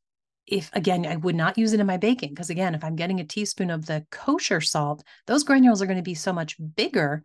if 0.46 0.70
again, 0.72 1.06
I 1.06 1.16
would 1.16 1.34
not 1.34 1.58
use 1.58 1.72
it 1.72 1.80
in 1.80 1.86
my 1.86 1.96
baking 1.96 2.30
because 2.30 2.50
again, 2.50 2.74
if 2.74 2.84
I'm 2.84 2.96
getting 2.96 3.20
a 3.20 3.24
teaspoon 3.24 3.70
of 3.70 3.86
the 3.86 4.04
kosher 4.10 4.60
salt, 4.60 5.02
those 5.26 5.44
granules 5.44 5.80
are 5.80 5.86
going 5.86 5.98
to 5.98 6.02
be 6.02 6.14
so 6.14 6.32
much 6.32 6.56
bigger 6.76 7.22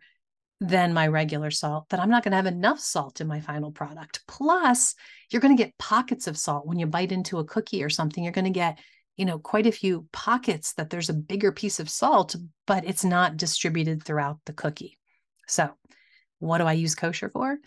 than 0.60 0.92
my 0.92 1.06
regular 1.06 1.50
salt 1.50 1.88
that 1.88 2.00
I'm 2.00 2.10
not 2.10 2.22
going 2.22 2.32
to 2.32 2.36
have 2.36 2.46
enough 2.46 2.80
salt 2.80 3.20
in 3.20 3.26
my 3.26 3.40
final 3.40 3.72
product. 3.72 4.22
Plus, 4.28 4.94
you're 5.30 5.40
going 5.40 5.56
to 5.56 5.62
get 5.62 5.78
pockets 5.78 6.26
of 6.26 6.36
salt 6.36 6.66
when 6.66 6.78
you 6.78 6.86
bite 6.86 7.12
into 7.12 7.38
a 7.38 7.44
cookie 7.44 7.82
or 7.82 7.88
something. 7.88 8.22
You're 8.22 8.32
going 8.32 8.44
to 8.44 8.50
get 8.50 8.78
you 9.20 9.26
know 9.26 9.38
quite 9.38 9.66
a 9.66 9.72
few 9.72 10.06
pockets 10.12 10.72
that 10.74 10.88
there's 10.88 11.10
a 11.10 11.14
bigger 11.14 11.52
piece 11.52 11.78
of 11.78 11.90
salt 11.90 12.34
but 12.66 12.86
it's 12.86 13.04
not 13.04 13.36
distributed 13.36 14.02
throughout 14.02 14.38
the 14.46 14.52
cookie 14.54 14.96
so 15.46 15.68
what 16.38 16.56
do 16.56 16.64
i 16.64 16.72
use 16.72 16.94
kosher 16.94 17.28
for 17.28 17.58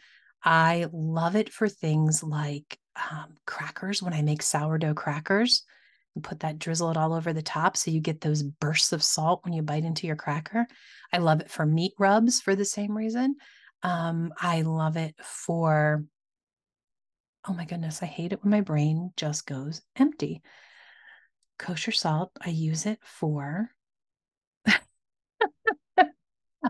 i 0.44 0.88
love 0.91 1.36
it 1.36 1.54
for 1.54 1.70
things 1.70 2.24
like 2.24 2.80
um, 3.12 3.38
crackers 3.46 4.02
when 4.02 4.14
i 4.14 4.24
make 4.24 4.41
sourdough 4.41 4.96
crackers 4.96 5.64
put 6.22 6.41
that 6.41 6.59
drizzle 6.59 6.91
it 6.91 6.97
all 6.97 7.14
over 7.14 7.34
the 7.34 7.41
top 7.41 7.76
so 7.76 7.89
you 7.89 7.99
get 7.99 8.22
those 8.22 8.43
bursts 8.43 8.93
of 8.93 9.03
salt 9.03 9.43
when 9.43 9.53
you 9.53 9.61
bite 9.61 9.84
into 9.84 10.05
your 10.05 10.16
cracker 10.16 10.68
i 11.11 11.18
love 11.18 11.41
it 11.41 11.49
for 11.49 11.66
meat 11.66 11.93
rubs 11.97 12.39
for 12.39 12.55
the 12.55 12.66
same 12.66 12.95
reason 12.95 13.36
um, 13.82 14.32
i 14.39 14.61
love 14.61 14.95
it 14.95 15.16
for 15.24 16.03
oh 17.47 17.53
my 17.53 17.66
goodness 17.66 18.03
i 18.03 18.05
hate 18.05 18.32
it 18.32 18.43
when 18.43 18.51
my 18.51 18.61
brain 18.61 19.11
just 19.18 19.47
goes 19.47 19.82
empty 19.95 20.41
kosher 21.57 21.91
salt. 21.91 22.32
I 22.41 22.49
use 22.49 22.86
it 22.86 22.99
for 23.03 23.70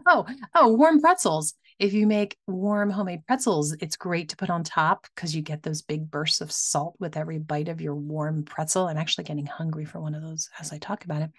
oh, 0.07 0.25
oh, 0.55 0.73
warm 0.73 1.01
pretzels. 1.01 1.55
If 1.79 1.93
you 1.93 2.07
make 2.07 2.37
warm 2.47 2.89
homemade 2.89 3.25
pretzels, 3.25 3.73
it's 3.79 3.95
great 3.95 4.29
to 4.29 4.37
put 4.37 4.49
on 4.49 4.63
top 4.63 5.07
because 5.15 5.35
you 5.35 5.41
get 5.41 5.63
those 5.63 5.81
big 5.81 6.09
bursts 6.09 6.41
of 6.41 6.51
salt 6.51 6.95
with 6.99 7.17
every 7.17 7.39
bite 7.39 7.69
of 7.69 7.81
your 7.81 7.95
warm 7.95 8.43
pretzel. 8.43 8.87
I'm 8.87 8.97
actually 8.97 9.23
getting 9.25 9.45
hungry 9.45 9.85
for 9.85 9.99
one 9.99 10.15
of 10.15 10.21
those 10.21 10.49
as 10.59 10.71
I 10.71 10.77
talk 10.77 11.05
about 11.05 11.23
it. 11.23 11.31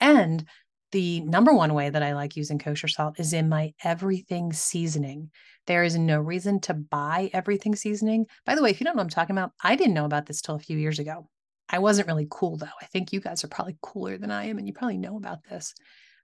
And 0.00 0.44
the 0.92 1.20
number 1.22 1.54
one 1.54 1.74
way 1.74 1.88
that 1.88 2.02
I 2.02 2.12
like 2.12 2.36
using 2.36 2.58
kosher 2.58 2.88
salt 2.88 3.18
is 3.18 3.32
in 3.32 3.48
my 3.48 3.72
everything 3.82 4.52
seasoning. 4.52 5.30
There 5.66 5.84
is 5.84 5.96
no 5.96 6.20
reason 6.20 6.60
to 6.60 6.74
buy 6.74 7.30
everything 7.32 7.74
seasoning. 7.74 8.26
By 8.44 8.54
the 8.54 8.62
way, 8.62 8.70
if 8.70 8.80
you 8.80 8.84
don't 8.84 8.94
know 8.94 9.00
what 9.00 9.04
I'm 9.04 9.10
talking 9.10 9.36
about, 9.36 9.52
I 9.62 9.74
didn't 9.74 9.94
know 9.94 10.04
about 10.04 10.26
this 10.26 10.42
till 10.42 10.54
a 10.54 10.60
few 10.60 10.76
years 10.76 10.98
ago. 10.98 11.28
I 11.68 11.78
wasn't 11.78 12.08
really 12.08 12.26
cool 12.30 12.58
though. 12.58 12.66
I 12.80 12.86
think 12.86 13.12
you 13.12 13.20
guys 13.20 13.42
are 13.42 13.48
probably 13.48 13.78
cooler 13.80 14.18
than 14.18 14.30
I 14.30 14.44
am, 14.46 14.58
and 14.58 14.66
you 14.66 14.74
probably 14.74 14.98
know 14.98 15.16
about 15.16 15.44
this. 15.48 15.74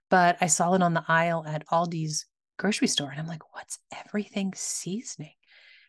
But 0.09 0.37
I 0.41 0.47
saw 0.47 0.73
it 0.73 0.83
on 0.83 0.93
the 0.93 1.05
aisle 1.07 1.43
at 1.47 1.65
Aldi's 1.67 2.25
grocery 2.59 2.87
store, 2.87 3.09
and 3.09 3.19
I'm 3.19 3.27
like, 3.27 3.53
what's 3.55 3.79
everything 4.05 4.53
seasoning? 4.55 5.33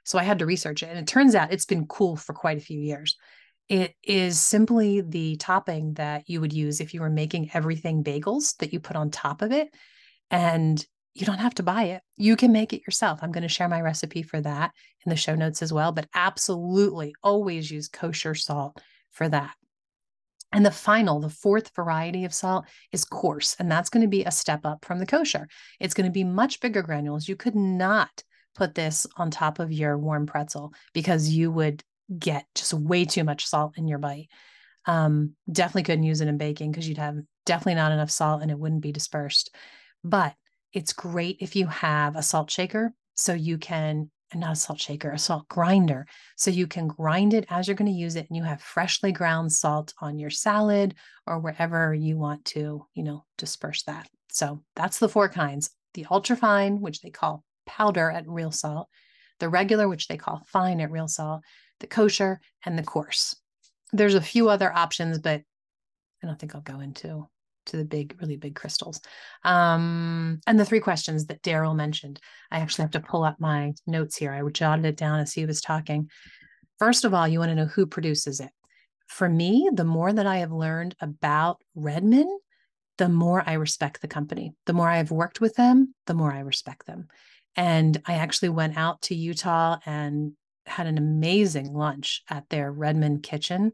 So 0.05 0.19
I 0.19 0.23
had 0.23 0.39
to 0.39 0.47
research 0.47 0.83
it. 0.83 0.89
And 0.89 0.99
it 0.99 1.07
turns 1.07 1.35
out 1.35 1.53
it's 1.53 1.67
been 1.67 1.87
cool 1.87 2.17
for 2.17 2.33
quite 2.33 2.57
a 2.57 2.63
few 2.63 2.81
years. 2.81 3.17
It 3.69 3.95
is 4.03 4.41
simply 4.41 5.01
the 5.03 5.37
topping 5.37 5.95
that 5.95 6.29
you 6.29 6.41
would 6.41 6.53
use 6.53 6.81
if 6.81 6.95
you 6.95 7.03
were 7.03 7.11
making 7.11 7.51
everything 7.53 8.03
bagels 8.03 8.57
that 8.59 8.73
you 8.73 8.81
put 8.81 8.97
on 8.97 9.11
top 9.11 9.43
of 9.43 9.53
it. 9.53 9.69
And 10.31 10.85
you 11.15 11.27
don't 11.27 11.39
have 11.39 11.55
to 11.55 11.63
buy 11.63 11.85
it. 11.85 12.03
You 12.17 12.37
can 12.37 12.53
make 12.53 12.73
it 12.73 12.83
yourself. 12.87 13.21
I'm 13.23 13.33
going 13.33 13.43
to 13.43 13.49
share 13.49 13.69
my 13.69 13.81
recipe 13.81 14.23
for 14.23 14.41
that 14.41 14.73
in 15.05 15.11
the 15.11 15.17
show 15.17 15.35
notes 15.35 15.63
as 15.63 15.73
well. 15.73 15.93
But 15.93 16.09
absolutely 16.15 17.15
always 17.23 17.71
use 17.71 17.89
kosher 17.89 18.35
salt 18.35 18.81
for 19.11 19.29
that. 19.29 19.55
And 20.53 20.67
the 20.67 20.71
final, 20.71 21.21
the 21.21 21.31
fourth 21.31 21.75
variety 21.77 22.25
of 22.25 22.35
salt 22.35 22.67
is 22.93 23.05
coarse, 23.05 23.55
and 23.59 23.71
that's 23.71 23.89
going 23.89 24.03
to 24.03 24.09
be 24.09 24.25
a 24.25 24.33
step 24.33 24.67
up 24.67 24.85
from 24.85 24.99
the 24.99 25.07
kosher. 25.07 25.49
It's 25.79 25.95
going 25.95 26.07
to 26.07 26.13
be 26.13 26.25
much 26.25 26.61
bigger 26.61 26.83
granules. 26.83 27.29
You 27.29 27.37
could 27.37 27.55
not 27.55 28.25
put 28.57 28.75
this 28.75 29.07
on 29.17 29.31
top 29.31 29.61
of 29.61 29.73
your 29.73 29.97
warm 29.97 30.27
pretzel 30.27 30.73
because 30.93 31.29
you 31.29 31.53
would 31.53 31.85
get 32.19 32.47
just 32.55 32.75
way 32.75 33.05
too 33.05 33.23
much 33.23 33.47
salt 33.47 33.79
in 33.79 33.87
your 33.87 33.99
bite. 33.99 34.29
Um, 34.87 35.35
definitely 35.51 35.85
couldn't 35.85 36.05
use 36.05 36.21
it 36.21 36.29
in 36.29 36.37
baking 36.37 36.73
because 36.73 36.89
you'd 36.89 36.99
have 36.99 37.19
definitely 37.47 37.77
not 37.77 37.93
enough 37.93 38.11
salt 38.11 38.43
and 38.43 38.51
it 38.51 38.59
wouldn't 38.59 38.83
be 38.83 38.93
dispersed. 38.93 39.55
But 40.03 40.35
it's 40.73 40.93
great 40.93 41.37
if 41.41 41.55
you 41.55 41.67
have 41.67 42.17
a 42.17 42.23
salt 42.23 42.51
shaker 42.51 42.93
so 43.15 43.35
you 43.35 43.59
can 43.59 44.11
not 44.35 44.53
a 44.53 44.57
salt 44.57 44.81
shaker, 44.81 45.11
a 45.11 45.19
salt 45.19 45.49
grinder. 45.49 46.07
So 46.37 46.51
you 46.51 46.67
can 46.67 46.89
grind 46.89 47.35
it 47.35 47.47
as 47.51 47.67
you're 47.67 47.75
going 47.75 47.91
to 47.91 47.99
use 47.99 48.17
it 48.17 48.29
and 48.29 48.37
you 48.37 48.45
have 48.45 48.63
freshly 48.63 49.13
ground 49.13 49.53
salt 49.53 49.93
on 50.01 50.19
your 50.19 50.31
salad 50.31 50.95
or 51.27 51.39
wherever 51.39 51.93
you 51.95 52.17
want 52.17 52.45
to, 52.47 52.87
you 52.95 53.03
know, 53.03 53.25
disperse 53.39 53.83
that. 53.85 54.09
So 54.31 54.63
that's 54.77 54.99
the 54.99 55.09
four 55.09 55.29
kinds 55.29 55.71
the 55.95 56.07
ultra 56.11 56.37
fine, 56.37 56.81
which 56.81 57.01
they 57.01 57.11
call 57.11 57.45
powder 57.67 58.11
at 58.11 58.29
real 58.29 58.53
salt, 58.53 58.89
the 59.41 59.49
regular, 59.49 59.89
which 59.89 60.07
they 60.07 60.17
call 60.17 60.43
fine 60.47 60.81
at 60.81 60.91
real 60.91 61.09
salt, 61.09 61.43
the 61.81 61.89
kosher, 61.89 62.41
and 62.65 62.79
the 62.79 62.83
coarse. 62.83 63.35
There's 63.93 64.15
a 64.15 64.21
few 64.21 64.49
other 64.49 64.73
options, 64.73 65.19
but 65.19 65.43
I 66.23 66.27
don't 66.27 66.39
think 66.39 66.55
I'll 66.55 66.61
go 66.61 66.79
into 66.79 67.27
to 67.67 67.77
the 67.77 67.85
big, 67.85 68.17
really 68.21 68.37
big 68.37 68.55
crystals. 68.55 69.01
Um, 69.45 70.41
and 70.47 70.59
the 70.59 70.65
three 70.65 70.81
questions 70.81 71.27
that 71.27 71.43
Darryl 71.43 71.75
mentioned. 71.75 72.21
I 72.51 72.61
actually 72.61 72.83
have 72.83 72.93
to 72.93 73.01
pull 73.01 73.25
up 73.25 73.37
my 73.39 73.73
notes 73.87 74.17
here. 74.17 74.33
I 74.33 74.49
jotted 74.51 74.85
it 74.85 74.97
down 74.97 75.21
as 75.21 75.33
he 75.33 75.47
was 75.47 75.61
talking. 75.61 76.11
First 76.79 77.05
of 77.05 77.15
all, 77.15 77.29
you 77.29 77.39
want 77.39 77.51
to 77.51 77.55
know 77.55 77.67
who 77.67 77.87
produces 77.87 78.41
it. 78.41 78.51
For 79.07 79.29
me, 79.29 79.69
the 79.73 79.85
more 79.85 80.13
that 80.13 80.27
I 80.27 80.39
have 80.39 80.53
learned 80.53 80.95
about 81.01 81.61
Redmond, 81.75 82.31
the 82.99 83.09
more 83.09 83.43
I 83.47 83.55
respect 83.55 84.01
the 84.01 84.09
company. 84.09 84.53
The 84.67 84.73
more 84.73 84.89
I've 84.89 85.11
worked 85.11 85.41
with 85.41 85.55
them, 85.55 85.95
the 86.07 86.15
more 86.15 86.33
I 86.33 86.41
respect 86.41 86.87
them. 86.87 87.09
And 87.57 88.01
I 88.07 88.15
actually 88.15 88.51
went 88.51 88.77
out 88.77 89.03
to 89.03 89.15
Utah 89.15 89.79
and 89.85 90.33
had 90.67 90.87
an 90.87 90.99
amazing 90.99 91.73
lunch 91.73 92.23
at 92.29 92.49
their 92.49 92.71
Redmond 92.71 93.23
kitchen 93.23 93.73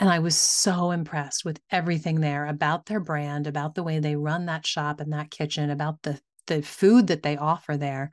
and 0.00 0.08
I 0.08 0.18
was 0.20 0.36
so 0.36 0.90
impressed 0.90 1.44
with 1.44 1.60
everything 1.70 2.20
there 2.20 2.46
about 2.46 2.86
their 2.86 3.00
brand, 3.00 3.46
about 3.46 3.74
the 3.74 3.82
way 3.82 3.98
they 3.98 4.16
run 4.16 4.46
that 4.46 4.66
shop 4.66 5.00
and 5.00 5.12
that 5.12 5.30
kitchen, 5.30 5.70
about 5.70 6.02
the 6.02 6.20
the 6.46 6.62
food 6.62 7.08
that 7.08 7.22
they 7.22 7.36
offer 7.36 7.76
there, 7.76 8.10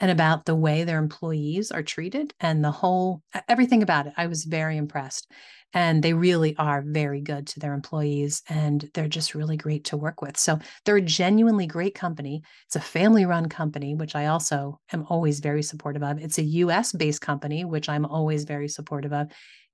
and 0.00 0.10
about 0.10 0.44
the 0.44 0.54
way 0.54 0.84
their 0.84 0.98
employees 0.98 1.70
are 1.70 1.82
treated 1.82 2.34
and 2.40 2.64
the 2.64 2.70
whole 2.72 3.22
everything 3.48 3.82
about 3.82 4.06
it. 4.06 4.14
I 4.16 4.26
was 4.26 4.44
very 4.44 4.76
impressed. 4.76 5.30
And 5.74 6.02
they 6.02 6.12
really 6.12 6.54
are 6.58 6.82
very 6.86 7.22
good 7.22 7.46
to 7.46 7.60
their 7.60 7.72
employees 7.72 8.42
and 8.46 8.90
they're 8.92 9.08
just 9.08 9.34
really 9.34 9.56
great 9.56 9.84
to 9.84 9.96
work 9.96 10.20
with. 10.20 10.36
So 10.36 10.58
they're 10.84 10.96
a 10.96 11.00
genuinely 11.00 11.66
great 11.66 11.94
company. 11.94 12.42
It's 12.66 12.76
a 12.76 12.80
family 12.80 13.24
run 13.24 13.48
company, 13.48 13.94
which 13.94 14.14
I 14.14 14.26
also 14.26 14.80
am 14.92 15.06
always 15.08 15.40
very 15.40 15.62
supportive 15.62 16.02
of. 16.02 16.18
It's 16.18 16.36
a 16.36 16.42
US 16.42 16.92
based 16.92 17.22
company, 17.22 17.64
which 17.64 17.88
I'm 17.88 18.04
always 18.04 18.44
very 18.44 18.68
supportive 18.68 19.14
of 19.14 19.28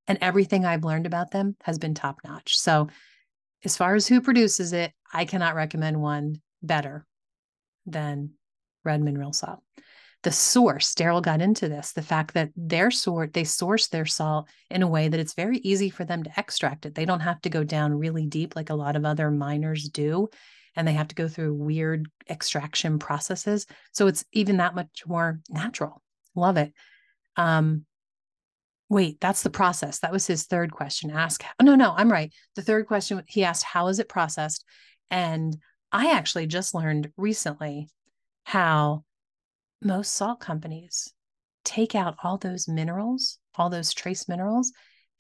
and 0.09 0.19
everything 0.21 0.65
I've 0.65 0.85
learned 0.85 1.07
about 1.07 1.31
them 1.31 1.55
has 1.63 1.79
been 1.79 1.95
top 1.95 2.21
notch. 2.25 2.59
So, 2.59 2.89
as 3.65 3.77
far 3.77 3.95
as 3.95 4.07
who 4.07 4.21
produces 4.21 4.73
it, 4.73 4.93
I 5.13 5.25
cannot 5.25 5.55
recommend 5.55 6.01
one 6.01 6.41
better 6.63 7.05
than 7.87 8.31
Redmond 8.85 9.19
Real 9.19 9.33
Salt. 9.33 9.61
The 10.23 10.33
source, 10.33 10.95
Darryl 10.95 11.23
got 11.23 11.41
into 11.41 11.69
this, 11.69 11.93
the 11.93 12.03
fact 12.03 12.35
that 12.35 12.51
their 12.57 12.91
sort, 12.91 13.33
they 13.33 13.45
source 13.45 13.89
their 13.89 14.07
salt 14.07 14.49
in 14.71 14.83
a 14.83 14.89
way 14.89 15.09
that 15.09 15.21
it's 15.21 15.35
very 15.35 15.59
easy 15.59 15.91
for 15.91 16.05
them 16.05 16.23
to 16.25 16.33
extract 16.37 16.87
it. 16.87 16.95
They 16.95 17.05
don't 17.05 17.21
have 17.21 17.41
to 17.43 17.51
go 17.51 17.63
down 17.63 17.99
really 17.99 18.27
deep 18.27 18.57
like 18.57 18.71
a 18.71 18.75
lot 18.75 18.97
of 18.97 19.05
other 19.05 19.31
miners 19.31 19.89
do, 19.89 20.29
and 20.75 20.87
they 20.87 20.93
have 20.93 21.09
to 21.09 21.15
go 21.15 21.29
through 21.29 21.55
weird 21.55 22.09
extraction 22.29 22.99
processes. 22.99 23.67
So 23.93 24.07
it's 24.07 24.25
even 24.33 24.57
that 24.57 24.75
much 24.75 25.03
more 25.07 25.41
natural. 25.49 26.03
Love 26.35 26.57
it. 26.57 26.73
Um, 27.37 27.85
Wait, 28.89 29.21
that's 29.21 29.43
the 29.43 29.51
process. 29.51 29.99
That 29.99 30.13
was 30.13 30.27
his 30.27 30.45
third 30.45 30.73
question. 30.73 31.11
Ask, 31.11 31.45
oh, 31.61 31.65
no, 31.65 31.75
no, 31.75 31.93
I'm 31.97 32.11
right. 32.11 32.33
The 32.57 32.63
third 32.63 32.87
question 32.87 33.23
he 33.27 33.45
asked, 33.45 33.65
how 33.65 33.89
is 33.89 33.99
it 33.99 34.09
processed? 34.09 34.65
And 35.11 35.57
I 35.93 36.13
actually 36.13 36.47
just 36.47 36.75
learned 36.75 37.11
recently 37.17 37.89
how 38.45 39.05
most 39.83 40.15
salt 40.15 40.41
companies 40.41 41.13
take 41.65 41.95
out 41.95 42.17
all 42.25 42.39
those 42.39 42.67
minerals, 42.67 43.39
all 43.57 43.69
those 43.69 43.93
trace 43.93 44.29
minerals, 44.29 44.73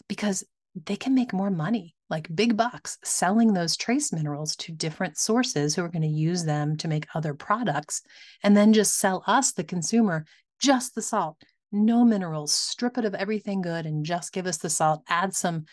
because 0.08 0.44
they 0.86 0.96
can 0.96 1.14
make 1.14 1.32
more 1.32 1.50
money, 1.50 1.94
like 2.08 2.34
big 2.34 2.56
bucks, 2.56 2.98
selling 3.04 3.52
those 3.52 3.76
trace 3.76 4.12
minerals 4.12 4.56
to 4.56 4.72
different 4.72 5.18
sources 5.18 5.74
who 5.74 5.82
are 5.82 5.90
going 5.90 6.02
to 6.02 6.08
use 6.08 6.44
them 6.44 6.76
to 6.78 6.88
make 6.88 7.06
other 7.14 7.34
products 7.34 8.02
and 8.42 8.56
then 8.56 8.72
just 8.72 8.96
sell 8.96 9.22
us, 9.26 9.52
the 9.52 9.64
consumer, 9.64 10.24
just 10.58 10.94
the 10.94 11.02
salt 11.02 11.36
no 11.72 12.04
minerals, 12.04 12.52
strip 12.52 12.98
it 12.98 13.04
of 13.04 13.14
everything 13.14 13.62
good 13.62 13.86
and 13.86 14.04
just 14.04 14.32
give 14.32 14.46
us 14.46 14.58
the 14.58 14.70
salt, 14.70 15.02
add 15.08 15.34
some 15.34 15.64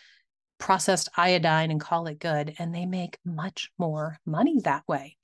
processed 0.58 1.08
iodine 1.16 1.70
and 1.70 1.80
call 1.80 2.06
it 2.06 2.18
good. 2.18 2.54
And 2.58 2.74
they 2.74 2.86
make 2.86 3.18
much 3.24 3.70
more 3.78 4.18
money 4.24 4.60
that 4.64 4.84
way. 4.88 5.16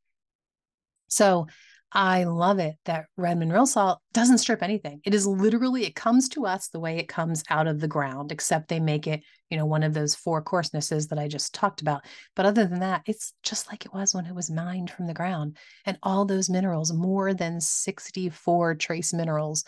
So 1.08 1.46
I 1.94 2.24
love 2.24 2.58
it 2.58 2.76
that 2.86 3.06
Redmond 3.18 3.52
Real 3.52 3.66
Salt 3.66 3.98
doesn't 4.14 4.38
strip 4.38 4.62
anything. 4.62 5.02
It 5.04 5.14
is 5.14 5.26
literally, 5.26 5.84
it 5.84 5.94
comes 5.94 6.30
to 6.30 6.46
us 6.46 6.68
the 6.68 6.80
way 6.80 6.96
it 6.96 7.06
comes 7.06 7.44
out 7.50 7.66
of 7.66 7.80
the 7.80 7.88
ground, 7.88 8.32
except 8.32 8.68
they 8.68 8.80
make 8.80 9.06
it, 9.06 9.22
you 9.50 9.58
know, 9.58 9.66
one 9.66 9.82
of 9.82 9.92
those 9.92 10.14
four 10.14 10.42
coarsenesses 10.42 11.08
that 11.08 11.18
I 11.18 11.28
just 11.28 11.52
talked 11.52 11.82
about. 11.82 12.02
But 12.34 12.46
other 12.46 12.64
than 12.64 12.80
that, 12.80 13.02
it's 13.04 13.34
just 13.42 13.68
like 13.68 13.84
it 13.84 13.92
was 13.92 14.14
when 14.14 14.24
it 14.24 14.34
was 14.34 14.50
mined 14.50 14.90
from 14.90 15.06
the 15.06 15.12
ground. 15.12 15.58
And 15.84 15.98
all 16.02 16.24
those 16.24 16.48
minerals, 16.48 16.94
more 16.94 17.34
than 17.34 17.60
64 17.60 18.76
trace 18.76 19.12
minerals, 19.12 19.62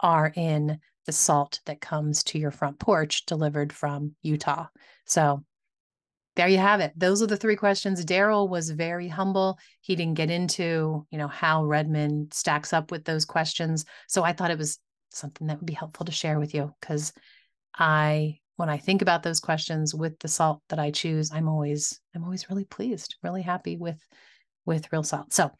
are 0.00 0.32
in 0.34 0.78
the 1.06 1.12
salt 1.12 1.60
that 1.66 1.80
comes 1.80 2.22
to 2.24 2.38
your 2.38 2.50
front 2.50 2.78
porch 2.78 3.26
delivered 3.26 3.72
from 3.72 4.14
Utah. 4.22 4.66
So 5.06 5.44
there 6.36 6.48
you 6.48 6.58
have 6.58 6.80
it. 6.80 6.92
Those 6.96 7.22
are 7.22 7.26
the 7.26 7.36
three 7.36 7.56
questions. 7.56 8.04
Darryl 8.04 8.48
was 8.48 8.70
very 8.70 9.08
humble. 9.08 9.58
He 9.80 9.96
didn't 9.96 10.14
get 10.14 10.30
into, 10.30 11.06
you 11.10 11.18
know, 11.18 11.28
how 11.28 11.64
Redmond 11.64 12.32
stacks 12.32 12.72
up 12.72 12.90
with 12.90 13.04
those 13.04 13.24
questions. 13.24 13.84
So 14.08 14.22
I 14.22 14.32
thought 14.32 14.50
it 14.50 14.58
was 14.58 14.78
something 15.10 15.46
that 15.48 15.58
would 15.58 15.66
be 15.66 15.74
helpful 15.74 16.06
to 16.06 16.12
share 16.12 16.38
with 16.38 16.54
you 16.54 16.72
because 16.80 17.12
I 17.76 18.38
when 18.56 18.68
I 18.68 18.76
think 18.76 19.00
about 19.00 19.22
those 19.22 19.40
questions 19.40 19.94
with 19.94 20.18
the 20.18 20.28
salt 20.28 20.60
that 20.68 20.78
I 20.78 20.90
choose, 20.90 21.32
I'm 21.32 21.48
always 21.48 21.98
I'm 22.14 22.24
always 22.24 22.48
really 22.48 22.64
pleased, 22.64 23.16
really 23.22 23.42
happy 23.42 23.76
with 23.76 23.98
with 24.66 24.92
real 24.92 25.02
salt. 25.02 25.32
So 25.32 25.50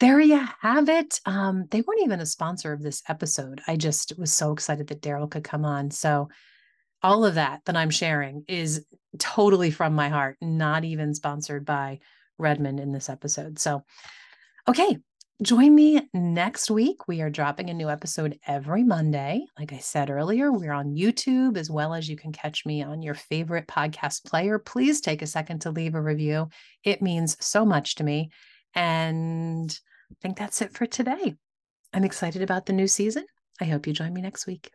there 0.00 0.20
you 0.20 0.42
have 0.60 0.88
it. 0.88 1.20
Um, 1.26 1.66
they 1.70 1.82
weren't 1.82 2.02
even 2.02 2.20
a 2.20 2.26
sponsor 2.26 2.72
of 2.72 2.82
this 2.82 3.02
episode. 3.08 3.60
I 3.68 3.76
just 3.76 4.18
was 4.18 4.32
so 4.32 4.52
excited 4.52 4.88
that 4.88 5.02
Darryl 5.02 5.30
could 5.30 5.44
come 5.44 5.64
on. 5.64 5.90
So 5.90 6.28
all 7.02 7.24
of 7.24 7.34
that 7.34 7.60
that 7.66 7.76
I'm 7.76 7.90
sharing 7.90 8.44
is 8.48 8.84
totally 9.18 9.70
from 9.70 9.94
my 9.94 10.08
heart, 10.08 10.36
not 10.40 10.84
even 10.84 11.14
sponsored 11.14 11.64
by 11.64 12.00
Redmond 12.38 12.80
in 12.80 12.92
this 12.92 13.08
episode. 13.08 13.58
So, 13.58 13.84
okay, 14.66 14.96
join 15.42 15.74
me 15.74 16.08
next 16.14 16.70
week. 16.70 17.06
We 17.06 17.20
are 17.20 17.30
dropping 17.30 17.68
a 17.68 17.74
new 17.74 17.90
episode 17.90 18.38
every 18.46 18.84
Monday. 18.84 19.44
Like 19.58 19.72
I 19.72 19.78
said 19.78 20.08
earlier, 20.08 20.50
we're 20.50 20.72
on 20.72 20.96
YouTube 20.96 21.58
as 21.58 21.70
well 21.70 21.92
as 21.92 22.08
you 22.08 22.16
can 22.16 22.32
catch 22.32 22.64
me 22.64 22.82
on 22.82 23.02
your 23.02 23.14
favorite 23.14 23.66
podcast 23.66 24.24
player. 24.24 24.58
Please 24.58 25.00
take 25.00 25.20
a 25.20 25.26
second 25.26 25.60
to 25.60 25.70
leave 25.70 25.94
a 25.94 26.02
review. 26.02 26.48
It 26.84 27.02
means 27.02 27.36
so 27.40 27.66
much 27.66 27.96
to 27.96 28.04
me. 28.04 28.30
And 28.74 29.78
I 30.10 30.14
think 30.20 30.38
that's 30.38 30.60
it 30.62 30.74
for 30.74 30.86
today. 30.86 31.36
I'm 31.92 32.04
excited 32.04 32.42
about 32.42 32.66
the 32.66 32.72
new 32.72 32.86
season. 32.86 33.24
I 33.60 33.64
hope 33.66 33.86
you 33.86 33.92
join 33.92 34.12
me 34.12 34.20
next 34.20 34.46
week. 34.46 34.70